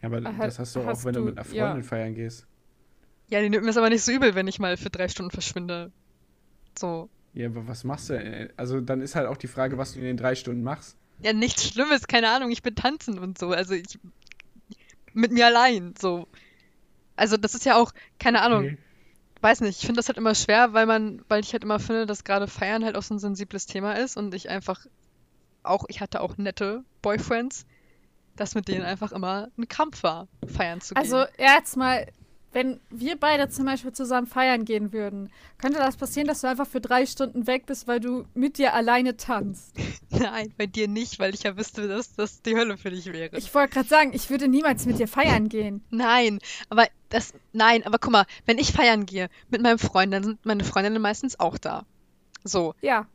Aber 0.02 0.22
Ha- 0.22 0.44
das 0.46 0.58
hast 0.58 0.74
du 0.76 0.80
auch, 0.80 0.86
hast 0.86 1.04
wenn 1.04 1.14
du, 1.14 1.20
du- 1.20 1.26
mit 1.26 1.38
einer 1.38 1.54
ja. 1.54 1.66
Freundin 1.66 1.84
feiern 1.84 2.14
gehst. 2.14 2.46
Ja, 3.28 3.40
die 3.40 3.48
nimmt 3.50 3.64
mir 3.64 3.70
es 3.70 3.76
aber 3.76 3.90
nicht 3.90 4.02
so 4.02 4.12
übel, 4.12 4.34
wenn 4.34 4.46
ich 4.48 4.58
mal 4.58 4.76
für 4.76 4.90
drei 4.90 5.08
Stunden 5.08 5.30
verschwinde. 5.32 5.90
So, 6.78 7.08
Ja, 7.36 7.48
aber 7.48 7.68
was 7.68 7.84
machst 7.84 8.08
du? 8.08 8.18
denn? 8.18 8.48
Also 8.56 8.80
dann 8.80 9.02
ist 9.02 9.14
halt 9.14 9.26
auch 9.28 9.36
die 9.36 9.46
Frage, 9.46 9.76
was 9.76 9.92
du 9.92 9.98
in 9.98 10.06
den 10.06 10.16
drei 10.16 10.34
Stunden 10.34 10.62
machst. 10.62 10.96
Ja, 11.22 11.34
nichts 11.34 11.68
Schlimmes, 11.68 12.06
keine 12.08 12.30
Ahnung, 12.30 12.50
ich 12.50 12.62
bin 12.62 12.74
tanzen 12.74 13.18
und 13.18 13.38
so. 13.38 13.50
Also 13.50 13.74
ich. 13.74 13.98
Mit 15.12 15.32
mir 15.32 15.46
allein, 15.46 15.94
so. 15.98 16.28
Also 17.14 17.36
das 17.36 17.54
ist 17.54 17.66
ja 17.66 17.76
auch, 17.76 17.92
keine 18.18 18.40
Ahnung, 18.40 18.64
Okay. 18.64 18.78
weiß 19.42 19.60
nicht, 19.60 19.78
ich 19.80 19.86
finde 19.86 19.98
das 19.98 20.08
halt 20.08 20.16
immer 20.16 20.34
schwer, 20.34 20.72
weil 20.72 20.86
man, 20.86 21.22
weil 21.28 21.40
ich 21.40 21.52
halt 21.52 21.62
immer 21.62 21.78
finde, 21.78 22.06
dass 22.06 22.24
gerade 22.24 22.48
Feiern 22.48 22.84
halt 22.84 22.96
auch 22.96 23.02
so 23.02 23.14
ein 23.14 23.18
sensibles 23.18 23.66
Thema 23.66 23.92
ist 23.94 24.16
und 24.16 24.34
ich 24.34 24.48
einfach 24.48 24.86
auch, 25.62 25.84
ich 25.88 26.00
hatte 26.00 26.22
auch 26.22 26.38
nette 26.38 26.84
Boyfriends, 27.02 27.66
dass 28.36 28.54
mit 28.54 28.68
denen 28.68 28.84
einfach 28.84 29.12
immer 29.12 29.48
ein 29.58 29.68
Kampf 29.68 30.02
war, 30.02 30.28
feiern 30.46 30.80
zu 30.80 30.94
gehen. 30.94 31.02
Also 31.02 31.24
jetzt 31.38 31.76
mal, 31.76 32.06
wenn 32.56 32.80
wir 32.88 33.20
beide 33.20 33.50
zum 33.50 33.66
Beispiel 33.66 33.92
zusammen 33.92 34.26
feiern 34.26 34.64
gehen 34.64 34.90
würden, 34.90 35.28
könnte 35.58 35.76
das 35.76 35.98
passieren, 35.98 36.26
dass 36.26 36.40
du 36.40 36.46
einfach 36.46 36.66
für 36.66 36.80
drei 36.80 37.04
Stunden 37.04 37.46
weg 37.46 37.66
bist, 37.66 37.86
weil 37.86 38.00
du 38.00 38.24
mit 38.32 38.56
dir 38.56 38.72
alleine 38.72 39.18
tanzt. 39.18 39.76
Nein, 40.10 40.54
bei 40.56 40.64
dir 40.64 40.88
nicht, 40.88 41.18
weil 41.18 41.34
ich 41.34 41.42
ja 41.42 41.54
wüsste, 41.58 41.86
dass 41.86 42.14
das 42.14 42.40
die 42.40 42.56
Hölle 42.56 42.78
für 42.78 42.88
dich 42.88 43.12
wäre. 43.12 43.36
Ich 43.36 43.54
wollte 43.54 43.74
gerade 43.74 43.88
sagen, 43.90 44.12
ich 44.14 44.30
würde 44.30 44.48
niemals 44.48 44.86
mit 44.86 44.98
dir 44.98 45.06
feiern 45.06 45.50
gehen. 45.50 45.84
Nein, 45.90 46.38
aber 46.70 46.86
das, 47.10 47.34
nein, 47.52 47.84
aber 47.84 47.98
guck 47.98 48.12
mal, 48.12 48.24
wenn 48.46 48.56
ich 48.56 48.72
feiern 48.72 49.04
gehe 49.04 49.28
mit 49.50 49.60
meinem 49.60 49.78
Freund, 49.78 50.14
dann 50.14 50.24
sind 50.24 50.46
meine 50.46 50.64
Freundinnen 50.64 51.02
meistens 51.02 51.38
auch 51.38 51.58
da. 51.58 51.84
So. 52.42 52.74
Ja, 52.80 53.06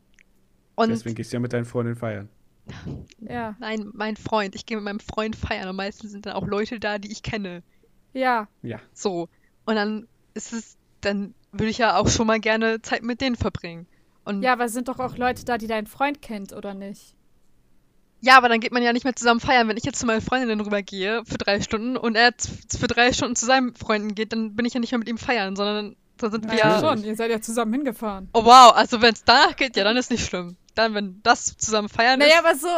Und 0.76 0.90
Deswegen 0.90 1.16
gehst 1.16 1.32
du 1.32 1.38
ja 1.38 1.40
mit 1.40 1.52
deinen 1.52 1.64
Freundinnen 1.64 1.96
feiern. 1.96 2.28
ja, 3.18 3.56
nein, 3.58 3.90
mein 3.92 4.14
Freund, 4.16 4.54
ich 4.54 4.66
gehe 4.66 4.76
mit 4.76 4.84
meinem 4.84 5.00
Freund 5.00 5.34
feiern 5.34 5.68
und 5.68 5.74
meistens 5.74 6.12
sind 6.12 6.26
dann 6.26 6.34
auch 6.34 6.46
Leute 6.46 6.78
da, 6.78 6.98
die 6.98 7.10
ich 7.10 7.24
kenne. 7.24 7.64
Ja. 8.12 8.48
Ja. 8.62 8.78
So. 8.92 9.28
Und 9.64 9.74
dann 9.76 10.06
ist 10.34 10.52
es, 10.52 10.76
dann 11.00 11.34
würde 11.52 11.68
ich 11.70 11.78
ja 11.78 11.96
auch 11.96 12.08
schon 12.08 12.26
mal 12.26 12.40
gerne 12.40 12.80
Zeit 12.82 13.02
mit 13.02 13.20
denen 13.20 13.36
verbringen. 13.36 13.86
Und 14.24 14.42
Ja, 14.42 14.52
aber 14.52 14.64
es 14.66 14.72
sind 14.72 14.88
doch 14.88 14.98
auch 14.98 15.16
Leute 15.16 15.44
da, 15.44 15.58
die 15.58 15.66
dein 15.66 15.86
Freund 15.86 16.22
kennt, 16.22 16.52
oder 16.52 16.74
nicht? 16.74 17.14
Ja, 18.20 18.36
aber 18.36 18.48
dann 18.48 18.60
geht 18.60 18.72
man 18.72 18.82
ja 18.84 18.92
nicht 18.92 19.02
mehr 19.04 19.16
zusammen 19.16 19.40
feiern. 19.40 19.66
Wenn 19.68 19.76
ich 19.76 19.82
jetzt 19.84 19.98
zu 19.98 20.06
meinen 20.06 20.20
Freundinnen 20.20 20.60
rübergehe 20.60 21.24
für 21.26 21.38
drei 21.38 21.60
Stunden 21.60 21.96
und 21.96 22.14
er 22.14 22.30
für 22.78 22.86
drei 22.86 23.12
Stunden 23.12 23.34
zu 23.34 23.46
seinen 23.46 23.74
Freunden 23.74 24.14
geht, 24.14 24.32
dann 24.32 24.54
bin 24.54 24.64
ich 24.64 24.74
ja 24.74 24.80
nicht 24.80 24.92
mehr 24.92 25.00
mit 25.00 25.08
ihm 25.08 25.18
feiern, 25.18 25.56
sondern 25.56 25.96
dann 26.18 26.30
sind 26.30 26.44
wir 26.48 26.56
Ja, 26.56 26.58
ja. 26.58 26.66
Natürlich. 26.80 27.00
schon. 27.00 27.04
Ihr 27.08 27.16
seid 27.16 27.30
ja 27.32 27.40
zusammen 27.40 27.72
hingefahren. 27.72 28.28
Oh 28.32 28.44
wow, 28.44 28.72
also 28.76 29.02
wenn 29.02 29.12
es 29.14 29.24
danach 29.24 29.56
geht, 29.56 29.76
ja, 29.76 29.82
dann 29.82 29.96
ist 29.96 30.10
nicht 30.12 30.24
schlimm. 30.24 30.56
Dann, 30.76 30.94
wenn 30.94 31.20
das 31.24 31.56
zusammen 31.56 31.88
feiern 31.88 32.20
Naja, 32.20 32.34
ist. 32.34 32.38
aber 32.44 32.54
so, 32.54 32.68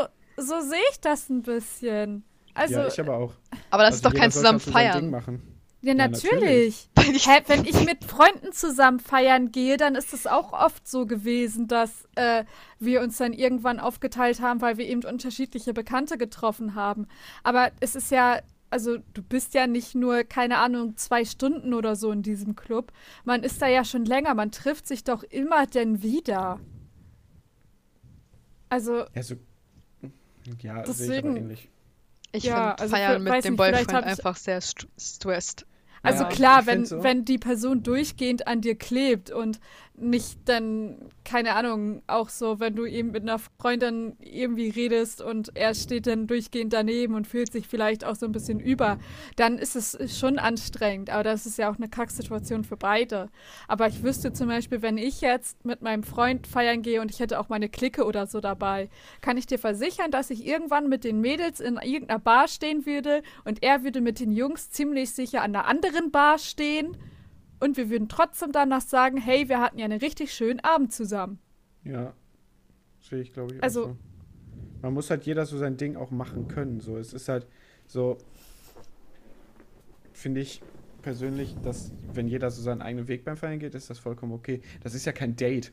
so 0.43 0.61
sehe 0.61 0.81
ich 0.91 1.01
das 1.01 1.29
ein 1.29 1.43
bisschen. 1.43 2.25
Also, 2.55 2.75
ja, 2.75 2.87
ich 2.89 3.01
aber 3.01 3.17
auch. 3.17 3.33
Aber 3.71 3.83
das 3.83 3.95
Also 3.95 3.97
ist 3.97 4.05
doch 4.07 4.15
kein 4.15 4.31
zusammen 4.31 4.61
feiern. 4.61 5.11
machen. 5.11 5.43
ja, 5.83 5.89
Ja, 5.93 5.95
natürlich. 6.09 6.89
Weil 6.95 7.15
ich, 7.17 7.27
Hä, 7.29 7.43
wenn 7.49 7.65
ich 7.65 7.85
mit 7.85 8.05
Freunden 8.05 8.53
zusammen 8.53 9.01
feiern 9.01 9.51
gehe, 9.53 9.77
dann 9.77 9.97
ist 9.97 10.15
es 10.15 10.27
auch 10.27 10.53
oft 10.53 10.87
so 10.89 11.05
gewesen, 11.05 11.67
dass 11.69 12.07
äh, 12.15 12.45
wir 12.79 13.01
uns 13.03 13.19
dann 13.19 13.33
irgendwann 13.33 13.81
aufgeteilt 13.81 14.41
haben, 14.41 14.61
weil 14.63 14.79
wir 14.79 14.87
eben 14.87 15.05
unterschiedliche 15.05 15.75
Bekannte 15.75 16.17
getroffen 16.17 16.75
haben. 16.75 17.07
Aber 17.43 17.71
es 17.81 17.95
ist 17.97 18.11
ja, 18.13 18.41
also 18.71 18.99
du 19.15 19.23
bist 19.23 19.53
ja 19.55 19.67
nicht 19.67 19.95
nur, 19.95 20.25
keine 20.25 20.59
Ahnung, 20.59 20.97
zwei 20.97 21.25
Stunden 21.25 21.75
oder 21.75 21.97
so 21.97 22.13
in 22.13 22.23
diesem 22.23 22.55
Club. 22.57 22.93
Man 23.25 23.43
ist 23.43 23.61
da 23.61 23.67
ja 23.67 23.85
schon 23.85 24.05
länger, 24.05 24.35
man 24.35 24.53
trifft 24.53 24.87
sich 24.87 25.03
doch 25.05 25.23
immer 25.25 25.67
denn 25.67 26.03
wieder. 26.03 26.61
Also, 28.69 29.05
Ja, 29.15 29.23
so. 29.23 29.35
Ja, 30.03 30.07
sehe 30.53 30.59
ich 30.59 30.71
aber 30.71 30.83
Deswegen- 30.87 31.37
ähnlich. 31.37 31.69
Ich 32.35 32.45
Ja, 32.45 32.55
finde 32.71 32.79
also 32.81 32.97
Feiern 32.97 33.13
für- 33.15 33.19
mit 33.33 33.45
dem 33.45 33.53
nicht, 33.53 33.59
Boyfriend 33.59 34.05
einfach 34.05 34.37
sehr 34.37 34.61
st 34.61 34.87
stressed. 34.99 35.67
Also 36.03 36.25
Ja, 36.25 36.29
klar, 36.29 36.67
wenn, 36.67 36.85
so. 36.85 37.03
wenn 37.03 37.25
die 37.25 37.39
Person 37.39 37.83
durchgehend 37.83 38.47
an 38.47 38.61
dir 38.61 38.75
klebt 38.77 39.31
und 39.31 39.59
nicht 39.97 40.41
dann, 40.47 40.97
keine 41.25 41.55
Ahnung, 41.55 42.03
auch 42.09 42.29
so, 42.29 42.59
wenn 42.59 42.75
du 42.75 42.85
eben 42.85 43.13
mit 43.13 43.23
einer 43.23 43.39
Freundin 43.39 44.17
irgendwie 44.21 44.69
redest 44.71 45.23
und 45.23 45.57
er 45.57 45.75
steht 45.75 46.09
dann 46.09 46.27
durchgehend 46.27 46.73
daneben 46.73 47.15
und 47.15 47.29
fühlt 47.29 47.53
sich 47.53 47.69
vielleicht 47.69 48.05
auch 48.05 48.17
so 48.17 48.27
ein 48.27 48.33
bisschen 48.33 48.59
über, 48.59 48.99
dann 49.37 49.57
ist 49.57 49.77
es 49.77 50.19
schon 50.19 50.39
anstrengend. 50.41 51.11
Aber 51.11 51.23
das 51.23 51.47
ist 51.47 51.59
ja 51.59 51.71
auch 51.71 51.77
eine 51.77 51.89
Kacksituation 51.89 52.65
für 52.65 52.77
beide. 52.77 53.29
Aber 53.69 53.87
ich 53.87 54.03
wüsste 54.03 54.33
zum 54.33 54.49
Beispiel, 54.49 54.83
wenn 54.83 54.99
ich 54.99 55.21
jetzt 55.21 55.65
mit 55.65 55.81
meinem 55.81 56.03
Freund 56.03 56.49
feiern 56.49 56.83
gehe 56.83 57.01
und 57.01 57.11
ich 57.11 57.21
hätte 57.21 57.39
auch 57.39 57.49
meine 57.49 57.69
Clique 57.69 58.05
oder 58.05 58.27
so 58.27 58.41
dabei, 58.41 58.91
kann 59.21 59.37
ich 59.37 59.47
dir 59.47 59.61
versichern, 59.61 60.11
dass 60.11 60.31
ich 60.31 60.45
irgendwann 60.45 60.89
mit 60.89 61.05
den 61.05 61.21
Mädels 61.21 61.61
in 61.61 61.77
irgendeiner 61.77 62.19
Bar 62.19 62.49
stehen 62.49 62.85
würde 62.85 63.23
und 63.45 63.63
er 63.63 63.85
würde 63.85 64.01
mit 64.01 64.19
den 64.19 64.33
Jungs 64.33 64.71
ziemlich 64.71 65.13
sicher 65.13 65.43
an 65.43 65.55
einer 65.55 65.67
anderen 65.67 66.11
Bar 66.11 66.39
stehen 66.39 66.97
und 67.61 67.77
wir 67.77 67.91
würden 67.91 68.09
trotzdem 68.09 68.53
danach 68.53 68.81
sagen, 68.83 69.17
hey, 69.17 69.49
wir 69.49 69.61
hatten 69.61 69.79
ja 69.79 69.85
einen 69.85 70.01
richtig 70.01 70.33
schönen 70.33 70.61
Abend 70.61 70.93
zusammen. 70.93 71.39
Ja. 71.85 72.15
Sehe 73.01 73.21
ich, 73.21 73.33
glaube 73.33 73.55
ich. 73.55 73.63
Also- 73.63 73.85
auch 73.85 73.89
so. 73.89 73.97
Man 74.83 74.93
muss 74.93 75.09
halt 75.09 75.25
jeder 75.25 75.47
so 75.47 75.57
sein 75.57 75.79
Ding 75.79 75.97
auch 75.97 76.11
machen 76.11 76.47
können. 76.47 76.81
So, 76.81 76.99
es 76.99 77.15
ist 77.15 77.31
halt 77.31 77.47
so, 77.87 78.19
finde 80.13 80.43
ich 80.43 80.63
persönlich, 81.01 81.57
dass 81.63 81.91
wenn 82.13 82.29
jeder 82.29 82.51
so 82.51 82.61
seinen 82.61 82.83
eigenen 82.83 83.09
Weg 83.09 83.25
beim 83.25 83.37
Feiern 83.39 83.59
geht, 83.59 83.75
ist 83.75 83.89
das 83.89 83.99
vollkommen 83.99 84.33
okay. 84.33 84.61
Das 84.83 84.95
ist 84.95 85.07
ja 85.07 85.13
kein 85.13 85.37
Date. 85.37 85.73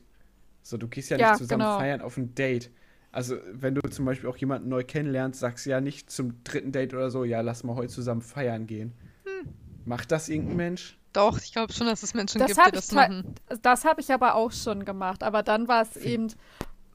So, 0.62 0.78
du 0.78 0.88
gehst 0.88 1.10
ja 1.10 1.18
nicht 1.18 1.26
Ja, 1.26 1.34
zusammen 1.34 1.60
genau. 1.62 1.78
feiern 1.78 2.00
auf 2.00 2.16
ein 2.16 2.34
Date. 2.34 2.70
Also, 3.10 3.36
wenn 3.52 3.74
du 3.74 3.82
zum 3.90 4.06
Beispiel 4.06 4.30
auch 4.30 4.36
jemanden 4.38 4.70
neu 4.70 4.82
kennenlernst, 4.82 5.40
sagst 5.40 5.66
du 5.66 5.70
ja 5.70 5.80
nicht 5.82 6.08
zum 6.10 6.42
dritten 6.44 6.72
Date 6.72 6.94
oder 6.94 7.10
so, 7.10 7.24
ja, 7.24 7.42
lass 7.42 7.64
mal 7.64 7.76
heute 7.76 7.92
zusammen 7.92 8.22
feiern 8.22 8.66
gehen. 8.66 8.92
Hm. 9.24 9.52
Macht 9.84 10.10
das 10.12 10.30
irgendein 10.30 10.56
Mensch? 10.56 10.98
Doch, 11.12 11.38
ich 11.38 11.52
glaube 11.52 11.72
schon, 11.72 11.86
dass 11.86 12.02
es 12.02 12.14
Menschen 12.14 12.38
Das 12.38 12.54
gibt, 12.54 12.66
die 12.66 12.72
das 12.72 12.92
machen. 12.92 13.34
Das 13.62 13.84
habe 13.84 14.00
ich 14.00 14.12
aber 14.12 14.34
auch 14.34 14.52
schon 14.52 14.84
gemacht, 14.84 15.22
aber 15.22 15.42
dann 15.42 15.68
war 15.68 15.82
es 15.82 15.96
eben 15.96 16.28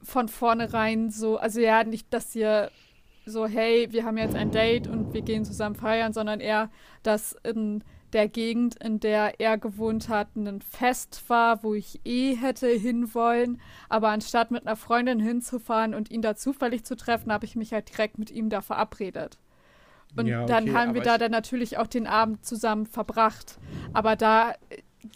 von 0.02 0.28
vornherein 0.28 1.10
so, 1.10 1.36
also 1.36 1.60
ja, 1.60 1.84
nicht, 1.84 2.12
dass 2.12 2.34
ihr 2.34 2.70
so, 3.26 3.46
hey, 3.46 3.88
wir 3.90 4.04
haben 4.04 4.16
jetzt 4.16 4.34
ein 4.34 4.50
Date 4.50 4.86
und 4.86 5.12
wir 5.12 5.22
gehen 5.22 5.44
zusammen 5.44 5.74
feiern, 5.74 6.12
sondern 6.12 6.40
eher, 6.40 6.70
dass 7.02 7.36
in 7.44 7.84
der 8.12 8.28
Gegend, 8.28 8.82
in 8.82 9.00
der 9.00 9.38
er 9.38 9.58
gewohnt 9.58 10.08
hat, 10.08 10.34
ein 10.34 10.62
Fest 10.62 11.24
war, 11.28 11.62
wo 11.62 11.74
ich 11.74 12.00
eh 12.04 12.34
hätte 12.34 12.68
hinwollen. 12.68 13.60
Aber 13.88 14.08
anstatt 14.08 14.50
mit 14.50 14.66
einer 14.66 14.76
Freundin 14.76 15.20
hinzufahren 15.20 15.94
und 15.94 16.10
ihn 16.10 16.22
da 16.22 16.34
zufällig 16.34 16.84
zu 16.84 16.96
treffen, 16.96 17.32
habe 17.32 17.44
ich 17.44 17.54
mich 17.54 17.72
halt 17.72 17.90
direkt 17.90 18.18
mit 18.18 18.30
ihm 18.30 18.48
da 18.48 18.62
verabredet. 18.62 19.38
Und 20.16 20.26
Ja, 20.26 20.46
dann 20.46 20.64
okay, 20.64 20.72
haben 20.74 20.94
wir 20.94 21.02
da 21.02 21.18
dann 21.18 21.30
natürlich 21.30 21.78
auch 21.78 21.86
den 21.86 22.06
Abend 22.06 22.44
zusammen 22.44 22.86
verbracht. 22.86 23.58
Aber 23.92 24.16
da 24.16 24.54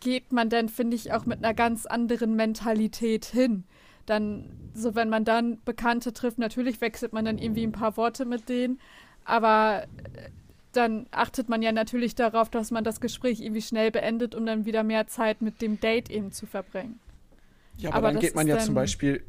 geht 0.00 0.32
man 0.32 0.48
dann, 0.48 0.68
finde 0.68 0.96
ich, 0.96 1.12
auch 1.12 1.26
mit 1.26 1.38
einer 1.44 1.54
ganz 1.54 1.86
anderen 1.86 2.36
Mentalität 2.36 3.24
hin. 3.24 3.64
Dann, 4.06 4.50
so 4.74 4.94
wenn 4.94 5.08
man 5.08 5.24
dann 5.24 5.58
Bekannte 5.64 6.12
trifft, 6.12 6.38
natürlich 6.38 6.80
wechselt 6.80 7.12
man 7.12 7.24
dann 7.24 7.38
irgendwie 7.38 7.64
ein 7.64 7.72
paar 7.72 7.96
Worte 7.96 8.24
mit 8.24 8.48
denen, 8.48 8.80
aber 9.24 9.84
äh, 10.14 10.28
dann 10.72 11.06
achtet 11.10 11.48
man 11.48 11.62
ja 11.62 11.70
natürlich 11.70 12.14
darauf, 12.14 12.48
dass 12.50 12.70
man 12.70 12.82
das 12.82 13.00
Gespräch 13.00 13.40
irgendwie 13.40 13.62
schnell 13.62 13.90
beendet, 13.90 14.34
um 14.34 14.44
dann 14.46 14.64
wieder 14.64 14.82
mehr 14.82 15.06
Zeit 15.06 15.40
mit 15.42 15.60
dem 15.62 15.78
Date 15.80 16.10
eben 16.10 16.32
zu 16.32 16.46
verbringen. 16.46 16.98
Ja, 17.76 17.90
aber, 17.90 17.98
Aber 17.98 18.12
dann 18.12 18.20
geht 18.20 18.34
man 18.34 18.46
ja 18.46 18.58
zum 18.58 18.68
dann- 18.68 18.82
Beispiel 18.82 19.22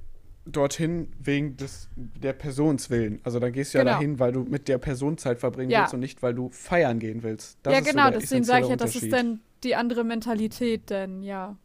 dorthin 0.45 1.07
wegen 1.20 1.56
des, 1.57 1.90
der 1.95 2.34
Persons 2.34 2.90
willen. 2.90 3.22
Also 3.24 3.40
dann 3.40 3.53
gehst 3.53 3.74
du 3.74 3.78
ja 3.78 3.84
Genau. 3.84 3.95
dahin, 3.95 4.20
weil 4.20 4.32
du 4.34 4.44
mit 4.44 4.68
der 4.68 4.78
Person 4.78 5.18
Zeit 5.18 5.40
verbringen 5.40 5.72
Ja. 5.72 5.82
willst 5.82 5.94
und 5.94 6.02
nicht, 6.02 6.22
weil 6.22 6.34
du 6.34 6.49
feiern 6.49 6.99
gehen 6.99 7.24
willst. 7.24 7.57
Das 7.64 7.74
ja, 7.74 7.80
ist 7.80 7.86
so 7.86 7.91
genau, 7.91 8.10
der 8.10 8.20
deswegen 8.20 8.44
sage 8.44 8.64
ich 8.64 8.70
ja, 8.70 8.76
das 8.76 8.95
ist 8.95 9.11
dann 9.14 9.40
die 9.64 9.76
andere 9.76 10.03
Mentalität, 10.03 10.90
denn 10.90 11.24
ja. 11.24 11.56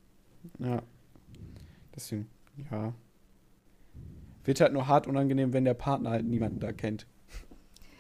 Ja. 0.61 0.83
Deswegen, 1.95 2.29
ja. 2.71 2.93
Wird 4.45 4.61
halt 4.61 4.73
nur 4.73 4.87
hart 4.87 5.07
unangenehm, 5.07 5.53
wenn 5.53 5.65
der 5.65 5.75
Partner 5.75 6.11
halt 6.11 6.25
niemanden 6.25 6.61
da 6.61 6.73
kennt. 6.73 7.07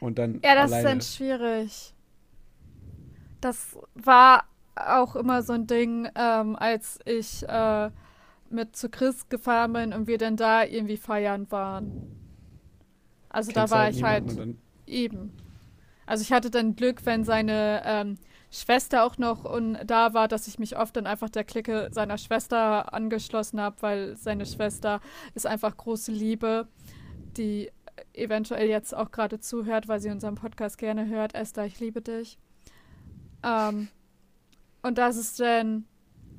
Und 0.01 0.19
dann 0.19 0.41
Ja, 0.45 0.55
das 0.55 0.67
ist 0.67 0.73
alleine 0.77 0.89
dann 0.89 1.01
schwierig. 1.01 1.95
Das 3.41 3.77
war 3.95 4.45
auch 4.77 5.17
immer 5.17 5.43
so 5.43 5.53
ein 5.55 5.67
Ding, 5.67 6.09
ähm, 6.15 6.55
als 6.57 7.01
ich 7.05 7.43
äh, 7.49 7.91
mit 8.51 8.77
zu 8.77 8.89
Chris 8.89 9.29
gefahren 9.29 9.73
bin 9.73 9.93
und 9.93 10.07
wir 10.07 10.19
dann 10.19 10.37
da 10.37 10.65
irgendwie 10.65 10.97
feiern 10.97 11.51
waren. 11.51 12.17
Also 13.29 13.53
da 13.53 13.63
Kennst 13.63 13.73
du 13.73 13.77
war 13.77 13.91
ich 13.91 14.03
halt 14.03 14.27
niemanden 14.27 14.51
und 14.51 14.59
eben. 14.87 15.33
Also 16.07 16.23
ich 16.23 16.33
hatte 16.33 16.51
dann 16.51 16.75
Glück, 16.75 17.05
wenn 17.05 17.25
seine 17.25 17.83
ähm, 17.85 18.19
Schwester 18.51 19.05
auch 19.05 19.19
noch 19.19 19.45
un 19.45 19.77
da 19.85 20.15
war, 20.15 20.27
dass 20.27 20.49
ich 20.49 20.59
mich 20.59 20.79
oft 20.79 20.97
dann 20.97 21.07
einfach 21.07 21.29
der 21.29 21.45
Clique 21.45 21.89
seiner 21.93 22.17
Schwester 22.17 22.95
angeschlossen 22.95 23.61
habe, 23.61 23.77
weil 23.81 24.17
seine 24.17 24.47
Schwester 24.47 25.01
ist 25.35 25.47
einfach 25.47 25.77
große 25.77 26.13
Liebe, 26.13 26.67
die 27.37 27.71
eventuell 28.15 28.69
jetzt 28.69 28.95
auch 28.95 29.11
gerade 29.11 29.39
zuhört, 29.39 29.89
weil 29.89 30.01
sie 30.01 30.11
unseren 30.11 30.37
Podcast 30.37 30.79
gerne 30.79 31.09
hört. 31.09 31.35
Esther, 31.35 31.67
ich 31.67 31.79
liebe 31.79 32.01
dich. 32.01 32.39
Ähm, 33.43 33.89
und 34.83 34.97
das 34.97 35.17
ist 35.17 35.39
dann, 35.41 35.85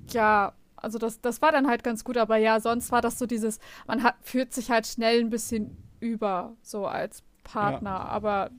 ja, 0.10 0.54
also 0.82 0.98
das, 1.00 1.22
das 1.22 1.42
war 1.42 1.52
dann 1.52 1.68
halt 1.68 1.84
ganz 1.84 2.04
gut, 2.04 2.18
aber 2.18 2.38
ja, 2.38 2.60
sonst 2.60 2.92
war 2.92 3.02
das 3.02 3.20
so 3.20 3.26
dieses, 3.26 3.60
man 3.88 4.04
hat, 4.04 4.16
fühlt 4.22 4.54
sich 4.54 4.72
halt 4.72 4.88
schnell 4.88 5.20
ein 5.22 5.30
bisschen 5.30 5.78
über, 6.00 6.56
so 6.62 6.88
als 6.88 7.24
Partner, 7.44 8.06
aber 8.10 8.52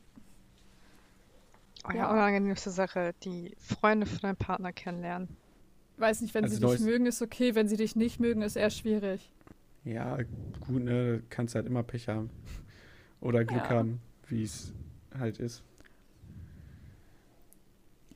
Oh 1.85 1.93
ja, 1.93 2.05
Ja. 2.07 2.13
unangenehmste 2.13 2.71
Sache, 2.71 3.15
die 3.25 3.55
Freunde 3.59 4.07
von 4.07 4.19
deinem 4.21 4.37
Partner 4.37 4.73
kennenlernen. 4.73 5.29
weiß 5.97 6.21
nicht, 6.23 6.35
wenn 6.35 6.45
Also 6.45 6.57
sie 6.57 6.61
dich 6.61 6.79
mögen, 6.81 7.07
ist 7.07 7.23
okay, 7.23 7.55
wenn 7.55 7.69
sie 7.69 7.77
dich 7.77 7.97
nicht 7.97 8.21
mögen, 8.21 8.43
ist 8.43 8.57
eher 8.57 8.71
schwierig. 8.71 9.31
Ja, 9.85 10.19
gut, 10.61 10.83
ne? 10.85 11.23
Kannst 11.31 11.55
halt 11.55 11.67
immer 11.67 11.83
Pech 11.83 12.09
haben. 12.09 12.31
Oder 13.21 13.45
Glück 13.45 13.71
Ja. 13.71 13.71
haben, 13.71 14.01
wie 14.29 14.45
es 14.45 14.73
halt 15.19 15.39
ist. 15.39 15.63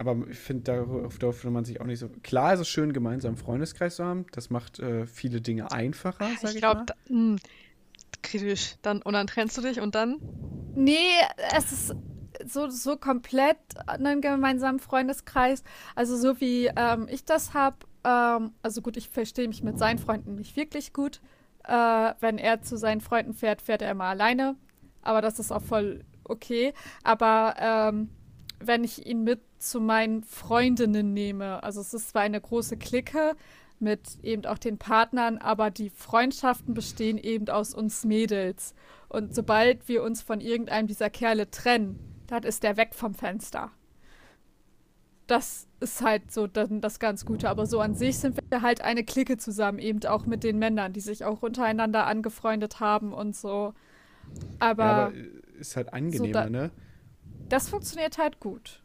Aber 0.07 0.27
ich 0.29 0.39
finde, 0.39 0.65
darauf 0.65 1.19
darf 1.19 1.45
man 1.45 1.65
sich 1.65 1.81
auch 1.81 1.87
nicht 1.87 1.99
so. 1.99 2.09
Klar 2.23 2.55
ist 2.55 2.61
es 2.61 2.69
schön, 2.69 2.93
gemeinsam 2.93 3.31
einen 3.31 3.37
Freundeskreis 3.39 3.97
zu 3.97 4.05
haben. 4.05 4.27
Das 4.33 4.51
macht 4.51 4.79
äh, 4.79 5.07
viele 5.07 5.41
Dinge 5.41 5.73
einfacher, 5.73 6.29
sag 6.41 6.51
ich, 6.51 6.57
Ich 6.57 6.61
glaube, 6.61 6.85
mal. 7.09 7.37
kritisch. 8.23 8.77
Dann, 8.83 9.03
und 9.03 9.15
dann 9.15 9.27
trennst 9.27 9.57
du 9.57 9.63
dich 9.63 9.81
und 9.81 9.95
dann? 9.95 10.21
Nee, 10.75 10.97
es 11.57 11.73
ist 11.73 11.95
so, 12.45 12.69
so 12.69 12.97
komplett 12.97 13.57
einen 13.87 14.21
gemeinsamen 14.21 14.79
Freundeskreis. 14.81 15.63
Also 15.95 16.17
so 16.17 16.41
wie 16.41 16.71
ähm, 16.77 17.07
ich 17.11 17.25
das 17.25 17.55
habe. 17.55 17.77
Ähm, 18.05 18.53
also 18.63 18.83
gut, 18.83 18.97
ich 18.97 19.09
verstehe 19.09 19.49
mich 19.49 19.63
mit 19.63 19.79
seinen 19.79 19.99
Freunden 19.99 20.35
nicht 20.37 20.57
wirklich 20.57 20.93
gut. 20.93 21.21
Äh, 21.65 22.13
wenn 22.21 22.39
er 22.39 22.63
zu 22.63 22.77
seinen 22.77 23.01
Freunden 23.01 23.33
fährt, 23.35 23.63
fährt 23.63 23.83
er 23.83 23.91
immer 23.91 24.05
alleine. 24.05 24.57
Aber 25.03 25.21
das 25.21 25.39
ist 25.39 25.53
auch 25.53 25.63
voll 25.63 26.05
okay. 26.25 26.75
Aber 27.03 27.55
ähm, 27.59 28.11
wenn 28.67 28.85
ich 28.85 29.07
ihn 29.07 29.25
mit 29.25 29.41
zu 29.59 29.81
meinen 29.81 30.23
Freundinnen 30.23 31.13
nehme, 31.13 31.63
also 31.63 31.81
es 31.81 31.95
ist 31.95 32.11
zwar 32.11 32.23
eine 32.23 32.41
große 32.41 32.77
Clique 32.77 33.35
mit 33.81 34.01
eben 34.23 34.45
auch 34.47 34.59
den 34.59 34.79
Partnern, 34.79 35.39
aber 35.39 35.71
die 35.71 35.91
Freundschaften 35.91 36.75
bestehen 36.75 37.19
eben 37.19 37.49
aus 37.49 37.75
uns 37.75 38.05
Mädels. 38.05 38.75
Und 39.09 39.35
sobald 39.35 39.89
wir 39.89 40.03
uns 40.03 40.23
von 40.23 40.41
irgendeinem 40.41 40.87
dieser 40.87 41.11
Kerle 41.11 41.51
trennen, 41.51 41.99
dann 42.27 42.45
ist 42.45 42.63
der 42.63 42.77
weg 42.77 42.95
vom 42.95 43.15
Fenster. 43.15 43.71
Das 45.27 45.67
ist 45.81 46.03
halt 46.03 46.31
so 46.33 46.47
dann 46.47 46.81
das 46.81 46.99
ganz 46.99 47.25
Gute. 47.25 47.49
Aber 47.49 47.67
so 47.67 47.81
an 47.81 47.95
sich 47.95 48.19
sind 48.19 48.39
wir 48.51 48.63
halt 48.63 48.83
eine 48.83 49.05
Clique 49.05 49.39
zusammen, 49.39 49.79
eben 49.79 50.05
auch 50.07 50.27
mit 50.27 50.45
den 50.45 50.59
Männern, 50.59 50.93
die 50.93 51.01
sich 51.01 51.25
auch 51.25 51.43
untereinander 51.43 52.07
angefreundet 52.07 52.81
haben 52.81 53.13
und 53.13 53.35
so. 53.35 53.75
Aber, 54.59 54.85
ja, 54.85 55.07
aber 55.09 55.13
ist 55.59 55.77
halt 55.77 55.93
angenehmer, 55.93 56.45
da- 56.45 56.51
ne? 56.51 56.71
Das 57.55 57.69
funktioniert 57.69 58.19
halt 58.19 58.41
gut. 58.41 58.81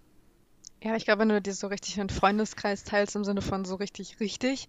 Ja, 0.83 0.95
ich 0.95 1.03
glaube, 1.05 1.21
wenn 1.21 1.29
du 1.29 1.41
dir 1.41 1.53
so 1.53 1.67
richtig 1.67 1.99
einen 1.99 2.09
Freundeskreis 2.09 2.83
teilst, 2.83 3.15
im 3.15 3.23
Sinne 3.25 3.41
von 3.41 3.65
so 3.65 3.75
richtig, 3.75 4.19
richtig, 4.19 4.67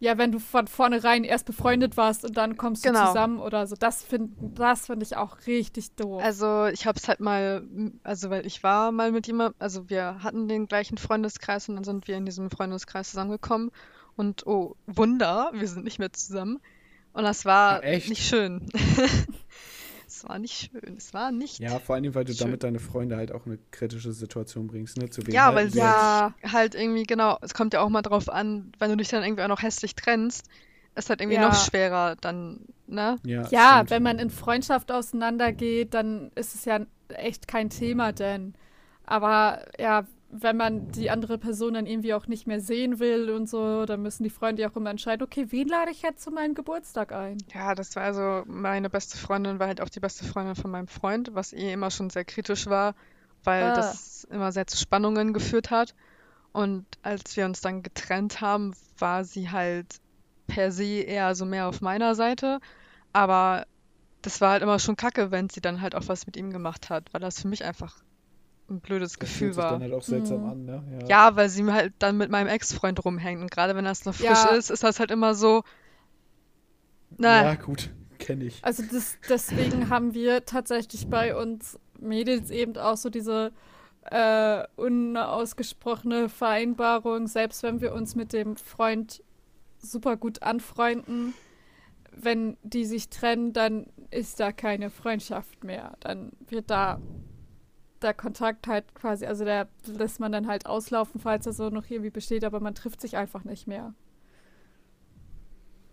Ja, 0.00 0.16
wenn 0.16 0.32
du 0.32 0.38
von 0.38 0.66
vornherein 0.66 1.24
erst 1.24 1.44
befreundet 1.44 1.98
warst 1.98 2.24
und 2.24 2.34
dann 2.36 2.56
kommst 2.56 2.84
du 2.84 2.88
Genau. 2.88 3.08
zusammen 3.08 3.38
oder 3.38 3.66
so, 3.66 3.76
das 3.76 4.02
finde 4.02 4.32
das 4.54 4.86
find 4.86 5.02
ich 5.02 5.14
auch 5.16 5.36
richtig 5.46 5.94
doof. 5.96 6.22
Also 6.24 6.66
ich 6.66 6.86
habe 6.86 6.98
es 6.98 7.06
halt 7.06 7.20
mal, 7.20 7.62
also 8.02 8.30
weil 8.30 8.46
ich 8.46 8.62
war 8.62 8.92
mal 8.92 9.12
mit 9.12 9.26
jemandem, 9.26 9.54
also 9.58 9.90
wir 9.90 10.22
hatten 10.22 10.48
den 10.48 10.66
gleichen 10.68 10.96
Freundeskreis 10.96 11.68
und 11.68 11.74
dann 11.76 11.84
sind 11.84 12.08
wir 12.08 12.16
in 12.16 12.24
diesem 12.24 12.50
Freundeskreis 12.50 13.10
zusammengekommen 13.10 13.70
und 14.16 14.46
oh 14.46 14.74
Wunder, 14.86 15.50
wir 15.52 15.68
sind 15.68 15.84
nicht 15.84 15.98
mehr 15.98 16.12
zusammen 16.14 16.60
und 17.12 17.24
das 17.24 17.44
war 17.44 17.84
echt? 17.84 18.08
nicht 18.08 18.26
schön. 18.26 18.66
Es 20.20 20.28
war 20.28 20.38
nicht 20.38 20.70
schön, 20.70 20.96
es 20.98 21.14
war 21.14 21.32
nicht. 21.32 21.60
Ja, 21.60 21.78
vor 21.78 21.94
allem, 21.94 22.14
weil 22.14 22.24
du 22.24 22.34
Schön. 22.34 22.44
damit 22.48 22.62
deine 22.62 22.78
Freunde 22.78 23.16
halt 23.16 23.32
auch 23.32 23.46
in 23.46 23.52
eine 23.52 23.60
kritische 23.70 24.12
Situation 24.12 24.66
bringst, 24.66 24.98
ne? 24.98 25.08
Zu 25.08 25.26
wem 25.26 25.34
Ja, 25.34 25.54
weil 25.54 25.70
sie 25.70 25.78
ja. 25.78 26.34
halt 26.44 26.74
irgendwie 26.74 27.04
genau, 27.04 27.38
es 27.40 27.54
kommt 27.54 27.72
ja 27.72 27.80
auch 27.80 27.88
mal 27.88 28.02
drauf 28.02 28.28
an, 28.28 28.70
wenn 28.78 28.90
du 28.90 28.96
dich 28.98 29.08
dann 29.08 29.22
irgendwie 29.24 29.42
auch 29.42 29.48
noch 29.48 29.62
hässlich 29.62 29.94
trennst, 29.94 30.44
ist 30.94 31.08
halt 31.08 31.22
irgendwie 31.22 31.38
Ja. 31.40 31.48
noch 31.48 31.54
schwerer 31.54 32.16
dann, 32.20 32.66
ne? 32.86 33.18
Ja, 33.24 33.48
ja, 33.50 33.84
wenn 33.88 34.02
man 34.02 34.18
in 34.18 34.28
Freundschaft 34.28 34.92
auseinandergeht, 34.92 35.94
dann 35.94 36.30
ist 36.34 36.54
es 36.54 36.66
ja 36.66 36.80
echt 37.08 37.48
kein 37.48 37.70
Thema, 37.70 38.12
denn. 38.12 38.54
Aber 39.04 39.64
ja, 39.78 40.04
wenn 40.32 40.56
man 40.56 40.90
die 40.92 41.10
andere 41.10 41.38
Person 41.38 41.74
dann 41.74 41.86
irgendwie 41.86 42.14
auch 42.14 42.26
nicht 42.26 42.46
mehr 42.46 42.60
sehen 42.60 42.98
will 43.00 43.30
und 43.30 43.48
so, 43.48 43.84
dann 43.86 44.02
müssen 44.02 44.22
die 44.22 44.30
Freunde 44.30 44.62
ja 44.62 44.70
auch 44.70 44.76
immer 44.76 44.90
entscheiden, 44.90 45.24
okay, 45.24 45.46
wen 45.50 45.68
lade 45.68 45.90
ich 45.90 46.02
jetzt 46.02 46.22
zu 46.22 46.30
meinem 46.30 46.54
Geburtstag 46.54 47.12
ein? 47.12 47.38
Ja, 47.52 47.74
das 47.74 47.96
war 47.96 48.04
also 48.04 48.42
meine 48.46 48.90
beste 48.90 49.18
Freundin, 49.18 49.58
war 49.58 49.66
halt 49.66 49.80
auch 49.80 49.88
die 49.88 50.00
beste 50.00 50.24
Freundin 50.24 50.54
von 50.54 50.70
meinem 50.70 50.88
Freund, 50.88 51.30
was 51.34 51.52
eh 51.52 51.72
immer 51.72 51.90
schon 51.90 52.10
sehr 52.10 52.24
kritisch 52.24 52.66
war, 52.66 52.94
weil 53.44 53.70
Ah. 53.70 53.72
das 53.72 54.24
immer 54.30 54.52
sehr 54.52 54.66
zu 54.66 54.76
Spannungen 54.76 55.32
geführt 55.32 55.70
hat. 55.70 55.94
Und 56.52 56.86
als 57.02 57.36
wir 57.36 57.44
uns 57.44 57.60
dann 57.60 57.82
getrennt 57.82 58.40
haben, 58.40 58.74
war 58.98 59.24
sie 59.24 59.50
halt 59.50 59.86
per 60.46 60.72
se 60.72 60.84
eher 61.02 61.34
so 61.34 61.44
mehr 61.44 61.68
auf 61.68 61.80
meiner 61.80 62.14
Seite. 62.14 62.60
Aber 63.12 63.66
das 64.22 64.40
war 64.40 64.50
halt 64.52 64.62
immer 64.62 64.78
schon 64.78 64.96
kacke, 64.96 65.30
wenn 65.30 65.48
sie 65.48 65.60
dann 65.60 65.80
halt 65.80 65.94
auch 65.94 66.08
was 66.08 66.26
mit 66.26 66.36
ihm 66.36 66.50
gemacht 66.50 66.90
hat, 66.90 67.12
weil 67.12 67.20
das 67.20 67.40
für 67.40 67.48
mich 67.48 67.64
einfach 67.64 67.96
ein 68.70 68.80
blödes 68.80 69.12
Das 69.12 69.18
Gefühl 69.18 69.38
fühlt 69.38 69.54
sich 69.54 69.62
war. 69.64 69.72
dann 69.72 69.82
halt 69.82 69.92
auch 69.92 70.02
seltsam 70.02 70.40
Mhm. 70.42 70.46
an, 70.48 70.64
ne? 70.64 70.82
Ja. 71.02 71.06
Ja, 71.08 71.36
weil 71.36 71.48
sie 71.48 71.64
halt 71.70 71.92
dann 71.98 72.16
mit 72.16 72.30
meinem 72.30 72.46
Ex-Freund 72.48 73.04
rumhängt. 73.04 73.40
Und 73.42 73.50
gerade 73.50 73.74
wenn 73.76 73.84
das 73.84 74.04
noch 74.04 74.14
frisch 74.14 74.26
Ja. 74.26 74.54
ist, 74.54 74.70
ist 74.70 74.82
das 74.84 75.00
halt 75.00 75.10
immer 75.10 75.34
so. 75.34 75.62
Na, 77.18 77.42
Ja, 77.42 77.54
gut, 77.56 77.90
kenne 78.18 78.44
ich. 78.44 78.64
Also 78.64 78.82
das, 78.90 79.18
deswegen 79.28 79.90
haben 79.90 80.14
wir 80.14 80.44
tatsächlich 80.44 81.08
bei 81.08 81.34
uns 81.36 81.78
Mädels 81.98 82.50
eben 82.50 82.76
auch 82.76 82.96
so 82.96 83.10
diese 83.10 83.52
äh, 84.10 84.64
unausgesprochene 84.76 86.28
Vereinbarung, 86.28 87.26
selbst 87.26 87.62
wenn 87.62 87.80
wir 87.80 87.92
uns 87.92 88.14
mit 88.14 88.32
dem 88.32 88.56
Freund 88.56 89.22
super 89.78 90.16
gut 90.16 90.42
anfreunden, 90.42 91.34
wenn 92.12 92.56
die 92.62 92.84
sich 92.84 93.08
trennen, 93.08 93.52
dann 93.52 93.86
ist 94.10 94.40
da 94.40 94.52
keine 94.52 94.90
Freundschaft 94.90 95.64
mehr. 95.64 95.92
Dann 96.00 96.32
wird 96.48 96.70
da 96.70 97.00
der 98.02 98.14
Kontakt 98.14 98.66
halt 98.66 98.94
quasi, 98.94 99.26
also 99.26 99.44
der 99.44 99.68
lässt 99.86 100.20
man 100.20 100.32
dann 100.32 100.46
halt 100.46 100.66
auslaufen, 100.66 101.20
falls 101.20 101.46
er 101.46 101.52
so 101.52 101.68
noch 101.70 101.88
irgendwie 101.88 102.10
besteht, 102.10 102.44
aber 102.44 102.60
man 102.60 102.74
trifft 102.74 103.00
sich 103.00 103.16
einfach 103.16 103.44
nicht 103.44 103.66
mehr. 103.66 103.94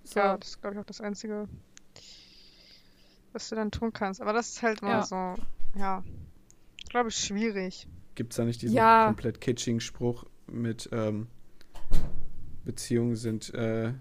So. 0.04 0.20
Ja, 0.20 0.38
das 0.38 0.50
ist, 0.50 0.62
glaube 0.62 0.76
ich, 0.76 0.80
auch 0.82 0.86
das 0.86 1.02
Einzige, 1.02 1.48
was 3.34 3.50
du 3.50 3.56
dann 3.56 3.72
tun 3.72 3.92
kannst. 3.92 4.22
Aber 4.22 4.34
das 4.34 4.50
ist 4.50 4.64
halt 4.64 4.82
immer 4.82 4.92
Ja. 4.92 5.04
so, 5.04 5.36
ja, 5.78 6.04
glaube 6.90 7.10
ich, 7.10 7.18
schwierig. 7.18 7.88
Gibt 8.16 8.32
es 8.34 8.38
da 8.38 8.46
nicht 8.46 8.62
diesen 8.62 8.76
Ja. 8.78 9.06
komplett 9.08 9.42
kitschigen 9.42 9.82
Spruch 9.82 10.24
mit 10.48 10.90
ähm, 10.92 11.28
Beziehungen 12.64 13.16
sind, 13.16 13.54
äh, 13.54 13.90
äh, 13.90 13.94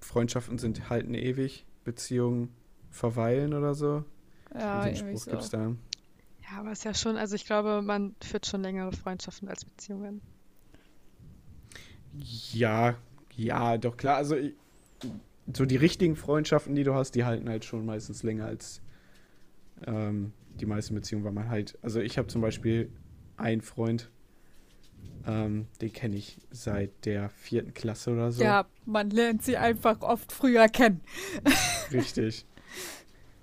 Freundschaften 0.00 0.58
sind 0.58 0.90
halten 0.90 1.14
ewig, 1.14 1.64
Beziehungen 1.84 2.54
verweilen 2.90 3.54
oder 3.54 3.74
so? 3.74 4.04
ja, 4.52 4.86
irgendwie 4.86 4.96
Spruch 5.16 5.26
gibt 5.26 5.42
es 5.42 5.50
so. 5.50 5.56
da. 5.56 5.72
Ja, 6.44 6.60
aber 6.60 6.72
es 6.72 6.80
ist 6.80 6.84
ja 6.84 6.94
schon, 6.94 7.16
also 7.16 7.34
ich 7.34 7.46
glaube, 7.46 7.82
man 7.82 8.14
führt 8.22 8.46
schon 8.46 8.62
längere 8.62 8.92
Freundschaften 8.92 9.48
als 9.48 9.64
Beziehungen. 9.64 10.20
Ja, 12.52 12.96
ja, 13.36 13.78
doch 13.78 13.96
klar. 13.96 14.16
Also 14.16 14.36
ich, 14.36 14.54
so 15.52 15.64
die 15.64 15.76
richtigen 15.76 16.16
Freundschaften, 16.16 16.74
die 16.74 16.84
du 16.84 16.94
hast, 16.94 17.12
die 17.12 17.24
halten 17.24 17.48
halt 17.48 17.64
schon 17.64 17.84
meistens 17.84 18.22
länger 18.22 18.46
als 18.46 18.82
ähm, 19.86 20.32
die 20.60 20.66
meisten 20.66 20.94
Beziehungen, 20.94 21.24
weil 21.24 21.32
man 21.32 21.48
halt, 21.48 21.78
also 21.82 22.00
ich 22.00 22.18
habe 22.18 22.28
zum 22.28 22.40
Beispiel 22.40 22.90
einen 23.36 23.60
Freund, 23.60 24.10
ähm, 25.26 25.66
den 25.80 25.92
kenne 25.92 26.16
ich 26.16 26.38
seit 26.50 27.04
der 27.04 27.28
vierten 27.30 27.74
Klasse 27.74 28.12
oder 28.12 28.30
so. 28.30 28.44
Ja, 28.44 28.66
man 28.84 29.10
lernt 29.10 29.42
sie 29.42 29.56
einfach 29.56 30.02
oft 30.02 30.30
früher 30.30 30.68
kennen. 30.68 31.00
Richtig. 31.92 32.46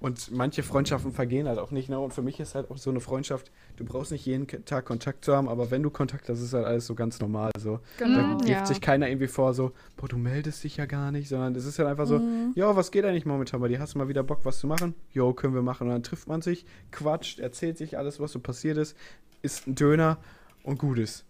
Und 0.01 0.31
manche 0.31 0.63
Freundschaften 0.63 1.11
vergehen 1.13 1.47
halt 1.47 1.59
auch 1.59 1.69
nicht. 1.69 1.87
Ne? 1.87 1.99
Und 1.99 2.11
für 2.11 2.23
mich 2.23 2.39
ist 2.39 2.55
halt 2.55 2.71
auch 2.71 2.77
so 2.79 2.89
eine 2.89 2.99
Freundschaft, 2.99 3.51
du 3.77 3.85
brauchst 3.85 4.11
nicht 4.11 4.25
jeden 4.25 4.47
Tag 4.65 4.83
Kontakt 4.85 5.23
zu 5.23 5.35
haben, 5.35 5.47
aber 5.47 5.69
wenn 5.69 5.83
du 5.83 5.91
Kontakt 5.91 6.27
hast, 6.27 6.41
ist 6.41 6.53
halt 6.53 6.65
alles 6.65 6.87
so 6.87 6.95
ganz 6.95 7.19
normal. 7.19 7.51
So. 7.59 7.79
Da 7.99 8.05
Genau. 8.07 8.23
Mhm. 8.23 8.39
wirft 8.39 8.47
Ja. 8.61 8.65
sich 8.65 8.81
keiner 8.81 9.07
irgendwie 9.07 9.27
vor, 9.27 9.53
so, 9.53 9.73
boah, 9.97 10.07
du 10.09 10.17
meldest 10.17 10.63
dich 10.63 10.77
ja 10.77 10.87
gar 10.87 11.11
nicht, 11.11 11.29
sondern 11.29 11.53
es 11.53 11.65
ist 11.65 11.77
halt 11.77 11.87
einfach 11.87 12.07
so, 12.07 12.17
Mhm. 12.17 12.51
ja, 12.55 12.75
was 12.75 12.89
geht 12.89 13.05
eigentlich 13.05 13.27
momentan 13.27 13.61
bei 13.61 13.67
dir? 13.67 13.79
Hast 13.79 13.93
du 13.93 13.99
mal 13.99 14.07
wieder 14.07 14.23
Bock, 14.23 14.39
was 14.43 14.57
zu 14.59 14.65
machen? 14.65 14.95
Jo, 15.13 15.33
können 15.33 15.53
wir 15.53 15.61
machen. 15.61 15.85
Und 15.85 15.93
dann 15.93 16.03
trifft 16.03 16.27
man 16.27 16.41
sich, 16.41 16.65
quatscht, 16.91 17.37
erzählt 17.39 17.77
sich 17.77 17.95
alles, 17.99 18.19
was 18.19 18.31
so 18.31 18.39
passiert 18.39 18.77
ist, 18.79 18.97
isst 19.43 19.67
ein 19.67 19.75
Döner 19.75 20.17
und 20.63 20.79
gut 20.79 20.97
ist. 20.97 21.25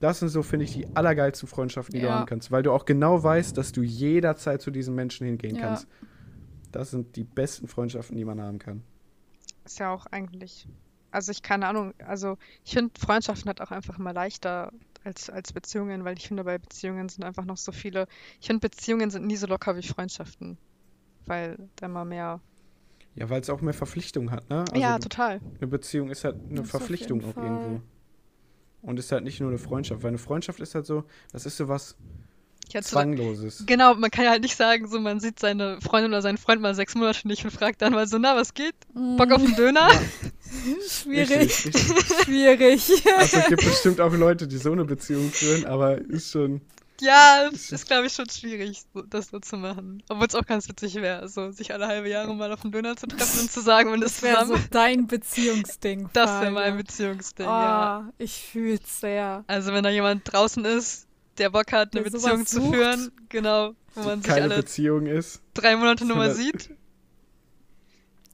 Das 0.00 0.20
sind 0.20 0.30
so, 0.30 0.42
finde 0.42 0.64
ich, 0.64 0.72
die 0.72 0.86
allergeilsten 0.94 1.48
Freundschaften, 1.48 1.94
die 1.94 2.00
du 2.00 2.06
Ja. 2.06 2.14
haben 2.20 2.26
kannst, 2.26 2.50
weil 2.50 2.62
du 2.62 2.72
auch 2.72 2.86
genau 2.86 3.22
weißt, 3.22 3.58
dass 3.58 3.72
du 3.72 3.82
jederzeit 3.82 4.62
zu 4.62 4.70
diesen 4.70 4.94
Menschen 4.94 5.26
hingehen 5.26 5.56
Ja. 5.56 5.60
kannst. 5.60 5.86
Das 6.74 6.90
sind 6.90 7.16
die 7.16 7.24
besten 7.24 7.68
Freundschaften, 7.68 8.16
die 8.16 8.24
man 8.24 8.40
haben 8.40 8.58
kann. 8.58 8.82
Ist 9.64 9.78
ja 9.78 9.90
auch 9.92 10.06
eigentlich, 10.06 10.68
also 11.10 11.30
ich 11.32 11.42
keine 11.42 11.66
Ahnung, 11.68 11.94
also 11.98 12.36
ich 12.64 12.72
finde 12.74 12.98
Freundschaften 13.00 13.48
halt 13.48 13.60
auch 13.60 13.70
einfach 13.70 13.98
immer 13.98 14.12
leichter 14.12 14.72
als, 15.04 15.30
als 15.30 15.52
Beziehungen, 15.52 16.04
weil 16.04 16.16
ich 16.18 16.26
finde, 16.28 16.44
bei 16.44 16.58
Beziehungen 16.58 17.08
sind 17.08 17.24
einfach 17.24 17.44
noch 17.44 17.56
so 17.58 17.72
viele, 17.72 18.06
ich 18.40 18.46
finde 18.46 18.60
Beziehungen 18.68 19.10
sind 19.10 19.26
nie 19.26 19.36
so 19.36 19.46
locker 19.46 19.76
wie 19.76 19.82
Freundschaften, 19.82 20.58
weil 21.26 21.70
da 21.76 21.86
immer 21.86 22.04
mehr, 22.04 22.42
Ja, 23.14 23.28
weil 23.30 23.40
es 23.40 23.50
auch 23.50 23.60
mehr 23.60 23.74
Verpflichtung 23.74 24.30
hat, 24.30 24.48
ne? 24.50 24.70
Also 24.72 24.74
ja, 24.80 24.98
total. 24.98 25.40
eine 25.58 25.66
Beziehung 25.68 26.10
ist 26.10 26.24
halt 26.24 26.36
eine 26.50 26.62
Das 26.62 26.70
Verpflichtung 26.70 27.24
auch 27.24 27.34
Fall. 27.34 27.44
irgendwo. 27.44 27.82
Und 28.82 28.98
ist 28.98 29.12
halt 29.12 29.24
nicht 29.24 29.40
nur 29.40 29.48
eine 29.50 29.58
Freundschaft, 29.58 30.02
weil 30.02 30.08
eine 30.08 30.18
Freundschaft 30.18 30.60
ist 30.60 30.74
halt 30.74 30.86
so, 30.86 31.04
das 31.32 31.46
ist 31.46 31.56
so 31.56 31.68
was 31.68 31.96
Hätte 32.72 32.88
so- 32.88 32.92
Zwangloses. 32.96 33.64
Genau, 33.66 33.94
man 33.94 34.10
kann 34.10 34.24
ja 34.24 34.30
halt 34.30 34.42
nicht 34.42 34.56
sagen, 34.56 34.88
so 34.88 34.98
man 35.00 35.20
sieht 35.20 35.38
seine 35.38 35.80
Freundin 35.80 36.12
oder 36.12 36.22
seinen 36.22 36.38
Freund 36.38 36.60
mal 36.62 36.74
sechs 36.74 36.94
Monate 36.94 37.26
nicht 37.28 37.44
und 37.44 37.50
fragt 37.50 37.82
dann 37.82 37.92
mal 37.92 38.06
so, 38.06 38.18
na, 38.18 38.34
was 38.36 38.54
geht? 38.54 38.74
Bock 38.94 39.30
auf 39.32 39.42
einen 39.42 39.54
Döner? 39.56 39.88
Schwierig, 40.88 41.30
Richtig, 41.30 41.74
richtig. 41.74 42.16
schwierig. 42.24 42.90
Also 43.16 43.36
es 43.38 43.46
gibt 43.48 43.64
bestimmt 43.64 44.00
auch 44.00 44.12
Leute, 44.12 44.46
die 44.46 44.56
so 44.58 44.72
eine 44.72 44.84
Beziehung 44.84 45.30
führen, 45.30 45.64
aber 45.66 45.98
ist 45.98 46.30
schon. 46.30 46.60
Ja, 47.00 47.50
es 47.52 47.72
ist, 47.72 47.88
glaube 47.88 48.06
ich, 48.06 48.12
schon 48.12 48.28
schwierig, 48.30 48.82
das 49.10 49.28
so 49.28 49.40
zu 49.40 49.56
machen. 49.56 50.02
Obwohl 50.08 50.28
es 50.28 50.34
auch 50.36 50.46
ganz 50.46 50.68
witzig 50.68 50.94
wäre, 50.94 51.28
so 51.28 51.50
sich 51.50 51.72
alle 51.74 51.88
halbe 51.88 52.08
Jahre 52.08 52.32
mal 52.34 52.52
auf 52.52 52.60
den 52.62 52.70
Döner 52.70 52.96
zu 52.96 53.08
treffen 53.08 53.40
und 53.40 53.50
zu 53.50 53.60
sagen, 53.60 53.90
man 53.90 54.00
ist 54.00 54.18
Das 54.18 54.22
wäre 54.22 54.46
so 54.46 54.52
zusammen. 54.52 54.68
dein 54.70 55.06
Beziehungsding. 55.08 56.08
Das 56.12 56.40
wäre 56.40 56.52
mein 56.52 56.76
Beziehungsding, 56.76 57.46
Oh, 57.46 57.50
ja. 57.50 58.08
ich 58.18 58.32
fühl's 58.52 59.00
sehr. 59.00 59.42
Also 59.48 59.72
wenn 59.72 59.82
da 59.82 59.90
jemand 59.90 60.22
draußen 60.32 60.64
ist, 60.64 61.06
der 61.38 61.50
Bock 61.50 61.72
hat, 61.72 61.94
eine 61.94 62.04
Der 62.04 62.10
Beziehung 62.10 62.46
zu 62.46 62.60
sucht. 62.60 62.74
führen, 62.74 63.12
genau, 63.28 63.72
wo 63.94 64.02
man 64.02 64.20
sich 64.22 64.28
Keine 64.30 64.42
alle 64.44 64.56
Beziehung 64.56 65.06
ist. 65.06 65.42
drei 65.54 65.76
Monate 65.76 66.04
nur 66.04 66.16
mal 66.16 66.34
sieht. 66.34 66.70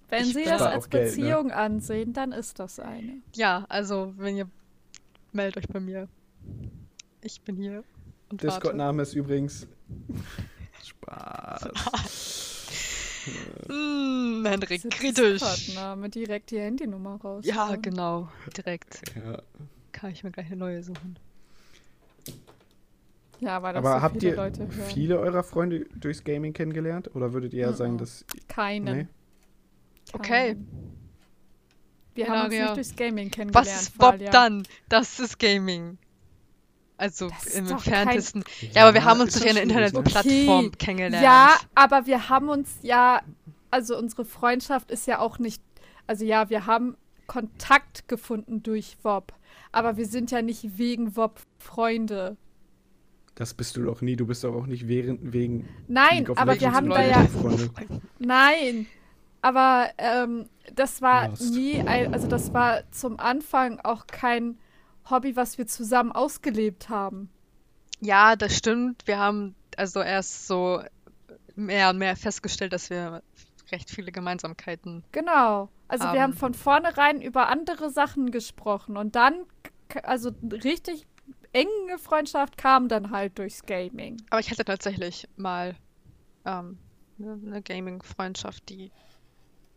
Wenn 0.08 0.24
Ich 0.24 0.34
Sie 0.34 0.44
das 0.44 0.58
da 0.58 0.70
als 0.70 0.90
Geld, 0.90 1.04
ne? 1.04 1.08
Beziehung 1.22 1.50
ansehen, 1.52 2.12
dann 2.12 2.32
ist 2.32 2.58
das 2.58 2.80
eine. 2.80 3.22
Ja, 3.34 3.64
also 3.68 4.12
wenn 4.16 4.36
ihr 4.36 4.48
meldet 5.32 5.58
euch 5.58 5.68
bei 5.68 5.78
mir. 5.80 6.08
Ich 7.22 7.40
bin 7.42 7.56
hier 7.56 7.84
und 8.30 8.42
warte. 8.42 8.46
Discord-Name 8.56 9.02
ist 9.02 9.14
übrigens. 9.14 9.66
Spaß. 10.84 11.68
Hm, 13.68 14.44
Hendrik, 14.46 14.88
kritisch. 14.90 15.42
Discord-Name, 15.42 16.08
direkt 16.08 16.50
die 16.50 16.58
Handynummer 16.58 17.16
raus. 17.22 17.44
Ja, 17.44 17.76
genau, 17.76 18.30
direkt. 18.56 19.02
ja. 19.14 19.42
Kann 19.92 20.10
ich 20.10 20.24
mir 20.24 20.30
gleich 20.30 20.46
eine 20.46 20.56
neue 20.56 20.82
suchen. 20.82 21.18
Ja, 23.40 23.62
weil 23.62 23.72
das 23.74 23.84
Aber 23.84 23.96
so 23.96 24.02
habt 24.02 24.16
viele 24.20 24.30
ihr 24.30 24.36
Leute 24.36 24.60
hören. 24.60 24.70
viele 24.88 25.18
eurer 25.18 25.42
Freunde 25.42 25.86
durchs 25.96 26.22
Gaming 26.24 26.52
kennengelernt? 26.52 27.14
Oder 27.14 27.32
würdet 27.32 27.52
ihr 27.54 27.60
eher 27.66 27.72
sagen, 27.72 27.96
dass. 27.98 28.24
Keinen. 28.48 28.96
Nee? 28.96 29.06
Okay. 30.12 30.56
Wir 32.14 32.28
haben 32.28 32.44
uns 32.46 32.52
Hilaria. 32.52 32.64
nicht 32.64 32.76
durchs 32.76 32.96
Gaming 32.96 33.30
kennengelernt. 33.30 33.68
Was 33.68 33.82
ist 33.82 33.98
Bob 33.98 34.10
Falia. 34.12 34.30
dann? 34.30 34.62
Das 34.88 35.20
ist 35.20 35.38
Gaming. 35.38 35.98
Also 36.96 37.28
Das 37.30 37.46
im 37.54 37.66
doch 37.66 37.82
kein- 37.82 37.94
entferntesten. 37.94 38.44
Ja, 38.72 38.82
aber 38.82 38.94
wir 38.94 39.04
haben 39.04 39.20
uns 39.20 39.32
durch 39.32 39.44
eine 39.48 39.54
ne? 39.54 39.62
Internetplattform 39.62 40.66
Okay. 40.66 40.70
kennengelernt. 40.78 41.24
Ja, 41.24 41.56
aber 41.74 42.04
wir 42.06 42.28
haben 42.28 42.50
uns 42.50 42.76
ja, 42.82 43.22
also 43.70 43.96
unsere 43.96 44.26
Freundschaft 44.26 44.90
ist 44.90 45.06
ja 45.06 45.18
auch 45.18 45.38
nicht, 45.38 45.62
also 46.06 46.24
ja, 46.26 46.50
wir 46.50 46.66
haben 46.66 46.96
Kontakt 47.26 48.06
gefunden 48.08 48.62
durch 48.62 48.98
WOP, 49.02 49.32
aber 49.72 49.96
wir 49.96 50.04
sind 50.06 50.30
ja 50.30 50.42
nicht 50.42 50.76
wegen 50.76 51.16
WOP 51.16 51.40
Freunde. 51.58 52.36
Das 53.40 53.54
bist 53.54 53.74
du 53.74 53.84
doch 53.84 54.02
nie. 54.02 54.16
Du 54.16 54.26
bist 54.26 54.44
doch 54.44 54.54
auch 54.54 54.66
nicht 54.66 54.86
während, 54.86 55.32
wegen. 55.32 55.66
Nein, 55.88 56.18
League 56.18 56.28
of 56.28 56.36
aber 56.36 56.52
wir 56.52 56.60
Legends 56.60 56.76
haben 56.76 56.90
und 56.90 56.98
da 56.98 57.02
ja, 57.02 57.26
Freunde. 57.26 57.70
nein, 58.18 58.86
aber 59.40 59.88
ähm, 59.96 60.44
das 60.74 61.00
war 61.00 61.28
Lost. 61.28 61.54
nie, 61.54 61.80
ein, 61.80 62.12
also 62.12 62.28
das 62.28 62.52
war 62.52 62.82
zum 62.90 63.18
Anfang 63.18 63.80
auch 63.80 64.06
kein 64.06 64.58
Hobby, 65.08 65.36
was 65.36 65.56
wir 65.56 65.66
zusammen 65.66 66.12
ausgelebt 66.12 66.90
haben. 66.90 67.30
Ja, 68.00 68.36
das 68.36 68.54
stimmt. 68.54 69.06
Wir 69.06 69.16
haben 69.16 69.54
also 69.74 70.02
erst 70.02 70.46
so 70.46 70.82
mehr 71.56 71.88
und 71.88 71.96
mehr 71.96 72.16
festgestellt, 72.16 72.74
dass 72.74 72.90
wir 72.90 73.22
recht 73.72 73.88
viele 73.88 74.12
Gemeinsamkeiten. 74.12 75.02
Genau. 75.12 75.70
Also 75.88 76.04
wir 76.04 76.20
haben 76.20 76.32
haben. 76.32 76.34
von 76.34 76.52
vornherein 76.52 77.22
über 77.22 77.48
andere 77.48 77.88
Sachen 77.88 78.32
gesprochen 78.32 78.98
und 78.98 79.16
dann, 79.16 79.32
also 80.02 80.30
richtig 80.62 81.06
enge 81.52 81.98
Freundschaft 81.98 82.56
kam 82.56 82.88
dann 82.88 83.10
halt 83.10 83.38
durchs 83.38 83.62
Gaming. 83.62 84.16
Aber 84.30 84.40
ich 84.40 84.50
hatte 84.50 84.64
tatsächlich 84.64 85.28
mal 85.36 85.74
ähm, 86.44 86.78
eine, 87.18 87.32
eine 87.46 87.62
Gaming-Freundschaft, 87.62 88.68
die. 88.68 88.90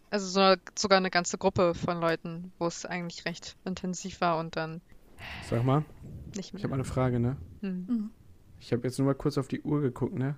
Also 0.10 0.28
so, 0.28 0.56
sogar 0.78 0.98
eine 0.98 1.10
ganze 1.10 1.38
Gruppe 1.40 1.74
von 1.74 2.00
Leuten, 2.00 2.54
wo 2.60 2.68
es 2.68 2.86
eigentlich 2.86 3.26
recht 3.26 3.56
intensiv 3.66 4.22
war 4.22 4.38
und 4.38 4.56
dann 4.56 4.82
Sag 5.50 5.64
mal, 5.66 5.84
nicht 6.36 6.48
ich 6.50 6.54
mehr. 6.54 6.64
habe 6.64 6.70
mal 6.70 6.76
eine 6.76 6.84
Frage, 6.86 7.20
ne? 7.20 7.36
Hm. 7.62 8.12
Ich 8.60 8.72
habe 8.72 8.84
jetzt 8.84 8.98
nur 9.00 9.08
mal 9.08 9.16
kurz 9.16 9.38
auf 9.38 9.48
die 9.48 9.62
Uhr 9.62 9.82
geguckt, 9.82 10.14
ne? 10.14 10.36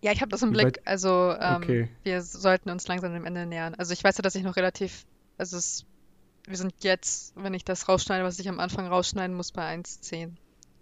Ja, 0.00 0.12
ich 0.12 0.20
habe 0.20 0.30
das 0.30 0.42
im 0.42 0.52
Blick. 0.52 0.80
Also 0.84 1.34
ähm, 1.40 1.62
Okay. 1.62 1.88
wir 2.04 2.22
sollten 2.22 2.70
uns 2.70 2.86
langsam 2.86 3.12
dem 3.12 3.24
Ende 3.24 3.46
nähern. 3.46 3.74
Also 3.74 3.92
ich 3.92 4.04
weiß 4.04 4.16
ja, 4.16 4.22
dass 4.22 4.36
ich 4.36 4.44
noch 4.44 4.56
relativ, 4.56 5.04
also 5.38 5.56
es, 5.56 5.84
wir 6.48 6.56
sind 6.56 6.74
jetzt, 6.82 7.34
wenn 7.36 7.54
ich 7.54 7.64
das 7.64 7.88
rausschneide, 7.88 8.24
was 8.24 8.38
ich 8.38 8.48
am 8.48 8.60
Anfang 8.60 8.86
rausschneiden 8.86 9.36
muss, 9.36 9.52
bei 9.52 9.62
1,10. 9.74 10.36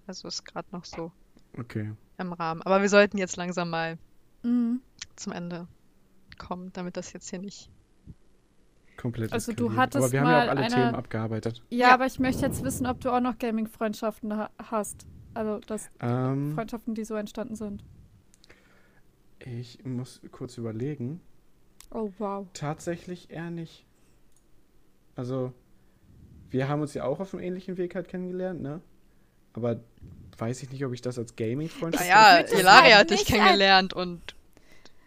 Also 0.06 0.28
ist 0.28 0.44
gerade 0.44 0.68
noch 0.72 0.84
so 0.84 1.10
Okay. 1.58 1.92
im 2.18 2.32
Rahmen. 2.32 2.62
Aber 2.62 2.80
wir 2.82 2.88
sollten 2.88 3.18
jetzt 3.18 3.36
langsam 3.36 3.70
mal 3.70 3.98
Mhm. 4.42 4.80
zum 5.16 5.32
Ende 5.32 5.66
kommen, 6.38 6.72
damit 6.72 6.96
das 6.96 7.12
jetzt 7.12 7.28
hier 7.30 7.38
nicht. 7.40 7.70
Komplett. 8.96 9.32
Also 9.32 9.52
du 9.52 9.74
hattest 9.76 10.04
Aber 10.04 10.12
wir 10.12 10.20
haben 10.20 10.26
ja 10.28 10.32
mal 10.36 10.46
auch 10.46 10.50
alle 10.52 10.60
eine- 10.62 10.74
Themen 10.74 10.94
abgearbeitet. 10.94 11.62
Ja, 11.68 11.88
Ja. 11.88 11.94
aber 11.94 12.06
ich 12.06 12.18
möchte 12.18 12.42
jetzt 12.46 12.62
wissen, 12.64 12.86
ob 12.86 13.00
du 13.00 13.10
auch 13.10 13.20
noch 13.20 13.36
Gaming-Freundschaften 13.38 14.36
ha 14.36 14.50
hast. 14.58 15.06
Also 15.34 15.58
das 15.66 15.90
Ähm, 16.00 16.54
Freundschaften, 16.54 16.94
die 16.94 17.04
so 17.04 17.14
entstanden 17.14 17.56
sind. 17.56 17.84
ich 19.40 19.84
muss 19.84 20.20
kurz 20.32 20.56
überlegen. 20.58 21.20
Oh 21.90 22.10
wow. 22.18 22.46
Tatsächlich 22.54 23.30
eher 23.30 23.50
nicht. 23.50 23.84
Also, 25.16 25.52
wir 26.50 26.68
haben 26.68 26.80
uns 26.82 26.94
ja 26.94 27.04
auch 27.04 27.20
auf 27.20 27.34
einem 27.34 27.42
ähnlichen 27.42 27.76
Weg 27.76 27.94
halt 27.94 28.08
kennengelernt, 28.08 28.60
ne? 28.62 28.80
Aber 29.54 29.80
weiß 30.38 30.62
ich 30.62 30.70
nicht, 30.70 30.84
ob 30.84 30.92
ich 30.92 31.00
das 31.00 31.18
als 31.18 31.34
Gaming-Freundschaft 31.36 32.04
Naja, 32.08 32.42
das 32.42 32.52
Ilaria 32.52 32.96
halt 32.96 33.10
hat 33.10 33.10
dich 33.10 33.24
kennengelernt 33.24 33.94
und 33.94 34.36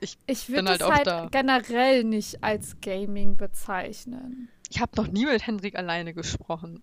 Ich 0.01 0.17
Bin 0.47 0.55
würde 0.55 0.69
halt 0.69 0.81
es 0.81 0.87
auch 0.87 0.91
halt 0.91 1.07
da. 1.07 1.27
generell 1.31 2.03
nicht 2.03 2.43
als 2.43 2.77
Gaming 2.81 3.37
bezeichnen. 3.37 4.49
ich 4.69 4.81
habe 4.81 4.91
noch 4.95 5.07
nie 5.07 5.25
mit 5.25 5.45
Hendrik 5.45 5.75
alleine 5.75 6.13
gesprochen. 6.13 6.81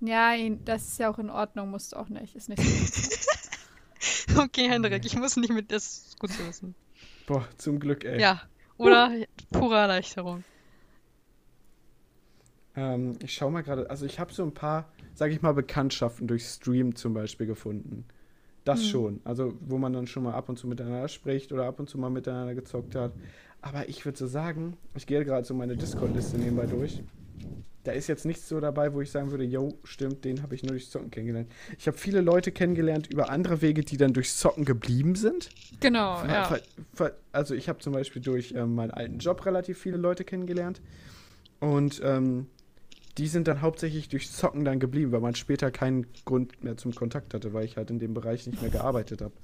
Ja, 0.00 0.34
das 0.64 0.88
ist 0.88 0.98
ja 1.00 1.10
auch 1.10 1.18
in 1.18 1.30
Ordnung, 1.30 1.70
musst 1.70 1.92
du 1.92 1.96
auch 1.96 2.08
nicht. 2.08 2.36
Ist 2.36 2.48
nicht 2.48 2.62
so. 2.62 3.18
Okay, 4.38 4.68
Hendrik, 4.68 5.04
ich 5.04 5.16
muss 5.16 5.36
nicht 5.36 5.52
mit, 5.52 5.72
das 5.72 5.84
ist 6.06 6.20
gut 6.20 6.30
zu 6.30 6.46
wissen. 6.46 6.76
Boah, 7.26 7.48
zum 7.56 7.80
Glück, 7.80 8.04
ey. 8.04 8.20
Ja, 8.20 8.42
oder 8.76 9.12
pure 9.50 9.76
Erleichterung. 9.76 10.44
Ähm, 12.78 13.18
ich 13.22 13.34
schau 13.34 13.50
mal 13.50 13.62
gerade, 13.62 13.90
also 13.90 14.06
ich 14.06 14.20
habe 14.20 14.32
so 14.32 14.44
ein 14.44 14.54
paar, 14.54 14.88
sag 15.14 15.32
ich 15.32 15.42
mal, 15.42 15.52
Bekanntschaften 15.52 16.28
durch 16.28 16.44
Stream 16.44 16.94
zum 16.94 17.12
Beispiel 17.12 17.46
gefunden. 17.46 18.04
Das 18.64 18.82
Hm. 18.82 18.88
schon. 18.90 19.20
Also, 19.24 19.54
wo 19.66 19.78
man 19.78 19.92
dann 19.92 20.06
schon 20.06 20.22
mal 20.22 20.34
ab 20.34 20.48
und 20.48 20.58
zu 20.58 20.68
miteinander 20.68 21.08
spricht 21.08 21.52
oder 21.52 21.64
ab 21.64 21.80
und 21.80 21.88
zu 21.88 21.98
mal 21.98 22.10
miteinander 22.10 22.54
gezockt 22.54 22.94
hat. 22.94 23.12
Aber 23.62 23.88
ich 23.88 24.04
würde 24.04 24.16
so 24.16 24.28
sagen, 24.28 24.76
ich 24.94 25.06
gehe 25.06 25.24
gerade 25.24 25.44
so 25.44 25.54
meine 25.54 25.76
Discord-Liste 25.76 26.38
nebenbei 26.38 26.66
durch. 26.66 27.02
Da 27.82 27.92
ist 27.92 28.06
jetzt 28.06 28.26
nichts 28.26 28.48
so 28.48 28.60
dabei, 28.60 28.92
wo 28.92 29.00
ich 29.00 29.10
sagen 29.10 29.30
würde, 29.30 29.44
yo, 29.44 29.72
stimmt, 29.82 30.24
den 30.24 30.42
habe 30.42 30.54
ich 30.54 30.62
nur 30.62 30.72
durchs 30.72 30.90
Zocken 30.90 31.10
kennengelernt. 31.10 31.50
Ich 31.78 31.86
habe 31.88 31.96
viele 31.96 32.20
Leute 32.20 32.52
kennengelernt 32.52 33.08
über 33.10 33.30
andere 33.30 33.62
Wege, 33.62 33.82
die 33.82 33.96
dann 33.96 34.12
durchs 34.12 34.36
Zocken 34.36 34.64
geblieben 34.64 35.14
sind. 35.16 35.50
genau, 35.80 36.18
Ver- 36.18 36.28
ja. 36.28 36.58
ver- 36.92 37.16
Also 37.32 37.54
ich 37.54 37.68
habe 37.68 37.78
zum 37.80 37.94
Beispiel 37.94 38.20
durch 38.22 38.52
ähm, 38.52 38.74
meinen 38.74 38.90
alten 38.90 39.18
Job 39.18 39.44
relativ 39.46 39.78
viele 39.78 39.96
Leute 39.96 40.24
kennengelernt. 40.24 40.80
Und 41.60 42.00
ähm, 42.04 42.46
die 43.18 43.26
sind 43.26 43.48
dann 43.48 43.60
hauptsächlich 43.60 44.08
durch 44.08 44.30
Zocken 44.30 44.64
dann 44.64 44.78
geblieben, 44.80 45.12
weil 45.12 45.20
man 45.20 45.34
später 45.34 45.70
keinen 45.70 46.06
Grund 46.24 46.62
mehr 46.62 46.76
zum 46.76 46.94
Kontakt 46.94 47.34
hatte, 47.34 47.52
weil 47.52 47.64
ich 47.64 47.76
halt 47.76 47.90
in 47.90 47.98
dem 47.98 48.14
Bereich 48.14 48.46
nicht 48.46 48.62
mehr 48.62 48.70
gearbeitet 48.70 49.20
habe. 49.20 49.34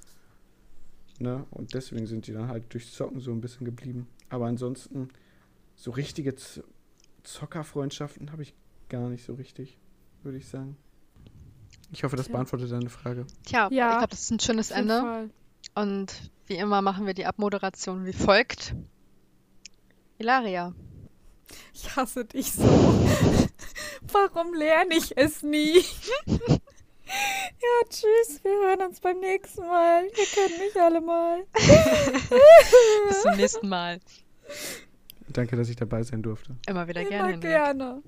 Ne? 1.18 1.44
Und 1.50 1.74
deswegen 1.74 2.06
sind 2.06 2.26
die 2.26 2.32
dann 2.32 2.48
halt 2.48 2.72
durch 2.72 2.92
Zocken 2.92 3.20
so 3.20 3.32
ein 3.32 3.40
bisschen 3.40 3.64
geblieben. 3.64 4.06
Aber 4.28 4.46
ansonsten, 4.46 5.08
so 5.76 5.90
richtige 5.90 6.34
Z 6.36 6.64
Zockerfreundschaften 7.24 8.32
habe 8.32 8.42
ich 8.42 8.54
gar 8.90 9.08
nicht 9.08 9.24
so 9.24 9.32
richtig, 9.34 9.78
würde 10.22 10.36
ich 10.38 10.46
sagen. 10.46 10.76
Ich 11.90 12.04
hoffe, 12.04 12.16
das 12.16 12.26
Tja. 12.26 12.34
beantwortet 12.34 12.70
deine 12.70 12.90
Frage. 12.90 13.26
Tja, 13.44 13.68
Ja, 13.72 13.92
ich 13.92 13.98
glaube, 13.98 14.10
das 14.10 14.20
ist 14.20 14.30
ein 14.30 14.40
schönes 14.40 14.70
Ende. 14.70 15.00
Fall. 15.00 15.30
Und 15.74 16.30
wie 16.46 16.56
immer 16.56 16.82
machen 16.82 17.06
wir 17.06 17.14
die 17.14 17.24
Abmoderation 17.26 18.04
wie 18.04 18.12
folgt. 18.12 18.74
Ilaria. 20.18 20.74
Ich 21.72 21.96
hasse 21.96 22.24
dich 22.24 22.52
so. 22.52 22.62
Warum 24.12 24.54
lerne 24.54 24.96
ich 24.96 25.16
es 25.16 25.42
nie? 25.42 25.84
ja, 26.26 27.88
tschüss. 27.88 28.42
Wir 28.42 28.52
hören 28.52 28.82
uns 28.82 29.00
beim 29.00 29.20
nächsten 29.20 29.66
Mal. 29.66 30.04
Ihr 30.04 30.26
kennt 30.26 30.58
mich 30.58 30.80
alle 30.80 31.00
mal. 31.00 31.44
Bis 33.08 33.22
zum 33.22 33.36
nächsten 33.36 33.68
Mal. 33.68 34.00
Danke, 35.28 35.56
dass 35.56 35.68
ich 35.68 35.76
dabei 35.76 36.02
sein 36.02 36.22
durfte. 36.22 36.56
Immer 36.66 36.86
wieder 36.86 37.04
gerne. 37.04 37.32
Immer 37.32 37.40
gerne. 37.40 38.02